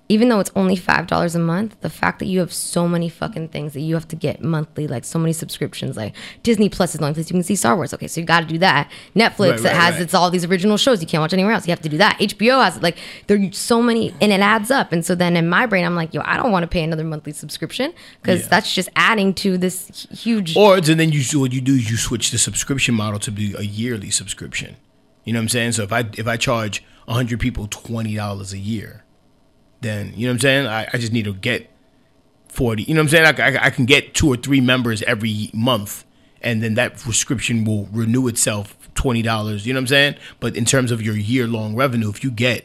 even 0.09 0.29
though 0.29 0.41
it's 0.41 0.51
only 0.57 0.77
five 0.77 1.07
dollars 1.07 1.35
a 1.35 1.39
month, 1.39 1.81
the 1.81 1.91
fact 1.91 2.19
that 2.19 2.27
you 2.27 2.41
have 2.41 2.53
so 2.53 2.89
many 2.89 3.09
fucking 3.09 3.49
things 3.49 3.75
that 3.75 3.81
you 3.81 3.95
have 3.95 4.09
to 4.09 4.17
get 4.17 4.43
monthly, 4.43 4.87
like 4.87 5.05
so 5.05 5.19
many 5.19 5.33
subscriptions, 5.33 5.97
like 5.97 6.15
Disney 6.43 6.69
Plus 6.69 6.95
is 6.95 6.99
the 6.99 7.05
only 7.05 7.15
place 7.15 7.29
you 7.29 7.35
can 7.35 7.43
see 7.43 7.57
Star 7.57 7.77
Wars. 7.77 7.93
Okay, 7.93 8.09
so 8.09 8.21
you 8.21 8.27
got 8.27 8.41
to 8.41 8.47
do 8.47 8.59
that. 8.59 8.91
Netflix 9.15 9.51
Right, 9.51 9.61
right, 9.65 9.73
has 9.77 9.95
right. 9.95 10.03
its 10.03 10.15
all 10.15 10.31
these 10.31 10.45
original 10.45 10.77
shows 10.77 11.01
you 11.01 11.07
can't 11.07 11.21
watch 11.21 11.33
anywhere 11.33 11.53
else. 11.53 11.67
You 11.67 11.73
have 11.73 11.83
to 11.83 11.89
do 11.89 11.99
that. 11.99 12.19
HBO 12.19 12.63
has 12.65 12.81
like 12.83 12.97
there's 13.27 13.57
so 13.57 13.83
many, 13.83 14.15
and 14.21 14.33
it 14.33 14.41
adds 14.41 14.71
up. 14.71 14.93
And 14.93 15.05
so 15.05 15.15
then 15.15 15.37
in 15.37 15.49
my 15.49 15.67
brain, 15.67 15.85
I'm 15.85 15.95
like, 15.97 16.15
yo, 16.15 16.23
I 16.25 16.37
don't 16.37 16.53
want 16.53 16.63
to 16.63 16.69
pay 16.69 16.83
another 16.83 17.05
monthly 17.05 17.33
subscription 17.33 17.93
because 18.23 18.49
that's 18.49 18.75
just 18.75 18.89
adding 18.97 19.35
to 19.35 19.59
this 19.59 20.07
huge. 20.11 20.57
Or 20.57 20.77
and 20.77 20.85
then 20.87 21.13
you 21.13 21.23
what 21.39 21.53
you 21.53 21.61
do 21.61 21.75
is 21.75 21.91
you 21.91 21.97
switch 21.97 22.31
the 22.31 22.39
subscription 22.39 22.95
model 22.95 23.19
to 23.21 23.31
be 23.31 23.55
a 23.59 23.63
yearly 23.63 24.11
subscription. 24.11 24.77
You 25.25 25.35
know 25.35 25.41
what 25.41 25.43
I'm 25.43 25.49
saying? 25.51 25.73
So 25.73 25.83
if 25.83 25.93
I 25.93 26.05
if 26.17 26.27
I 26.27 26.37
charge 26.37 26.83
hundred 27.07 27.41
people 27.41 27.67
twenty 27.67 28.15
dollars 28.17 28.53
a 28.53 28.59
year, 28.59 29.05
then 29.81 30.13
you 30.17 30.27
know 30.27 30.33
what 30.33 30.35
I'm 30.35 30.41
saying? 30.41 30.67
I, 30.67 30.89
I 30.93 30.99
just 30.99 31.13
need 31.13 31.25
to 31.25 31.35
get 31.35 31.71
forty. 32.49 32.83
You 32.85 32.95
know 32.95 33.01
what 33.01 33.15
I'm 33.15 33.35
saying? 33.35 33.41
I, 33.41 33.59
I, 33.59 33.67
I 33.67 33.71
can 33.71 33.87
get 33.87 34.15
two 34.15 34.29
or 34.29 34.37
three 34.37 34.61
members 34.61 35.03
every 35.03 35.51
month, 35.53 36.05
and 36.43 36.63
then 36.63 36.75
that 36.75 36.99
subscription 37.01 37.65
will 37.65 37.87
renew 37.93 38.27
itself 38.29 38.77
twenty 38.95 39.23
dollars. 39.23 39.67
You 39.67 39.73
know 39.73 39.79
what 39.79 39.83
I'm 39.83 39.89
saying? 39.89 40.15
But 40.41 40.57
in 40.57 40.65
terms 40.65 40.91
of 40.91 41.03
your 41.03 41.17
year 41.17 41.47
long 41.47 41.75
revenue, 41.75 42.11
if 42.11 42.25
you 42.25 42.31
get 42.31 42.65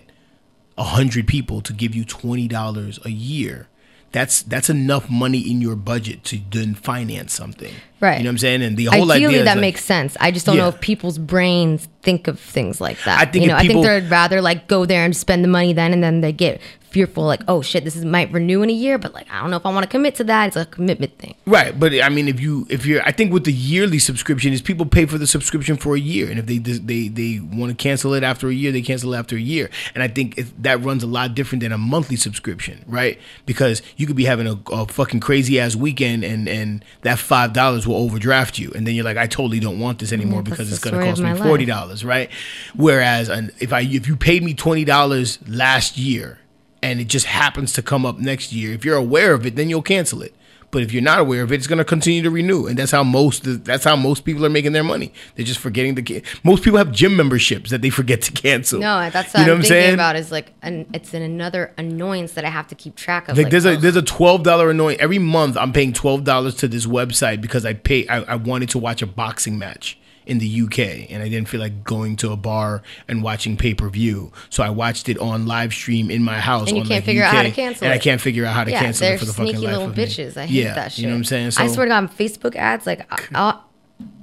hundred 0.78 1.28
people 1.28 1.62
to 1.62 1.74
give 1.74 1.94
you 1.94 2.04
twenty 2.04 2.48
dollars 2.48 3.00
a 3.06 3.10
year, 3.10 3.68
that's 4.12 4.42
that's 4.42 4.70
enough 4.70 5.10
money 5.10 5.40
in 5.40 5.62
your 5.62 5.76
budget 5.76 6.24
to 6.26 6.40
then 6.50 6.74
finance 6.74 7.34
something. 7.34 7.74
Right. 8.04 8.18
You 8.18 8.26
know 8.26 8.28
what 8.28 8.34
I'm 8.34 8.38
saying? 8.40 8.62
And 8.64 8.76
the 8.76 8.86
whole 8.86 9.10
Ideally, 9.10 9.26
idea 9.28 9.40
is 9.40 9.46
that 9.46 9.56
like- 9.56 9.62
makes 9.62 9.86
sense. 9.86 10.18
I 10.20 10.32
just 10.32 10.46
don't 10.46 10.58
know 10.58 10.68
if 10.68 10.82
people's 10.82 11.18
brains 11.18 11.88
think 12.02 12.28
of 12.28 12.38
things 12.38 12.82
like 12.82 13.02
that. 13.06 13.18
I 13.18 13.24
think 13.32 13.44
you 13.44 13.48
know, 13.52 13.58
people- 13.60 13.80
I 13.82 13.88
think 13.88 14.04
they'd 14.04 14.12
rather 14.12 14.42
like 14.42 14.68
go 14.68 14.86
there 14.86 15.06
and 15.06 15.16
spend 15.16 15.42
the 15.42 15.48
money 15.48 15.72
then, 15.72 15.94
and 15.94 16.04
then 16.04 16.20
they 16.20 16.34
get 16.34 16.60
fearful, 16.90 17.24
like, 17.24 17.42
oh 17.48 17.60
shit, 17.64 17.84
this 17.84 17.96
is, 17.96 18.06
might 18.06 18.32
renew 18.32 18.62
in 18.62 18.70
a 18.70 18.74
year, 18.74 19.00
but 19.00 19.16
like, 19.16 19.26
I 19.32 19.42
don't 19.42 19.50
know 19.50 19.58
if 19.58 19.66
I 19.66 19.74
want 19.74 19.84
to 19.84 19.90
commit 19.90 20.14
to 20.16 20.24
that. 20.26 20.48
It's 20.50 20.56
a 20.56 20.66
commitment 20.66 21.18
thing. 21.18 21.34
Right, 21.48 21.78
but 21.80 21.92
I 22.00 22.10
mean, 22.10 22.28
if 22.28 22.40
you 22.40 22.68
if 22.70 22.86
you're, 22.86 23.02
I 23.04 23.12
think 23.12 23.34
with 23.34 23.46
the 23.46 23.52
yearly 23.54 23.98
subscription 24.00 24.54
is 24.54 24.62
people 24.62 24.86
pay 24.86 25.06
for 25.08 25.18
the 25.18 25.26
subscription 25.26 25.76
for 25.78 25.96
a 25.96 26.00
year, 26.00 26.30
and 26.30 26.38
if 26.38 26.46
they 26.46 26.60
they 26.60 27.08
they 27.08 27.40
want 27.40 27.72
to 27.72 27.76
cancel 27.76 28.14
it 28.14 28.22
after 28.24 28.48
a 28.50 28.54
year, 28.54 28.72
they 28.72 28.82
cancel 28.84 29.14
it 29.14 29.18
after 29.18 29.36
a 29.36 29.40
year, 29.40 29.70
and 29.96 30.04
I 30.04 30.08
think 30.08 30.38
it, 30.38 30.62
that 30.62 30.84
runs 30.84 31.02
a 31.02 31.08
lot 31.08 31.34
different 31.34 31.64
than 31.64 31.72
a 31.72 31.78
monthly 31.80 32.16
subscription, 32.16 32.84
right? 32.88 33.18
Because 33.48 33.82
you 33.98 34.06
could 34.06 34.16
be 34.18 34.26
having 34.26 34.46
a, 34.46 34.60
a 34.72 34.86
fucking 34.86 35.22
crazy 35.22 35.60
ass 35.60 35.76
weekend, 35.76 36.24
and 36.24 36.48
and 36.48 36.86
that 37.02 37.18
five 37.18 37.54
dollars 37.54 37.88
will 37.88 37.93
overdraft 37.96 38.60
you, 38.60 38.72
and 38.76 38.86
then 38.86 38.96
you're 38.96 39.06
like, 39.06 39.18
I 39.18 39.28
totally 39.28 39.60
don't 39.60 39.80
want 39.80 40.00
this 40.00 40.12
anymore 40.12 40.40
Yeah, 40.40 40.50
because 40.52 40.72
it's 40.72 40.84
going 40.84 40.98
to 41.00 41.06
cost 41.06 41.22
me 41.22 41.36
forty 41.36 41.66
dollars, 41.66 42.04
right? 42.04 42.30
Whereas 42.76 43.30
if 43.60 43.74
I 43.74 43.82
if 43.82 44.08
you 44.08 44.16
paid 44.16 44.44
me 44.44 44.54
twenty 44.54 44.86
dollars 44.86 45.40
last 45.48 45.98
year 45.98 46.40
and 46.82 47.00
it 47.00 47.06
just 47.06 47.26
happens 47.26 47.74
to 47.74 47.82
come 47.82 48.06
up 48.06 48.20
next 48.20 48.52
year, 48.54 48.74
if 48.74 48.84
you're 48.84 48.98
aware 48.98 49.34
of 49.34 49.46
it, 49.46 49.56
then 49.56 49.70
you'll 49.70 49.82
cancel 49.82 50.22
it. 50.22 50.34
But 50.74 50.82
if 50.82 50.92
you're 50.92 51.02
not 51.02 51.20
aware 51.20 51.44
of 51.44 51.52
it, 51.54 51.56
it's 51.56 51.68
going 51.68 51.78
to 51.78 51.86
continue 51.86 52.22
to 52.24 52.30
renew, 52.30 52.66
and 52.68 52.78
that's 52.78 52.92
how 52.92 53.04
most 53.04 53.64
that's 53.64 53.86
how 53.86 53.96
most 53.96 54.26
people 54.26 54.46
are 54.46 54.50
making 54.50 54.74
their 54.74 54.84
money. 54.84 55.14
They're 55.36 55.46
just 55.46 55.60
forgetting 55.62 55.96
to. 55.96 56.02
ca- 56.02 56.22
Most 56.44 56.64
people 56.64 56.78
have 56.80 56.92
gym 56.92 57.16
memberships 57.16 57.70
that 57.70 57.82
they 57.82 57.90
forget 57.90 58.22
to 58.24 58.32
cancel. 58.34 58.82
No, 58.82 59.10
that's 59.10 59.34
You 59.34 59.40
what 59.42 59.46
know 59.48 59.54
I'm 59.54 59.60
what 59.60 59.66
I'm 59.66 59.70
thinking 59.70 59.70
saying? 59.70 59.94
about. 59.94 60.16
Is 60.18 60.32
like, 60.32 60.52
an, 60.62 60.86
it's 60.94 61.14
an 61.14 61.22
another 61.22 61.72
annoyance 61.78 62.34
that 62.34 62.44
I 62.44 62.50
have 62.50 62.68
to 62.68 62.76
keep 62.76 62.96
track 62.96 63.30
of. 63.30 63.38
Like, 63.38 63.46
Like, 63.46 63.52
there's 63.52 63.66
a 63.66 63.78
there's 63.78 63.96
a 63.96 64.02
twelve 64.02 64.44
dollar 64.44 64.72
annoying 64.72 65.00
every 65.00 65.20
month. 65.20 65.56
I'm 65.56 65.72
paying 65.72 65.94
twelve 65.94 66.24
dollars 66.26 66.56
to 66.56 66.68
this 66.68 66.86
website 66.88 67.40
because 67.40 67.66
I 67.66 67.74
pay 67.76 68.08
I, 68.08 68.24
I 68.24 68.36
wanted 68.36 68.70
to 68.72 68.80
watch 68.80 69.02
a 69.02 69.08
boxing 69.08 69.58
match 69.60 69.98
in 70.26 70.40
the 70.40 70.62
UK 70.64 71.10
and 71.12 71.22
I 71.22 71.30
didn't 71.30 71.48
feel 71.50 71.60
like 71.60 71.84
going 71.84 72.16
to 72.18 72.32
a 72.32 72.38
bar 72.38 72.82
and 73.08 73.22
watching 73.24 73.58
pay 73.58 73.74
per 73.74 73.90
view. 73.90 74.32
So 74.50 74.64
I 74.64 74.70
watched 74.70 75.10
it 75.10 75.18
on 75.20 75.46
live 75.46 75.74
stream 75.74 76.10
in 76.10 76.24
my 76.24 76.40
house. 76.40 76.70
And 76.70 76.78
you 76.78 76.84
can't 76.84 76.92
like, 76.92 77.04
figure 77.06 77.24
out 77.24 77.34
how 77.36 77.44
to 77.44 77.52
cancel 77.52 77.84
it. 77.86 77.88
and 77.88 77.94
I 77.94 78.00
can't 78.02 78.22
figure 78.22 78.46
out 78.46 78.54
how 78.54 78.64
to 78.64 78.72
yeah, 78.72 78.80
cancel 78.80 79.08
it 79.08 79.20
for 79.20 79.26
the 79.26 79.34
fucking 79.34 79.56
life 79.56 79.64
little 79.64 79.84
of 79.90 79.98
me. 79.98 80.06
bitches. 80.06 80.38
I 80.38 80.46
hate 80.46 80.64
yeah, 80.64 80.74
that 80.76 80.92
shit. 80.94 81.00
You 81.04 81.08
know 81.08 81.14
what 81.14 81.18
I'm 81.20 81.24
saying? 81.26 81.52
I 81.58 81.68
swear 81.68 81.86
to 81.86 81.90
God, 81.90 82.12
Facebook 82.18 82.56
ads, 82.56 82.86
like, 82.88 83.06
I- 83.12 83.28
I'll, 83.36 83.64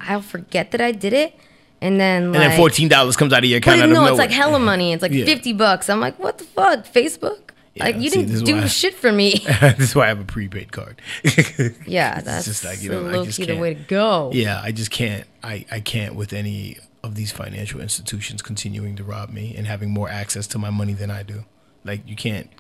I'll 0.01 0.22
forget 0.22 0.70
that 0.72 0.81
I 0.81 0.93
did 0.93 1.12
it, 1.12 1.35
and 1.81 1.98
then 2.01 2.24
and 2.24 2.32
like, 2.32 2.40
then 2.48 2.56
fourteen 2.59 2.89
dollars 2.89 3.16
comes 3.16 3.32
out 3.32 3.44
of 3.44 3.51
your 3.51 3.60
But 3.60 3.78
account. 3.78 3.82
out 3.82 3.89
no, 3.94 4.06
it's 4.06 4.18
like 4.18 4.31
hella 4.31 4.59
money. 4.59 4.93
It's 4.93 5.02
like 5.02 5.12
Yeah. 5.12 5.24
fifty 5.24 5.52
bucks. 5.52 5.89
I'm 5.89 6.01
like, 6.01 6.18
what 6.18 6.39
the 6.39 6.44
fuck, 6.44 6.85
Facebook? 6.85 7.49
Like 7.78 7.97
you 7.97 8.10
see, 8.10 8.24
didn't 8.24 8.44
do 8.44 8.66
shit 8.68 8.94
for 8.94 9.12
me. 9.12 9.34
this 9.60 9.80
is 9.80 9.94
why 9.94 10.06
I 10.06 10.09
have 10.09 10.20
a 10.20 10.24
prepaid 10.24 10.72
card. 10.72 11.01
yeah, 11.86 12.20
that's 12.20 12.44
just 12.44 12.64
like, 12.64 12.82
you 12.82 12.90
know, 12.90 13.06
I 13.06 13.12
low 13.12 13.24
just 13.24 13.38
key 13.38 13.44
the 13.44 13.52
can't. 13.52 13.60
way 13.60 13.74
to 13.74 13.80
go. 13.82 14.30
Yeah, 14.32 14.60
I 14.62 14.72
just 14.72 14.90
can't. 14.90 15.24
I, 15.42 15.64
I 15.70 15.80
can't 15.80 16.14
with 16.14 16.32
any 16.32 16.78
of 17.02 17.14
these 17.14 17.32
financial 17.32 17.80
institutions 17.80 18.42
continuing 18.42 18.97
to 18.97 19.05
rob 19.05 19.30
me 19.30 19.55
and 19.56 19.66
having 19.66 19.90
more 19.90 20.09
access 20.09 20.47
to 20.48 20.59
my 20.59 20.70
money 20.70 20.92
than 20.92 21.10
I 21.10 21.22
do. 21.22 21.44
Like 21.84 22.06
you 22.09 22.16
can't. 22.16 22.51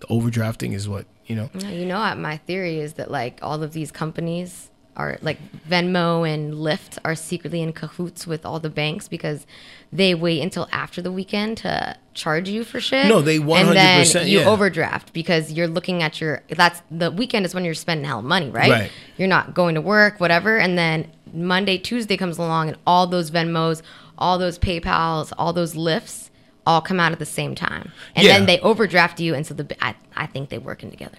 The 0.00 0.06
overdrafting 0.08 0.74
is 0.74 0.88
what 0.88 1.06
you 1.26 1.36
know. 1.36 1.50
No, 1.54 1.68
you 1.68 1.86
know, 1.86 1.98
what 1.98 2.18
my 2.18 2.38
theory 2.38 2.80
is 2.80 2.94
that 2.94 3.10
like 3.10 3.38
all 3.42 3.62
of 3.62 3.72
these 3.72 3.92
companies 3.92 4.70
are 4.98 5.16
like 5.22 5.38
Venmo 5.68 6.28
and 6.28 6.54
Lyft 6.54 6.98
are 7.04 7.14
secretly 7.14 7.62
in 7.62 7.72
cahoots 7.72 8.26
with 8.26 8.44
all 8.44 8.58
the 8.60 8.68
banks 8.68 9.08
because 9.08 9.46
they 9.92 10.14
wait 10.14 10.42
until 10.42 10.68
after 10.72 11.00
the 11.00 11.12
weekend 11.12 11.56
to 11.58 11.96
charge 12.12 12.48
you 12.48 12.64
for 12.64 12.80
shit. 12.80 13.06
No, 13.06 13.22
they 13.22 13.38
100%. 13.38 13.60
and 13.68 13.76
then 13.76 14.26
you 14.26 14.40
yeah. 14.40 14.48
overdraft 14.48 15.12
because 15.12 15.52
you're 15.52 15.68
looking 15.68 16.02
at 16.02 16.20
your 16.20 16.42
that's 16.50 16.82
the 16.90 17.10
weekend 17.10 17.46
is 17.46 17.54
when 17.54 17.64
you're 17.64 17.74
spending 17.74 18.04
hell 18.04 18.20
money, 18.20 18.50
right? 18.50 18.70
Right. 18.70 18.90
You're 19.16 19.28
not 19.28 19.54
going 19.54 19.76
to 19.76 19.80
work, 19.80 20.20
whatever, 20.20 20.58
and 20.58 20.76
then 20.76 21.10
Monday, 21.32 21.78
Tuesday 21.78 22.16
comes 22.16 22.36
along, 22.38 22.68
and 22.68 22.78
all 22.86 23.06
those 23.06 23.30
Venmos, 23.30 23.82
all 24.18 24.38
those 24.38 24.58
PayPal's, 24.58 25.32
all 25.38 25.52
those 25.52 25.74
Lyfts. 25.74 26.24
All 26.66 26.82
come 26.82 27.00
out 27.00 27.12
at 27.12 27.18
the 27.18 27.24
same 27.24 27.54
time, 27.54 27.92
and 28.14 28.26
Yeah. 28.26 28.36
then 28.36 28.44
they 28.44 28.60
overdraft 28.60 29.20
you, 29.20 29.34
and 29.34 29.46
so 29.46 29.54
the 29.54 29.74
I, 29.82 29.94
I 30.14 30.26
think 30.26 30.50
they're 30.50 30.60
working 30.60 30.90
together. 30.90 31.16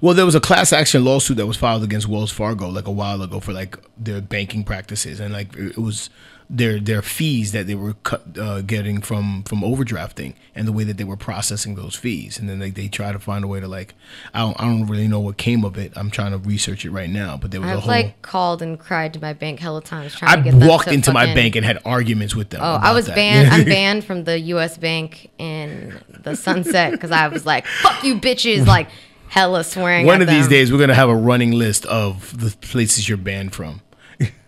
Well, 0.00 0.14
there 0.14 0.26
was 0.26 0.34
a 0.34 0.40
class 0.40 0.72
action 0.72 1.04
lawsuit 1.04 1.36
that 1.36 1.46
was 1.46 1.56
filed 1.56 1.82
against 1.82 2.08
Wells 2.08 2.30
Fargo 2.30 2.68
like 2.68 2.86
a 2.86 2.92
while 2.92 3.22
ago 3.22 3.40
for 3.40 3.52
like 3.52 3.78
their 3.96 4.20
banking 4.20 4.64
practices 4.64 5.20
and 5.20 5.32
like 5.32 5.54
it 5.56 5.78
was 5.78 6.10
their 6.50 6.78
their 6.78 7.02
fees 7.02 7.52
that 7.52 7.66
they 7.66 7.74
were 7.74 7.94
cut, 8.02 8.22
uh, 8.38 8.60
getting 8.60 9.00
from 9.00 9.42
from 9.44 9.62
overdrafting 9.62 10.34
and 10.54 10.68
the 10.68 10.72
way 10.72 10.84
that 10.84 10.98
they 10.98 11.04
were 11.04 11.16
processing 11.16 11.74
those 11.74 11.96
fees 11.96 12.38
and 12.38 12.48
then 12.48 12.60
like 12.60 12.74
they 12.74 12.86
try 12.86 13.12
to 13.12 13.18
find 13.18 13.44
a 13.44 13.48
way 13.48 13.60
to 13.60 13.68
like 13.68 13.94
I 14.34 14.40
don't, 14.40 14.60
I 14.60 14.64
don't 14.64 14.86
really 14.86 15.08
know 15.08 15.20
what 15.20 15.36
came 15.36 15.64
of 15.64 15.78
it. 15.78 15.92
I'm 15.96 16.10
trying 16.10 16.32
to 16.32 16.38
research 16.38 16.84
it 16.84 16.90
right 16.90 17.08
now, 17.08 17.36
but 17.36 17.50
there 17.50 17.60
was 17.60 17.70
a 17.70 17.72
I've 17.74 17.80
whole 17.80 17.88
like 17.88 18.20
called 18.22 18.60
and 18.60 18.78
cried 18.78 19.14
to 19.14 19.20
my 19.20 19.32
bank 19.32 19.58
hella 19.58 19.82
times 19.82 20.14
trying 20.14 20.32
I 20.32 20.36
to 20.36 20.42
get 20.42 20.68
walked 20.68 20.88
to 20.88 20.92
into 20.92 21.12
my 21.12 21.26
bank 21.34 21.56
and 21.56 21.64
had 21.64 21.78
arguments 21.84 22.34
with 22.36 22.50
them. 22.50 22.60
Oh, 22.62 22.78
I 22.80 22.92
was 22.92 23.06
that. 23.06 23.14
banned. 23.14 23.48
I'm 23.48 23.64
banned 23.64 24.04
from 24.04 24.24
the 24.24 24.38
U.S. 24.40 24.76
Bank 24.76 25.30
in 25.38 25.98
the 26.08 26.36
Sunset 26.36 26.92
because 26.92 27.10
I 27.10 27.28
was 27.28 27.46
like, 27.46 27.66
"Fuck 27.66 28.04
you, 28.04 28.16
bitches!" 28.16 28.66
Like 28.66 28.88
hella 29.34 29.64
swearing. 29.64 30.06
One 30.06 30.22
of 30.22 30.28
these 30.28 30.46
days, 30.46 30.72
we're 30.72 30.78
gonna 30.78 30.94
have 30.94 31.08
a 31.08 31.16
running 31.16 31.50
list 31.50 31.84
of 31.86 32.38
the 32.40 32.56
places 32.58 33.08
you're 33.08 33.18
banned 33.18 33.52
from, 33.52 33.80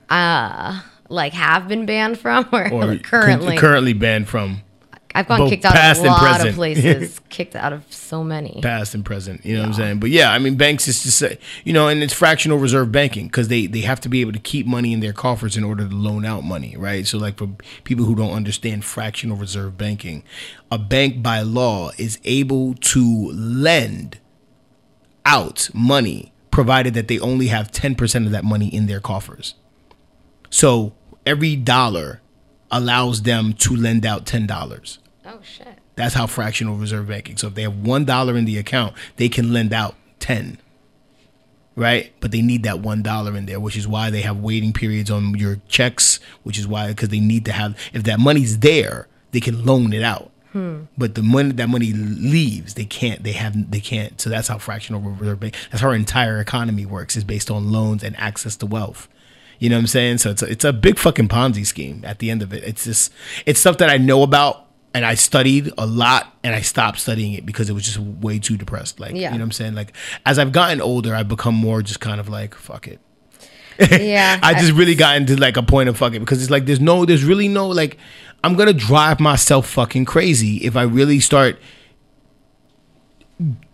uh, 0.08 0.80
like 1.08 1.32
have 1.32 1.66
been 1.66 1.86
banned 1.86 2.20
from 2.20 2.48
or, 2.52 2.72
or 2.72 2.96
currently. 3.02 3.56
currently 3.56 3.94
banned 3.94 4.28
from, 4.28 4.62
I've 5.12 5.26
both 5.26 5.50
kicked 5.50 5.64
out 5.64 5.74
of 5.96 6.04
a 6.04 6.06
lot 6.06 6.20
present. 6.20 6.48
of 6.50 6.54
places. 6.62 7.20
kicked 7.30 7.56
out 7.56 7.72
of 7.72 7.90
so 7.92 8.22
many. 8.22 8.60
past 8.62 8.94
and 8.94 9.04
present. 9.04 9.44
You 9.44 9.54
know 9.56 9.62
what 9.62 9.68
I'm 9.70 9.74
saying? 9.74 9.98
But 9.98 10.10
yeah, 10.10 10.30
I 10.30 10.38
mean, 10.38 10.54
banks 10.54 10.86
is 10.86 11.02
just 11.02 11.18
say, 11.18 11.38
you 11.64 11.72
know, 11.72 11.88
and 11.88 12.00
it's 12.00 12.12
fractional 12.14 12.58
reserve 12.58 12.92
banking 12.92 13.26
because 13.26 13.48
they 13.48 13.66
they 13.66 13.80
have 13.80 14.00
to 14.02 14.08
be 14.08 14.20
able 14.20 14.34
to 14.34 14.38
keep 14.38 14.66
money 14.68 14.92
in 14.92 15.00
their 15.00 15.12
coffers 15.12 15.56
in 15.56 15.64
order 15.64 15.88
to 15.88 15.94
loan 15.94 16.24
out 16.24 16.44
money, 16.44 16.76
right? 16.76 17.04
So 17.08 17.18
like 17.18 17.38
for 17.38 17.48
people 17.82 18.04
who 18.04 18.14
don't 18.14 18.32
understand 18.32 18.84
fractional 18.84 19.36
reserve 19.36 19.76
banking, 19.76 20.22
a 20.70 20.78
bank 20.78 21.24
by 21.24 21.40
law 21.40 21.90
is 21.98 22.20
able 22.22 22.74
to 22.74 23.32
lend 23.32 24.20
out 25.26 25.68
money 25.74 26.32
provided 26.50 26.94
that 26.94 27.08
they 27.08 27.18
only 27.18 27.48
have 27.48 27.70
10% 27.70 28.24
of 28.24 28.32
that 28.32 28.44
money 28.44 28.68
in 28.68 28.86
their 28.86 29.00
coffers. 29.00 29.54
So 30.48 30.94
every 31.26 31.56
dollar 31.56 32.22
allows 32.70 33.22
them 33.22 33.52
to 33.54 33.76
lend 33.76 34.06
out 34.06 34.24
$10. 34.24 34.98
Oh 35.26 35.40
shit. 35.42 35.78
That's 35.96 36.14
how 36.14 36.26
fractional 36.26 36.76
reserve 36.76 37.08
banking. 37.08 37.36
So 37.36 37.48
if 37.48 37.54
they 37.54 37.62
have 37.62 37.76
one 37.76 38.04
dollar 38.04 38.36
in 38.36 38.44
the 38.44 38.58
account, 38.58 38.94
they 39.16 39.28
can 39.28 39.52
lend 39.52 39.72
out 39.72 39.96
ten. 40.18 40.58
Right? 41.74 42.12
But 42.20 42.30
they 42.30 42.42
need 42.42 42.62
that 42.62 42.80
one 42.80 43.02
dollar 43.02 43.36
in 43.36 43.46
there, 43.46 43.60
which 43.60 43.76
is 43.76 43.88
why 43.88 44.10
they 44.10 44.20
have 44.22 44.38
waiting 44.38 44.72
periods 44.72 45.10
on 45.10 45.34
your 45.34 45.60
checks, 45.68 46.20
which 46.42 46.58
is 46.58 46.66
why 46.66 46.88
because 46.88 47.08
they 47.08 47.20
need 47.20 47.44
to 47.46 47.52
have 47.52 47.76
if 47.92 48.04
that 48.04 48.20
money's 48.20 48.58
there, 48.58 49.08
they 49.32 49.40
can 49.40 49.64
loan 49.64 49.92
it 49.92 50.02
out. 50.02 50.30
Hmm. 50.56 50.84
But 50.96 51.14
the 51.16 51.22
money 51.22 51.52
that 51.52 51.68
money 51.68 51.92
leaves, 51.92 52.74
they 52.74 52.86
can't. 52.86 53.22
They 53.22 53.32
have. 53.32 53.70
They 53.70 53.80
can't. 53.80 54.18
So 54.20 54.30
that's 54.30 54.48
how 54.48 54.56
fractional 54.56 55.02
reserve 55.02 55.38
bank. 55.40 55.54
That's 55.70 55.82
how 55.82 55.88
our 55.88 55.94
entire 55.94 56.40
economy 56.40 56.86
works. 56.86 57.14
Is 57.14 57.24
based 57.24 57.50
on 57.50 57.70
loans 57.70 58.02
and 58.02 58.18
access 58.18 58.56
to 58.56 58.66
wealth. 58.66 59.06
You 59.58 59.68
know 59.68 59.76
what 59.76 59.80
I'm 59.80 59.86
saying? 59.86 60.18
So 60.18 60.30
it's 60.30 60.42
a, 60.42 60.46
it's 60.46 60.64
a 60.64 60.72
big 60.72 60.98
fucking 60.98 61.28
Ponzi 61.28 61.66
scheme. 61.66 62.02
At 62.06 62.20
the 62.20 62.30
end 62.30 62.42
of 62.42 62.54
it, 62.54 62.64
it's 62.64 62.84
just 62.84 63.12
it's 63.44 63.60
stuff 63.60 63.76
that 63.78 63.90
I 63.90 63.98
know 63.98 64.22
about 64.22 64.64
and 64.94 65.04
I 65.04 65.14
studied 65.14 65.70
a 65.76 65.84
lot, 65.86 66.32
and 66.42 66.54
I 66.54 66.62
stopped 66.62 67.00
studying 67.00 67.34
it 67.34 67.44
because 67.44 67.68
it 67.68 67.74
was 67.74 67.84
just 67.84 67.98
way 67.98 68.38
too 68.38 68.56
depressed. 68.56 68.98
Like 68.98 69.12
Yeah. 69.12 69.18
you 69.32 69.38
know 69.38 69.42
what 69.42 69.42
I'm 69.42 69.52
saying? 69.52 69.74
Like 69.74 69.92
as 70.24 70.38
I've 70.38 70.52
gotten 70.52 70.80
older, 70.80 71.14
I've 71.14 71.28
become 71.28 71.54
more 71.54 71.82
just 71.82 72.00
kind 72.00 72.18
of 72.18 72.30
like 72.30 72.54
fuck 72.54 72.88
it. 72.88 72.98
Yeah. 73.78 74.40
I 74.42 74.54
just 74.54 74.72
really 74.72 74.94
got 74.94 75.16
into 75.16 75.36
like 75.36 75.58
a 75.58 75.62
point 75.62 75.90
of 75.90 75.98
fuck 75.98 76.14
it 76.14 76.20
because 76.20 76.40
it's 76.40 76.50
like 76.50 76.64
there's 76.64 76.80
no 76.80 77.04
there's 77.04 77.24
really 77.24 77.48
no 77.48 77.68
like 77.68 77.98
I'm 78.46 78.54
gonna 78.54 78.72
drive 78.72 79.18
myself 79.20 79.68
fucking 79.68 80.04
crazy 80.04 80.58
if 80.58 80.76
I 80.76 80.82
really 80.82 81.20
start 81.20 81.58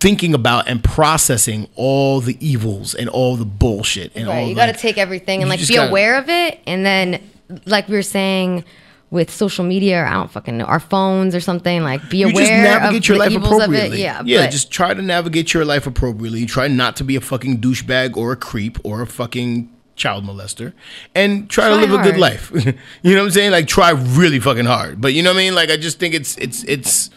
thinking 0.01 0.35
about 0.35 0.67
and 0.69 0.83
processing 0.83 1.69
all 1.77 2.21
the 2.21 2.37
evils 2.45 2.95
and 2.95 3.09
all 3.09 3.37
the 3.37 3.45
bullshit 3.45 4.11
and 4.17 4.27
all 4.29 4.35
Right. 4.35 4.41
You 4.49 4.55
like, 4.55 4.69
got 4.69 4.75
to 4.75 4.81
take 4.81 4.99
everything 4.99 5.41
and 5.43 5.49
like 5.49 5.61
be 5.61 5.75
gotta- 5.75 5.89
aware 5.89 6.19
of 6.19 6.29
it, 6.29 6.59
and 6.67 6.85
then 6.85 7.23
like 7.67 7.87
we 7.89 7.95
were 7.95 8.03
saying 8.03 8.65
with 9.11 9.31
social 9.31 9.63
media 9.65 10.03
or 10.03 10.07
I 10.07 10.15
don't 10.15 10.31
fucking 10.31 10.57
know 10.57 10.65
our 10.65 10.81
phones 10.81 11.35
or 11.35 11.41
something. 11.41 11.83
Like 11.85 12.09
be 12.09 12.19
you 12.19 12.31
aware 12.31 12.45
just 12.47 12.51
navigate 12.51 13.03
of 13.03 13.09
your 13.09 13.19
the 13.19 13.25
life 13.25 13.33
evils 13.33 13.63
of 13.63 13.75
it. 13.75 13.93
Yeah. 13.99 14.23
yeah. 14.25 14.45
but- 14.47 14.51
Just 14.51 14.71
try 14.73 14.95
to 14.95 15.03
navigate 15.03 15.53
your 15.53 15.65
life 15.67 15.87
appropriately. 15.87 16.47
Try 16.47 16.67
not 16.69 16.97
to 16.97 17.05
be 17.05 17.15
a 17.17 17.21
fucking 17.21 17.59
douchebag 17.59 18.17
or 18.17 18.33
a 18.33 18.37
creep 18.37 18.79
or 18.85 19.03
a 19.03 19.07
fucking 19.07 19.69
child 19.97 20.25
molester, 20.25 20.73
and 21.15 21.49
try, 21.49 21.69
to 21.69 21.75
Try 21.75 21.85
live 21.85 22.01
a 22.01 22.03
good 22.03 22.19
life. 22.19 22.51
you 23.03 23.15
know 23.15 23.21
what 23.21 23.27
I'm 23.27 23.31
saying? 23.31 23.53
Like 23.53 23.67
try 23.67 23.91
really 23.91 24.41
fucking 24.41 24.67
hard. 24.67 25.01
But 25.01 25.15
you 25.15 25.23
know 25.23 25.31
what 25.31 25.37
I 25.37 25.45
mean? 25.45 25.55
Like 25.55 25.71
I 25.71 25.77
just 25.77 25.99
think 25.99 26.15
it's 26.15 26.37
it's 26.39 26.65
it's. 26.65 27.11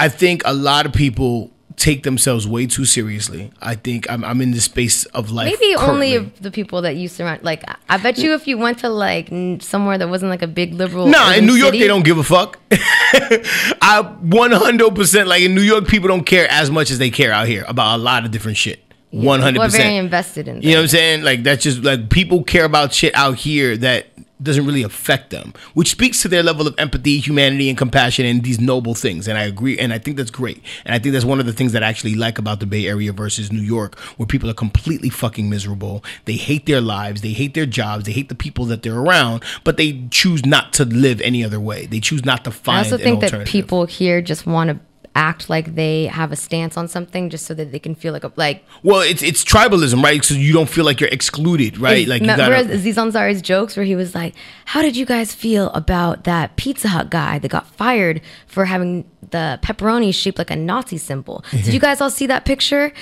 I 0.00 0.08
think 0.08 0.42
a 0.44 0.54
lot 0.54 0.86
of 0.86 0.92
people 0.92 1.50
take 1.78 2.02
themselves 2.02 2.46
way 2.46 2.66
too 2.66 2.84
seriously. 2.84 3.50
I 3.62 3.76
think 3.76 4.10
I'm 4.10 4.24
I'm 4.24 4.40
in 4.40 4.50
the 4.50 4.60
space 4.60 5.04
of 5.06 5.30
life. 5.30 5.46
Maybe 5.46 5.74
only 5.76 6.12
currently. 6.12 6.14
of 6.16 6.42
the 6.42 6.50
people 6.50 6.82
that 6.82 6.96
you 6.96 7.08
surround. 7.08 7.42
Like, 7.42 7.64
I 7.88 7.96
bet 7.96 8.18
you 8.18 8.34
if 8.34 8.46
you 8.46 8.58
went 8.58 8.78
to 8.80 8.88
like 8.88 9.28
somewhere 9.62 9.96
that 9.96 10.08
wasn't 10.08 10.30
like 10.30 10.42
a 10.42 10.46
big 10.46 10.74
liberal. 10.74 11.06
Nah, 11.06 11.32
in 11.32 11.46
New 11.46 11.54
York 11.54 11.72
city- 11.72 11.80
they 11.80 11.86
don't 11.86 12.04
give 12.04 12.18
a 12.18 12.24
fuck. 12.24 12.58
I 12.70 14.02
100% 14.22 15.26
like 15.26 15.42
in 15.42 15.54
New 15.54 15.62
York 15.62 15.86
people 15.86 16.08
don't 16.08 16.24
care 16.24 16.50
as 16.50 16.70
much 16.70 16.90
as 16.90 16.98
they 16.98 17.10
care 17.10 17.32
out 17.32 17.46
here 17.46 17.64
about 17.68 17.98
a 17.98 18.02
lot 18.02 18.24
of 18.24 18.30
different 18.30 18.56
shit. 18.56 18.87
100%. 19.12 19.46
People 19.46 19.62
are 19.62 19.68
very 19.68 19.96
invested 19.96 20.48
in. 20.48 20.60
You 20.60 20.70
know 20.70 20.76
what 20.76 20.82
I'm 20.82 20.88
saying? 20.88 21.22
Like 21.22 21.42
that's 21.42 21.62
just 21.62 21.82
like 21.82 22.10
people 22.10 22.42
care 22.44 22.64
about 22.64 22.92
shit 22.92 23.14
out 23.14 23.36
here 23.36 23.76
that 23.78 24.06
doesn't 24.40 24.66
really 24.66 24.82
affect 24.82 25.30
them, 25.30 25.52
which 25.74 25.90
speaks 25.90 26.22
to 26.22 26.28
their 26.28 26.42
level 26.42 26.66
of 26.66 26.74
empathy, 26.78 27.18
humanity, 27.18 27.68
and 27.68 27.76
compassion, 27.76 28.24
and 28.24 28.44
these 28.44 28.60
noble 28.60 28.94
things. 28.94 29.26
And 29.26 29.36
I 29.36 29.42
agree, 29.42 29.78
and 29.78 29.92
I 29.92 29.98
think 29.98 30.16
that's 30.16 30.30
great. 30.30 30.62
And 30.84 30.94
I 30.94 30.98
think 30.98 31.12
that's 31.12 31.24
one 31.24 31.40
of 31.40 31.46
the 31.46 31.52
things 31.52 31.72
that 31.72 31.82
I 31.82 31.88
actually 31.88 32.14
like 32.14 32.38
about 32.38 32.60
the 32.60 32.66
Bay 32.66 32.86
Area 32.86 33.12
versus 33.12 33.50
New 33.50 33.60
York, 33.60 33.98
where 34.16 34.26
people 34.26 34.48
are 34.48 34.54
completely 34.54 35.10
fucking 35.10 35.50
miserable. 35.50 36.04
They 36.24 36.34
hate 36.34 36.66
their 36.66 36.80
lives, 36.80 37.22
they 37.22 37.32
hate 37.32 37.54
their 37.54 37.66
jobs, 37.66 38.04
they 38.04 38.12
hate 38.12 38.28
the 38.28 38.34
people 38.34 38.64
that 38.66 38.82
they're 38.82 38.98
around, 38.98 39.42
but 39.64 39.76
they 39.76 40.04
choose 40.10 40.46
not 40.46 40.72
to 40.74 40.84
live 40.84 41.20
any 41.20 41.44
other 41.44 41.60
way. 41.60 41.86
They 41.86 42.00
choose 42.00 42.24
not 42.24 42.44
to 42.44 42.50
find. 42.50 42.78
I 42.86 42.90
also 42.90 42.98
think 42.98 43.20
that 43.20 43.46
people 43.46 43.86
here 43.86 44.22
just 44.22 44.46
want 44.46 44.70
to 44.70 44.78
act 45.18 45.50
like 45.50 45.74
they 45.74 46.06
have 46.06 46.30
a 46.30 46.36
stance 46.36 46.76
on 46.76 46.86
something 46.86 47.28
just 47.28 47.44
so 47.44 47.52
that 47.54 47.72
they 47.72 47.80
can 47.80 47.94
feel 47.94 48.12
like 48.12 48.22
a 48.22 48.32
like. 48.36 48.64
Well, 48.84 49.00
it's 49.00 49.22
it's 49.22 49.42
tribalism, 49.44 50.02
right? 50.02 50.24
So 50.24 50.34
you 50.34 50.52
don't 50.52 50.68
feel 50.68 50.84
like 50.84 51.00
you're 51.00 51.10
excluded, 51.10 51.76
right? 51.78 52.06
Like 52.06 52.22
you 52.22 52.30
remember 52.30 52.62
gotta. 52.62 52.74
Aziz 52.74 52.96
Ansari's 52.96 53.42
jokes 53.42 53.76
where 53.76 53.84
he 53.84 53.96
was 53.96 54.14
like, 54.14 54.34
"How 54.66 54.80
did 54.80 54.96
you 54.96 55.04
guys 55.04 55.34
feel 55.34 55.70
about 55.70 56.24
that 56.24 56.56
Pizza 56.56 56.88
Hut 56.88 57.10
guy 57.10 57.38
that 57.40 57.50
got 57.50 57.66
fired 57.66 58.20
for 58.46 58.64
having 58.64 59.10
the 59.30 59.58
pepperoni 59.62 60.14
shaped 60.14 60.38
like 60.38 60.52
a 60.52 60.56
Nazi 60.56 60.98
symbol? 60.98 61.44
Did 61.50 61.60
mm-hmm. 61.60 61.70
you 61.72 61.80
guys 61.80 62.00
all 62.00 62.10
see 62.10 62.26
that 62.26 62.44
picture? 62.44 62.92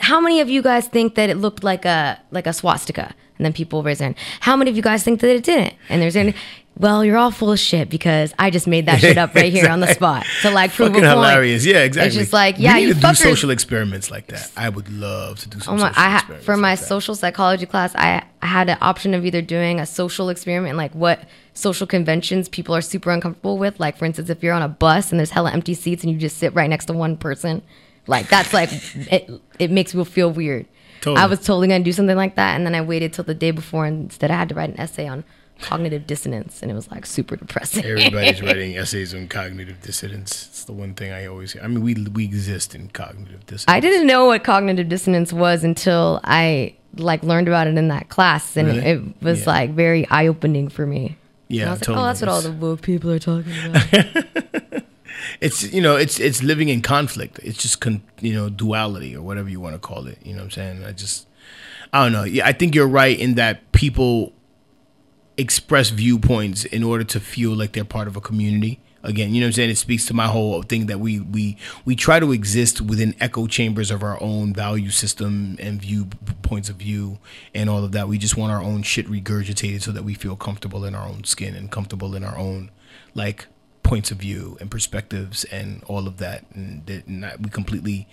How 0.00 0.20
many 0.20 0.40
of 0.40 0.50
you 0.50 0.60
guys 0.60 0.86
think 0.86 1.14
that 1.14 1.30
it 1.30 1.38
looked 1.38 1.64
like 1.64 1.84
a 1.86 2.20
like 2.30 2.46
a 2.46 2.52
swastika?" 2.52 3.14
And 3.38 3.44
then 3.46 3.52
people 3.52 3.82
raise 3.82 3.98
their 3.98 4.06
hand. 4.06 4.16
How 4.40 4.56
many 4.56 4.70
of 4.70 4.76
you 4.76 4.82
guys 4.82 5.02
think 5.02 5.20
that 5.20 5.30
it 5.30 5.42
didn't? 5.44 5.74
And 5.88 6.00
there's 6.02 6.16
an 6.16 6.34
well, 6.74 7.04
you're 7.04 7.18
all 7.18 7.30
full 7.30 7.52
of 7.52 7.58
shit 7.58 7.90
because 7.90 8.32
I 8.38 8.48
just 8.48 8.66
made 8.66 8.86
that 8.86 9.00
shit 9.00 9.18
up 9.18 9.34
right 9.34 9.52
here 9.52 9.68
on 9.68 9.80
the 9.80 9.88
spot 9.92 10.24
to 10.40 10.50
like 10.50 10.72
prove 10.72 10.88
Fucking 10.92 11.04
a 11.04 11.08
point. 11.08 11.18
hilarious. 11.18 11.66
Yeah, 11.66 11.80
exactly. 11.82 12.06
It's 12.06 12.16
just 12.16 12.32
like, 12.32 12.56
We 12.56 12.64
yeah, 12.64 12.74
need 12.76 12.82
you 12.88 12.94
to 12.94 13.00
do 13.00 13.06
fuckers. 13.08 13.16
social 13.18 13.50
experiments 13.50 14.10
like 14.10 14.28
that. 14.28 14.50
I 14.56 14.70
would 14.70 14.90
love 14.90 15.38
to 15.40 15.50
do 15.50 15.60
some 15.60 15.74
Oh 15.74 15.76
my! 15.76 15.88
social 15.90 16.02
I 16.02 16.08
ha- 16.10 16.16
experiments. 16.18 16.46
for 16.46 16.56
my 16.56 16.74
social 16.76 17.14
psychology 17.14 17.66
class, 17.66 17.94
I, 17.94 18.24
I 18.40 18.46
had 18.46 18.70
an 18.70 18.78
option 18.80 19.12
of 19.12 19.26
either 19.26 19.42
doing 19.42 19.80
a 19.80 19.86
social 19.86 20.30
experiment, 20.30 20.78
like 20.78 20.94
what 20.94 21.28
social 21.52 21.86
conventions 21.86 22.48
people 22.48 22.74
are 22.74 22.80
super 22.80 23.10
uncomfortable 23.10 23.58
with. 23.58 23.78
Like, 23.78 23.98
for 23.98 24.06
instance, 24.06 24.30
if 24.30 24.42
you're 24.42 24.54
on 24.54 24.62
a 24.62 24.68
bus 24.68 25.10
and 25.10 25.18
there's 25.18 25.30
hella 25.30 25.52
empty 25.52 25.74
seats 25.74 26.02
and 26.04 26.10
you 26.12 26.18
just 26.18 26.38
sit 26.38 26.54
right 26.54 26.70
next 26.70 26.86
to 26.86 26.94
one 26.94 27.18
person, 27.18 27.60
like 28.06 28.28
that's 28.30 28.54
like 28.54 28.70
it. 28.72 29.30
It 29.58 29.70
makes 29.70 29.92
people 29.92 30.06
feel 30.06 30.30
weird. 30.30 30.66
Totally. 31.02 31.22
I 31.22 31.26
was 31.26 31.40
totally 31.40 31.68
gonna 31.68 31.84
do 31.84 31.92
something 31.92 32.16
like 32.16 32.36
that, 32.36 32.56
and 32.56 32.64
then 32.64 32.74
I 32.74 32.80
waited 32.80 33.12
till 33.12 33.24
the 33.24 33.34
day 33.34 33.50
before, 33.50 33.84
and 33.84 34.04
instead 34.04 34.30
I 34.30 34.36
had 34.36 34.48
to 34.48 34.54
write 34.54 34.70
an 34.70 34.80
essay 34.80 35.06
on 35.06 35.24
cognitive 35.60 36.06
dissonance, 36.06 36.62
and 36.62 36.70
it 36.70 36.74
was 36.74 36.90
like 36.90 37.04
super 37.06 37.36
depressing. 37.36 37.84
Everybody's 37.84 38.40
writing 38.48 38.76
essays 38.76 39.12
on 39.14 39.28
cognitive 39.28 39.80
dissonance. 39.82 40.46
It's 40.46 40.64
the 40.64 40.72
one 40.72 40.94
thing 40.94 41.12
I 41.12 41.26
always 41.26 41.52
hear. 41.52 41.62
I 41.62 41.66
mean, 41.68 41.82
we 41.82 41.94
we 42.14 42.24
exist 42.24 42.74
in 42.74 42.88
cognitive 42.88 43.44
dissonance. 43.46 43.64
I 43.68 43.80
didn't 43.80 44.06
know 44.06 44.26
what 44.26 44.42
cognitive 44.44 44.88
dissonance 44.88 45.32
was 45.32 45.62
until 45.64 46.20
I 46.24 46.74
like 46.96 47.22
learned 47.22 47.48
about 47.48 47.66
it 47.66 47.76
in 47.76 47.88
that 47.88 48.08
class, 48.08 48.56
and 48.56 48.68
Really? 48.68 48.80
it 48.80 49.22
was 49.22 49.40
Yeah. 49.40 49.46
like 49.50 49.70
very 49.70 50.08
eye 50.08 50.26
opening 50.28 50.68
for 50.68 50.86
me. 50.86 51.16
Yeah, 51.48 51.62
And 51.62 51.68
I 51.68 51.72
was 51.74 51.80
totally. 51.80 51.96
like, 51.96 52.02
oh, 52.02 52.06
that's 52.06 52.20
what 52.22 52.28
all 52.28 52.42
the 52.42 52.52
woke 52.52 52.80
people 52.82 53.10
are 53.10 53.18
talking 53.18 53.52
about. 53.66 54.82
It's 55.40 55.72
you 55.72 55.80
know, 55.80 55.96
it's 55.96 56.18
it's 56.20 56.42
living 56.42 56.68
in 56.68 56.82
conflict. 56.82 57.40
It's 57.42 57.58
just 57.58 57.80
con, 57.80 58.02
you 58.20 58.34
know 58.34 58.48
duality 58.48 59.16
or 59.16 59.22
whatever 59.22 59.48
you 59.48 59.60
want 59.60 59.74
to 59.74 59.78
call 59.78 60.06
it. 60.06 60.18
You 60.24 60.32
know 60.32 60.38
what 60.38 60.44
I'm 60.44 60.50
saying? 60.50 60.84
I 60.84 60.92
just 60.92 61.26
I 61.92 62.04
don't 62.04 62.12
know. 62.12 62.24
Yeah, 62.24 62.46
I 62.46 62.52
think 62.52 62.74
you're 62.74 62.88
right 62.88 63.18
in 63.18 63.34
that 63.34 63.72
people 63.72 64.32
express 65.36 65.90
viewpoints 65.90 66.64
in 66.64 66.82
order 66.82 67.04
to 67.04 67.20
feel 67.20 67.52
like 67.54 67.72
they're 67.72 67.84
part 67.84 68.08
of 68.08 68.16
a 68.16 68.20
community. 68.20 68.80
Again, 69.04 69.34
you 69.34 69.40
know 69.40 69.46
what 69.46 69.48
I'm 69.48 69.52
saying? 69.54 69.70
It 69.70 69.78
speaks 69.78 70.06
to 70.06 70.14
my 70.14 70.28
whole 70.28 70.62
thing 70.62 70.86
that 70.86 71.00
we 71.00 71.18
we 71.18 71.56
we 71.84 71.96
try 71.96 72.20
to 72.20 72.30
exist 72.30 72.80
within 72.80 73.16
echo 73.18 73.48
chambers 73.48 73.90
of 73.90 74.02
our 74.02 74.22
own 74.22 74.54
value 74.54 74.90
system 74.90 75.56
and 75.58 75.82
view 75.82 76.06
points 76.42 76.68
of 76.68 76.76
view 76.76 77.18
and 77.52 77.68
all 77.68 77.82
of 77.82 77.90
that. 77.92 78.06
We 78.06 78.16
just 78.16 78.36
want 78.36 78.52
our 78.52 78.62
own 78.62 78.84
shit 78.84 79.08
regurgitated 79.08 79.82
so 79.82 79.90
that 79.90 80.04
we 80.04 80.14
feel 80.14 80.36
comfortable 80.36 80.84
in 80.84 80.94
our 80.94 81.06
own 81.06 81.24
skin 81.24 81.56
and 81.56 81.68
comfortable 81.68 82.14
in 82.14 82.22
our 82.22 82.38
own 82.38 82.70
like 83.14 83.46
points 83.92 84.10
of 84.10 84.16
view 84.16 84.56
and 84.58 84.70
perspectives 84.70 85.44
and 85.44 85.84
all 85.84 86.06
of 86.06 86.16
that. 86.16 86.46
And 86.54 86.86
that 86.86 87.42
we 87.42 87.50
completely 87.50 88.08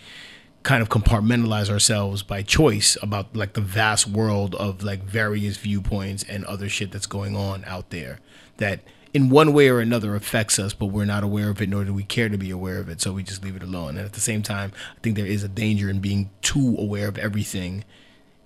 kind 0.61 0.81
of 0.81 0.89
compartmentalize 0.89 1.69
ourselves 1.69 2.21
by 2.21 2.41
choice 2.41 2.97
about 3.01 3.33
like 3.33 3.53
the 3.53 3.61
vast 3.61 4.05
world 4.05 4.55
of 4.55 4.83
like 4.83 5.01
various 5.03 5.55
viewpoints 5.55 6.21
and 6.27 6.43
other 6.43 6.67
shit 6.67 6.91
that's 6.91 7.05
going 7.05 7.33
on 7.33 7.63
out 7.63 7.91
there 7.91 8.19
that 8.57 8.81
in 9.13 9.29
one 9.29 9.53
way 9.53 9.69
or 9.69 9.79
another 9.79 10.15
affects 10.15 10.59
us 10.59 10.73
but 10.73 10.87
we're 10.87 11.05
not 11.05 11.23
aware 11.23 11.49
of 11.49 11.61
it 11.61 11.69
nor 11.69 11.85
do 11.85 11.93
we 11.93 12.03
care 12.03 12.27
to 12.27 12.37
be 12.37 12.51
aware 12.51 12.79
of 12.79 12.89
it 12.89 12.99
so 12.99 13.13
we 13.13 13.23
just 13.23 13.41
leave 13.41 13.55
it 13.55 13.63
alone 13.63 13.95
and 13.95 14.05
at 14.05 14.11
the 14.11 14.19
same 14.19 14.41
time 14.41 14.73
i 14.97 14.99
think 14.99 15.15
there 15.15 15.25
is 15.25 15.45
a 15.45 15.47
danger 15.47 15.89
in 15.89 16.01
being 16.01 16.29
too 16.41 16.75
aware 16.77 17.07
of 17.07 17.17
everything 17.17 17.85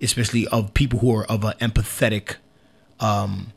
especially 0.00 0.46
of 0.46 0.72
people 0.72 1.00
who 1.00 1.12
are 1.12 1.24
of 1.24 1.42
an 1.42 1.54
empathetic 1.54 2.36
um 3.00 3.52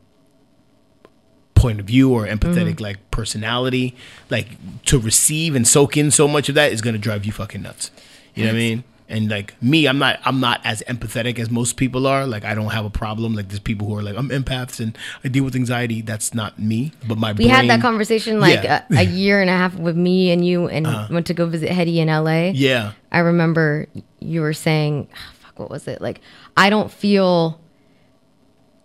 point 1.58 1.80
of 1.80 1.86
view 1.86 2.06
or 2.16 2.26
empathetic 2.26 2.76
Mhm. 2.76 2.80
like 2.88 2.98
personality 3.10 3.86
like 4.30 4.48
to 4.90 4.98
receive 4.98 5.54
and 5.56 5.66
soak 5.66 5.96
in 5.96 6.10
so 6.10 6.26
much 6.28 6.48
of 6.48 6.54
that 6.54 6.72
is 6.72 6.80
going 6.80 6.94
to 6.94 7.04
drive 7.08 7.24
you 7.26 7.32
fucking 7.32 7.62
nuts 7.62 7.90
you 8.34 8.44
know 8.44 8.50
what 8.52 8.56
i 8.56 8.66
mean 8.68 8.84
And 9.10 9.30
like 9.30 9.54
me, 9.62 9.78
I'm 9.90 9.98
not 9.98 10.20
I'm 10.28 10.38
not 10.38 10.58
as 10.72 10.82
empathetic 10.86 11.38
as 11.42 11.48
most 11.60 11.72
people 11.82 12.02
are. 12.06 12.26
Like 12.34 12.44
I 12.44 12.52
don't 12.58 12.72
have 12.78 12.84
a 12.84 12.90
problem. 13.02 13.30
Like 13.38 13.48
there's 13.48 13.64
people 13.70 13.84
who 13.88 13.94
are 13.98 14.02
like 14.08 14.16
I'm 14.20 14.28
empaths 14.28 14.80
and 14.84 14.92
I 15.24 15.28
deal 15.34 15.44
with 15.48 15.56
anxiety. 15.56 16.02
That's 16.10 16.34
not 16.40 16.58
me. 16.70 16.92
But 17.08 17.16
my 17.16 17.32
We 17.32 17.36
brain, 17.36 17.48
had 17.56 17.64
that 17.72 17.80
conversation 17.80 18.34
like 18.38 18.62
Yeah. 18.62 18.82
a, 18.92 18.98
a 19.04 19.06
year 19.22 19.40
and 19.40 19.48
a 19.48 19.56
half 19.62 19.72
with 19.86 19.96
me 19.96 20.30
and 20.30 20.44
you, 20.48 20.68
and 20.68 20.86
Uh-huh. 20.86 21.08
went 21.16 21.24
to 21.30 21.34
go 21.40 21.46
visit 21.46 21.70
Hetty 21.72 21.96
in 22.04 22.08
LA. 22.12 22.52
Yeah. 22.66 22.92
I 23.10 23.20
remember 23.30 23.86
you 24.20 24.42
were 24.44 24.52
saying, 24.66 25.08
ah, 25.16 25.32
"Fuck, 25.40 25.54
what 25.58 25.70
was 25.70 25.88
it?" 25.88 26.02
Like, 26.02 26.20
I 26.64 26.68
don't 26.68 26.92
feel 26.92 27.58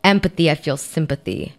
empathy; 0.04 0.50
I 0.50 0.56
feel 0.56 0.78
sympathy, 0.78 1.52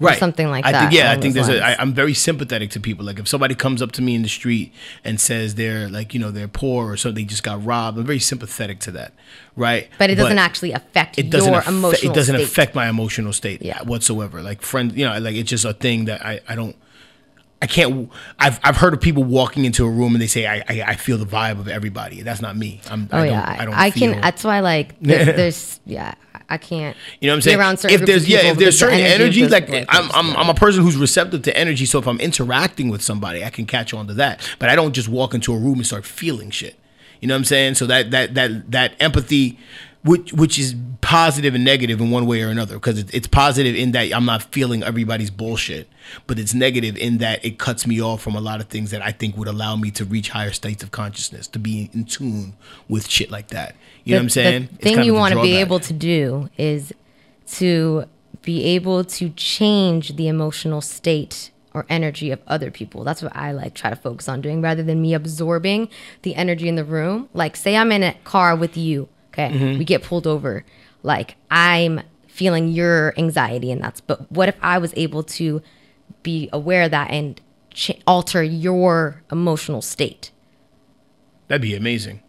right 0.00 0.18
something 0.18 0.48
like 0.48 0.64
I 0.66 0.72
that. 0.72 0.80
think, 0.80 0.92
yeah, 0.92 1.12
I 1.12 1.20
think 1.20 1.34
there's 1.34 1.48
a, 1.48 1.58
I, 1.58 1.68
lines. 1.68 1.76
I'm 1.80 1.94
very 1.94 2.14
sympathetic 2.14 2.70
to 2.70 2.80
people. 2.80 3.04
Like 3.04 3.18
if 3.18 3.28
somebody 3.28 3.54
comes 3.54 3.82
up 3.82 3.92
to 3.92 4.02
me 4.02 4.14
in 4.14 4.22
the 4.22 4.28
street 4.28 4.72
and 5.04 5.20
says 5.20 5.54
they're 5.54 5.88
like 5.88 6.14
you 6.14 6.20
know 6.20 6.30
they're 6.30 6.48
poor 6.48 6.90
or 6.92 6.96
something, 6.96 7.24
they 7.24 7.28
just 7.28 7.42
got 7.42 7.64
robbed. 7.64 7.98
I'm 7.98 8.04
very 8.04 8.18
sympathetic 8.18 8.80
to 8.80 8.90
that, 8.92 9.12
right? 9.56 9.88
but 9.98 10.10
it 10.10 10.16
doesn't 10.16 10.38
actually 10.38 10.72
affect 10.72 11.18
it 11.18 11.30
doesn't 11.30 11.52
your 11.52 11.62
emotional 11.66 12.10
it 12.10 12.14
doesn't 12.14 12.34
state. 12.36 12.44
affect 12.44 12.74
my 12.74 12.88
emotional 12.88 13.32
state 13.32 13.62
yeah. 13.62 13.82
whatsoever 13.82 14.42
like 14.42 14.62
friends 14.62 14.94
you 14.96 15.04
know 15.04 15.18
like 15.18 15.34
it's 15.34 15.50
just 15.50 15.64
a 15.64 15.72
thing 15.72 16.06
that 16.06 16.24
i 16.24 16.40
i 16.48 16.54
don't 16.54 16.76
i 17.60 17.66
can't 17.66 18.10
i've 18.38 18.58
i've 18.64 18.76
heard 18.76 18.92
of 18.94 19.00
people 19.00 19.22
walking 19.22 19.64
into 19.64 19.84
a 19.84 19.90
room 19.90 20.14
and 20.14 20.22
they 20.22 20.26
say 20.26 20.46
i 20.46 20.56
i, 20.68 20.82
I 20.88 20.96
feel 20.96 21.18
the 21.18 21.26
vibe 21.26 21.60
of 21.60 21.68
everybody 21.68 22.22
that's 22.22 22.40
not 22.40 22.56
me 22.56 22.80
i'm 22.90 23.08
Oh 23.12 23.18
I 23.18 23.24
don't, 23.26 23.32
yeah, 23.32 23.56
i 23.58 23.64
don't 23.64 23.74
I 23.74 23.90
can. 23.90 24.20
That's 24.20 24.44
why, 24.44 24.60
like, 24.60 24.98
there's, 25.00 25.26
there's 25.36 25.80
yeah, 25.86 26.14
I 26.48 26.58
can't. 26.58 26.96
you 27.20 27.26
know 27.28 27.32
what 27.32 27.36
I'm 27.36 27.42
saying? 27.42 27.58
Around 27.58 27.76
certain 27.78 28.00
if 28.00 28.06
there's 28.06 28.28
yeah, 28.28 28.38
if 28.38 28.58
there's 28.58 28.58
because 28.58 28.80
the 28.80 28.86
certain 28.86 29.00
energy 29.00 29.42
energy, 29.42 29.48
like 29.48 29.86
I'm, 29.88 30.10
I'm 30.12 30.36
I'm 30.36 30.48
a 30.48 30.54
person 30.54 30.82
who's 30.82 30.96
receptive 30.96 31.42
to 31.42 31.56
energy. 31.56 31.86
So 31.86 31.98
if 31.98 32.06
I'm 32.06 32.20
interacting 32.20 32.88
with 32.88 33.02
somebody, 33.02 33.44
I 33.44 33.50
can 33.50 33.66
catch 33.66 33.94
on 33.94 34.06
to 34.08 34.14
that. 34.14 34.46
But 34.58 34.68
I 34.68 34.76
don't 34.76 34.92
just 34.92 35.08
walk 35.08 35.34
into 35.34 35.52
a 35.52 35.58
room 35.58 35.74
and 35.74 35.86
start 35.86 36.04
feeling 36.04 36.50
shit. 36.50 36.78
You 37.20 37.28
know 37.28 37.34
what 37.34 37.38
I'm 37.38 37.44
saying? 37.44 37.74
So 37.74 37.86
that 37.86 38.10
that 38.10 38.34
that 38.34 38.70
that 38.72 38.94
empathy, 38.98 39.58
which 40.04 40.32
which 40.32 40.58
is 40.58 40.74
positive 41.00 41.54
and 41.54 41.64
negative 41.64 42.00
in 42.00 42.10
one 42.10 42.26
way 42.26 42.42
or 42.42 42.48
another, 42.48 42.74
because 42.74 42.98
it's, 42.98 43.12
it's 43.12 43.26
positive 43.26 43.74
in 43.74 43.92
that 43.92 44.12
I'm 44.12 44.24
not 44.24 44.42
feeling 44.44 44.82
everybody's 44.82 45.30
bullshit, 45.30 45.88
but 46.26 46.38
it's 46.38 46.54
negative 46.54 46.96
in 46.96 47.18
that 47.18 47.44
it 47.44 47.58
cuts 47.58 47.86
me 47.86 48.00
off 48.00 48.22
from 48.22 48.34
a 48.34 48.40
lot 48.40 48.60
of 48.60 48.68
things 48.68 48.90
that 48.92 49.02
I 49.02 49.12
think 49.12 49.36
would 49.36 49.48
allow 49.48 49.76
me 49.76 49.90
to 49.92 50.04
reach 50.04 50.30
higher 50.30 50.52
states 50.52 50.82
of 50.82 50.90
consciousness, 50.90 51.46
to 51.48 51.58
be 51.58 51.90
in 51.92 52.04
tune 52.04 52.54
with 52.88 53.08
shit 53.08 53.30
like 53.30 53.48
that. 53.48 53.76
You 54.04 54.12
know 54.12 54.18
what 54.18 54.22
I'm 54.22 54.30
saying? 54.30 54.68
The 54.72 54.76
thing 54.78 55.04
you 55.04 55.14
want 55.14 55.34
to 55.34 55.42
be 55.42 55.56
able 55.56 55.80
to 55.80 55.92
do 55.92 56.48
is 56.56 56.92
to 57.52 58.04
be 58.42 58.64
able 58.64 59.04
to 59.04 59.30
change 59.30 60.16
the 60.16 60.28
emotional 60.28 60.80
state 60.80 61.50
or 61.74 61.86
energy 61.88 62.30
of 62.30 62.40
other 62.46 62.70
people. 62.70 63.04
That's 63.04 63.22
what 63.22 63.34
I 63.34 63.52
like 63.52 63.74
try 63.74 63.90
to 63.90 63.96
focus 63.96 64.28
on 64.28 64.40
doing 64.40 64.60
rather 64.60 64.82
than 64.82 65.00
me 65.00 65.14
absorbing 65.14 65.88
the 66.22 66.34
energy 66.34 66.68
in 66.68 66.74
the 66.74 66.84
room. 66.84 67.28
Like 67.32 67.56
say 67.56 67.76
I'm 67.76 67.92
in 67.92 68.02
a 68.02 68.14
car 68.24 68.54
with 68.56 68.76
you, 68.76 69.08
okay? 69.32 69.50
Mhm. 69.50 69.78
We 69.78 69.84
get 69.84 70.02
pulled 70.02 70.26
over. 70.26 70.64
Like 71.02 71.36
I'm 71.50 72.00
feeling 72.28 72.68
your 72.68 73.12
anxiety 73.18 73.70
and 73.72 73.82
that's 73.82 74.00
but 74.00 74.30
what 74.32 74.48
if 74.48 74.56
I 74.62 74.78
was 74.78 74.92
able 74.96 75.22
to 75.24 75.60
be 76.22 76.48
aware 76.52 76.84
of 76.84 76.90
that 76.92 77.10
and 77.10 77.40
ch- 77.74 78.00
alter 78.06 78.42
your 78.42 79.22
emotional 79.30 79.82
state? 79.82 80.30
That'd 81.48 81.62
be 81.62 81.74
amazing. 81.74 82.20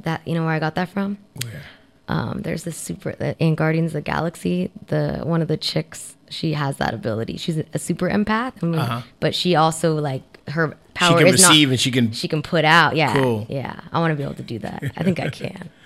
That 0.00 0.26
you 0.26 0.34
know 0.34 0.44
where 0.44 0.54
I 0.54 0.58
got 0.58 0.74
that 0.74 0.88
from? 0.88 1.18
Where? 1.42 1.62
Um, 2.08 2.42
there's 2.42 2.64
this 2.64 2.76
super 2.76 3.14
uh, 3.20 3.32
in 3.38 3.54
Guardians 3.54 3.90
of 3.90 3.94
the 3.94 4.00
Galaxy. 4.02 4.70
The 4.88 5.20
one 5.24 5.40
of 5.40 5.48
the 5.48 5.56
chicks, 5.56 6.16
she 6.28 6.52
has 6.52 6.76
that 6.78 6.92
ability. 6.92 7.36
She's 7.38 7.58
a, 7.72 7.78
super 7.78 8.08
empath, 8.10 8.52
I 8.62 8.66
mean, 8.66 8.78
Uh-huh. 8.80 9.02
but 9.20 9.34
she 9.34 9.54
also 9.54 9.94
like 9.94 10.22
her 10.50 10.76
power 10.92 11.18
she 11.18 11.24
can 11.24 11.34
is 11.34 11.42
not- 11.42 11.48
receive 11.50 11.70
and 11.70 11.80
she 11.80 11.90
can- 11.90 12.12
she 12.12 12.28
can 12.28 12.42
put 12.42 12.64
out. 12.66 12.96
Yeah, 12.96 13.14
Cool. 13.14 13.46
yeah. 13.48 13.80
I 13.92 14.00
want 14.00 14.10
to 14.12 14.16
be 14.16 14.22
able 14.22 14.34
to 14.34 14.42
do 14.42 14.58
that. 14.58 14.82
I 14.96 15.02
think 15.02 15.18
I 15.20 15.28
can. 15.30 15.70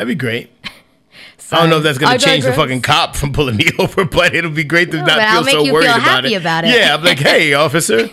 That'd 0.00 0.08
be 0.08 0.14
great. 0.14 0.50
I 1.52 1.60
don't 1.60 1.68
know 1.68 1.76
if 1.76 1.82
that's 1.82 1.98
gonna 1.98 2.14
I 2.14 2.16
change 2.16 2.44
the 2.44 2.54
fucking 2.54 2.80
cop 2.80 3.14
from 3.16 3.34
pulling 3.34 3.56
me 3.58 3.66
over, 3.78 4.06
but 4.06 4.34
it'll 4.34 4.50
be 4.50 4.64
great 4.64 4.90
to 4.92 4.96
No, 4.96 5.04
not 5.04 5.16
feel 5.16 5.24
I'll 5.26 5.44
so 5.44 5.72
worried 5.74 5.84
feel 5.84 5.92
about, 5.96 6.00
happy 6.00 6.32
it. 6.32 6.40
about 6.40 6.64
it. 6.64 6.70
Yeah, 6.70 6.94
I'm 6.94 7.04
like, 7.04 7.18
hey, 7.18 7.52
officer. 7.66 7.98
you 8.06 8.08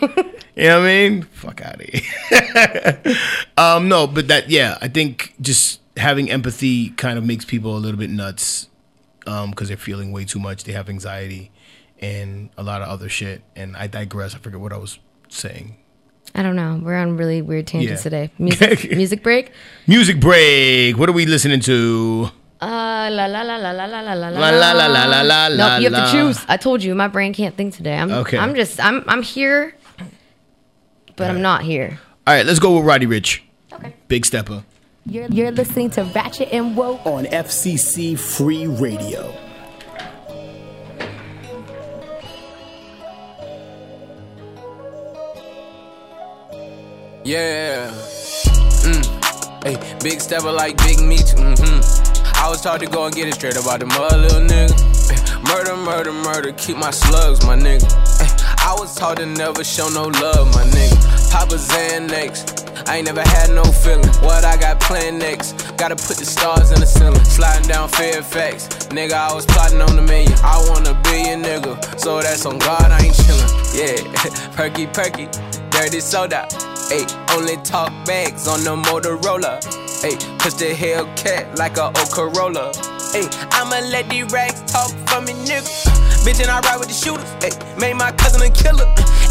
know 0.68 0.80
what 0.82 0.86
I 0.86 0.86
mean? 0.86 1.22
Fuck 1.22 1.62
out 1.62 1.76
of 1.76 1.88
here. 1.88 3.16
um, 3.56 3.88
no, 3.88 4.06
but 4.06 4.28
that 4.28 4.50
yeah, 4.50 4.78
I 4.82 4.90
think 4.90 5.34
just 5.40 5.80
having 5.96 6.30
empathy 6.30 6.90
kind 6.90 7.18
of 7.18 7.24
makes 7.24 7.46
people 7.46 7.78
a 7.78 7.80
little 7.80 7.98
bit 7.98 8.10
nuts 8.10 8.68
because 9.24 9.70
they're 9.70 9.78
feeling 9.78 10.12
way 10.12 10.26
too 10.26 10.40
much. 10.40 10.66
They 10.66 10.74
have 10.74 10.90
anxiety 10.90 11.52
and 12.00 12.50
a 12.58 12.64
lot 12.64 12.82
of 12.82 12.90
other 12.90 13.08
shit. 13.08 13.44
And 13.56 13.78
I 13.78 13.88
digress. 13.88 14.36
I 14.36 14.40
forget 14.40 14.60
what 14.60 14.74
I 14.74 14.78
was 14.78 15.00
saying. 15.30 15.78
I 16.36 16.44
don't 16.44 16.56
know. 16.56 16.80
We're 16.84 16.96
on 16.98 17.18
really 17.18 17.42
weird 17.42 17.68
tangents 17.68 18.02
Yeah. 18.02 18.10
today. 18.10 18.32
Music, 18.38 18.92
music 18.96 19.24
break. 19.24 19.52
Music 19.88 20.20
break. 20.20 20.98
What 20.98 21.10
are 21.10 21.14
we 21.14 21.26
listening 21.26 21.60
to? 21.62 22.30
Uh, 22.62 23.10
la 23.12 23.26
la 23.28 23.42
la 23.44 23.58
la 23.58 23.72
la 23.72 23.86
la 23.86 24.02
la 24.02 24.14
la 24.14 24.30
La 24.30 24.50
la 24.50 24.72
la 24.74 24.88
la 24.88 25.06
la 25.06 25.22
la 25.22 25.48
Nope, 25.50 25.58
la 25.58 25.78
you 25.78 25.84
have 25.86 25.94
la. 25.94 26.06
to 26.06 26.12
choose. 26.12 26.46
I 26.48 26.58
told 26.58 26.84
you, 26.84 26.94
my 26.96 27.08
brain 27.08 27.34
can't 27.34 27.56
think 27.56 27.76
today. 27.76 27.98
I'm 27.98 28.12
Okay. 28.12 28.38
I'm 28.38 28.56
just 28.56 28.80
I'm 28.80 29.04
I'm 29.08 29.22
here, 29.22 29.76
but 31.16 31.30
I'm 31.30 31.42
not 31.42 31.62
here. 31.64 32.00
All 32.26 32.34
right, 32.34 32.46
let's 32.46 32.60
go 32.60 32.76
with 32.78 32.86
Roddy 32.86 33.06
Ricch. 33.08 33.42
Okay. 33.74 33.94
Big 34.08 34.26
stepper. 34.26 34.64
You're, 35.06 35.28
you're 35.28 35.52
listening 35.52 35.90
to 35.92 36.04
Ratchet 36.04 36.50
and 36.52 36.76
Woke 36.76 37.06
on 37.06 37.26
FCC 37.26 38.18
Free 38.20 38.68
Radio. 38.68 39.34
Yeah. 47.28 47.92
Mm. 48.88 49.04
Hey, 49.62 49.76
big 50.00 50.22
stepper 50.22 50.50
like 50.50 50.78
big 50.78 51.02
meat. 51.02 51.36
Mm-hmm. 51.36 51.84
I 52.40 52.48
was 52.50 52.62
taught 52.62 52.80
to 52.80 52.86
go 52.88 53.06
and 53.06 53.14
get 53.14 53.28
it 53.28 53.34
straight 53.34 53.58
about 53.58 53.82
the 53.82 53.86
mother, 53.86 54.16
little 54.16 54.40
nigga. 54.40 54.72
Murder, 55.44 55.76
murder, 55.76 56.14
murder. 56.14 56.54
Keep 56.54 56.78
my 56.78 56.90
slugs, 56.90 57.46
my 57.46 57.58
nigga. 57.58 57.84
I 58.64 58.74
was 58.80 58.96
taught 58.96 59.18
to 59.18 59.26
never 59.26 59.66
show 59.66 59.90
no 59.90 60.04
love, 60.04 60.56
my 60.56 60.64
nigga. 60.72 61.30
Papa 61.30 61.56
Xanax. 61.56 62.88
I 62.88 62.96
ain't 62.96 63.08
never 63.08 63.28
had 63.28 63.50
no 63.50 63.66
feeling. 63.66 64.08
What 64.24 64.46
I 64.46 64.56
got 64.56 64.80
planned 64.80 65.20
next? 65.20 65.76
Gotta 65.76 65.98
put 65.98 66.16
the 66.16 66.26
stars 66.26 66.72
in 66.72 66.80
the 66.80 66.86
ceiling. 66.86 67.26
Sliding 67.26 67.68
down 67.68 67.90
Fairfax. 67.90 68.70
Nigga, 68.88 69.20
I 69.20 69.34
was 69.34 69.46
plotting 69.46 69.82
on 69.82 69.98
the 69.98 70.02
million. 70.02 70.32
I 70.46 70.64
want 70.70 70.88
a 70.88 70.94
billion, 71.04 71.44
nigga. 71.44 72.00
So 72.00 72.22
that's 72.22 72.46
on 72.46 72.58
God, 72.60 72.90
I 72.90 73.04
ain't 73.04 73.16
chillin'. 73.16 73.52
Yeah, 73.76 74.52
perky, 74.56 74.88
perky. 74.88 75.28
Dirty 75.78 76.00
soda. 76.00 76.48
Ayy, 76.90 77.06
only 77.38 77.56
talk 77.58 77.92
bags 78.04 78.48
on 78.48 78.64
the 78.64 78.76
Motorola. 78.76 79.62
Ayy, 80.02 80.18
push 80.40 80.56
the 80.56 80.74
Hellcat 80.74 81.56
like 81.60 81.78
a 81.78 81.86
old 81.86 82.12
Corolla. 82.12 82.72
Ayy, 83.14 83.30
I'ma 83.52 83.88
let 83.88 84.10
these 84.10 84.26
rags 84.32 84.60
talk 84.72 84.90
for 85.08 85.22
me, 85.22 85.34
nigga. 85.46 86.07
Bitch, 86.28 86.42
and 86.42 86.52
I 86.52 86.60
ride 86.60 86.76
with 86.76 86.90
the 86.90 86.94
shooters. 86.94 87.24
Ayy, 87.40 87.56
made 87.80 87.94
my 87.94 88.12
cousin 88.12 88.42
a 88.42 88.52
killer. 88.52 88.84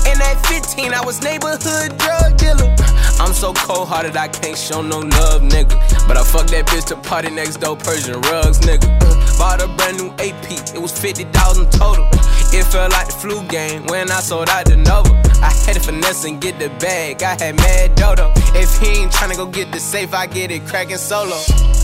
And 0.09 0.16
at 0.16 0.40
15, 0.47 0.94
I 0.94 1.05
was 1.05 1.20
neighborhood 1.20 1.93
drug 2.01 2.39
dealer. 2.39 2.73
I'm 3.20 3.35
so 3.35 3.52
cold 3.52 3.89
hearted, 3.89 4.16
I 4.16 4.28
can't 4.28 4.56
show 4.56 4.81
no 4.81 5.01
love, 5.01 5.43
nigga. 5.43 5.77
But 6.09 6.16
I 6.16 6.24
fucked 6.24 6.52
that 6.52 6.64
bitch 6.73 6.86
to 6.86 6.97
party 6.97 7.28
next 7.28 7.59
door, 7.59 7.77
Persian 7.77 8.18
rugs, 8.32 8.60
nigga. 8.60 8.89
Bought 9.36 9.60
a 9.60 9.68
brand 9.77 9.98
new 9.98 10.09
AP, 10.24 10.73
it 10.73 10.81
was 10.81 10.90
50,000 10.98 11.70
total. 11.70 12.09
It 12.56 12.64
felt 12.64 12.93
like 12.93 13.09
the 13.09 13.16
flu 13.20 13.44
game 13.48 13.85
when 13.89 14.10
I 14.10 14.20
sold 14.20 14.48
out 14.48 14.64
the 14.64 14.78
Nova. 14.78 15.12
I 15.44 15.52
had 15.68 15.74
to 15.74 15.81
finesse 15.81 16.24
and 16.24 16.40
get 16.40 16.59
the 16.59 16.70
bag, 16.81 17.23
I 17.23 17.36
had 17.36 17.56
mad 17.56 17.94
dodo. 17.97 18.32
If 18.56 18.73
he 18.81 19.02
ain't 19.02 19.12
tryna 19.12 19.36
go 19.36 19.44
get 19.44 19.70
the 19.70 19.81
safe, 19.81 20.14
I 20.14 20.27
get 20.28 20.51
it 20.51 20.64
cracking 20.64 20.97
solo. 20.97 21.36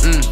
Mm. 0.09 0.25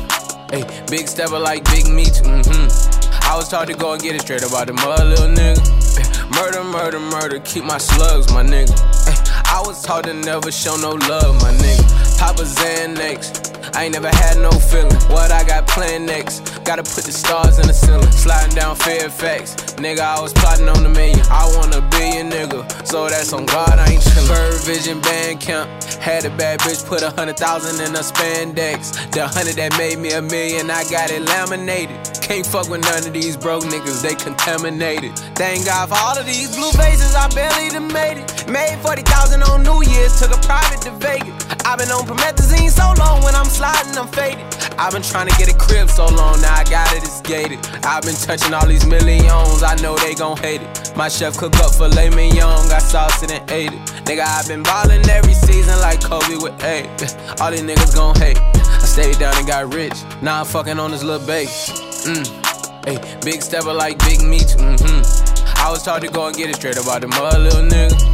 Hey, 0.51 0.87
big 0.89 1.07
stepper 1.07 1.39
like 1.39 1.65
big 1.67 1.87
meat. 1.87 2.23
Mm-hmm. 2.25 3.00
I 3.31 3.37
was 3.37 3.49
taught 3.49 3.69
to 3.69 3.75
go 3.75 3.93
and 3.93 4.03
get 4.03 4.17
it 4.17 4.23
straight 4.23 4.43
about 4.43 4.67
the 4.67 4.73
mother, 4.73 5.05
little 5.05 5.29
nigga. 5.29 5.63
Eh, 6.01 6.35
murder, 6.35 6.65
murder, 6.65 6.99
murder, 6.99 7.39
keep 7.39 7.63
my 7.63 7.79
slugs, 7.79 8.27
my 8.35 8.43
nigga. 8.43 8.73
Eh, 9.07 9.15
I 9.45 9.63
was 9.65 9.81
taught 9.85 10.03
to 10.07 10.15
never 10.15 10.51
show 10.51 10.77
no 10.77 10.91
love, 11.07 11.41
my 11.41 11.53
nigga. 11.53 12.19
Papa 12.19 12.43
Xanax. 12.43 13.50
I 13.75 13.85
ain't 13.85 13.95
never 13.95 14.09
had 14.09 14.39
no 14.39 14.51
feeling. 14.51 14.95
What 15.09 15.31
I 15.31 15.45
got 15.45 15.67
planned 15.67 16.07
next? 16.07 16.41
Gotta 16.65 16.83
put 16.83 17.05
the 17.05 17.13
stars 17.13 17.59
in 17.59 17.67
the 17.67 17.75
ceiling. 17.75 18.11
Sliding 18.13 18.55
down 18.55 18.77
Fairfax. 18.77 19.55
Nigga, 19.81 20.01
I 20.01 20.21
was 20.21 20.33
plotting 20.33 20.69
on 20.69 20.85
a 20.85 20.89
million. 20.89 21.21
I 21.31 21.45
want 21.57 21.75
a 21.75 21.83
billion, 21.91 22.31
nigga. 22.31 22.87
So 22.87 23.09
that's 23.09 23.33
on 23.33 23.47
God, 23.47 23.79
I 23.79 23.93
ain't 23.93 24.03
chillin'. 24.03 24.29
Bird 24.29 24.61
Vision 24.63 25.01
Band 25.01 25.41
Camp. 25.41 25.69
Had 26.01 26.25
a 26.25 26.31
bad 26.37 26.61
bitch 26.61 26.87
put 26.87 27.03
a 27.03 27.11
hundred 27.11 27.37
thousand 27.37 27.77
in 27.85 27.95
a 27.95 28.01
spandex. 28.01 28.97
The 29.13 29.27
hundred 29.27 29.57
that 29.57 29.77
made 29.77 29.99
me 29.99 30.13
a 30.13 30.23
million, 30.23 30.71
I 30.71 30.85
got 30.89 31.11
it 31.11 31.23
laminated. 31.23 31.99
Can't 32.23 32.47
fuck 32.47 32.71
with 32.71 32.81
none 32.87 33.05
of 33.05 33.13
these 33.13 33.37
broke 33.37 33.65
niggas, 33.65 34.03
they 34.07 34.15
contaminated. 34.15 35.13
Thank 35.35 35.67
God 35.67 35.91
for 35.91 35.99
all 35.99 36.17
of 36.17 36.25
these 36.25 36.55
blue 36.55 36.71
faces, 36.73 37.15
I 37.15 37.27
barely 37.35 37.71
done 37.71 37.93
made 37.93 38.23
it. 38.23 38.49
Made 38.49 38.79
40,000 38.87 39.43
on 39.43 39.63
New 39.63 39.83
Year's, 39.83 40.15
took 40.21 40.31
a 40.31 40.41
private 40.47 40.81
to 40.87 40.93
Vegas. 41.03 41.35
I've 41.67 41.79
been 41.79 41.91
on 41.91 42.07
promethazine 42.07 42.71
so 42.71 42.87
long, 43.03 43.23
when 43.27 43.35
I'm 43.35 43.50
sliding, 43.51 43.97
I'm 43.99 44.09
faded. 44.09 44.47
I've 44.79 44.93
been 44.93 45.03
trying 45.03 45.29
to 45.29 45.37
get 45.37 45.53
a 45.53 45.57
crib 45.57 45.91
so 45.91 46.07
long, 46.07 46.41
now 46.41 46.55
I 46.55 46.65
got 46.65 46.95
it, 46.95 47.03
it's 47.03 47.21
gated. 47.21 47.59
I've 47.85 48.03
been 48.03 48.15
touching 48.15 48.55
all 48.55 48.67
these 48.67 48.87
millions, 48.87 49.63
I 49.63 49.77
know 49.83 49.97
they 49.99 50.15
gon' 50.15 50.37
hate 50.39 50.63
it. 50.63 50.93
My 50.97 51.09
chef 51.09 51.37
cook 51.37 51.55
up 51.57 51.75
filet 51.75 52.11
mignon, 52.11 52.69
got 52.69 52.83
sauce 52.83 53.23
and 53.23 53.33
ate 53.51 53.73
it. 53.73 53.81
Nigga, 54.07 54.25
I've 54.25 54.49
been 54.49 54.63
ballin' 54.63 55.09
every 55.09 55.35
season 55.35 55.79
like 55.81 56.01
Kobe 56.01 56.37
with 56.41 56.57
eight. 56.65 56.87
All 57.41 57.51
these 57.51 57.63
niggas 57.63 57.95
gon' 57.95 58.17
hate. 58.17 58.39
I 58.39 58.87
stayed 58.87 59.19
down 59.19 59.37
and 59.37 59.47
got 59.47 59.75
rich. 59.75 59.95
Now 60.23 60.41
I'm 60.41 60.47
fucking 60.47 60.79
on 60.79 60.91
this 60.93 61.03
little 61.03 61.27
bass. 61.27 61.71
Mm. 62.07 62.87
Hey, 62.87 63.21
big 63.21 63.43
stepper 63.43 63.75
like 63.75 63.99
big 63.99 64.23
meat. 64.23 64.57
Mm-hmm. 64.57 65.31
I 65.61 65.71
was 65.71 65.83
taught 65.83 66.01
to 66.01 66.09
go 66.09 66.27
and 66.27 66.35
get 66.35 66.49
it 66.49 66.57
straight 66.57 66.79
about 66.79 67.03
the 67.03 67.09
mud, 67.09 67.39
little 67.39 67.61
nigga. 67.61 68.11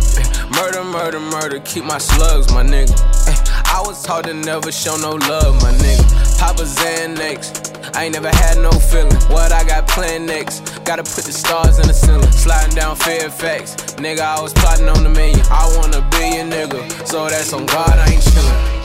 Murder, 0.50 0.82
murder, 0.82 1.20
murder, 1.20 1.60
keep 1.60 1.84
my 1.84 1.98
slugs, 1.98 2.52
my 2.52 2.64
nigga. 2.64 2.94
Ay, 3.66 3.78
I 3.78 3.86
was 3.86 4.02
taught 4.02 4.24
to 4.24 4.34
never 4.34 4.72
show 4.72 4.96
no 4.96 5.12
love, 5.12 5.54
my 5.62 5.72
nigga. 5.72 6.38
Papa 6.38 6.62
Xanax. 6.62 7.94
I 7.96 8.04
ain't 8.04 8.14
never 8.14 8.28
had 8.28 8.58
no 8.58 8.70
feeling. 8.70 9.14
What 9.30 9.52
I 9.52 9.64
got 9.64 9.88
planned 9.88 10.26
next? 10.26 10.60
Gotta 10.84 11.02
put 11.02 11.24
the 11.24 11.32
stars 11.32 11.78
in 11.78 11.86
the 11.86 11.94
ceiling. 11.94 12.30
Sliding 12.32 12.74
down 12.74 12.96
Fairfax. 12.96 13.74
Nigga, 13.96 14.20
I 14.20 14.40
was 14.40 14.52
plotting 14.52 14.88
on 14.88 15.02
the 15.02 15.08
million. 15.10 15.40
I 15.50 15.64
want 15.76 15.94
a 15.94 16.02
billion, 16.10 16.50
nigga. 16.50 17.06
So 17.06 17.28
that's 17.28 17.52
on 17.52 17.66
God, 17.66 17.98
I 17.98 18.10
ain't 18.12 18.22
chillin'. 18.22 18.76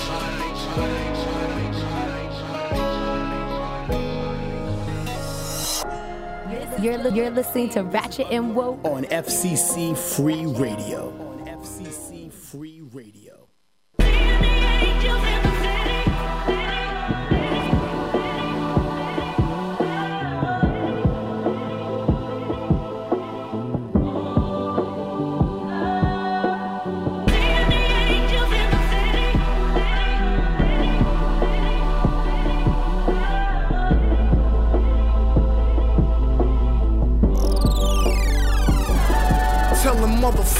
You're, 6.80 6.98
li- 6.98 7.16
you're 7.16 7.30
listening 7.30 7.70
to 7.72 7.84
Ratchet 7.84 8.28
and 8.32 8.56
Woke 8.56 8.80
on 8.84 9.03
FCC 9.03 9.95
Free 9.95 10.48
Radio. 10.48 11.31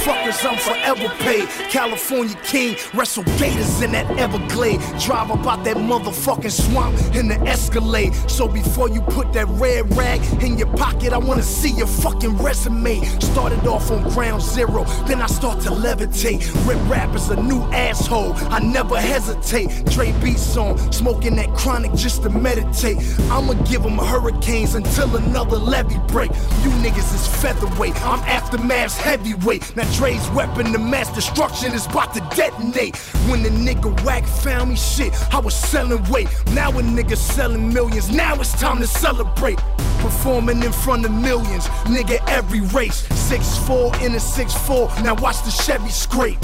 Motherfuckers 0.02 0.50
I'm 0.50 0.58
forever 0.58 1.14
paid. 1.20 1.48
California 1.70 2.36
king, 2.44 2.76
wrestle 2.96 3.24
gators 3.38 3.82
in 3.82 3.92
that 3.92 4.10
Everglade. 4.18 4.80
Drive 5.00 5.30
up 5.30 5.46
out 5.46 5.64
that 5.64 5.78
motherfucking 5.78 6.52
swamp 6.52 6.98
in 7.16 7.28
the 7.28 7.40
Escalade. 7.42 8.16
So 8.28 8.48
before 8.48 8.90
you 8.90 9.02
put 9.02 9.32
that 9.34 9.48
red 9.50 9.96
rag 9.96 10.22
in 10.42 10.58
your 10.58 10.76
pocket, 10.76 11.14
I 11.14 11.20
wanna 11.20 11.44
see 11.44 11.70
your 11.70 11.86
fucking 11.86 12.36
resume. 12.38 13.04
Started 13.20 13.68
off 13.68 13.92
on 13.92 14.02
ground 14.10 14.42
zero, 14.42 14.86
then 15.06 15.22
I 15.22 15.28
start 15.28 15.62
to 15.62 15.70
levitate. 15.70 16.42
Rip 16.68 16.80
rap 16.90 17.16
is 17.16 17.30
a 17.30 17.36
new 17.36 17.62
asshole. 17.72 18.34
I 18.52 18.60
never 18.60 19.00
hesitate. 19.00 19.86
Dre 19.86 20.12
beats 20.20 20.58
on, 20.58 20.80
smoking 20.92 21.36
that 21.36 21.54
chronic 21.54 21.94
just 21.94 22.24
to 22.24 22.30
meditate. 22.30 22.98
I'ma 23.30 23.54
give 23.70 23.84
them 23.84 24.00
hurricanes 24.00 24.74
until 24.74 25.16
another 25.16 25.58
levee 25.58 26.00
break. 26.08 26.32
You 26.64 26.72
niggas 26.82 27.14
is 27.14 27.28
featherweight. 27.42 27.96
I'm 28.04 28.20
aftermath's 28.22 28.98
heavyweight. 28.98 29.76
Now 29.76 29.91
Dre's 29.94 30.30
weapon 30.32 30.72
to 30.72 30.80
mass 30.80 31.14
destruction 31.14 31.74
is 31.74 31.86
about 31.86 32.14
to 32.14 32.22
detonate. 32.36 32.96
When 33.30 33.44
the 33.44 33.50
nigga 33.50 34.04
whack 34.04 34.26
found 34.26 34.70
me 34.70 34.76
shit, 34.76 35.14
I 35.34 35.40
was 35.40 35.56
selling 35.56 36.04
weight. 36.10 36.28
Now 36.54 36.70
a 36.72 36.82
nigga 36.82 37.18
selling 37.18 37.74
millions. 37.74 38.10
Now 38.10 38.36
it's 38.40 38.54
time 38.54 38.80
to 38.80 38.88
celebrate. 38.88 39.60
Performing 40.00 40.64
in 40.64 40.72
front 40.72 41.06
of 41.06 41.12
millions, 41.12 41.66
nigga 41.86 42.20
every 42.28 42.62
race. 42.62 43.08
6'4 43.10 44.02
in 44.02 44.14
a 44.14 44.18
6'4. 44.18 45.04
Now 45.04 45.16
watch 45.16 45.44
the 45.44 45.52
Chevy 45.52 45.90
scrape. 45.90 46.40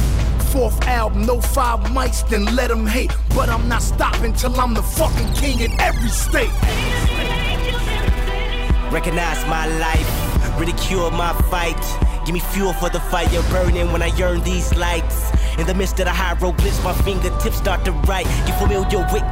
Fourth 0.52 0.82
album, 0.88 1.26
no 1.26 1.42
five 1.42 1.80
mics, 1.92 2.28
then 2.30 2.46
let 2.56 2.70
them 2.70 2.86
hate. 2.86 3.12
But 3.36 3.50
I'm 3.50 3.68
not 3.68 3.82
stopping 3.82 4.34
till 4.34 4.60
I'm 4.60 4.74
the 4.74 4.84
fucking 4.84 5.34
king 5.34 5.60
in 5.62 5.80
every 5.80 6.10
state. 6.10 6.52
Recognize 8.92 9.46
my 9.48 9.68
life, 9.80 10.60
ridicule 10.60 11.12
my 11.12 11.34
fight. 11.50 12.07
Give 12.28 12.34
me 12.34 12.42
fuel 12.42 12.74
for 12.74 12.90
the 12.90 13.00
fire 13.00 13.42
burning 13.50 13.90
when 13.94 14.02
I 14.02 14.08
yearn 14.18 14.42
these 14.42 14.76
lights. 14.76 15.32
In 15.58 15.66
the 15.66 15.74
midst 15.74 15.98
of 16.02 16.08
the 16.08 16.12
hieroglyphs, 16.12 16.84
my 16.84 16.92
fingertips 16.92 17.56
start 17.56 17.86
to 17.86 17.94
write. 18.04 18.26
Get 18.44 18.60
familiar 18.60 19.00
with 19.00 19.24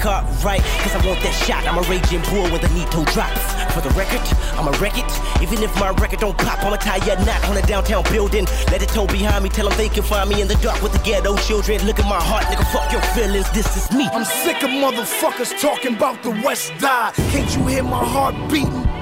right, 0.45 0.63
cause 0.79 0.95
I 0.95 1.05
want 1.05 1.19
that 1.19 1.35
shot. 1.43 1.67
I'm 1.67 1.77
a 1.77 1.81
raging 1.91 2.23
bull 2.31 2.47
when 2.47 2.61
the 2.61 2.71
Nito 2.71 3.03
drops. 3.11 3.43
For 3.75 3.81
the 3.81 3.91
record, 3.99 4.23
I'ma 4.55 4.71
wreck 4.79 4.95
it. 4.95 5.11
Even 5.43 5.61
if 5.61 5.75
my 5.77 5.89
record 5.89 6.21
don't 6.21 6.37
pop, 6.37 6.63
I'ma 6.63 6.77
tie 6.77 7.03
a 7.03 7.19
knot 7.25 7.43
on 7.49 7.57
a 7.57 7.61
downtown 7.67 8.03
building. 8.03 8.45
Let 8.71 8.81
it 8.81 8.87
toe 8.87 9.07
behind 9.07 9.43
me, 9.43 9.49
tell 9.49 9.67
them 9.67 9.77
they 9.77 9.89
can 9.89 10.03
find 10.03 10.29
me 10.29 10.41
in 10.41 10.47
the 10.47 10.55
dark 10.63 10.81
with 10.81 10.93
the 10.93 10.99
ghetto 10.99 11.35
children. 11.35 11.85
Look 11.85 11.99
at 11.99 12.07
my 12.07 12.23
heart, 12.23 12.45
nigga, 12.45 12.63
fuck 12.71 12.93
your 12.93 13.03
feelings, 13.11 13.51
this 13.51 13.75
is 13.75 13.91
me. 13.91 14.07
I'm 14.07 14.23
sick 14.23 14.63
of 14.63 14.69
motherfuckers 14.69 15.51
talking 15.59 15.95
about 15.95 16.23
the 16.23 16.31
West 16.45 16.71
Die. 16.79 17.11
Can't 17.11 17.57
you 17.57 17.67
hear 17.67 17.83
my 17.83 18.05
heart 18.05 18.35
beating? 18.49 18.94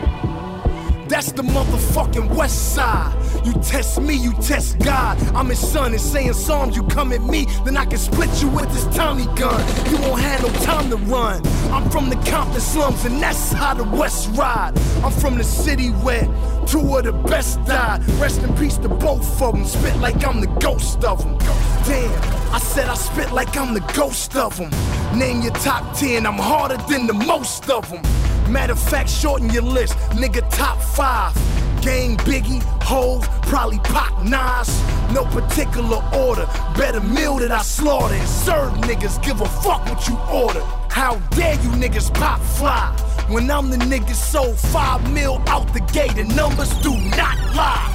That's 1.07 1.31
the 1.31 1.43
motherfucking 1.43 2.35
West 2.35 2.73
Side. 2.73 3.13
You 3.45 3.53
test 3.53 3.99
me, 4.01 4.15
you 4.15 4.33
test 4.33 4.79
God. 4.79 5.21
I'm 5.35 5.49
his 5.49 5.59
son 5.59 5.91
and 5.91 6.01
saying 6.01 6.33
psalms. 6.33 6.75
You 6.75 6.83
come 6.83 7.11
at 7.11 7.21
me, 7.21 7.45
then 7.65 7.75
I 7.75 7.85
can 7.85 7.97
split 7.97 8.29
you 8.41 8.47
with 8.47 8.71
this 8.71 8.85
Tommy 8.95 9.25
gun. 9.35 9.59
You 9.91 9.97
won't 9.97 10.21
have 10.21 10.41
no 10.41 10.49
time 10.61 10.89
to 10.89 10.97
run. 10.97 11.45
I'm 11.71 11.89
from 11.89 12.09
the 12.09 12.15
Compton 12.29 12.61
slums, 12.61 13.03
and 13.05 13.21
that's 13.21 13.51
how 13.51 13.73
the 13.73 13.83
West 13.83 14.29
ride. 14.33 14.73
I'm 15.03 15.11
from 15.11 15.37
the 15.37 15.43
city 15.43 15.89
where 15.89 16.23
two 16.65 16.97
of 16.97 17.03
the 17.03 17.13
best 17.13 17.63
died. 17.65 18.03
Rest 18.13 18.41
in 18.41 18.55
peace 18.55 18.77
to 18.77 18.89
both 18.89 19.41
of 19.41 19.53
them. 19.53 19.65
Spit 19.65 19.97
like 19.97 20.25
I'm 20.25 20.39
the 20.39 20.47
ghost 20.59 21.03
of 21.03 21.21
them. 21.23 21.37
Damn, 21.85 22.53
I 22.53 22.59
said 22.59 22.87
I 22.87 22.95
spit 22.95 23.31
like 23.33 23.57
I'm 23.57 23.73
the 23.73 23.85
ghost 23.93 24.35
of 24.37 24.57
them. 24.57 24.69
Name 25.17 25.41
your 25.41 25.53
top 25.53 25.97
10, 25.97 26.25
I'm 26.25 26.33
harder 26.33 26.77
than 26.89 27.07
the 27.07 27.13
most 27.13 27.69
of 27.69 27.89
them. 27.89 28.01
Matter 28.49 28.73
of 28.73 28.79
fact, 28.79 29.09
shorten 29.09 29.49
your 29.49 29.63
list, 29.63 29.97
nigga, 30.11 30.47
top 30.49 30.79
five. 30.81 31.33
Gang 31.81 32.15
Biggie, 32.17 32.61
Hov, 32.81 33.27
probably 33.41 33.79
Pac 33.79 34.23
Nas. 34.23 34.69
No 35.13 35.25
particular 35.25 36.01
order. 36.15 36.45
Better 36.77 37.01
meal 37.01 37.37
that 37.37 37.51
I 37.51 37.61
slaughter 37.61 38.15
and 38.15 38.27
serve 38.27 38.71
niggas. 38.87 39.21
Give 39.21 39.41
a 39.41 39.45
fuck 39.45 39.85
what 39.85 40.07
you 40.07 40.17
order. 40.31 40.61
How 40.89 41.15
dare 41.31 41.55
you 41.55 41.69
niggas 41.71 42.13
pop 42.13 42.39
fly? 42.39 42.95
When 43.29 43.51
I'm 43.51 43.69
the 43.69 43.77
nigga 43.77 44.13
sold 44.13 44.57
five 44.57 45.11
mil 45.11 45.41
out 45.47 45.73
the 45.73 45.81
gate, 45.91 46.15
the 46.15 46.23
numbers 46.35 46.69
do 46.81 46.97
not 47.17 47.37
lie. 47.53 47.89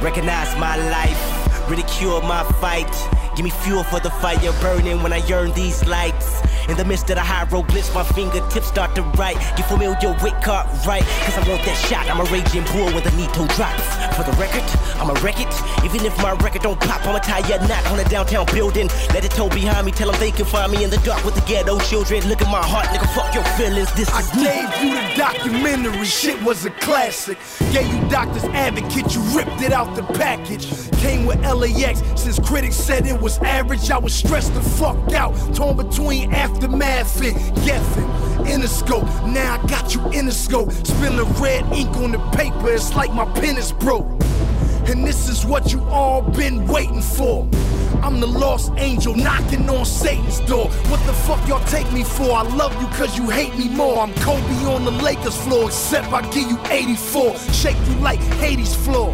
Recognize 0.00 0.56
my 0.58 0.76
life, 0.90 1.68
ridicule 1.68 2.22
my 2.22 2.42
fight. 2.60 3.19
Give 3.40 3.44
me 3.46 3.58
fuel 3.62 3.82
for 3.84 3.98
the 4.00 4.10
fire 4.10 4.52
burning 4.60 5.02
when 5.02 5.14
I 5.14 5.26
yearn 5.26 5.52
these 5.52 5.82
lights. 5.86 6.42
In 6.68 6.76
the 6.76 6.84
midst 6.84 7.08
of 7.08 7.16
the 7.16 7.22
high 7.22 7.44
road 7.44 7.64
hieroglyphs, 7.64 7.94
my 7.94 8.04
fingertips 8.04 8.66
start 8.66 8.94
to 8.96 9.02
write. 9.16 9.40
Get 9.56 9.66
familiar 9.66 10.12
with 10.22 10.36
cut 10.44 10.68
right, 10.86 11.02
cause 11.24 11.38
I 11.38 11.48
want 11.48 11.64
that 11.64 11.76
shot. 11.88 12.04
I'm 12.10 12.20
a 12.20 12.24
raging 12.28 12.64
bull 12.70 12.92
when 12.92 13.02
the 13.02 13.10
Nito 13.16 13.48
drops. 13.56 13.88
For 14.14 14.28
the 14.28 14.36
record, 14.36 14.62
I'ma 15.00 15.14
wreck 15.24 15.40
it. 15.40 15.48
Even 15.84 16.04
if 16.04 16.14
my 16.18 16.32
record 16.44 16.62
don't 16.62 16.78
pop, 16.78 17.00
I'ma 17.06 17.18
tie 17.20 17.40
a 17.40 17.66
knot 17.66 17.86
on 17.90 17.98
a 17.98 18.04
downtown 18.10 18.44
building. 18.52 18.88
Let 19.14 19.24
it 19.24 19.30
toe 19.30 19.48
behind 19.48 19.86
me, 19.86 19.92
tell 19.92 20.10
them 20.10 20.20
they 20.20 20.32
can 20.32 20.44
find 20.44 20.70
me 20.70 20.84
in 20.84 20.90
the 20.90 20.98
dark 20.98 21.24
with 21.24 21.34
the 21.34 21.40
ghetto 21.42 21.78
children. 21.80 22.28
Look 22.28 22.42
at 22.42 22.50
my 22.52 22.62
heart, 22.62 22.86
nigga, 22.92 23.08
fuck 23.14 23.34
your 23.34 23.44
feelings. 23.56 23.90
This 23.94 24.10
I 24.10 24.20
is 24.20 24.34
me. 24.36 24.44
gave 24.44 24.70
you 24.84 24.90
the 24.94 25.14
documentary, 25.16 26.04
shit 26.04 26.40
was 26.44 26.66
a 26.66 26.70
classic. 26.84 27.38
Gave 27.72 27.88
you 27.88 28.00
Doctor's 28.10 28.44
Advocate, 28.52 29.14
you 29.14 29.22
ripped 29.32 29.62
it 29.62 29.72
out 29.72 29.96
the 29.96 30.04
package. 30.14 30.68
Came 31.00 31.24
with 31.24 31.40
LAX, 31.40 32.02
since 32.20 32.38
critics 32.38 32.76
said 32.76 33.06
it 33.06 33.18
was 33.18 33.29
average, 33.38 33.90
I 33.90 33.98
was 33.98 34.14
stressed 34.14 34.54
the 34.54 34.60
fuck 34.60 35.12
out. 35.12 35.32
Torn 35.54 35.76
between 35.76 36.32
aftermath 36.32 37.22
and 37.22 37.36
Geffen. 37.58 38.46
Interscope, 38.46 39.04
now 39.32 39.60
I 39.60 39.66
got 39.66 39.94
you 39.94 40.06
in 40.10 40.26
the 40.26 40.32
scope. 40.32 40.72
Spilling 40.72 41.32
red 41.34 41.64
ink 41.72 41.96
on 41.96 42.12
the 42.12 42.18
paper, 42.30 42.72
it's 42.72 42.94
like 42.94 43.12
my 43.12 43.24
pen 43.40 43.56
is 43.56 43.72
broke. 43.72 44.08
And 44.88 45.04
this 45.04 45.28
is 45.28 45.44
what 45.46 45.72
you 45.72 45.82
all 45.84 46.22
been 46.22 46.66
waiting 46.66 47.02
for. 47.02 47.48
I'm 48.02 48.18
the 48.18 48.26
lost 48.26 48.72
angel 48.76 49.14
knocking 49.14 49.68
on 49.68 49.84
Satan's 49.84 50.40
door. 50.40 50.68
What 50.88 51.04
the 51.06 51.12
fuck 51.12 51.46
y'all 51.46 51.64
take 51.66 51.90
me 51.92 52.02
for? 52.02 52.32
I 52.32 52.42
love 52.42 52.72
you 52.80 52.88
cause 52.96 53.16
you 53.16 53.28
hate 53.28 53.56
me 53.56 53.68
more. 53.68 53.98
I'm 53.98 54.14
Kobe 54.14 54.64
on 54.64 54.84
the 54.84 54.90
Lakers 54.90 55.36
floor, 55.42 55.66
except 55.66 56.12
I 56.12 56.22
give 56.30 56.50
you 56.50 56.58
84. 56.70 57.36
Shake 57.52 57.76
you 57.88 57.94
like 57.96 58.20
Hades 58.40 58.74
floor. 58.74 59.12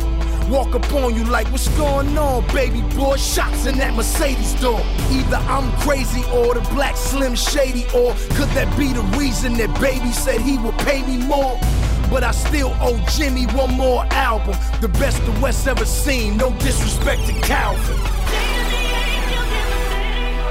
Walk 0.48 0.76
up 0.76 0.92
on 0.94 1.12
you 1.12 1.24
like, 1.24 1.50
what's 1.50 1.68
going 1.76 2.16
on, 2.16 2.46
baby 2.54 2.80
boy? 2.94 3.16
Shots 3.16 3.66
in 3.66 3.78
that 3.78 3.94
Mercedes 3.94 4.54
door. 4.60 4.80
Either 5.10 5.36
I'm 5.36 5.72
crazy 5.80 6.22
or 6.32 6.54
the 6.54 6.60
black 6.72 6.96
slim 6.96 7.34
shady, 7.34 7.84
or 7.86 8.14
could 8.36 8.48
that 8.50 8.72
be 8.78 8.92
the 8.92 9.02
reason 9.18 9.54
that 9.54 9.80
baby 9.80 10.12
said 10.12 10.40
he 10.40 10.56
would 10.58 10.78
pay 10.78 11.02
me 11.02 11.18
more? 11.26 11.58
But 12.08 12.22
I 12.22 12.30
still 12.30 12.72
owe 12.80 12.96
Jimmy 13.16 13.46
one 13.46 13.72
more 13.74 14.04
album. 14.12 14.54
The 14.80 14.88
best 14.88 15.24
the 15.26 15.32
West 15.40 15.66
ever 15.66 15.84
seen. 15.84 16.36
No 16.36 16.52
disrespect 16.60 17.26
to 17.26 17.32
Calvin. 17.40 17.96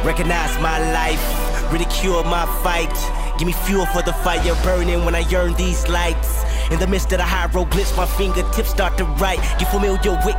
Recognize 0.06 0.60
my 0.60 0.78
life, 0.92 1.72
ridicule 1.72 2.22
my 2.26 2.46
fight. 2.62 3.25
Give 3.38 3.48
me 3.48 3.54
fuel 3.54 3.86
for 3.88 4.02
the 4.02 4.14
fire 4.14 4.56
burning 4.64 5.04
when 5.04 5.14
I 5.14 5.20
yearn 5.28 5.56
these 5.56 5.88
lights. 5.90 6.46
In 6.72 6.80
the 6.80 6.88
midst 6.88 7.12
of 7.12 7.20
the 7.20 7.24
hieroglyphs, 7.24 7.96
my 7.96 8.06
fingertips 8.06 8.70
start 8.70 8.98
to 8.98 9.06
write. 9.20 9.40
You 9.60 9.68
familiar 9.68 10.16
with 10.26 10.36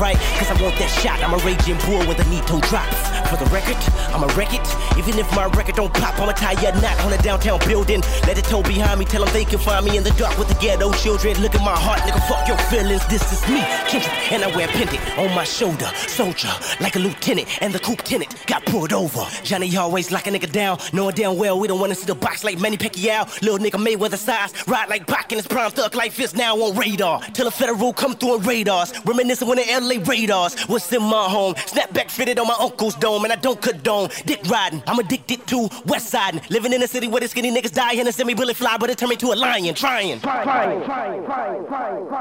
right? 0.00 0.16
Cause 0.38 0.48
I 0.48 0.56
want 0.62 0.78
that 0.78 0.88
shot. 1.02 1.20
I'm 1.20 1.34
a 1.34 1.42
raging 1.44 1.76
bull 1.84 2.00
when 2.06 2.16
the 2.16 2.24
Nito 2.30 2.60
drops. 2.70 2.96
For 3.28 3.36
the 3.36 3.50
record, 3.50 3.76
I'ma 4.14 4.30
wreck 4.38 4.54
it. 4.54 4.64
Even 4.96 5.18
if 5.18 5.28
my 5.34 5.46
record 5.46 5.74
don't 5.74 5.92
pop, 5.92 6.18
I'ma 6.20 6.32
tie 6.32 6.54
a 6.54 6.72
knot 6.80 6.98
on 7.04 7.12
a 7.12 7.18
downtown 7.18 7.58
building. 7.66 8.00
Let 8.26 8.38
it 8.38 8.44
toe 8.44 8.62
behind 8.62 9.00
me, 9.00 9.04
tell 9.04 9.24
them 9.24 9.32
they 9.34 9.44
can 9.44 9.58
find 9.58 9.84
me 9.84 9.96
in 9.96 10.04
the 10.04 10.10
dark 10.12 10.38
with 10.38 10.48
the 10.48 10.54
ghetto 10.54 10.92
children. 10.92 11.36
Look 11.42 11.54
at 11.54 11.60
my 11.60 11.74
heart, 11.76 12.00
nigga, 12.00 12.22
fuck 12.28 12.46
your 12.46 12.58
feelings. 12.70 13.04
This 13.08 13.26
is 13.32 13.42
me, 13.50 13.60
Kendrick, 13.90 14.32
and 14.32 14.44
I 14.44 14.54
wear 14.54 14.68
a 14.68 14.72
pendant 14.72 15.02
on 15.18 15.34
my 15.34 15.44
shoulder. 15.44 15.90
Soldier, 16.06 16.52
like 16.80 16.94
a 16.96 17.00
lieutenant, 17.00 17.48
and 17.60 17.74
the 17.74 17.80
coupe 17.80 18.02
tenant 18.02 18.34
got 18.46 18.64
pulled 18.66 18.92
over. 18.92 19.26
Johnny 19.42 19.76
always 19.76 20.12
lock 20.12 20.26
a 20.26 20.30
nigga 20.30 20.50
down, 20.50 20.78
knowing 20.92 21.14
damn 21.14 21.36
well 21.36 21.58
we 21.58 21.66
don't 21.68 21.80
wanna 21.80 21.94
see 21.94 22.06
the 22.06 22.14
box 22.14 22.35
like 22.44 22.60
Manny 22.60 22.76
Pacquiao. 22.76 23.40
Little 23.42 23.58
nigga 23.58 23.78
Mayweather 23.82 24.16
size, 24.16 24.52
ride 24.66 24.88
like 24.88 25.06
Pac 25.06 25.32
in 25.32 25.38
his 25.38 25.46
prime, 25.46 25.70
thug 25.70 25.94
life 25.94 26.18
is 26.20 26.34
now 26.34 26.56
on 26.56 26.76
radar. 26.76 27.20
Till 27.32 27.46
a 27.46 27.50
federal 27.50 27.92
come 27.92 28.14
through 28.14 28.34
on 28.34 28.42
radars, 28.42 28.92
reminiscing 29.04 29.48
when 29.48 29.58
the 29.58 29.64
LA 29.64 30.02
Raiders 30.04 30.68
was 30.68 30.92
in 30.92 31.02
my 31.02 31.28
home. 31.28 31.54
Snapback 31.54 32.10
fitted 32.10 32.38
on 32.38 32.46
my 32.46 32.56
uncle's 32.60 32.94
dome, 32.94 33.24
and 33.24 33.32
I 33.32 33.36
don't 33.36 33.60
condone 33.60 34.10
dick 34.24 34.40
riding. 34.48 34.82
I'm 34.86 34.98
addicted 34.98 35.46
to 35.48 35.68
west 35.86 36.08
siding, 36.10 36.40
living 36.50 36.72
in 36.72 36.82
a 36.82 36.88
city 36.88 37.08
where 37.08 37.20
the 37.20 37.28
skinny 37.28 37.50
niggas 37.50 37.72
die 37.72 37.94
and 37.94 38.12
semi 38.14 38.34
bullet 38.34 38.56
fly, 38.56 38.76
but 38.78 38.90
it 38.90 38.98
turned 38.98 39.10
me 39.10 39.16
to 39.16 39.32
a 39.32 39.34
lion, 39.34 39.74
trying. 39.74 40.20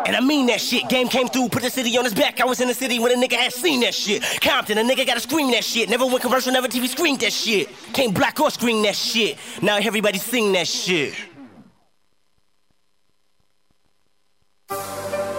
And 0.06 0.16
I 0.16 0.22
mean 0.22 0.46
that 0.48 0.62
shit. 0.62 0.88
Game 0.90 1.08
came 1.08 1.28
through, 1.28 1.50
put 1.50 1.64
the 1.64 1.70
city 1.70 1.98
on 1.98 2.04
his 2.04 2.14
back. 2.14 2.40
I 2.40 2.46
was 2.46 2.62
in 2.62 2.68
the 2.68 2.74
city 2.74 3.00
when 3.00 3.12
a 3.12 3.16
nigga 3.16 3.38
had 3.38 3.54
seen 3.54 3.82
that 3.82 3.94
shit. 3.94 4.24
Compton, 4.42 4.78
a 4.78 4.82
nigga 4.82 5.06
gotta 5.06 5.20
scream 5.20 5.52
that 5.52 5.64
shit. 5.64 5.90
Never 5.90 6.06
went 6.06 6.22
commercial, 6.22 6.52
never 6.52 6.68
TV 6.68 6.88
screened 6.88 7.20
that 7.22 7.34
shit. 7.34 7.70
Came 7.94 8.12
black 8.12 8.40
or 8.40 8.52
screen 8.52 8.82
that 8.84 8.96
shit. 8.96 9.38
Now 9.62 9.78
everybody 9.78 10.05
sing 10.14 10.52
that 10.52 10.68
shit. 10.68 11.16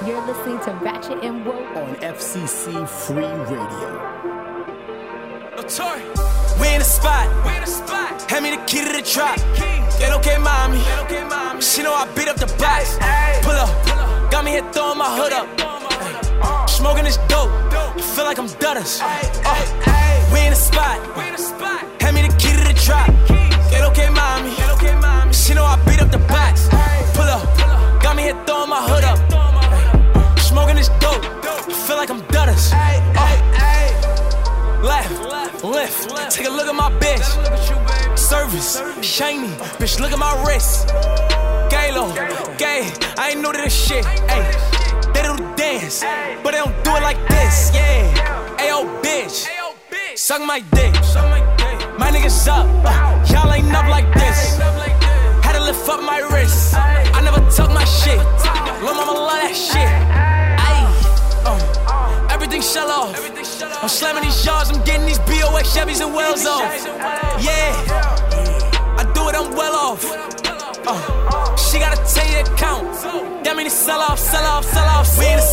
You're 0.05 0.27
listening 0.27 0.59
to 0.61 0.73
Ratchet 0.83 1.23
and 1.23 1.47
Woke 1.47 1.77
on 1.77 1.95
FCC 1.97 2.89
Free 2.89 3.25
Radio. 3.25 4.17
We 6.61 6.69
in 6.75 6.79
the 6.79 6.85
spot. 6.85 7.47
We 7.47 7.55
in 7.55 7.61
the 7.61 7.67
spot. 7.67 8.31
Hand 8.31 8.45
me 8.45 8.51
the 8.57 8.63
key 8.67 8.85
to 8.85 8.93
the 8.93 9.03
trap. 9.03 9.39
Get 9.99 10.13
okay, 10.15 10.37
mommy. 10.39 10.81
She 11.61 11.83
know 11.83 11.95
I 11.95 12.07
beat 12.17 12.29
up 12.29 12.37
the 12.37 12.47
box. 12.59 12.99
Pull 13.43 13.53
up. 13.53 13.71
Pull 13.87 13.99
up. 13.99 14.31
Got 14.33 14.45
me 14.45 14.51
here 14.53 14.73
throwing 14.73 14.99
my 14.99 15.17
hood 15.17 15.33
up. 15.33 15.47
Ay. 15.59 16.67
Smoking 16.67 17.05
this 17.05 17.19
dope. 17.29 17.51
Feel 18.15 18.25
like 18.25 18.39
I'm 18.39 18.49
Dutters. 18.49 19.01
Uh. 19.01 20.33
We 20.33 20.41
in 20.41 20.51
the 20.51 20.57
spot. 20.57 20.99
Hand 22.03 22.15
me 22.17 22.23
the 22.23 22.35
key 22.37 22.53
to 22.53 22.65
the 22.65 22.75
trap. 22.81 23.16
Get 23.71 23.83
okay, 23.91 24.09
mommy. 24.11 24.51
She 25.33 25.55
know 25.55 25.65
I 25.65 25.77
beat 25.87 26.01
up 26.01 26.11
the 26.11 26.19
box. 26.29 26.69
Pull 27.15 27.25
up. 27.25 27.43
Got 28.03 28.17
me 28.17 28.23
here 28.25 28.45
throwing 28.47 28.71
my 28.71 28.83
hood 28.83 29.05
up. 29.05 29.19
Smoking 30.39 30.77
this 30.77 30.89
dope. 31.01 31.25
Feel 31.87 31.97
like 31.97 32.11
I'm 32.11 32.23
Dutters. 32.23 32.73
Uh. 32.73 33.37
Left, 34.87 35.65
lift, 35.65 36.31
take 36.31 36.47
a 36.47 36.51
look 36.51 36.69
at 36.69 36.75
my 36.75 36.91
bitch. 37.01 37.27
Service, 38.17 38.81
shiny, 39.03 39.49
bitch, 39.79 39.99
look 39.99 40.13
at 40.13 40.19
my 40.19 40.33
wrist. 40.47 40.89
Galo, 41.71 42.15
gay, 42.57 42.93
I 43.19 43.31
ain't 43.31 43.41
new 43.41 43.53
to 43.53 43.59
this 43.59 43.75
shit. 43.75 44.05
Ayy, 44.05 45.13
they 45.13 45.23
do 45.23 45.37
the 45.37 45.55
dance, 45.57 46.05
but 46.45 46.53
they 46.53 46.59
don't 46.59 46.85
do 46.85 46.91
it 46.95 47.03
like 47.03 47.19
this. 47.29 47.73
Yeah, 47.75 48.57
ayo, 48.59 49.03
bitch, 49.03 49.49
suck 50.17 50.43
my 50.43 50.61
dick. 50.61 50.95
My 51.99 52.13
niggas 52.13 52.47
up, 52.47 52.67
uh, 52.85 53.16
y'all 53.37 53.53
ain't 53.53 53.75
up 53.75 53.89
like 53.89 54.09
this. 54.15 54.57
Had 55.45 55.55
to 55.59 55.63
lift 55.63 55.89
up 55.89 56.01
my 56.03 56.21
wrist. 56.33 56.75
I 57.19 57.21
never 57.29 57.41
took 57.57 57.71
my 57.71 57.85
shit. 57.85 58.21
Lil' 58.85 58.97
mama 58.99 59.13
love 59.13 59.41
that 59.45 59.57
shit. 59.69 59.91
Ayy, 60.71 60.85
uh, 61.51 62.35
everything 62.35 62.63
shell 62.63 62.91
off. 62.91 63.17
I'm 63.83 63.89
slamming 63.89 64.25
these 64.25 64.41
yards, 64.45 64.71
I'm 64.71 64.83
getting 64.85 65.07
these 65.07 65.19
BOX 65.29 65.65
Chevys 65.75 66.01
and 66.05 66.15
Wells 66.15 66.47
off. 66.47 66.73
Yeah, 67.49 67.73
I 69.01 69.03
do 69.15 69.23
it, 69.29 69.35
I'm 69.41 69.51
well 69.61 69.77
off. 69.87 70.03
Uh, 70.89 71.57
she 71.57 71.79
gotta 71.79 72.01
you 72.31 72.43
the 72.43 72.55
count. 72.57 72.85
That 73.45 73.55
mean 73.57 73.67
to 73.67 73.71
sell 73.71 74.01
off, 74.01 74.19
sell 74.19 74.45
off, 74.45 74.65
sell 74.65 74.89
off. 74.97 75.19
We 75.19 75.27
in 75.27 75.37
the 75.37 75.46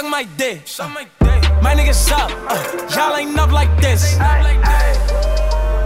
Suck 0.00 0.10
my 0.10 0.24
dick. 0.38 0.64
My 1.60 1.74
niggas 1.76 2.10
up. 2.10 2.32
Uh, 2.48 2.56
y'all 2.96 3.14
ain't 3.18 3.38
up 3.38 3.52
like 3.52 3.68
this. 3.82 4.16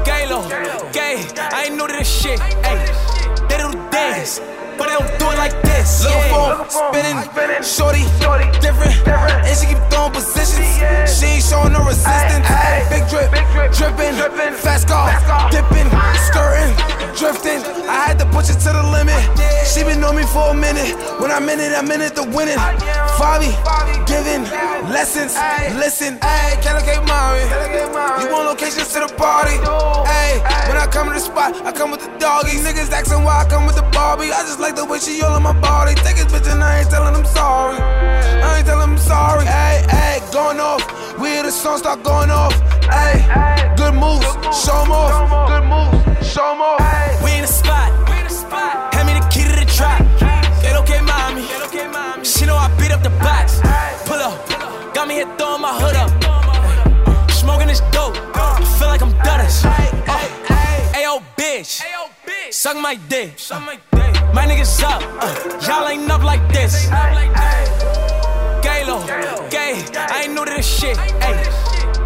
Galo, 0.07 0.47
gay. 0.93 1.27
I 1.37 1.65
ain't 1.67 1.75
new 1.75 1.89
to 1.89 1.93
this 1.93 2.07
shit. 2.07 2.39
Ay, 2.41 2.79
they 3.49 3.59
do 3.59 3.73
the 3.75 3.89
dance, 3.91 4.39
but 4.79 4.87
they 4.87 4.95
don't 4.95 5.11
do 5.19 5.27
it 5.35 5.37
like 5.37 5.61
this. 5.63 6.05
Little 6.05 6.21
yeah. 6.31 6.31
phone 6.31 6.71
spinning, 6.71 7.19
shorty, 7.67 8.07
different, 8.63 8.95
and 9.09 9.59
she 9.59 9.67
keep 9.67 9.83
throwing 9.91 10.13
positions. 10.13 10.63
She 11.11 11.27
ain't 11.27 11.43
showing 11.43 11.73
no 11.73 11.83
resistance. 11.83 12.47
Big 12.95 13.03
drip, 13.11 13.35
dripping, 13.75 14.15
fast 14.63 14.87
car, 14.87 15.11
dipping, 15.51 15.91
skirting, 16.31 16.71
drifting. 17.13 17.61
I 17.89 18.09
had 18.09 18.19
to 18.19 18.27
push 18.27 18.49
it 18.51 18.59
to 18.65 18.71
the 18.73 18.85
limit. 18.89 19.21
She 19.69 19.83
been 19.85 20.03
on 20.05 20.17
me 20.17 20.25
for 20.25 20.51
a 20.51 20.55
minute. 20.55 20.97
When 21.21 21.31
I'm 21.31 21.49
in 21.49 21.61
it, 21.61 21.73
I'm 21.73 21.91
in 21.91 22.01
it 22.01 22.15
to 22.17 22.23
win 22.23 22.49
it. 22.49 22.59
Fabi, 23.19 23.53
giving 24.07 24.45
lessons. 24.93 25.35
Listen, 25.77 26.19
ayy, 26.21 26.61
Calico 26.63 27.03
Mari. 27.07 27.45
You 28.21 28.33
want 28.33 28.47
locations 28.49 28.93
to 28.93 29.01
the 29.01 29.11
party? 29.17 29.57
Ayy, 29.59 30.41
when 30.69 30.77
I 30.77 30.87
come 30.91 31.09
to 31.09 31.15
the 31.15 31.21
spot, 31.21 31.55
I 31.65 31.73
come 31.73 31.91
with 31.91 32.01
the 32.01 32.11
doggy. 32.19 32.59
Niggas 32.65 32.91
asking 32.91 33.23
why 33.25 33.43
I 33.43 33.49
come 33.49 33.67
with 33.67 33.77
the 33.77 33.87
Barbie. 33.93 34.33
I 34.33 34.43
just 34.43 34.61
like 34.61 34.77
the 34.77 34.85
way 34.85 34.99
she 34.99 35.23
all 35.23 35.35
on 35.35 35.43
my 35.43 35.59
body. 35.61 35.95
Take 35.97 36.17
his 36.17 36.27
bitch 36.27 36.51
and 36.51 36.63
I 36.63 36.81
ain't 36.81 36.91
telling 36.91 37.15
him 37.15 37.25
sorry. 37.25 37.79
I 37.79 38.59
ain't 38.59 38.67
telling 38.67 38.91
him 38.91 38.99
sorry. 38.99 39.45
Ayy, 39.47 39.83
ayy, 39.89 40.33
going 40.33 40.61
off. 40.61 40.83
We 41.19 41.29
hear 41.29 41.45
the 41.45 41.53
song 41.53 41.79
start 41.79 42.03
going 42.03 42.31
off. 42.31 42.55
Ayy, 42.91 43.77
good 43.77 43.95
moves, 43.95 44.27
show 44.65 44.83
'em 44.83 44.93
off. 44.93 45.49
Good 45.49 45.65
moves, 45.65 46.33
show 46.33 46.53
'em 46.53 46.61
off. 46.61 46.94
We 47.25 47.31
in 47.37 47.43
the 47.43 47.49
spot. 47.49 47.91
Hand 48.95 49.07
me 49.09 49.15
the 49.19 49.27
key 49.29 49.45
to 49.45 49.55
the 49.55 49.67
trap. 49.67 50.01
Get 50.63 50.77
okay, 50.83 51.01
mommy. 51.01 51.43
She 52.25 52.47
know 52.47 52.57
I 52.57 52.69
beat 52.79 52.93
up 52.93 53.03
the 53.03 53.11
box. 53.21 53.61
Pull 54.07 54.21
up, 54.21 54.95
got 54.95 55.09
me 55.09 55.15
here 55.15 55.29
throwing 55.37 55.63
my 55.63 55.73
hood 55.73 55.97
up. 55.97 56.11
Smoking 57.31 57.69
this 57.69 57.81
dope. 57.93 58.17
Feel 58.79 58.89
like 58.89 59.03
I'm 59.03 59.13
Dutters. 59.25 59.65
Uh, 59.65 60.97
Ayo, 60.97 61.23
bitch. 61.37 61.83
Suck 62.51 62.77
my 62.77 62.95
dick. 63.09 63.39
My 64.33 64.47
niggas 64.47 64.83
up. 64.83 65.03
Uh, 65.21 65.35
y'all 65.67 65.89
ain't 65.89 66.11
up 66.11 66.23
like 66.23 66.41
this. 66.53 66.87
Galo, 68.65 69.05
gay. 69.51 69.85
I 69.95 70.23
ain't 70.25 70.35
new 70.35 70.45
to 70.45 70.51
this 70.51 70.67
shit. 70.67 70.97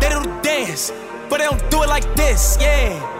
They 0.01 0.09
do 0.09 0.21
the 0.23 0.41
dance, 0.43 0.93
but 1.31 1.39
they 1.39 1.45
don't 1.45 1.71
do 1.71 1.83
it 1.83 1.89
like 1.89 2.07
this. 2.15 2.57
Yeah. 2.61 3.18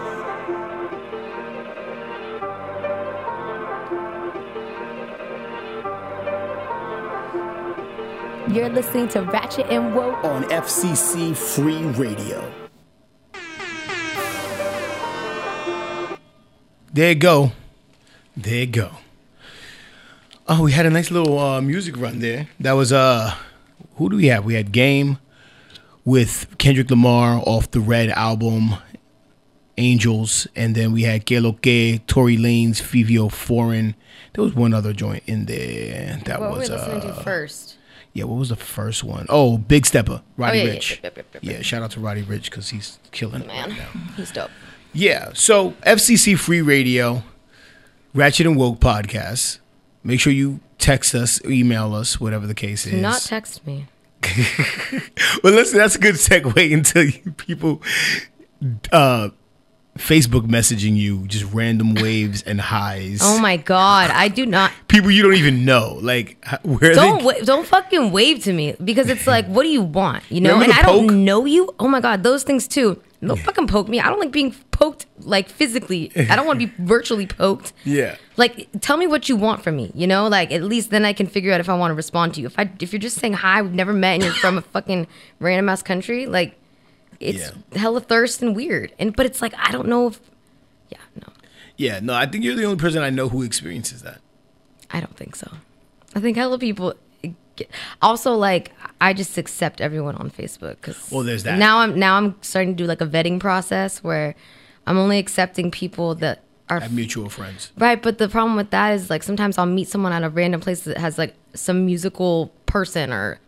You're 8.51 8.69
listening 8.69 9.07
to 9.09 9.21
Ratchet 9.21 9.67
and 9.69 9.93
Woke 9.93 10.23
on 10.23 10.43
FCC 10.45 11.37
Free 11.37 11.83
Radio. 12.01 12.51
There 16.91 17.09
you 17.09 17.15
go. 17.15 17.51
There 18.35 18.55
you 18.55 18.65
go. 18.65 18.89
Oh, 20.47 20.63
we 20.63 20.71
had 20.71 20.87
a 20.87 20.89
nice 20.89 21.11
little 21.11 21.37
uh, 21.37 21.61
music 21.61 21.95
run 21.95 22.21
there. 22.21 22.47
That 22.59 22.71
was 22.71 22.91
uh, 22.91 23.35
who 23.97 24.09
do 24.09 24.15
we 24.15 24.25
have? 24.25 24.45
We 24.45 24.55
had 24.55 24.71
Game 24.71 25.19
with 26.03 26.57
Kendrick 26.57 26.89
Lamar 26.89 27.43
off 27.45 27.69
the 27.69 27.79
Red 27.79 28.09
album, 28.09 28.73
Angels, 29.77 30.47
and 30.55 30.73
then 30.73 30.91
we 30.91 31.03
had 31.03 31.27
Que 31.27 31.39
Lo 31.39 31.53
Que, 31.53 31.99
Tory 32.07 32.35
Lanez, 32.35 32.81
Fivio 32.81 33.31
Foreign. 33.31 33.93
There 34.33 34.43
was 34.43 34.55
one 34.55 34.73
other 34.73 34.91
joint 34.91 35.21
in 35.27 35.45
there. 35.45 36.19
That 36.25 36.39
what 36.39 36.49
were 36.49 36.55
we 36.55 36.59
was 36.61 36.71
listening 36.71 37.01
uh, 37.01 37.15
to 37.15 37.21
first? 37.21 37.68
Yeah. 38.13 38.23
What 38.25 38.37
was 38.39 38.49
the 38.49 38.55
first 38.55 39.03
one? 39.03 39.25
Oh, 39.29 39.57
Big 39.57 39.85
Stepper, 39.85 40.21
Roddy 40.37 40.61
Oh, 40.61 40.63
yeah, 40.63 40.71
yeah, 40.73 40.79
Ricch. 40.79 41.03
yep, 41.03 41.17
yep, 41.17 41.25
Yeah, 41.41 41.61
shout 41.61 41.83
out 41.83 41.91
to 41.91 41.99
Roddy 41.99 42.23
Ricch 42.23 42.45
because 42.45 42.69
he's 42.69 42.99
killing 43.11 43.41
it 43.41 43.47
Man, 43.47 43.69
right 43.69 43.77
now. 43.77 44.01
he's 44.17 44.31
dope. 44.31 44.49
Yeah. 44.93 45.31
So 45.33 45.71
FCC 45.85 46.37
Free 46.37 46.61
Radio, 46.61 47.23
Ratchet 48.13 48.47
and 48.47 48.57
Woke 48.57 48.79
podcast. 48.79 49.59
Make 50.03 50.19
sure 50.19 50.33
you 50.33 50.59
text 50.79 51.13
us, 51.13 51.43
email 51.45 51.93
us, 51.93 52.19
whatever 52.19 52.47
the 52.47 52.55
case 52.55 52.85
Do 52.85 52.91
is. 52.95 53.01
not 53.01 53.21
text 53.25 53.65
me. 53.67 53.85
well, 55.43 55.53
listen, 55.53 55.77
that's 55.77 55.95
a 55.95 55.99
good 55.99 56.15
segue 56.15 56.73
until 56.73 57.03
you 57.05 57.31
people 57.37 57.81
uh, 58.91 59.29
Facebook 59.99 60.47
messaging 60.47 60.95
you 60.95 61.27
just 61.27 61.45
random 61.53 61.93
waves 61.95 62.41
and 62.43 62.59
highs. 62.59 63.19
Oh 63.21 63.39
my 63.39 63.57
god, 63.57 64.09
I 64.11 64.27
do 64.29 64.45
not. 64.45 64.71
People 64.87 65.11
you 65.11 65.21
don't 65.21 65.35
even 65.35 65.65
know. 65.65 65.99
Like 66.01 66.43
where 66.63 66.93
Don't 66.95 67.19
they 67.19 67.25
wa- 67.25 67.43
don't 67.43 67.67
fucking 67.67 68.11
wave 68.11 68.43
to 68.45 68.53
me 68.53 68.75
because 68.83 69.09
it's 69.09 69.27
like, 69.27 69.45
what 69.47 69.63
do 69.63 69.69
you 69.69 69.81
want? 69.81 70.23
You 70.29 70.41
know, 70.41 70.53
Remember 70.53 70.71
and 70.71 70.73
I 70.73 70.83
poke? 70.83 71.07
don't 71.07 71.25
know 71.25 71.45
you. 71.45 71.73
Oh 71.79 71.87
my 71.87 71.99
god, 71.99 72.23
those 72.23 72.43
things 72.43 72.67
too. 72.67 73.01
Don't 73.21 73.37
fucking 73.37 73.67
poke 73.67 73.89
me. 73.89 73.99
I 73.99 74.05
don't 74.05 74.19
like 74.21 74.31
being 74.31 74.55
poked 74.71 75.05
like 75.19 75.49
physically. 75.49 76.09
I 76.15 76.37
don't 76.37 76.47
want 76.47 76.61
to 76.61 76.67
be 76.67 76.73
virtually 76.85 77.27
poked. 77.27 77.73
Yeah. 77.83 78.15
Like, 78.37 78.69
tell 78.79 78.95
me 78.95 79.07
what 79.07 79.27
you 79.27 79.35
want 79.35 79.61
from 79.61 79.75
me. 79.75 79.91
You 79.93 80.07
know, 80.07 80.29
like 80.29 80.53
at 80.53 80.63
least 80.63 80.89
then 80.89 81.03
I 81.03 81.11
can 81.11 81.27
figure 81.27 81.51
out 81.51 81.59
if 81.59 81.67
I 81.67 81.77
want 81.77 81.91
to 81.91 81.95
respond 81.95 82.33
to 82.35 82.41
you. 82.41 82.47
If 82.47 82.57
I 82.57 82.71
if 82.79 82.93
you're 82.93 82.99
just 83.01 83.17
saying 83.17 83.33
hi, 83.33 83.61
we've 83.61 83.73
never 83.73 83.91
met, 83.91 84.13
and 84.15 84.23
you're 84.23 84.33
from 84.33 84.57
a 84.57 84.61
fucking 84.61 85.05
random 85.41 85.67
ass 85.67 85.83
country, 85.83 86.27
like 86.27 86.55
it's 87.19 87.51
hella 87.75 87.99
thirst 88.01 88.41
and 88.41 88.55
weird. 88.55 88.93
And 88.99 89.15
but 89.15 89.25
it's 89.25 89.41
like 89.41 89.53
I 89.57 89.71
don't 89.71 89.87
know 89.87 90.07
if 90.07 90.19
Yeah, 90.89 90.97
no, 91.15 91.33
Yeah, 91.77 91.99
no, 92.01 92.13
I 92.13 92.25
think 92.25 92.43
you're 92.43 92.55
the 92.55 92.63
only 92.65 92.77
person 92.77 93.01
I 93.03 93.09
know 93.09 93.29
who 93.29 93.43
experiences 93.43 94.01
that. 94.03 94.19
I 94.91 94.99
don't 94.99 95.15
think 95.15 95.35
so. 95.35 95.51
I 96.15 96.19
think 96.19 96.35
hella 96.37 96.57
people. 96.57 96.93
get- 97.55 97.69
Also, 98.01 98.33
like 98.33 98.71
I 99.01 99.13
just 99.13 99.37
accept 99.37 99.81
everyone 99.81 100.15
on 100.15 100.29
Facebook 100.31 100.77
because 100.81 101.09
Well, 101.11 101.23
there's 101.23 101.43
that. 101.43 101.59
now 101.59 101.79
I'm 101.79 101.97
now 101.99 102.15
I'm 102.17 102.35
starting 102.41 102.75
to 102.75 102.83
do 102.83 102.87
like 102.87 103.01
a 103.01 103.05
vetting 103.07 103.39
process 103.39 104.03
where 104.03 104.33
I'm 104.87 104.97
only 104.97 105.19
accepting 105.19 105.69
people 105.71 106.15
that 106.15 106.41
are 106.69 106.79
Have 106.79 106.93
mutual 106.93 107.29
friends. 107.29 107.71
right. 107.77 108.01
But 108.01 108.17
the 108.17 108.29
problem 108.29 108.55
with 108.55 108.69
that 108.71 108.93
is 108.93 109.09
like 109.09 109.23
sometimes 109.23 109.57
I'll 109.57 109.65
meet 109.65 109.87
someone 109.89 110.13
at 110.13 110.23
a 110.23 110.29
random 110.29 110.61
place 110.61 110.81
that 110.81 110.97
has 110.97 111.17
like 111.17 111.35
some 111.53 111.85
musical 111.85 112.51
person 112.65 113.11
or 113.11 113.39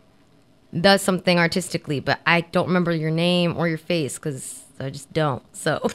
does 0.78 1.02
something 1.02 1.38
artistically, 1.38 2.00
but 2.00 2.20
I 2.26 2.42
don't 2.42 2.66
remember 2.66 2.92
your 2.92 3.10
name 3.10 3.56
or 3.56 3.68
your 3.68 3.78
face 3.78 4.18
because 4.18 4.62
I 4.80 4.90
just 4.90 5.12
don't. 5.12 5.42
So 5.54 5.80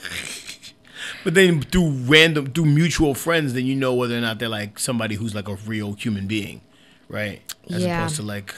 But 1.24 1.34
then 1.36 1.62
through 1.62 1.90
random, 2.06 2.48
through 2.52 2.66
mutual 2.66 3.14
friends, 3.14 3.54
then 3.54 3.66
you 3.66 3.76
know 3.76 3.94
whether 3.94 4.18
or 4.18 4.22
not 4.22 4.40
they're 4.40 4.50
like 4.50 4.80
somebody 4.80 5.16
who's 5.16 5.34
like 5.36 5.48
a 5.48 5.56
real 5.56 5.94
human 5.94 6.28
being, 6.28 6.62
right? 7.08 7.42
As 7.70 7.84
Yeah. 7.84 8.00
opposed 8.00 8.16
to 8.18 8.24
like, 8.24 8.54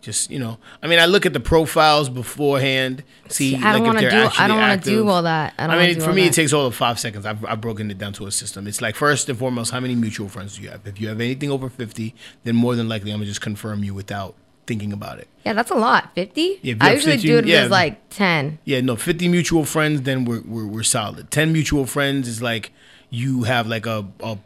just 0.00 0.30
you 0.30 0.38
know. 0.38 0.58
I 0.82 0.86
mean, 0.86 0.98
I 0.98 1.04
look 1.06 1.26
at 1.26 1.32
the 1.32 1.40
profiles 1.40 2.08
beforehand, 2.08 3.02
see. 3.28 3.50
See, 3.50 3.56
I 3.56 3.72
don't 3.72 3.82
like, 3.82 3.82
wanna 3.94 4.02
if 4.06 4.10
they're 4.12 4.24
do- 4.28 4.36
I 4.38 4.48
don't 4.48 4.58
wanna 4.58 4.76
do 4.78 5.08
all 5.08 5.22
that. 5.22 5.54
I 5.58 5.66
don't 5.66 5.76
I 5.76 5.86
mean, 5.88 6.00
for 6.00 6.12
me, 6.12 6.22
that. 6.22 6.28
it 6.28 6.32
takes 6.34 6.52
all 6.52 6.66
of 6.66 6.74
five 6.74 6.98
seconds. 6.98 7.26
I've, 7.26 7.44
I've 7.44 7.60
broken 7.60 7.90
it 7.90 7.98
down 7.98 8.12
to 8.14 8.26
a 8.26 8.30
system. 8.32 8.66
It's 8.66 8.80
like 8.80 8.94
first 8.94 9.28
and 9.28 9.38
foremost, 9.38 9.70
how 9.72 9.80
many 9.80 9.94
mutual 9.94 10.28
friends 10.28 10.56
do 10.56 10.62
you 10.62 10.70
have? 10.70 10.86
If 10.86 11.00
you 11.00 11.08
have 11.08 11.20
anything 11.20 11.50
over 11.50 11.68
fifty, 11.68 12.14
then 12.44 12.56
more 12.56 12.74
than 12.74 12.88
likely, 12.88 13.10
I'm 13.10 13.18
gonna 13.18 13.26
just 13.26 13.40
confirm 13.42 13.84
you 13.84 13.94
without 13.94 14.34
thinking 14.66 14.92
about 14.92 15.18
it. 15.18 15.28
yeah, 15.44 15.52
that's 15.52 15.70
a 15.70 15.74
lot. 15.76 16.12
Fifty. 16.14 16.58
Yeah, 16.62 16.74
I 16.80 16.92
usually 16.94 17.12
50 17.14 17.28
do 17.28 17.38
it 17.38 17.46
yeah. 17.46 17.62
as 17.62 17.70
like 17.70 18.00
ten. 18.10 18.58
Yeah, 18.64 18.80
no, 18.80 18.96
50 18.96 19.28
mutual 19.28 19.64
friends, 19.64 20.02
then 20.02 20.24
we're, 20.24 20.42
we're, 20.42 20.66
we're 20.66 20.82
solid. 20.82 21.30
10 21.30 21.52
mutual 21.52 21.86
friends 21.86 22.26
is 22.28 22.42
like 22.42 22.72
you 23.10 23.44
have 23.44 23.66
like 23.68 23.86
a, 23.86 24.04
a, 24.20 24.38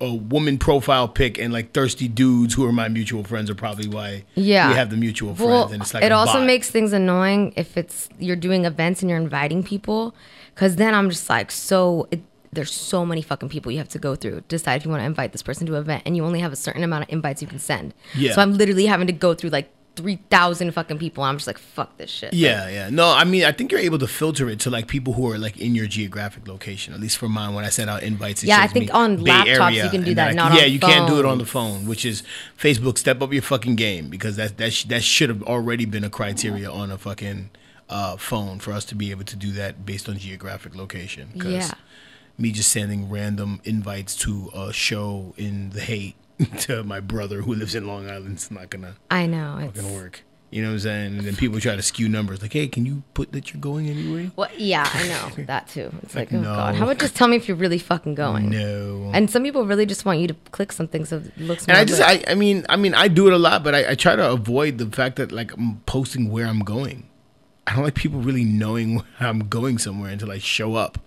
a 0.00 0.14
woman 0.14 0.58
profile 0.58 1.08
pic 1.08 1.38
and 1.38 1.52
like 1.52 1.72
thirsty 1.72 2.08
dudes 2.08 2.54
who 2.54 2.64
are 2.64 2.72
my 2.72 2.88
mutual 2.88 3.22
friends 3.24 3.48
are 3.50 3.54
probably 3.54 3.88
why 3.88 4.24
Yeah. 4.34 4.68
we 4.70 4.74
have 4.74 4.90
the 4.90 4.96
mutual 4.96 5.34
friends. 5.34 5.48
Well, 5.50 5.72
and 5.72 5.82
it's 5.82 5.94
like 5.94 6.02
it 6.02 6.12
also 6.12 6.34
bot. 6.34 6.46
makes 6.46 6.70
things 6.70 6.92
annoying 6.92 7.52
if 7.56 7.76
it's 7.76 8.08
you're 8.18 8.36
doing 8.36 8.64
events 8.64 9.02
and 9.02 9.08
you're 9.10 9.18
inviting 9.20 9.62
people, 9.62 10.14
because 10.54 10.76
then 10.76 10.94
I'm 10.94 11.10
just 11.10 11.28
like, 11.30 11.50
so 11.52 12.08
it, 12.10 12.20
there's 12.52 12.72
so 12.72 13.04
many 13.04 13.22
fucking 13.22 13.48
people 13.48 13.72
you 13.72 13.78
have 13.78 13.88
to 13.90 13.98
go 13.98 14.14
through. 14.14 14.42
Decide 14.48 14.76
if 14.76 14.84
you 14.84 14.90
want 14.90 15.00
to 15.02 15.06
invite 15.06 15.32
this 15.32 15.42
person 15.42 15.66
to 15.66 15.74
an 15.74 15.80
event, 15.80 16.02
and 16.06 16.16
you 16.16 16.24
only 16.24 16.40
have 16.40 16.52
a 16.52 16.56
certain 16.56 16.82
amount 16.82 17.04
of 17.04 17.10
invites 17.12 17.42
you 17.42 17.48
can 17.48 17.58
send. 17.58 17.94
Yeah. 18.14 18.32
So 18.32 18.42
I'm 18.42 18.54
literally 18.56 18.86
having 18.86 19.06
to 19.06 19.12
go 19.12 19.34
through 19.34 19.50
like 19.50 19.70
three 19.96 20.20
thousand 20.30 20.70
fucking 20.72 20.98
people. 20.98 21.24
I'm 21.24 21.36
just 21.36 21.46
like, 21.48 21.58
fuck 21.58 21.96
this 21.98 22.08
shit. 22.10 22.32
Yeah, 22.32 22.68
yeah. 22.68 22.88
No, 22.88 23.10
I 23.10 23.24
mean, 23.24 23.44
I 23.44 23.52
think 23.52 23.72
you're 23.72 23.80
able 23.80 23.98
to 23.98 24.06
filter 24.06 24.48
it 24.48 24.60
to 24.60 24.70
like 24.70 24.86
people 24.86 25.12
who 25.14 25.30
are 25.30 25.38
like 25.38 25.58
in 25.58 25.74
your 25.74 25.86
geographic 25.86 26.46
location. 26.46 26.94
At 26.94 27.00
least 27.00 27.18
for 27.18 27.28
mine, 27.28 27.54
when 27.54 27.64
I 27.64 27.68
send 27.68 27.90
out 27.90 28.02
invites, 28.02 28.44
Yeah, 28.44 28.60
I 28.60 28.68
think 28.68 28.94
on 28.94 29.22
Bay 29.24 29.30
laptops 29.32 29.82
you 29.82 29.90
can 29.90 30.04
do 30.04 30.14
that, 30.14 30.34
not 30.34 30.54
yeah, 30.54 30.64
you 30.66 30.78
can't 30.78 31.08
do 31.08 31.18
it 31.18 31.24
on 31.24 31.38
the 31.38 31.46
phone, 31.46 31.86
which 31.86 32.04
is 32.04 32.22
Facebook. 32.56 32.96
Step 32.96 33.20
up 33.20 33.32
your 33.32 33.42
fucking 33.42 33.74
game 33.76 34.08
because 34.08 34.36
that 34.36 34.56
that 34.58 34.72
sh- 34.72 34.84
that 34.84 35.02
should 35.02 35.28
have 35.28 35.42
already 35.42 35.84
been 35.84 36.04
a 36.04 36.10
criteria 36.10 36.70
on 36.70 36.90
a 36.92 36.98
fucking 36.98 37.50
uh, 37.88 38.16
phone 38.16 38.60
for 38.60 38.72
us 38.72 38.84
to 38.86 38.94
be 38.94 39.10
able 39.10 39.24
to 39.24 39.36
do 39.36 39.50
that 39.52 39.84
based 39.84 40.08
on 40.08 40.16
geographic 40.18 40.76
location. 40.76 41.30
Yeah. 41.34 41.70
Me 42.38 42.52
just 42.52 42.70
sending 42.70 43.10
random 43.10 43.60
invites 43.64 44.14
to 44.16 44.50
a 44.54 44.72
show 44.72 45.34
in 45.36 45.70
the 45.70 45.80
hate 45.80 46.14
to 46.60 46.84
my 46.84 47.00
brother 47.00 47.42
who 47.42 47.52
lives 47.52 47.74
in 47.74 47.86
Long 47.86 48.08
Island 48.08 48.34
It's 48.34 48.50
not 48.50 48.70
gonna 48.70 48.94
I 49.10 49.26
know. 49.26 49.58
It's 49.58 49.80
gonna 49.80 49.92
work. 49.92 50.22
You 50.50 50.62
know 50.62 50.68
what 50.68 50.74
I'm 50.74 50.80
saying? 50.80 51.18
And 51.18 51.26
then 51.26 51.36
people 51.36 51.60
try 51.60 51.76
to 51.76 51.82
skew 51.82 52.08
numbers. 52.08 52.40
Like, 52.40 52.54
hey, 52.54 52.68
can 52.68 52.86
you 52.86 53.02
put 53.12 53.32
that 53.32 53.52
you're 53.52 53.60
going 53.60 53.86
anyway? 53.90 54.30
well, 54.34 54.48
yeah, 54.56 54.88
I 54.90 55.06
know 55.08 55.44
that 55.46 55.68
too. 55.68 55.92
It's 56.02 56.14
like, 56.14 56.32
Like, 56.32 56.40
oh 56.40 56.44
god, 56.44 56.74
how 56.74 56.84
about 56.84 56.98
just 57.00 57.14
tell 57.14 57.28
me 57.28 57.36
if 57.36 57.48
you're 57.48 57.56
really 57.56 57.78
fucking 57.78 58.14
going? 58.14 58.48
No. 58.48 59.10
And 59.12 59.28
some 59.28 59.42
people 59.42 59.66
really 59.66 59.84
just 59.84 60.06
want 60.06 60.20
you 60.20 60.28
to 60.28 60.34
click 60.52 60.72
something 60.72 61.04
so 61.04 61.16
it 61.18 61.38
looks. 61.38 61.64
And 61.66 61.74
more 61.74 61.82
I 61.82 61.84
just. 61.84 62.00
I, 62.00 62.24
I 62.28 62.34
mean, 62.34 62.64
I 62.68 62.76
mean, 62.76 62.94
I 62.94 63.08
do 63.08 63.26
it 63.26 63.34
a 63.34 63.38
lot, 63.38 63.62
but 63.62 63.74
I, 63.74 63.90
I 63.90 63.94
try 63.94 64.16
to 64.16 64.30
avoid 64.30 64.78
the 64.78 64.86
fact 64.86 65.16
that 65.16 65.32
like 65.32 65.52
I'm 65.52 65.80
posting 65.86 66.30
where 66.30 66.46
I'm 66.46 66.60
going. 66.60 67.10
I 67.66 67.74
don't 67.74 67.84
like 67.84 67.94
people 67.96 68.20
really 68.20 68.44
knowing 68.44 69.02
I'm 69.20 69.48
going 69.48 69.76
somewhere 69.76 70.10
until 70.10 70.30
I 70.30 70.38
show 70.38 70.76
up. 70.76 70.98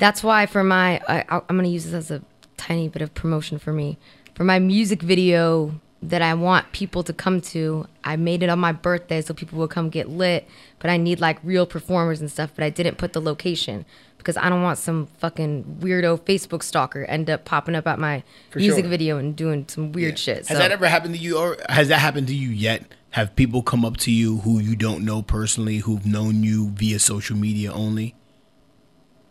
That's 0.00 0.24
why 0.24 0.46
for 0.46 0.64
my, 0.64 1.00
I, 1.06 1.24
I'm 1.30 1.56
gonna 1.56 1.68
use 1.68 1.84
this 1.84 1.94
as 1.94 2.10
a 2.10 2.22
tiny 2.56 2.88
bit 2.88 3.02
of 3.02 3.14
promotion 3.14 3.58
for 3.58 3.72
me. 3.72 3.98
For 4.34 4.44
my 4.44 4.58
music 4.58 5.02
video 5.02 5.78
that 6.02 6.22
I 6.22 6.32
want 6.32 6.72
people 6.72 7.02
to 7.02 7.12
come 7.12 7.42
to, 7.42 7.86
I 8.02 8.16
made 8.16 8.42
it 8.42 8.48
on 8.48 8.58
my 8.58 8.72
birthday 8.72 9.20
so 9.20 9.34
people 9.34 9.58
will 9.58 9.68
come 9.68 9.90
get 9.90 10.08
lit. 10.08 10.48
But 10.78 10.88
I 10.88 10.96
need 10.96 11.20
like 11.20 11.38
real 11.44 11.66
performers 11.66 12.22
and 12.22 12.30
stuff. 12.30 12.50
But 12.54 12.64
I 12.64 12.70
didn't 12.70 12.96
put 12.96 13.12
the 13.12 13.20
location 13.20 13.84
because 14.16 14.38
I 14.38 14.48
don't 14.48 14.62
want 14.62 14.78
some 14.78 15.08
fucking 15.18 15.80
weirdo 15.80 16.20
Facebook 16.20 16.62
stalker 16.62 17.04
end 17.04 17.28
up 17.28 17.44
popping 17.44 17.74
up 17.74 17.86
at 17.86 17.98
my 17.98 18.22
For 18.48 18.58
music 18.58 18.84
sure. 18.84 18.90
video 18.90 19.18
and 19.18 19.36
doing 19.36 19.66
some 19.68 19.92
weird 19.92 20.18
shit. 20.18 20.46
Has 20.48 20.56
that 20.56 20.72
ever 20.72 20.88
happened 20.88 21.14
to 21.14 21.20
you, 21.20 21.36
or 21.36 21.58
has 21.68 21.88
that 21.88 21.98
happened 21.98 22.28
to 22.28 22.34
you 22.34 22.48
yet? 22.48 22.84
Have 23.10 23.36
people 23.36 23.62
come 23.62 23.84
up 23.84 23.96
to 23.98 24.10
you 24.10 24.38
who 24.38 24.60
you 24.60 24.76
don't 24.76 25.04
know 25.04 25.20
personally, 25.20 25.78
who've 25.78 26.06
known 26.06 26.42
you 26.42 26.70
via 26.70 26.98
social 26.98 27.36
media 27.36 27.72
only? 27.72 28.14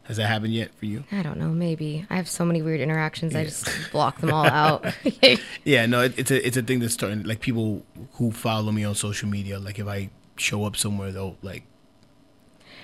Has 0.10 0.18
that 0.18 0.27
happened 0.27 0.53
yet 0.53 0.73
for 0.76 0.86
you? 0.86 1.06
I 1.11 1.22
don't 1.22 1.38
know. 1.38 1.48
Maybe 1.49 2.06
I 2.10 2.15
have 2.18 2.27
so 2.27 2.44
many 2.44 2.61
weird 2.61 2.81
interactions. 2.81 3.34
I 3.36 3.45
just 3.45 3.69
block 3.91 4.19
them 4.19 4.34
all 4.34 4.45
out. 4.45 4.86
Yeah, 5.64 5.86
no, 5.86 6.02
it, 6.02 6.18
it's 6.19 6.31
a 6.31 6.45
it's 6.45 6.57
a 6.57 6.61
thing 6.64 6.80
that's 6.80 6.94
starting. 6.95 7.23
Like 7.23 7.40
people 7.40 7.86
who 8.14 8.31
follow 8.31 8.72
me 8.72 8.84
on 8.84 8.95
social 8.95 9.30
media, 9.30 9.60
like 9.60 9.80
if 9.80 9.88
I 9.88 10.10
show 10.36 10.65
up 10.65 10.76
somewhere, 10.76 11.11
they'll 11.11 11.38
like. 11.41 11.64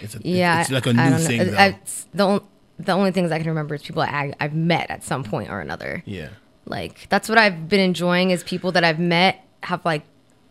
It's 0.01 0.15
a 0.15 0.19
yeah, 0.23 0.61
it's, 0.61 0.71
like 0.71 0.85
a 0.85 0.89
I 0.89 0.93
new 0.93 0.99
don't 1.01 1.11
know. 1.11 1.17
thing. 1.27 1.41
I- 1.41 1.43
though. 1.45 1.57
I- 1.57 1.79
it's 1.81 2.07
the 2.13 2.27
on- 2.27 2.47
the 2.77 2.91
only 2.91 3.11
things 3.11 3.31
I 3.31 3.37
can 3.39 3.47
remember 3.47 3.73
is 3.75 3.81
people 3.81 4.01
I, 4.01 4.33
I've 4.39 4.53
met 4.53 4.89
at 4.91 5.03
some 5.03 5.23
point 5.23 5.49
or 5.49 5.61
another. 5.61 6.03
yeah. 6.05 6.29
Like 6.67 7.07
that's 7.09 7.29
what 7.29 7.37
I've 7.37 7.69
been 7.69 7.79
enjoying 7.79 8.31
is 8.31 8.43
people 8.43 8.71
that 8.73 8.83
I've 8.83 8.99
met 8.99 9.45
have 9.63 9.85
like 9.85 10.01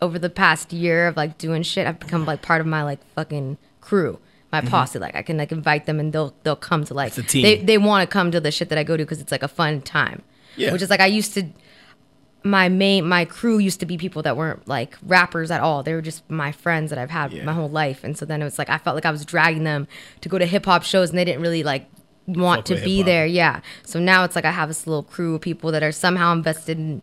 over 0.01 0.19
the 0.19 0.31
past 0.31 0.73
year 0.73 1.07
of 1.09 1.17
like 1.17 1.39
doing 1.39 1.63
shit. 1.63 1.87
I've 1.87 1.99
become 2.01 2.25
like 2.25 2.41
part 2.41 2.61
of 2.61 2.67
my 2.67 2.83
like 2.85 3.01
fucking 3.15 3.59
crew, 3.81 4.19
my 4.57 4.61
Mhm. 4.63 4.71
posse. 4.75 4.99
Like 5.07 5.15
I 5.21 5.23
can 5.29 5.37
like 5.43 5.53
invite 5.61 5.85
them 5.89 5.99
and 6.01 6.13
they'll 6.13 6.33
they'll 6.43 6.65
come 6.71 6.83
to 6.91 6.95
like 7.01 7.09
It's 7.09 7.19
a 7.19 7.23
team. 7.33 7.43
they 7.47 7.57
they 7.71 7.79
want 7.89 8.01
to 8.09 8.13
come 8.17 8.29
to 8.31 8.41
the 8.41 8.51
shit 8.57 8.69
that 8.71 8.79
I 8.79 8.85
go 8.91 8.97
to 8.97 9.05
because 9.05 9.21
it's 9.21 9.33
like 9.37 9.43
a 9.51 9.53
fun 9.61 9.81
time. 9.83 10.19
Yeah. 10.57 10.73
Which 10.73 10.83
is 10.83 10.91
like 10.91 11.01
I 11.09 11.11
used 11.21 11.35
to. 11.35 11.43
My 12.47 12.69
main 12.69 13.09
my 13.09 13.25
crew 13.25 13.57
used 13.59 13.81
to 13.81 13.87
be 13.87 13.97
people 13.97 14.21
that 14.23 14.37
weren't 14.37 14.69
like 14.69 14.99
rappers 15.03 15.51
at 15.51 15.61
all. 15.63 15.83
They 15.83 15.95
were 15.95 16.03
just 16.03 16.29
my 16.31 16.53
friends 16.53 16.91
that 16.91 16.99
I've 16.99 17.11
had 17.21 17.33
my 17.43 17.55
whole 17.55 17.71
life, 17.71 18.05
and 18.05 18.19
so 18.19 18.27
then 18.27 18.43
it 18.43 18.45
was 18.45 18.59
like 18.59 18.69
I 18.69 18.77
felt 18.77 18.95
like 18.99 19.07
I 19.07 19.11
was 19.11 19.25
dragging 19.25 19.65
them 19.65 19.89
to 20.21 20.29
go 20.29 20.37
to 20.39 20.45
hip 20.45 20.67
hop 20.67 20.83
shows, 20.83 21.09
and 21.09 21.19
they 21.19 21.25
didn't 21.25 21.41
really 21.41 21.63
like 21.63 21.87
want 22.27 22.69
Fuck 22.69 22.77
to 22.79 22.85
be 22.85 22.97
hip-hop. 22.99 23.07
there. 23.07 23.27
Yeah. 23.27 23.61
So 23.85 23.99
now 23.99 24.25
it's 24.25 24.37
like 24.37 24.45
I 24.45 24.51
have 24.51 24.69
this 24.69 24.87
little 24.87 25.03
crew 25.03 25.35
of 25.37 25.41
people 25.41 25.73
that 25.73 25.83
are 25.83 25.93
somehow 25.93 26.33
invested 26.33 26.79
in 26.79 27.01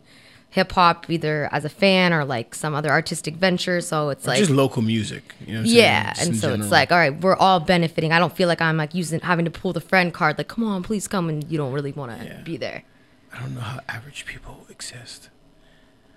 hip 0.52 0.72
hop, 0.72 1.08
either 1.08 1.48
as 1.50 1.64
a 1.64 1.68
fan 1.70 2.12
or 2.12 2.26
like 2.26 2.54
some 2.54 2.74
other 2.74 2.90
artistic 2.90 3.36
venture. 3.36 3.80
So 3.80 4.10
it's 4.10 4.26
Or 4.26 4.32
like 4.32 4.38
just 4.38 4.50
local 4.50 4.82
music. 4.82 5.34
You 5.40 5.54
know 5.54 5.60
what 5.60 5.68
I'm 5.70 5.74
yeah? 5.74 6.14
And 6.20 6.36
so 6.36 6.48
general. 6.48 6.60
it's 6.60 6.70
like, 6.70 6.92
all 6.92 6.98
right, 6.98 7.18
we're 7.22 7.36
all 7.36 7.58
benefiting. 7.58 8.12
I 8.12 8.18
don't 8.18 8.36
feel 8.36 8.48
like 8.48 8.60
I'm 8.60 8.76
like 8.76 8.94
using 8.94 9.20
having 9.20 9.46
to 9.46 9.50
pull 9.50 9.72
the 9.72 9.80
friend 9.80 10.12
card, 10.12 10.36
like, 10.36 10.48
come 10.48 10.64
on, 10.64 10.82
please 10.82 11.08
come, 11.08 11.30
and 11.30 11.42
you 11.50 11.56
don't 11.56 11.72
really 11.72 11.92
want 11.92 12.12
to 12.20 12.42
be 12.44 12.58
there. 12.58 12.84
I 13.32 13.40
don't 13.40 13.54
know 13.54 13.62
how 13.62 13.80
average 13.88 14.26
people 14.26 14.66
exist. 14.68 15.30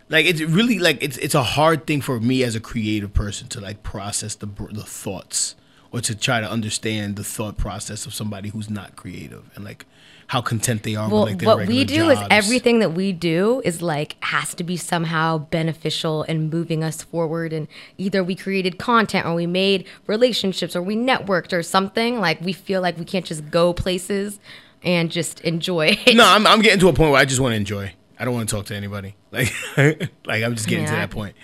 Like 0.09 0.25
it's 0.25 0.41
really 0.41 0.79
like 0.79 1.01
it's 1.01 1.17
it's 1.17 1.33
a 1.33 1.43
hard 1.43 1.87
thing 1.87 2.01
for 2.01 2.19
me 2.19 2.43
as 2.43 2.55
a 2.55 2.59
creative 2.59 3.13
person 3.13 3.47
to 3.49 3.61
like 3.61 3.83
process 3.83 4.35
the 4.35 4.47
the 4.71 4.83
thoughts 4.83 5.55
or 5.91 6.01
to 6.01 6.13
try 6.13 6.41
to 6.41 6.51
understand 6.51 7.15
the 7.15 7.23
thought 7.23 7.57
process 7.57 8.05
of 8.05 8.13
somebody 8.13 8.49
who's 8.49 8.69
not 8.69 8.95
creative 8.97 9.49
and 9.55 9.63
like 9.63 9.85
how 10.27 10.41
content 10.41 10.83
they 10.83 10.95
are 10.95 11.09
Well, 11.09 11.25
with 11.25 11.41
like 11.41 11.45
what 11.45 11.67
we 11.67 11.83
do 11.83 12.09
is 12.09 12.19
everything 12.31 12.79
that 12.79 12.93
we 12.93 13.11
do 13.11 13.61
is 13.63 13.81
like 13.81 14.15
has 14.23 14.53
to 14.55 14.63
be 14.63 14.75
somehow 14.75 15.37
beneficial 15.37 16.23
and 16.23 16.49
moving 16.51 16.83
us 16.83 17.03
forward. 17.03 17.53
And 17.53 17.67
either 17.97 18.23
we 18.23 18.35
created 18.35 18.79
content 18.79 19.25
or 19.25 19.35
we 19.35 19.45
made 19.45 19.85
relationships 20.07 20.75
or 20.75 20.81
we 20.81 20.95
networked 20.95 21.53
or 21.53 21.61
something. 21.61 22.19
Like 22.19 22.41
we 22.41 22.53
feel 22.53 22.81
like 22.81 22.97
we 22.97 23.05
can't 23.05 23.25
just 23.25 23.51
go 23.51 23.73
places 23.73 24.39
and 24.83 25.11
just 25.11 25.41
enjoy 25.41 25.97
it. 26.05 26.15
No, 26.15 26.25
I'm 26.25 26.47
I'm 26.47 26.61
getting 26.61 26.79
to 26.79 26.87
a 26.87 26.93
point 26.93 27.11
where 27.11 27.21
I 27.21 27.25
just 27.25 27.39
want 27.39 27.51
to 27.51 27.57
enjoy. 27.57 27.93
I 28.17 28.25
don't 28.25 28.33
want 28.33 28.47
to 28.49 28.55
talk 28.55 28.65
to 28.67 28.75
anybody. 28.75 29.15
Like, 29.35 29.51
like 30.25 30.43
I'm 30.45 30.55
just 30.55 30.65
getting 30.69 30.85
Yeah, 30.85 30.91
to 30.91 30.95
that 30.97 31.09
point. 31.11 31.35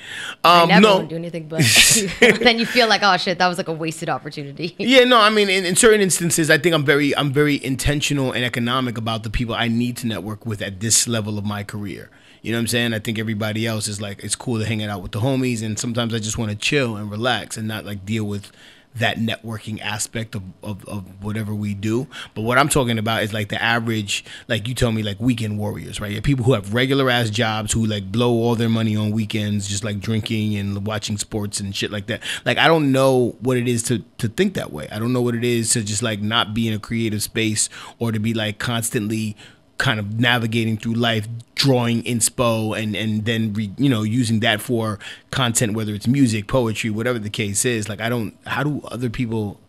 I 0.45 0.61
Um, 0.61 0.69
never 0.69 0.81
no, 0.81 0.95
want 0.95 1.10
to 1.10 1.15
do 1.15 1.19
anything, 1.19 1.49
but 1.49 1.60
then 2.39 2.57
you 2.57 2.65
feel 2.65 2.88
like, 2.88 3.02
oh 3.03 3.18
shit, 3.18 3.38
that 3.39 3.48
was 3.48 3.57
like 3.57 3.68
a 3.68 3.73
wasted 3.73 4.07
opportunity. 4.07 4.76
yeah, 4.80 5.03
no, 5.03 5.19
I 5.19 5.30
mean, 5.30 5.49
in, 5.49 5.65
in 5.65 5.76
certain 5.76 5.99
instances, 5.99 6.49
I 6.49 6.57
think 6.57 6.73
I'm 6.73 6.85
very, 6.85 7.14
I'm 7.18 7.34
very 7.34 7.61
intentional 7.61 8.31
and 8.31 8.45
economic 8.45 8.98
about 8.98 9.23
the 9.23 9.30
people 9.30 9.53
I 9.56 9.68
need 9.68 9.98
to 9.98 10.07
network 10.07 10.45
with 10.45 10.61
at 10.61 10.80
this 10.80 11.06
level 11.06 11.38
of 11.38 11.43
my 11.43 11.64
career. 11.65 12.10
You 12.41 12.53
know 12.53 12.60
what 12.60 12.61
I'm 12.61 12.68
saying? 12.68 12.93
I 12.93 12.99
think 12.99 13.19
everybody 13.19 13.68
else 13.68 13.89
is 13.89 13.99
like, 14.02 14.23
it's 14.23 14.35
cool 14.38 14.57
to 14.60 14.65
hang 14.65 14.81
out 14.81 15.02
with 15.02 15.11
the 15.11 15.19
homies, 15.19 15.61
and 15.61 15.77
sometimes 15.77 16.14
I 16.14 16.19
just 16.19 16.38
want 16.38 16.52
to 16.52 16.57
chill 16.57 16.95
and 16.95 17.11
relax 17.11 17.57
and 17.57 17.68
not 17.68 17.84
like 17.84 18.06
deal 18.06 18.23
with 18.23 18.52
that 18.95 19.18
networking 19.18 19.80
aspect 19.81 20.35
of, 20.35 20.43
of, 20.61 20.85
of 20.88 21.23
whatever 21.23 21.53
we 21.53 21.73
do. 21.73 22.07
But 22.35 22.41
what 22.41 22.57
I'm 22.57 22.69
talking 22.69 22.97
about 22.97 23.23
is 23.23 23.34
like 23.34 23.49
the 23.49 23.61
average, 23.61 24.26
like 24.47 24.68
you 24.68 24.73
tell 24.73 24.91
me, 24.91 25.01
like 25.01 25.19
weekend 25.19 25.57
warriors, 25.57 26.01
right? 26.01 26.11
Yeah, 26.11 26.19
people 26.22 26.43
who 26.45 26.53
have 26.53 26.73
regular 26.73 27.09
ass 27.09 27.30
jobs 27.30 27.72
who 27.72 27.85
like 27.85 28.11
blow 28.11 28.31
all 28.31 28.55
their 28.55 28.69
money 28.69 28.95
on 28.95 29.11
weekends, 29.11 29.68
just 29.68 29.84
like 29.84 29.99
drinking 29.99 30.55
and 30.55 30.85
watching 30.85 31.18
sports 31.18 31.59
and 31.59 31.76
shit 31.76 31.91
like 31.91 32.07
that. 32.07 32.22
Like 32.45 32.57
I 32.57 32.68
don't 32.68 32.91
know 32.91 33.35
what 33.39 33.57
it 33.57 33.68
is 33.68 33.84
to 33.84 33.99
to 34.18 34.27
think 34.27 34.55
that 34.55 34.72
way. 34.72 34.88
I 34.91 34.99
don't 34.99 35.13
know 35.13 35.22
what 35.22 35.35
it 35.35 35.43
is 35.43 35.72
to 35.72 35.84
just 35.84 36.03
like 36.03 36.22
not 36.22 36.53
be 36.53 36.68
in 36.68 36.73
a 36.73 36.80
creative 36.80 37.23
space 37.23 37.69
or 37.99 38.11
to 38.11 38.19
be 38.19 38.34
like 38.34 38.59
constantly 38.59 39.38
kind 39.81 39.99
of 39.99 40.19
navigating 40.19 40.77
through 40.77 40.93
life 40.93 41.27
drawing 41.55 42.03
inspo 42.03 42.77
and 42.79 42.95
and 42.95 43.25
then 43.25 43.51
re, 43.53 43.71
you 43.77 43.89
know 43.89 44.03
using 44.03 44.39
that 44.39 44.61
for 44.61 44.99
content 45.31 45.73
whether 45.73 45.93
it's 45.93 46.07
music 46.07 46.47
poetry 46.47 46.89
whatever 46.91 47.17
the 47.17 47.31
case 47.31 47.65
is 47.65 47.89
like 47.89 47.99
i 47.99 48.07
don't 48.07 48.37
how 48.45 48.61
do 48.61 48.79
other 48.95 49.09
people 49.09 49.59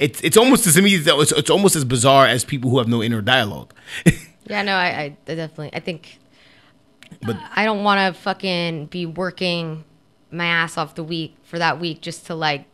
it's 0.00 0.20
it's 0.22 0.36
almost 0.36 0.66
as 0.66 0.74
to 0.74 0.82
me 0.82 0.94
it's, 0.96 1.32
it's 1.32 1.48
almost 1.50 1.76
as 1.76 1.84
bizarre 1.84 2.26
as 2.26 2.44
people 2.44 2.70
who 2.70 2.78
have 2.78 2.88
no 2.88 3.02
inner 3.02 3.22
dialogue 3.22 3.72
Yeah, 4.46 4.62
no, 4.62 4.74
I, 4.74 5.16
I 5.26 5.34
definitely, 5.34 5.70
I 5.72 5.80
think, 5.80 6.18
But- 7.22 7.36
I 7.54 7.64
don't 7.64 7.84
want 7.84 8.14
to 8.14 8.20
fucking 8.20 8.86
be 8.86 9.06
working 9.06 9.84
my 10.30 10.46
ass 10.46 10.76
off 10.76 10.94
the 10.94 11.04
week 11.04 11.36
for 11.44 11.58
that 11.58 11.78
week 11.78 12.00
just 12.00 12.26
to 12.26 12.34
like 12.34 12.64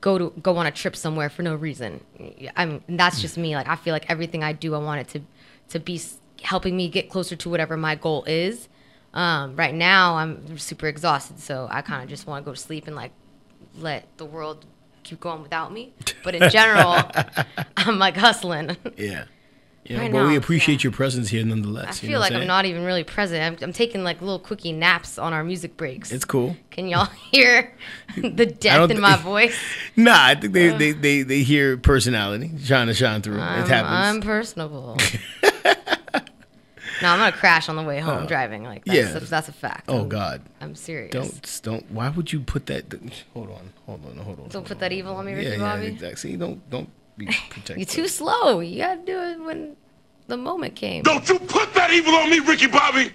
go 0.00 0.18
to 0.18 0.32
go 0.42 0.56
on 0.56 0.66
a 0.66 0.70
trip 0.70 0.94
somewhere 0.94 1.30
for 1.30 1.42
no 1.42 1.54
reason. 1.54 2.04
I'm 2.56 2.82
that's 2.88 3.20
just 3.20 3.38
me. 3.38 3.56
Like 3.56 3.68
I 3.68 3.76
feel 3.76 3.92
like 3.92 4.10
everything 4.10 4.42
I 4.44 4.52
do, 4.52 4.74
I 4.74 4.78
want 4.78 5.00
it 5.00 5.08
to 5.14 5.20
to 5.70 5.80
be 5.80 6.00
helping 6.42 6.76
me 6.76 6.88
get 6.88 7.08
closer 7.10 7.36
to 7.36 7.48
whatever 7.50 7.76
my 7.76 7.94
goal 7.94 8.24
is. 8.26 8.68
Um, 9.14 9.56
right 9.56 9.74
now, 9.74 10.16
I'm 10.16 10.58
super 10.58 10.86
exhausted, 10.86 11.40
so 11.40 11.66
I 11.70 11.82
kind 11.82 12.02
of 12.02 12.08
just 12.08 12.26
want 12.26 12.44
to 12.44 12.50
go 12.50 12.54
to 12.54 12.60
sleep 12.60 12.86
and 12.86 12.94
like 12.96 13.12
let 13.78 14.06
the 14.18 14.24
world 14.26 14.64
keep 15.02 15.20
going 15.20 15.42
without 15.42 15.72
me. 15.72 15.92
But 16.22 16.34
in 16.34 16.50
general, 16.50 16.96
I'm 17.76 17.98
like 17.98 18.16
hustling. 18.16 18.76
yeah 18.96 19.24
yeah 19.84 20.00
Right 20.00 20.12
but 20.12 20.24
we 20.26 20.32
now, 20.32 20.36
appreciate 20.38 20.84
your 20.84 20.92
presence 20.92 21.30
here 21.30 21.42
nonetheless 21.46 21.86
I 21.86 21.88
you 21.88 21.94
feel 21.94 22.10
know 22.10 22.18
what 22.18 22.32
like 22.32 22.42
I'm 22.42 22.46
not 22.46 22.66
even 22.66 22.84
really 22.84 23.04
present. 23.04 23.42
I'm, 23.42 23.64
I'm 23.68 23.72
taking 23.72 24.04
like 24.04 24.20
little 24.20 24.38
quickie 24.38 24.72
naps 24.72 25.18
on 25.18 25.32
our 25.32 25.42
music 25.42 25.78
breaks. 25.78 26.12
it's 26.12 26.26
cool 26.26 26.56
Can 26.70 26.88
y'all 26.88 27.06
hear 27.32 27.72
the 28.16 28.44
depth 28.44 28.62
don't 28.62 28.90
in 28.90 29.00
my 29.00 29.16
voice? 29.16 29.56
nah 29.96 30.12
i 30.26 30.34
think 30.34 30.52
they, 30.52 30.68
they 30.76 30.92
they 30.92 31.22
they 31.22 31.42
hear 31.42 31.78
personality 31.78 32.50
trying 32.66 32.88
to 32.88 32.94
shine 32.94 33.22
through 33.22 33.40
I'm, 33.40 33.62
it 33.62 33.68
happens 33.68 33.92
I'm 33.94 34.20
personable. 34.20 34.98
No, 37.02 37.10
I'm 37.10 37.18
gonna 37.18 37.32
crash 37.32 37.68
on 37.68 37.76
the 37.76 37.82
way 37.82 38.00
home 38.00 38.24
Oh. 38.24 38.26
driving. 38.26 38.64
Like 38.64 38.84
that's, 38.84 38.96
Yeah. 38.98 39.16
a, 39.16 39.20
that's 39.20 39.48
a 39.48 39.52
fact. 39.52 39.84
oh 39.88 39.98
I'm- 39.98 40.08
god 40.08 40.42
I'm 40.60 40.74
serious. 40.74 41.12
don't 41.12 41.60
don't 41.62 41.90
why 41.92 42.08
would 42.08 42.32
you 42.32 42.40
put 42.40 42.66
that 42.66 42.92
hold 43.34 43.50
on 43.50 43.72
hold 43.86 44.04
on 44.06 44.16
hold 44.18 44.40
on 44.40 44.48
Don't 44.48 44.66
put 44.66 44.78
that 44.80 44.92
evil 44.92 45.14
on 45.16 45.24
me, 45.26 45.34
Ricky 45.34 45.50
yeah, 45.50 45.58
Bobby. 45.58 45.82
yeah, 45.86 45.88
exactly. 45.92 46.30
See, 46.32 46.36
don't 46.36 46.68
don't 46.70 46.90
be 47.16 47.26
protective. 47.50 47.78
You're 47.78 47.86
too 47.86 48.08
slow. 48.08 48.60
You 48.60 48.78
gotta 48.78 49.00
do 49.04 49.18
it 49.20 49.40
when 49.40 49.76
the 50.26 50.36
moment 50.36 50.74
came. 50.76 51.02
Don't 51.04 51.28
you 51.28 51.38
put 51.38 51.72
that 51.74 51.90
evil 51.92 52.14
on 52.14 52.30
me, 52.30 52.38
Ricky 52.40 52.66
Bobby! 52.66 53.12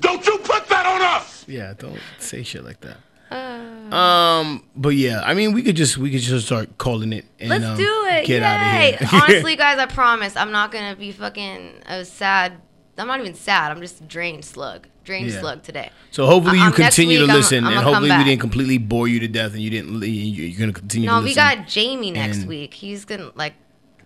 Don't 0.00 0.26
you 0.26 0.38
put 0.38 0.66
that 0.68 0.84
on 0.86 1.00
us! 1.02 1.44
Yeah, 1.46 1.74
don't 1.78 1.98
say 2.18 2.42
shit 2.42 2.64
like 2.64 2.80
that. 2.80 2.96
Uh, 3.30 3.94
Um, 3.94 4.64
but 4.76 4.90
yeah, 4.90 5.20
I 5.24 5.34
mean, 5.34 5.52
we 5.52 5.62
could 5.62 5.76
just 5.76 5.96
we 5.98 6.10
could 6.10 6.20
just 6.20 6.46
start 6.46 6.78
calling 6.78 7.12
it. 7.12 7.24
And, 7.38 7.50
Let's 7.50 7.64
um, 7.64 7.76
do 7.76 8.04
it. 8.10 8.26
Get 8.26 8.42
Yay. 8.42 8.44
out 8.44 9.00
of 9.00 9.10
here. 9.10 9.20
Honestly, 9.22 9.56
guys, 9.56 9.78
I 9.78 9.86
promise 9.86 10.36
I'm 10.36 10.52
not 10.52 10.70
gonna 10.72 10.96
be 10.96 11.12
fucking 11.12 11.82
a 11.86 12.04
sad. 12.04 12.54
I'm 12.98 13.06
not 13.06 13.20
even 13.20 13.34
sad. 13.34 13.70
I'm 13.72 13.80
just 13.80 14.06
drained 14.08 14.44
slug. 14.44 14.86
Drained 15.04 15.30
Yeah. 15.30 15.40
slug 15.40 15.62
today. 15.62 15.90
so 16.10 16.26
hopefully 16.26 16.58
you 16.58 16.64
Um, 16.64 16.72
continue 16.72 17.16
to 17.18 17.22
week, 17.24 17.30
I'm- 17.30 17.38
listen, 17.38 17.64
I'm 17.64 17.72
and 17.72 17.82
hopefully 17.82 18.10
we 18.16 18.24
didn't 18.24 18.40
completely 18.40 18.76
bore 18.78 19.08
you 19.08 19.18
to 19.20 19.28
death, 19.28 19.52
and 19.54 19.62
you 19.62 19.70
didn't. 19.70 20.02
you- 20.02 20.08
You're 20.08 20.60
gonna 20.60 20.72
continue. 20.72 21.08
No, 21.08 21.18
to 21.20 21.24
we 21.24 21.34
got 21.34 21.66
Jamie 21.66 22.10
next 22.10 22.38
And- 22.38 22.48
week. 22.48 22.74
He's 22.74 23.04
gonna 23.06 23.30
like 23.34 23.54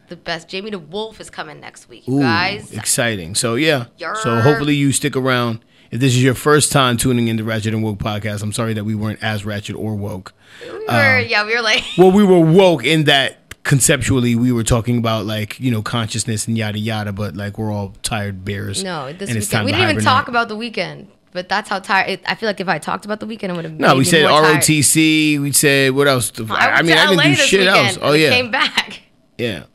the 0.09 0.17
best. 0.17 0.49
Jamie 0.49 0.71
the 0.71 0.79
Wolf 0.79 1.21
is 1.21 1.29
coming 1.31 1.61
next 1.61 1.89
week, 1.89 2.05
Ooh, 2.09 2.21
guys. 2.21 2.73
exciting. 2.73 3.35
So 3.35 3.57
yeah. 3.57 3.87
Yer. 3.99 4.15
So 4.23 4.41
hopefully 4.41 4.77
you 4.77 4.93
stick 4.93 5.17
around. 5.17 5.61
If 5.95 6.01
this 6.01 6.17
is 6.17 6.25
your 6.25 6.35
first 6.35 6.73
time 6.73 6.97
tuning 6.97 7.29
into 7.29 7.45
Ratchet 7.45 7.73
and 7.73 7.81
Woke 7.81 7.99
podcast, 7.99 8.43
I'm 8.43 8.53
sorry 8.53 8.75
that 8.75 8.83
we 8.83 8.97
weren't 8.97 9.23
as 9.23 9.45
ratchet 9.45 9.77
or 9.77 9.95
woke. 9.95 10.33
We 10.61 10.69
were, 10.73 10.79
Um, 10.89 11.25
yeah, 11.29 11.47
we 11.47 11.55
were 11.55 11.63
like, 11.63 11.85
well, 11.97 12.11
we 12.11 12.25
were 12.25 12.41
woke 12.41 12.85
in 12.85 13.05
that 13.05 13.55
conceptually 13.63 14.35
we 14.35 14.51
were 14.51 14.65
talking 14.65 14.99
about 14.99 15.25
like 15.25 15.59
you 15.61 15.71
know 15.71 15.83
consciousness 15.83 16.49
and 16.49 16.59
yada 16.59 16.81
yada, 16.81 17.13
but 17.13 17.37
like 17.37 17.59
we're 17.59 17.71
all 17.73 17.95
tired 18.03 18.45
bears. 18.45 18.83
no, 18.83 19.13
this 19.13 19.33
weekend. 19.33 19.67
We 19.67 19.71
didn't 19.71 19.89
even 19.89 20.03
talk 20.03 20.27
about 20.27 20.49
the 20.49 20.57
weekend, 20.57 21.13
but 21.31 21.49
that's 21.49 21.69
how 21.69 21.79
tired. 21.79 22.19
I 22.27 22.35
feel 22.35 22.49
like 22.49 22.59
if 22.61 22.69
I 22.69 22.81
talked 22.81 23.05
about 23.05 23.21
the 23.21 23.27
weekend, 23.27 23.53
it 23.53 23.55
would 23.55 23.65
have. 23.65 23.75
No, 23.75 23.95
we 23.95 24.03
said 24.03 24.27
tired. 24.27 24.57
ROTC. 24.63 25.41
We 25.41 25.53
said 25.53 25.93
what 25.93 26.09
else? 26.09 26.33
I, 26.41 26.43
I, 26.43 26.71
I 26.73 26.83
mean, 26.83 26.99
I 26.99 27.07
didn't 27.07 27.17
LA 27.19 27.23
do 27.23 27.35
shit 27.37 27.61
weekend 27.61 27.87
else. 27.87 27.99
Oh 28.03 28.15
yeah, 28.15 28.31
came 28.31 28.51
back, 28.51 29.01
yeah. 29.39 29.67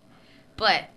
but 0.58 0.90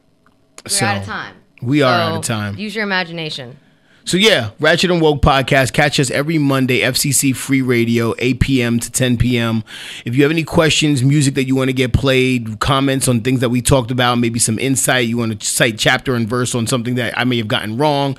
we're 0.64 0.68
So, 0.70 0.84
out 0.84 0.96
of 0.96 1.04
time. 1.04 1.36
we 1.62 1.82
are 1.82 1.94
out 1.94 2.16
of 2.16 2.24
time. 2.24 2.56
Use 2.58 2.74
your 2.74 2.82
imagination. 2.82 3.56
So 4.04 4.16
yeah, 4.16 4.50
Ratchet 4.58 4.90
and 4.90 5.00
Woke 5.00 5.22
podcast. 5.22 5.72
Catch 5.72 6.00
us 6.00 6.10
every 6.10 6.36
Monday, 6.36 6.80
FCC 6.80 7.34
Free 7.34 7.62
Radio, 7.62 8.14
8 8.18 8.40
p.m. 8.40 8.80
to 8.80 8.90
10 8.90 9.16
p.m. 9.16 9.62
If 10.04 10.16
you 10.16 10.22
have 10.24 10.32
any 10.32 10.42
questions, 10.42 11.04
music 11.04 11.34
that 11.34 11.44
you 11.44 11.54
want 11.54 11.68
to 11.68 11.72
get 11.72 11.92
played, 11.92 12.58
comments 12.58 13.06
on 13.06 13.20
things 13.20 13.40
that 13.40 13.50
we 13.50 13.62
talked 13.62 13.92
about, 13.92 14.16
maybe 14.16 14.40
some 14.40 14.58
insight, 14.58 15.06
you 15.06 15.18
want 15.18 15.38
to 15.38 15.46
cite 15.46 15.78
chapter 15.78 16.14
and 16.16 16.28
verse 16.28 16.54
on 16.54 16.66
something 16.66 16.96
that 16.96 17.16
I 17.16 17.22
may 17.22 17.36
have 17.38 17.48
gotten 17.48 17.76
wrong, 17.76 18.16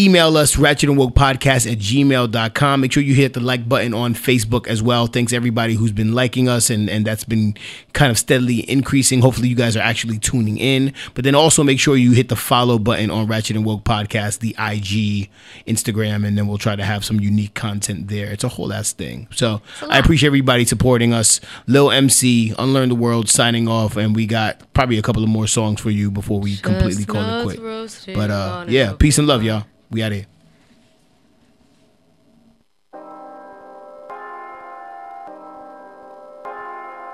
email 0.00 0.36
us 0.36 0.56
ratchet 0.56 0.88
and 0.88 0.98
woke 0.98 1.14
podcast 1.14 1.70
at 1.70 1.78
gmail.com. 1.78 2.80
Make 2.80 2.92
sure 2.92 3.02
you 3.02 3.14
hit 3.14 3.34
the 3.34 3.40
like 3.40 3.68
button 3.68 3.92
on 3.92 4.14
Facebook 4.14 4.66
as 4.66 4.82
well. 4.82 5.06
Thanks 5.06 5.32
everybody 5.32 5.74
who's 5.74 5.92
been 5.92 6.14
liking 6.14 6.48
us 6.48 6.70
and, 6.70 6.88
and 6.88 7.04
that's 7.04 7.24
been 7.24 7.54
kind 7.92 8.10
of 8.10 8.18
steadily 8.18 8.68
increasing. 8.70 9.20
Hopefully 9.20 9.48
you 9.48 9.54
guys 9.54 9.76
are 9.76 9.82
actually 9.82 10.18
tuning 10.18 10.56
in. 10.56 10.94
But 11.14 11.24
then 11.24 11.34
also 11.34 11.62
make 11.62 11.78
sure 11.78 11.96
you 11.96 12.12
hit 12.12 12.28
the 12.28 12.36
follow 12.36 12.78
button 12.78 13.10
on 13.10 13.26
Ratchet 13.26 13.56
and 13.56 13.64
Woke 13.64 13.84
Podcast, 13.84 14.38
the 14.38 14.50
IG, 14.58 15.28
Instagram, 15.66 16.26
and 16.26 16.36
then 16.38 16.48
we'll 16.48 16.58
try 16.58 16.76
to 16.76 16.84
have 16.84 17.04
some 17.04 17.20
unique 17.20 17.54
content 17.54 18.08
there. 18.08 18.30
It's 18.30 18.44
a 18.44 18.48
whole 18.48 18.72
ass 18.72 18.92
thing. 18.92 19.28
So 19.34 19.60
I 19.88 19.98
appreciate 19.98 20.28
everybody 20.28 20.64
supporting 20.64 21.12
us. 21.12 21.40
Lil 21.66 21.90
MC, 21.90 22.54
Unlearn 22.58 22.88
the 22.88 22.94
World, 22.94 23.28
signing 23.28 23.68
off, 23.68 23.96
and 23.96 24.16
we 24.16 24.26
got 24.26 24.69
probably 24.80 24.96
a 24.96 25.02
couple 25.02 25.22
of 25.22 25.28
more 25.28 25.46
songs 25.46 25.78
for 25.78 25.90
you 25.90 26.10
before 26.10 26.40
we 26.40 26.56
completely 26.56 27.04
call 27.04 27.20
it 27.20 27.52
Chestnuts 27.52 28.04
quit. 28.06 28.16
But 28.16 28.30
uh 28.30 28.60
on 28.60 28.68
a 28.70 28.72
yeah, 28.72 28.94
peace 28.94 29.18
and 29.18 29.26
love, 29.28 29.42
y'all. 29.42 29.66
We 29.90 30.02
out 30.02 30.10
here. 30.10 30.24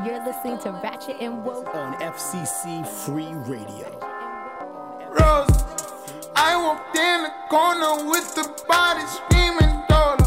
You're 0.05 0.25
listening 0.25 0.61
to 0.61 0.81
Ratchet 0.81 1.17
and 1.21 1.45
Woke 1.45 1.75
on 1.75 1.95
FCC 1.95 2.87
Free 2.87 3.35
Radio. 3.51 3.99
Rose. 5.11 5.65
I 6.37 6.55
walked 6.63 6.97
in 6.97 7.25
the 7.25 7.33
corner 7.51 8.09
with 8.09 8.33
the 8.37 8.47
body 8.69 9.05
screaming 9.09 9.83
dollar. 9.89 10.19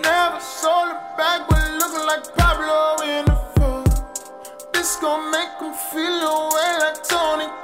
Never 0.00 0.38
sold 0.38 0.90
it 0.90 1.16
back, 1.18 1.48
but 1.48 1.58
looking 1.72 2.06
like 2.06 2.22
Pablo 2.36 3.02
in 3.02 3.24
the 3.24 3.51
fall. 5.02 5.18
This 5.22 5.22
gon' 5.22 5.30
make 5.30 5.60
him 5.60 5.72
feel 5.74 6.02
away 6.02 6.76
like 6.80 7.02
Tony 7.02 7.61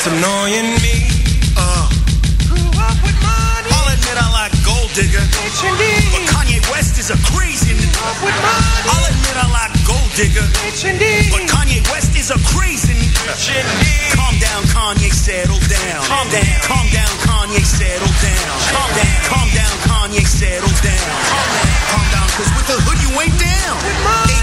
That's 0.00 0.16
annoying 0.16 0.80
me. 0.80 0.96
Uh. 1.60 1.84
I'll 2.56 3.88
admit 3.92 4.16
I 4.16 4.32
like 4.32 4.56
gold 4.64 4.88
digger. 4.96 5.20
But 5.20 6.24
Kanye 6.24 6.64
West 6.72 6.96
is 6.96 7.12
a 7.12 7.20
crazy. 7.28 7.76
I'll 8.00 9.04
admit 9.12 9.36
I 9.36 9.44
like 9.52 9.76
gold 9.84 10.08
digger. 10.16 10.40
But 10.40 11.44
Kanye 11.52 11.84
West 11.92 12.16
is 12.16 12.32
a 12.32 12.40
crazy. 12.48 12.96
Calm 14.16 14.40
down, 14.40 14.64
Kanye, 14.72 15.12
settle 15.12 15.60
down. 15.68 16.00
Calm 16.08 16.24
down, 16.32 16.48
calm 16.64 16.88
down, 16.96 17.12
Kanye, 17.28 17.60
settle 17.60 18.08
down. 18.24 18.48
Calm 18.72 18.88
down, 18.96 19.20
calm 19.28 19.48
down, 19.52 19.74
Kanye, 19.84 20.24
settle 20.24 20.72
down. 20.80 21.12
Calm 21.28 21.44
down, 21.60 21.76
calm 21.92 22.06
down, 22.08 22.28
cause 22.40 22.48
with 22.56 22.66
the 22.72 22.78
hood 22.88 23.04
you 23.04 23.12
ain't 23.20 23.36
down. 23.36 23.76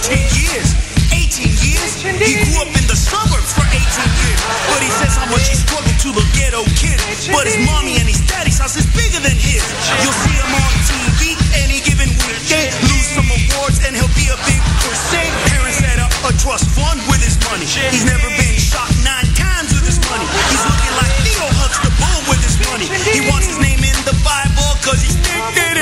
18 0.06 0.22
years, 0.38 0.70
18 1.18 1.50
years. 1.66 1.92
He 2.06 2.38
grew 2.46 2.62
up 2.62 2.70
in 2.78 2.86
the 2.86 2.94
suburbs 2.94 3.52
for 3.58 3.66
18 3.66 3.82
years. 3.82 4.40
But 4.70 4.82
he 4.86 4.92
says 4.94 5.18
how 5.18 5.26
much 5.34 5.50
he 5.50 5.58
struggled 5.58 5.98
to 6.06 6.10
the 6.14 6.26
ghetto 6.38 6.62
kid. 6.78 7.02
But 7.34 7.50
his 7.50 7.58
mommy 7.66 7.98
and 7.98 8.06
his 8.06 8.22
daddy's 8.30 8.62
house 8.62 8.78
is 8.78 8.86
bigger 8.94 9.18
than 9.18 9.34
his. 9.34 9.66
You'll 10.06 10.14
see 10.14 10.38
him 10.38 10.54
on 10.54 10.74
TV 10.86 11.34
any 11.58 11.82
given 11.82 12.14
weekday. 12.22 12.70
Lose 12.86 13.10
some 13.18 13.30
awards 13.30 13.82
and 13.82 13.98
he'll 13.98 14.14
be 14.14 14.30
a 14.30 14.38
big 14.46 14.62
crusade. 14.86 15.34
Parents 15.50 15.82
set 15.82 15.98
up 15.98 16.14
a 16.30 16.32
trust 16.38 16.70
fund 16.78 17.02
with 17.10 17.22
his 17.26 17.36
money. 17.50 17.66
He's 17.66 18.06
never 18.06 18.30
been 18.38 18.58
shot 18.62 18.90
nine 19.02 19.26
times 19.34 19.74
with 19.74 19.90
his 19.90 19.98
money. 20.06 20.28
He's 20.54 20.64
looking 20.70 20.94
like 21.02 21.12
Theo 21.26 21.48
Huxtable 21.58 22.20
with 22.30 22.42
his 22.46 22.58
money. 22.70 22.86
He 23.10 23.26
wants 23.26 23.50
his 23.50 23.58
name 23.58 23.82
in 23.82 23.98
the 24.06 24.14
Bible 24.22 24.70
cause 24.86 25.02
he's 25.02 25.18
did 25.18 25.82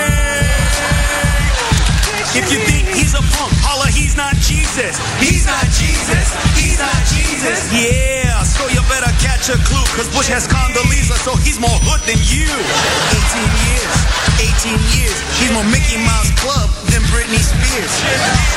If 2.40 2.52
you 2.52 2.75
he's 2.96 3.14
a 3.14 3.24
punk, 3.36 3.52
holla, 3.62 3.92
he's 3.92 4.16
not 4.16 4.34
Jesus. 4.40 4.96
He's 5.20 5.44
not 5.46 5.64
Jesus. 5.76 6.32
He's 6.56 6.80
not 6.80 6.96
Jesus. 7.12 7.68
Yeah, 7.70 8.42
so 8.48 8.66
you 8.72 8.80
better 8.88 9.12
catch 9.20 9.52
a 9.52 9.60
clue, 9.68 9.84
cause 10.00 10.08
Bush 10.16 10.32
has 10.32 10.48
Condoleezza, 10.48 11.20
so 11.20 11.36
he's 11.36 11.60
more 11.60 11.76
hood 11.84 12.02
than 12.08 12.18
you. 12.24 12.48
18 12.48 13.44
years, 13.68 13.96
18 14.40 14.80
years, 14.96 15.18
he's 15.38 15.52
more 15.52 15.68
Mickey 15.68 16.00
Mouse 16.02 16.32
Club 16.40 16.72
than 16.90 17.04
Britney 17.12 17.44
Spears. 17.44 17.94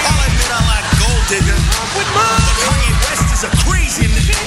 I'll 0.06 0.23
admit 0.23 0.51
I 0.55 0.60
like 0.70 0.86
gold 1.02 1.24
digger, 1.27 1.59
but 1.98 2.06
Kanye 2.62 2.94
West 3.10 3.27
is 3.35 3.43
a 3.44 3.51
crazy 3.66 4.06
nigga. 4.06 4.39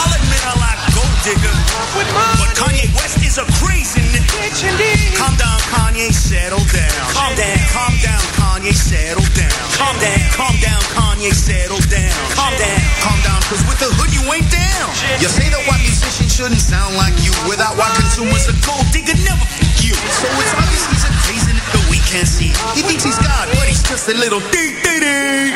I'll 0.00 0.12
admit 0.16 0.42
I 0.48 0.54
like 0.56 0.80
gold 0.96 1.16
digger, 1.22 1.54
but 1.94 2.50
Kanye 2.56 2.88
West 2.96 3.20
is 3.20 3.36
a 3.36 3.46
crazy 3.60 4.00
nigga. 4.10 5.01
Calm 5.22 5.38
down, 5.38 5.60
Kanye, 5.70 6.10
settle 6.10 6.66
down. 6.74 6.90
Calm 7.14 7.30
down, 7.38 7.54
calm 7.70 7.94
down, 8.02 8.22
Kanye, 8.34 8.74
settle 8.74 9.22
down. 9.38 9.54
Calm 9.78 9.94
down, 10.02 10.18
calm 10.34 10.56
down, 10.58 10.82
Kanye, 10.98 11.30
settle 11.30 11.78
down. 11.86 12.10
Calm 12.34 12.50
down, 12.58 12.82
calm 12.98 13.18
down, 13.22 13.38
cause 13.46 13.62
with 13.70 13.78
the 13.78 13.86
hood 14.02 14.10
you 14.10 14.26
ain't 14.34 14.50
down. 14.50 14.90
You 15.22 15.30
say 15.30 15.46
that 15.46 15.62
white 15.70 15.78
musicians 15.86 16.34
shouldn't 16.34 16.58
sound 16.58 16.98
like 16.98 17.14
you. 17.22 17.30
Without 17.46 17.78
white 17.78 17.94
consumers, 17.94 18.50
a 18.50 18.54
gold 18.66 18.82
digger 18.90 19.14
never 19.22 19.46
fuck 19.46 19.78
you. 19.78 19.94
So 19.94 20.26
it's 20.42 20.54
obvious 20.58 20.90
he's 20.90 21.06
a 21.06 21.12
crazy 21.22 21.54
nigga 21.54 21.78
we 21.86 22.02
can't 22.02 22.26
see. 22.26 22.50
He 22.74 22.82
thinks 22.82 23.06
he's 23.06 23.22
God, 23.22 23.46
but 23.54 23.62
he's 23.70 23.86
just 23.86 24.10
a 24.10 24.18
little 24.18 24.42
dee 24.50 24.74
dee 24.82 24.98
dee. 25.06 25.54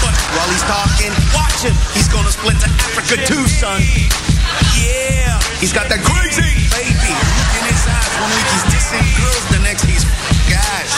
But 0.00 0.16
while 0.32 0.48
he's 0.48 0.64
talking, 0.64 1.12
watch 1.36 1.60
him. 1.60 1.76
He's 1.92 2.08
gonna 2.08 2.32
split 2.32 2.56
to 2.64 2.72
Africa 2.88 3.20
too, 3.28 3.44
son. 3.52 3.84
Yeah, 4.80 5.36
he's 5.60 5.76
got 5.76 5.92
that 5.92 6.00
crazy 6.00 6.56
baby. 6.72 7.37
One 8.20 8.30
week 8.30 8.48
he's 8.50 8.62
dissing 8.64 9.47